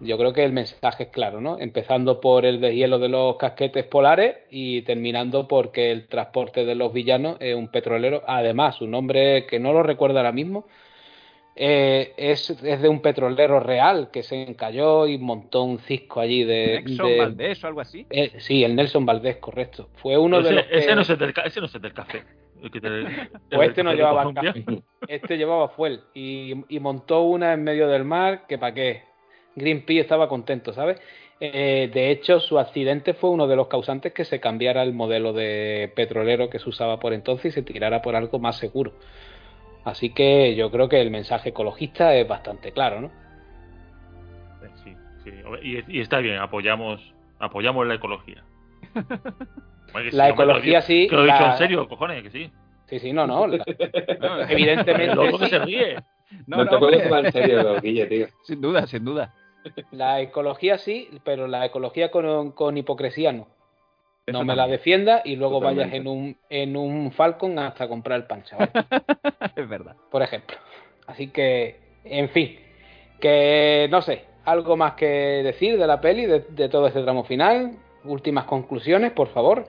Yo 0.00 0.18
creo 0.18 0.32
que 0.32 0.44
el 0.44 0.52
mensaje 0.52 1.04
es 1.04 1.08
claro, 1.10 1.40
¿no? 1.40 1.58
Empezando 1.58 2.20
por 2.20 2.44
el 2.44 2.60
deshielo 2.60 2.98
de 2.98 3.08
los 3.08 3.36
casquetes 3.36 3.84
polares 3.84 4.36
y 4.50 4.82
terminando 4.82 5.46
porque 5.48 5.90
el 5.92 6.08
transporte 6.08 6.64
de 6.64 6.74
los 6.74 6.92
villanos 6.92 7.36
es 7.40 7.54
un 7.54 7.68
petrolero. 7.68 8.22
Además, 8.26 8.74
su 8.76 8.86
nombre, 8.86 9.46
que 9.46 9.58
no 9.60 9.72
lo 9.72 9.82
recuerdo 9.82 10.18
ahora 10.18 10.32
mismo, 10.32 10.66
eh, 11.56 12.12
es, 12.16 12.50
es 12.50 12.82
de 12.82 12.88
un 12.88 13.00
petrolero 13.00 13.60
real 13.60 14.10
que 14.10 14.24
se 14.24 14.42
encalló 14.42 15.06
y 15.06 15.18
montó 15.18 15.62
un 15.62 15.78
cisco 15.78 16.20
allí 16.20 16.42
de. 16.42 16.76
Exxon 16.76 17.06
de- 17.08 17.18
Valdés 17.18 17.62
o 17.62 17.66
algo 17.68 17.80
así. 17.80 18.04
eh, 18.10 18.32
sí, 18.38 18.64
el 18.64 18.74
Nelson 18.74 19.06
Valdés, 19.06 19.36
correcto. 19.36 19.88
Fue 19.94 20.18
uno 20.18 20.38
de 20.42 20.46
ese, 20.48 20.54
los 20.54 20.64
que. 20.66 20.76
ese 20.78 20.94
no 20.96 21.00
es 21.02 21.10
el 21.10 21.18
del, 21.18 21.34
ese 21.44 21.60
no 21.60 21.66
es 21.66 21.74
el 21.76 21.80
del 21.82 21.94
café. 21.94 22.22
El 22.60 22.70
que 22.72 22.80
te- 22.80 22.88
el 22.98 23.28
Pues 23.50 23.68
este 23.68 23.84
no 23.84 23.90
de 23.90 23.96
llevaba 23.96 24.34
café. 24.34 24.64
Este 25.06 25.36
llevaba 25.38 25.68
fuel 25.68 26.00
y, 26.12 26.54
y 26.68 26.80
montó 26.80 27.22
una 27.22 27.52
en 27.52 27.62
medio 27.62 27.86
del 27.88 28.04
mar 28.04 28.46
que 28.48 28.58
para 28.58 28.74
qué. 28.74 29.02
Greenpeace 29.56 30.00
estaba 30.00 30.28
contento, 30.28 30.72
¿sabes? 30.72 31.00
Eh, 31.40 31.90
de 31.92 32.10
hecho, 32.10 32.40
su 32.40 32.58
accidente 32.58 33.12
fue 33.14 33.30
uno 33.30 33.46
de 33.46 33.56
los 33.56 33.66
causantes 33.68 34.12
que 34.12 34.24
se 34.24 34.40
cambiara 34.40 34.82
el 34.82 34.92
modelo 34.94 35.32
de 35.32 35.92
petrolero 35.94 36.48
que 36.48 36.58
se 36.58 36.68
usaba 36.68 36.98
por 37.00 37.12
entonces 37.12 37.46
y 37.46 37.50
se 37.54 37.62
tirara 37.62 38.02
por 38.02 38.16
algo 38.16 38.38
más 38.38 38.56
seguro. 38.56 38.92
Así 39.84 40.10
que 40.14 40.54
yo 40.54 40.70
creo 40.70 40.88
que 40.88 41.00
el 41.00 41.10
mensaje 41.10 41.50
ecologista 41.50 42.14
es 42.14 42.26
bastante 42.26 42.72
claro, 42.72 43.00
¿no? 43.00 43.10
Sí, 44.82 44.94
sí. 45.24 45.30
Y, 45.62 45.98
y 45.98 46.00
está 46.00 46.18
bien, 46.20 46.38
apoyamos, 46.38 47.00
apoyamos 47.38 47.86
la 47.86 47.94
ecología. 47.94 48.42
La 50.10 50.28
ecología 50.30 50.82
sí, 50.82 51.06
Que 51.08 51.14
lo 51.14 51.22
he 51.22 51.26
dicho 51.26 51.44
en 51.46 51.56
serio, 51.56 51.88
cojones, 51.88 52.20
que 52.24 52.30
sí. 52.30 52.50
Sí, 52.86 52.98
sí, 52.98 53.12
no, 53.12 53.28
no. 53.28 53.46
la- 53.46 53.64
evidentemente. 54.48 55.14
loco 55.14 55.38
que 55.38 55.44
sí. 55.44 55.50
se 55.50 55.58
ríe. 55.60 55.94
No, 56.48 56.56
No, 56.56 56.64
te 56.66 56.72
no, 56.72 56.78
puedes 56.80 56.96
hombre, 56.96 57.08
tomar 57.08 57.26
en 57.26 57.32
serio, 57.32 57.80
Guille, 57.80 58.06
tío. 58.06 58.26
sin 58.42 58.60
duda, 58.60 58.86
sin 58.88 59.04
duda. 59.04 59.32
La 59.90 60.20
ecología 60.20 60.78
sí, 60.78 61.08
pero 61.24 61.46
la 61.46 61.64
ecología 61.64 62.10
con, 62.10 62.52
con 62.52 62.76
hipocresía 62.76 63.32
no. 63.32 63.46
No 64.26 64.42
me 64.44 64.56
la 64.56 64.66
defienda 64.66 65.20
y 65.22 65.36
luego 65.36 65.60
vayas 65.60 65.92
en 65.92 66.06
un, 66.06 66.36
en 66.48 66.76
un 66.76 67.12
Falcon 67.12 67.58
hasta 67.58 67.88
comprar 67.88 68.20
el 68.20 68.26
pan, 68.26 68.42
chaval. 68.44 68.70
es 69.56 69.68
verdad. 69.68 69.96
Por 70.10 70.22
ejemplo. 70.22 70.56
Así 71.06 71.28
que, 71.28 71.78
en 72.04 72.30
fin, 72.30 72.58
que 73.20 73.86
no 73.90 74.00
sé, 74.00 74.24
algo 74.46 74.78
más 74.78 74.94
que 74.94 75.06
decir 75.06 75.78
de 75.78 75.86
la 75.86 76.00
peli, 76.00 76.24
de, 76.24 76.40
de 76.40 76.68
todo 76.70 76.86
este 76.86 77.02
tramo 77.02 77.24
final. 77.24 77.72
Últimas 78.04 78.44
conclusiones, 78.44 79.12
por 79.12 79.28
favor. 79.28 79.66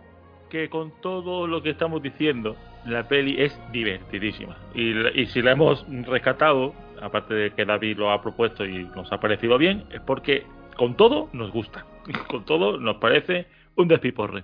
Que 0.49 0.69
con 0.69 0.91
todo 1.01 1.47
lo 1.47 1.61
que 1.61 1.71
estamos 1.71 2.01
diciendo, 2.01 2.55
la 2.85 3.07
peli 3.07 3.41
es 3.41 3.57
divertidísima. 3.73 4.57
Y, 4.73 5.19
y 5.19 5.25
si 5.27 5.41
la 5.41 5.51
hemos 5.51 5.85
rescatado, 6.05 6.73
aparte 7.05 7.33
de 7.33 7.51
que 7.51 7.65
David 7.65 7.97
lo 7.97 8.11
ha 8.11 8.21
propuesto 8.21 8.65
y 8.65 8.85
nos 8.95 9.11
ha 9.11 9.19
parecido 9.19 9.57
bien, 9.57 9.85
es 9.91 10.01
porque 10.01 10.45
con 10.75 10.95
todo 10.95 11.29
nos 11.33 11.51
gusta. 11.51 11.85
Con 12.27 12.45
todo 12.45 12.77
nos 12.79 12.97
parece 12.97 13.47
un 13.75 13.87
despiporre. 13.87 14.43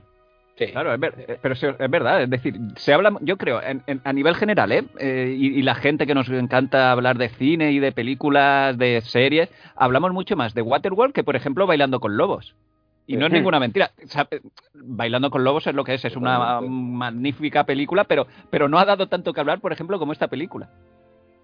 Sí. 0.56 0.68
Claro, 0.68 0.94
es 0.94 1.00
ver, 1.00 1.40
pero 1.42 1.54
es 1.54 1.92
verdad, 1.92 2.24
es 2.24 2.30
decir, 2.30 2.56
se 2.76 2.94
habla, 2.94 3.14
yo 3.22 3.38
creo, 3.38 3.62
en, 3.62 3.82
en, 3.88 4.02
a 4.04 4.14
nivel 4.14 4.36
general, 4.36 4.72
¿eh? 4.72 4.84
Eh, 5.00 5.36
y, 5.38 5.60
y, 5.60 5.62
la 5.62 5.76
gente 5.76 6.06
que 6.06 6.14
nos 6.14 6.28
encanta 6.30 6.92
hablar 6.92 7.18
de 7.18 7.30
cine 7.30 7.72
y 7.72 7.80
de 7.80 7.92
películas, 7.92 8.78
de 8.78 9.02
series, 9.02 9.50
hablamos 9.76 10.12
mucho 10.12 10.36
más 10.36 10.54
de 10.54 10.62
Waterworld 10.62 11.14
que, 11.14 11.24
por 11.24 11.36
ejemplo, 11.36 11.66
Bailando 11.66 12.00
con 12.00 12.18
Lobos. 12.18 12.56
Y 13.08 13.18
no 13.18 13.26
es 13.26 13.32
ninguna 13.32 13.60
mentira. 13.60 13.92
O 14.04 14.08
sea, 14.08 14.28
Bailando 14.74 15.32
con 15.32 15.44
Lobos 15.44 15.68
es 15.68 15.76
lo 15.76 15.84
que 15.84 15.96
es, 15.96 16.06
es 16.06 16.16
una 16.16 16.62
magnífica 16.62 17.66
película, 17.66 18.04
pero, 18.04 18.28
pero 18.50 18.70
no 18.70 18.78
ha 18.78 18.86
dado 18.86 19.08
tanto 19.08 19.34
que 19.34 19.40
hablar, 19.40 19.60
por 19.60 19.74
ejemplo, 19.74 20.00
como 20.00 20.14
esta 20.14 20.28
película. 20.28 20.70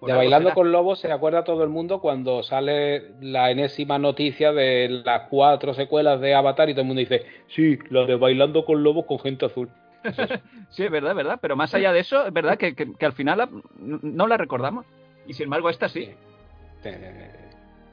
De 0.00 0.12
Bailando 0.12 0.54
con 0.54 0.70
Lobos 0.70 1.00
se 1.00 1.10
acuerda 1.10 1.42
todo 1.42 1.64
el 1.64 1.70
mundo 1.70 2.00
cuando 2.00 2.44
sale 2.44 3.14
la 3.20 3.50
enésima 3.50 3.98
noticia 3.98 4.52
de 4.52 5.02
las 5.04 5.28
cuatro 5.28 5.74
secuelas 5.74 6.20
de 6.20 6.34
Avatar 6.34 6.68
y 6.68 6.72
todo 6.72 6.82
el 6.82 6.86
mundo 6.86 7.00
dice, 7.00 7.26
sí, 7.48 7.78
la 7.90 8.04
de 8.04 8.14
Bailando 8.14 8.64
con 8.64 8.82
Lobos 8.84 9.06
con 9.06 9.18
gente 9.18 9.46
azul. 9.46 9.68
sí, 10.70 10.84
es 10.84 10.90
verdad, 10.90 11.10
es 11.10 11.16
verdad, 11.16 11.38
pero 11.42 11.56
más 11.56 11.74
allá 11.74 11.92
de 11.92 12.00
eso, 12.00 12.26
es 12.26 12.32
verdad 12.32 12.56
que, 12.56 12.76
que, 12.76 12.92
que 12.94 13.06
al 13.06 13.12
final 13.12 13.38
la, 13.38 13.48
no 13.80 14.28
la 14.28 14.36
recordamos. 14.36 14.86
Y 15.26 15.34
sin 15.34 15.44
embargo, 15.44 15.68
esta 15.68 15.88
sí. 15.88 16.08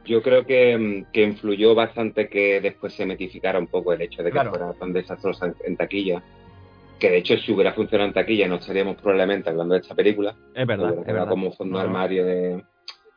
Yo 0.06 0.22
creo 0.22 0.46
que, 0.46 1.06
que, 1.12 1.24
influyó 1.24 1.74
bastante 1.74 2.30
que 2.30 2.62
después 2.62 2.94
se 2.94 3.08
metificara 3.08 3.58
un 3.58 3.66
poco 3.66 3.94
el 3.94 4.02
hecho 4.04 4.22
de 4.22 4.30
que 4.30 4.34
claro. 4.34 4.52
fuera 4.52 4.74
tan 4.74 4.94
desastrosa 4.94 5.52
en 5.66 5.76
taquilla 5.76 6.22
que 7.00 7.10
de 7.10 7.18
hecho 7.18 7.38
si 7.38 7.52
hubiera 7.52 7.74
funcionado 7.74 8.08
en 8.08 8.14
taquilla 8.14 8.48
no 8.48 8.56
estaríamos 8.56 8.96
probablemente 8.98 9.50
hablando 9.50 9.76
de 9.76 9.82
esta 9.82 9.96
película. 9.96 10.36
Es 10.54 10.66
verdad. 10.66 10.94
Era 11.04 11.14
verdad. 11.14 11.30
como 11.30 11.52
fondo 11.52 11.78
no. 11.78 11.80
armario 11.80 12.26
de, 12.26 12.64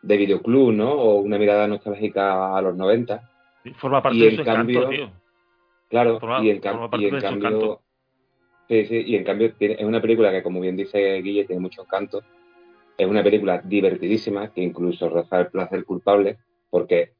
de 0.03 0.17
videoclub, 0.17 0.73
¿no? 0.73 0.93
O 0.93 1.21
una 1.21 1.39
mirada 1.39 1.67
nostálgica 1.67 2.57
a 2.57 2.63
los 2.63 2.77
90. 2.77 3.31
Sí, 3.63 3.71
forma 3.75 4.03
parte 4.03 4.19
y 4.19 4.31
de 4.31 4.37
su 4.37 4.45
cambio, 4.45 4.81
encanto, 4.81 4.97
tío. 4.97 5.11
Claro, 5.89 6.21
forma, 6.21 6.45
y 6.45 6.51
en, 6.51 6.61
cam 6.61 6.91
y 6.99 7.05
en 7.07 7.21
cambio... 7.21 7.81
Sí, 8.69 8.85
sí, 8.85 9.03
y 9.07 9.17
en 9.17 9.25
cambio 9.25 9.55
tiene, 9.55 9.77
es 9.79 9.85
una 9.85 10.03
película 10.03 10.31
que, 10.31 10.43
como 10.43 10.61
bien 10.61 10.77
dice 10.77 11.23
Guille, 11.23 11.47
tiene 11.47 11.63
mucho 11.63 11.83
encanto. 11.83 12.23
Es 12.99 13.07
una 13.07 13.23
película 13.23 13.63
divertidísima, 13.65 14.53
que 14.53 14.61
incluso 14.61 15.09
roza 15.09 15.41
el 15.41 15.47
placer 15.47 15.85
culpable, 15.87 16.37
porque 16.69 17.13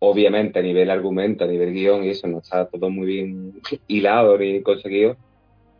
obviamente 0.00 0.58
a 0.58 0.62
nivel 0.62 0.90
argumento, 0.90 1.44
a 1.44 1.46
nivel 1.46 1.72
guion 1.72 2.04
y 2.04 2.10
eso, 2.10 2.26
no 2.26 2.40
está 2.40 2.68
todo 2.68 2.90
muy 2.90 3.06
bien 3.06 3.62
hilado 3.88 4.36
ni 4.36 4.60
conseguido, 4.62 5.16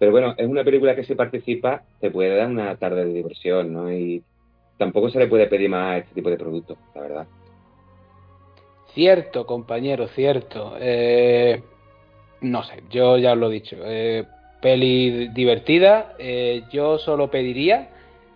pero 0.00 0.12
bueno, 0.12 0.34
es 0.38 0.48
una 0.48 0.64
película 0.64 0.96
que 0.96 1.04
si 1.04 1.14
participa 1.14 1.82
te 2.00 2.10
puede 2.10 2.34
dar 2.34 2.48
una 2.48 2.74
tarde 2.76 3.04
de 3.04 3.12
diversión, 3.12 3.70
¿no? 3.70 3.92
Y 3.92 4.22
tampoco 4.78 5.10
se 5.10 5.18
le 5.18 5.26
puede 5.26 5.46
pedir 5.46 5.68
más 5.68 5.92
a 5.92 5.98
este 5.98 6.14
tipo 6.14 6.30
de 6.30 6.38
productos, 6.38 6.78
la 6.94 7.00
verdad. 7.02 7.26
Cierto, 8.94 9.44
compañero, 9.44 10.08
cierto. 10.08 10.74
Eh, 10.80 11.62
no 12.40 12.62
sé, 12.62 12.82
yo 12.90 13.18
ya 13.18 13.32
os 13.32 13.38
lo 13.38 13.50
he 13.50 13.54
dicho. 13.54 13.76
Eh, 13.84 14.24
peli 14.62 15.28
divertida. 15.28 16.14
Eh, 16.18 16.62
yo 16.72 16.98
solo 16.98 17.30
pediría, 17.30 17.90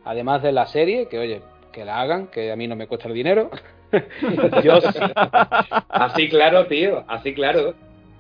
además 0.05 0.43
de 0.43 0.53
la 0.53 0.67
serie, 0.67 1.09
que 1.09 1.19
oye, 1.19 1.41
que 1.73 1.87
la 1.87 2.03
hagan, 2.03 2.27
que 2.27 2.53
a 2.53 2.57
mí 2.57 2.69
no 2.69 2.77
me 2.77 2.87
cuesta 2.87 3.09
el 3.09 3.15
dinero. 3.15 3.51
yo. 4.63 4.75
Así 5.89 6.29
claro, 6.29 6.67
tío, 6.67 7.05
así 7.09 7.33
claro. 7.33 7.75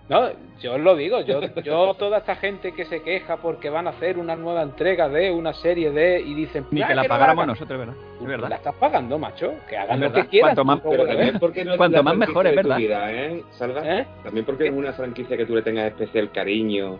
No, 0.08 0.30
yo 0.60 0.74
os 0.74 0.80
lo 0.80 0.94
digo, 0.96 1.22
yo, 1.22 1.40
yo 1.62 1.94
toda 1.98 2.18
esta 2.18 2.36
gente 2.36 2.72
que 2.72 2.84
se 2.84 3.02
queja 3.02 3.38
porque 3.38 3.70
van 3.70 3.86
a 3.86 3.90
hacer 3.90 4.18
una 4.18 4.36
nueva 4.36 4.62
entrega 4.62 5.08
de 5.08 5.30
una 5.30 5.54
serie 5.54 5.90
de 5.90 6.20
y 6.20 6.34
dicen 6.34 6.66
ni 6.70 6.84
que 6.84 6.94
la 6.94 7.04
pagáramos 7.04 7.46
nosotros, 7.46 7.78
¿verdad? 7.78 7.94
Es 8.20 8.26
verdad. 8.26 8.48
La 8.50 8.56
estás 8.56 8.74
pagando, 8.74 9.18
macho, 9.18 9.54
que 9.68 9.78
hagan 9.78 10.00
lo 10.00 10.12
que 10.12 10.26
quieran. 10.26 10.54
Cuanto 10.54 10.64
más, 10.64 10.80
pero 10.80 11.06
también 11.06 11.38
porque 11.38 11.64
no 11.64 11.76
cuanto 11.78 12.02
más 12.02 12.16
mejor, 12.16 12.46
es 12.46 12.56
verdad. 12.56 12.76
Vida, 12.76 13.12
¿eh? 13.12 13.42
¿Salva? 13.52 13.80
¿Eh? 13.84 14.06
También 14.22 14.44
porque 14.44 14.66
es 14.66 14.72
una 14.72 14.92
franquicia 14.92 15.36
que 15.38 15.46
tú 15.46 15.54
le 15.54 15.62
tengas 15.62 15.86
especial 15.86 16.30
cariño, 16.32 16.98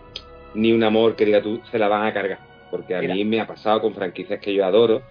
ni 0.55 0.71
un 0.71 0.83
amor 0.83 1.15
que 1.15 1.25
diga 1.25 1.41
tú, 1.41 1.61
se 1.71 1.77
la 1.77 1.87
van 1.87 2.07
a 2.07 2.13
cargar. 2.13 2.39
Porque 2.71 2.95
a 2.95 3.01
Mira. 3.01 3.13
mí 3.13 3.23
me 3.23 3.39
ha 3.39 3.45
pasado 3.45 3.81
con 3.81 3.93
franquicias 3.93 4.39
que 4.39 4.53
yo 4.53 4.65
adoro 4.65 5.03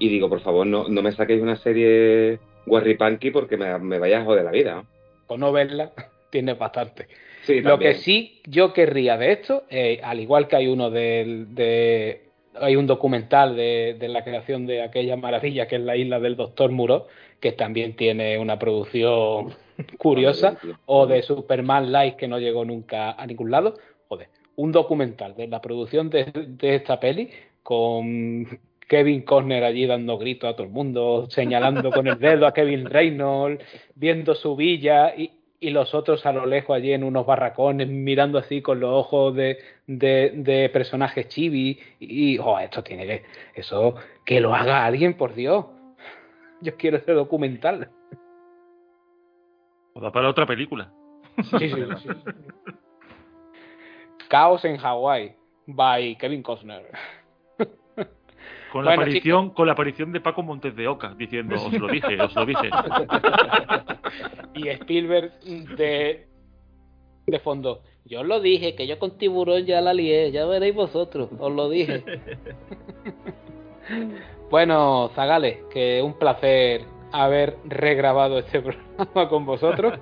y 0.00 0.08
digo, 0.08 0.28
por 0.28 0.40
favor, 0.40 0.66
no, 0.66 0.88
no 0.88 1.00
me 1.00 1.12
saquéis 1.12 1.40
una 1.40 1.56
serie 1.56 2.40
guarripanqui 2.66 3.30
porque 3.30 3.56
me, 3.56 3.78
me 3.78 4.00
vaya 4.00 4.20
a 4.20 4.24
joder 4.24 4.44
la 4.44 4.50
vida. 4.50 4.82
O 5.28 5.38
no 5.38 5.52
verla, 5.52 5.92
tienes 6.30 6.58
bastante. 6.58 7.06
Sí, 7.46 7.60
Lo 7.60 7.78
que 7.78 7.94
sí 7.94 8.40
yo 8.44 8.72
querría 8.72 9.16
de 9.16 9.30
esto, 9.30 9.62
eh, 9.70 10.00
al 10.02 10.18
igual 10.18 10.48
que 10.48 10.56
hay 10.56 10.66
uno 10.66 10.90
de, 10.90 11.46
de 11.48 12.22
hay 12.60 12.74
un 12.74 12.88
documental 12.88 13.54
de, 13.54 13.96
de, 13.98 14.08
la 14.08 14.24
creación 14.24 14.66
de 14.66 14.82
aquella 14.82 15.16
maravilla 15.16 15.68
que 15.68 15.76
es 15.76 15.82
la 15.82 15.96
isla 15.96 16.18
del 16.18 16.34
Doctor 16.34 16.72
Muro, 16.72 17.06
que 17.38 17.52
también 17.52 17.94
tiene 17.94 18.36
una 18.38 18.58
producción 18.58 19.54
curiosa, 19.98 20.58
o 20.86 21.06
de 21.06 21.22
Superman 21.22 21.92
Live 21.92 22.16
que 22.16 22.26
no 22.26 22.40
llegó 22.40 22.64
nunca 22.64 23.12
a 23.12 23.24
ningún 23.26 23.52
lado, 23.52 23.74
joder, 24.08 24.28
un 24.56 24.72
documental 24.72 25.36
de 25.36 25.46
la 25.46 25.60
producción 25.60 26.10
de, 26.10 26.24
de 26.24 26.74
esta 26.74 26.98
peli 26.98 27.30
con 27.62 28.58
Kevin 28.88 29.22
Costner 29.22 29.62
allí 29.62 29.86
dando 29.86 30.18
gritos 30.18 30.50
a 30.50 30.54
todo 30.54 30.66
el 30.66 30.72
mundo, 30.72 31.26
señalando 31.28 31.92
con 31.92 32.08
el 32.08 32.18
dedo 32.18 32.44
a 32.46 32.52
Kevin 32.52 32.86
Reynolds, 32.86 33.64
viendo 33.94 34.34
su 34.34 34.56
villa 34.56 35.14
y, 35.16 35.30
y 35.66 35.70
los 35.70 35.94
otros 35.94 36.24
a 36.26 36.32
lo 36.32 36.46
lejos 36.46 36.76
allí 36.76 36.92
en 36.92 37.02
unos 37.02 37.26
barracones 37.26 37.88
mirando 37.88 38.38
así 38.38 38.62
con 38.62 38.78
los 38.78 38.90
ojos 38.92 39.34
de, 39.34 39.58
de, 39.88 40.30
de 40.32 40.68
personajes 40.68 41.26
chibi 41.26 41.80
y 41.98 42.38
oh, 42.38 42.56
esto 42.60 42.84
tiene 42.84 43.04
que 43.04 43.24
eso 43.56 43.96
que 44.24 44.40
lo 44.40 44.54
haga 44.54 44.86
alguien 44.86 45.14
por 45.14 45.34
Dios. 45.34 45.66
Yo 46.60 46.76
quiero 46.76 46.98
ese 46.98 47.10
documental. 47.10 47.90
O 49.94 50.00
da 50.00 50.12
para 50.12 50.28
otra 50.28 50.46
película. 50.46 50.92
Sí, 51.58 51.68
sí, 51.68 51.84
sí. 51.96 52.08
Caos 54.28 54.64
en 54.64 54.76
Hawái 54.76 55.34
by 55.66 56.16
Kevin 56.16 56.44
Costner 56.44 56.86
con 58.76 58.84
la, 58.84 58.90
bueno, 58.90 59.02
aparición, 59.02 59.44
chicos. 59.44 59.56
con 59.56 59.66
la 59.66 59.72
aparición 59.72 60.12
de 60.12 60.20
Paco 60.20 60.42
Montes 60.42 60.76
de 60.76 60.86
Oca 60.86 61.14
diciendo, 61.16 61.56
os 61.56 61.72
lo 61.72 61.88
dije, 61.88 62.20
os 62.20 62.34
lo 62.34 62.44
dije. 62.44 62.68
y 64.54 64.68
Spielberg 64.68 65.32
de, 65.78 66.26
de 67.26 67.38
fondo, 67.38 67.80
yo 68.04 68.20
os 68.20 68.26
lo 68.26 68.38
dije, 68.40 68.74
que 68.74 68.86
yo 68.86 68.98
con 68.98 69.16
tiburón 69.16 69.64
ya 69.64 69.80
la 69.80 69.94
lié, 69.94 70.30
ya 70.30 70.44
veréis 70.44 70.74
vosotros, 70.74 71.30
os 71.38 71.52
lo 71.52 71.70
dije. 71.70 72.04
bueno, 74.50 75.10
Zagales, 75.14 75.64
que 75.72 76.02
un 76.02 76.18
placer 76.18 76.82
haber 77.12 77.56
regrabado 77.64 78.38
este 78.40 78.60
programa 78.96 79.28
con 79.30 79.46
vosotros. 79.46 79.98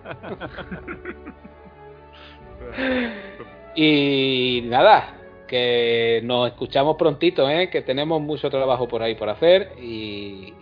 y 3.76 4.62
nada, 4.64 5.14
que 5.46 6.20
nos 6.24 6.48
escuchamos 6.48 6.96
prontito, 6.96 7.48
¿eh? 7.48 7.70
que 7.70 7.82
tenemos 7.82 8.20
mucho 8.20 8.50
trabajo 8.50 8.88
por 8.88 9.02
ahí 9.02 9.14
por 9.14 9.28
hacer 9.28 9.72
y 9.80 10.52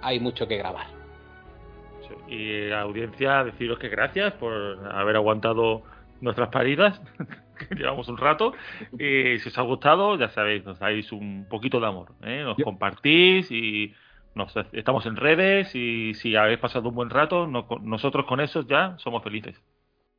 hay 0.00 0.20
mucho 0.20 0.46
que 0.46 0.56
grabar. 0.56 0.86
Y 2.28 2.70
audiencia, 2.70 3.44
deciros 3.44 3.78
que 3.78 3.88
gracias 3.88 4.32
por 4.34 4.52
haber 4.92 5.16
aguantado 5.16 5.82
nuestras 6.20 6.48
paridas, 6.48 7.00
que 7.68 7.74
llevamos 7.74 8.08
un 8.08 8.16
rato. 8.16 8.54
Y 8.92 9.38
si 9.38 9.48
os 9.48 9.58
ha 9.58 9.62
gustado, 9.62 10.16
ya 10.16 10.28
sabéis, 10.30 10.64
nos 10.64 10.78
dais 10.78 11.12
un 11.12 11.46
poquito 11.48 11.80
de 11.80 11.86
amor. 11.86 12.12
¿eh? 12.22 12.42
Nos 12.44 12.56
Yo... 12.56 12.64
compartís 12.64 13.50
y 13.50 13.94
nos, 14.34 14.54
estamos 14.72 15.04
en 15.06 15.16
redes. 15.16 15.74
Y 15.74 16.14
si 16.14 16.36
habéis 16.36 16.58
pasado 16.58 16.88
un 16.88 16.94
buen 16.94 17.10
rato, 17.10 17.46
no, 17.46 17.66
nosotros 17.82 18.24
con 18.26 18.40
eso 18.40 18.62
ya 18.62 18.96
somos 18.98 19.22
felices. 19.22 19.60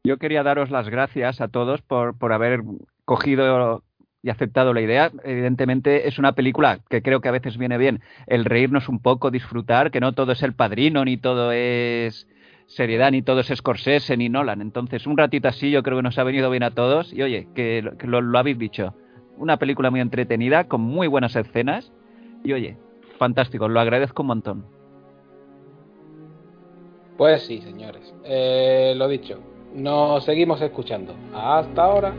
Yo 0.04 0.18
quería 0.18 0.44
daros 0.44 0.70
las 0.70 0.90
gracias 0.90 1.40
a 1.42 1.48
todos 1.48 1.82
por, 1.82 2.18
por 2.18 2.34
haber 2.34 2.62
cogido 3.06 3.82
y 4.24 4.30
aceptado 4.30 4.74
la 4.74 4.82
idea. 4.82 5.12
Evidentemente 5.24 6.08
es 6.08 6.18
una 6.18 6.32
película 6.32 6.80
que 6.90 7.04
creo 7.04 7.20
que 7.22 7.28
a 7.28 7.34
veces 7.34 7.58
viene 7.58 7.78
bien 7.78 8.02
el 8.26 8.46
reírnos 8.46 8.90
un 8.90 9.00
poco, 9.00 9.30
disfrutar, 9.30 9.92
que 9.92 10.00
no 10.00 10.14
todo 10.14 10.32
es 10.32 10.42
el 10.42 10.54
padrino, 10.54 11.04
ni 11.06 11.18
todo 11.18 11.52
es 11.52 12.28
seriedad, 12.66 13.12
ni 13.12 13.22
todo 13.22 13.42
es 13.42 13.48
Scorsese, 13.54 14.16
ni 14.16 14.30
Nolan. 14.30 14.62
Entonces 14.62 15.06
un 15.06 15.18
ratito 15.18 15.50
así 15.50 15.70
yo 15.70 15.84
creo 15.84 15.98
que 15.98 16.04
nos 16.04 16.18
ha 16.18 16.24
venido 16.24 16.50
bien 16.50 16.64
a 16.64 16.72
todos 16.72 17.14
y 17.14 17.22
oye, 17.22 17.50
que, 17.54 17.84
lo 18.02 18.40
habéis 18.40 18.58
dicho. 18.58 18.96
Una 19.38 19.58
película 19.58 19.92
muy 19.92 20.00
entretenida, 20.00 20.66
con 20.66 20.82
muy 20.82 21.08
buenas 21.08 21.36
escenas 21.36 21.92
y 22.44 22.54
oye, 22.54 22.78
fantástico, 23.20 23.68
lo 23.68 23.80
agradezco 23.80 24.24
un 24.24 24.28
montón. 24.28 24.66
Pues 27.18 27.46
sí, 27.46 27.62
señores. 27.62 28.14
Eh, 28.24 28.94
lo 28.96 29.08
dicho, 29.08 29.40
nos 29.76 30.24
seguimos 30.24 30.62
escuchando. 30.62 31.14
Hasta 31.34 31.84
ahora. 31.84 32.14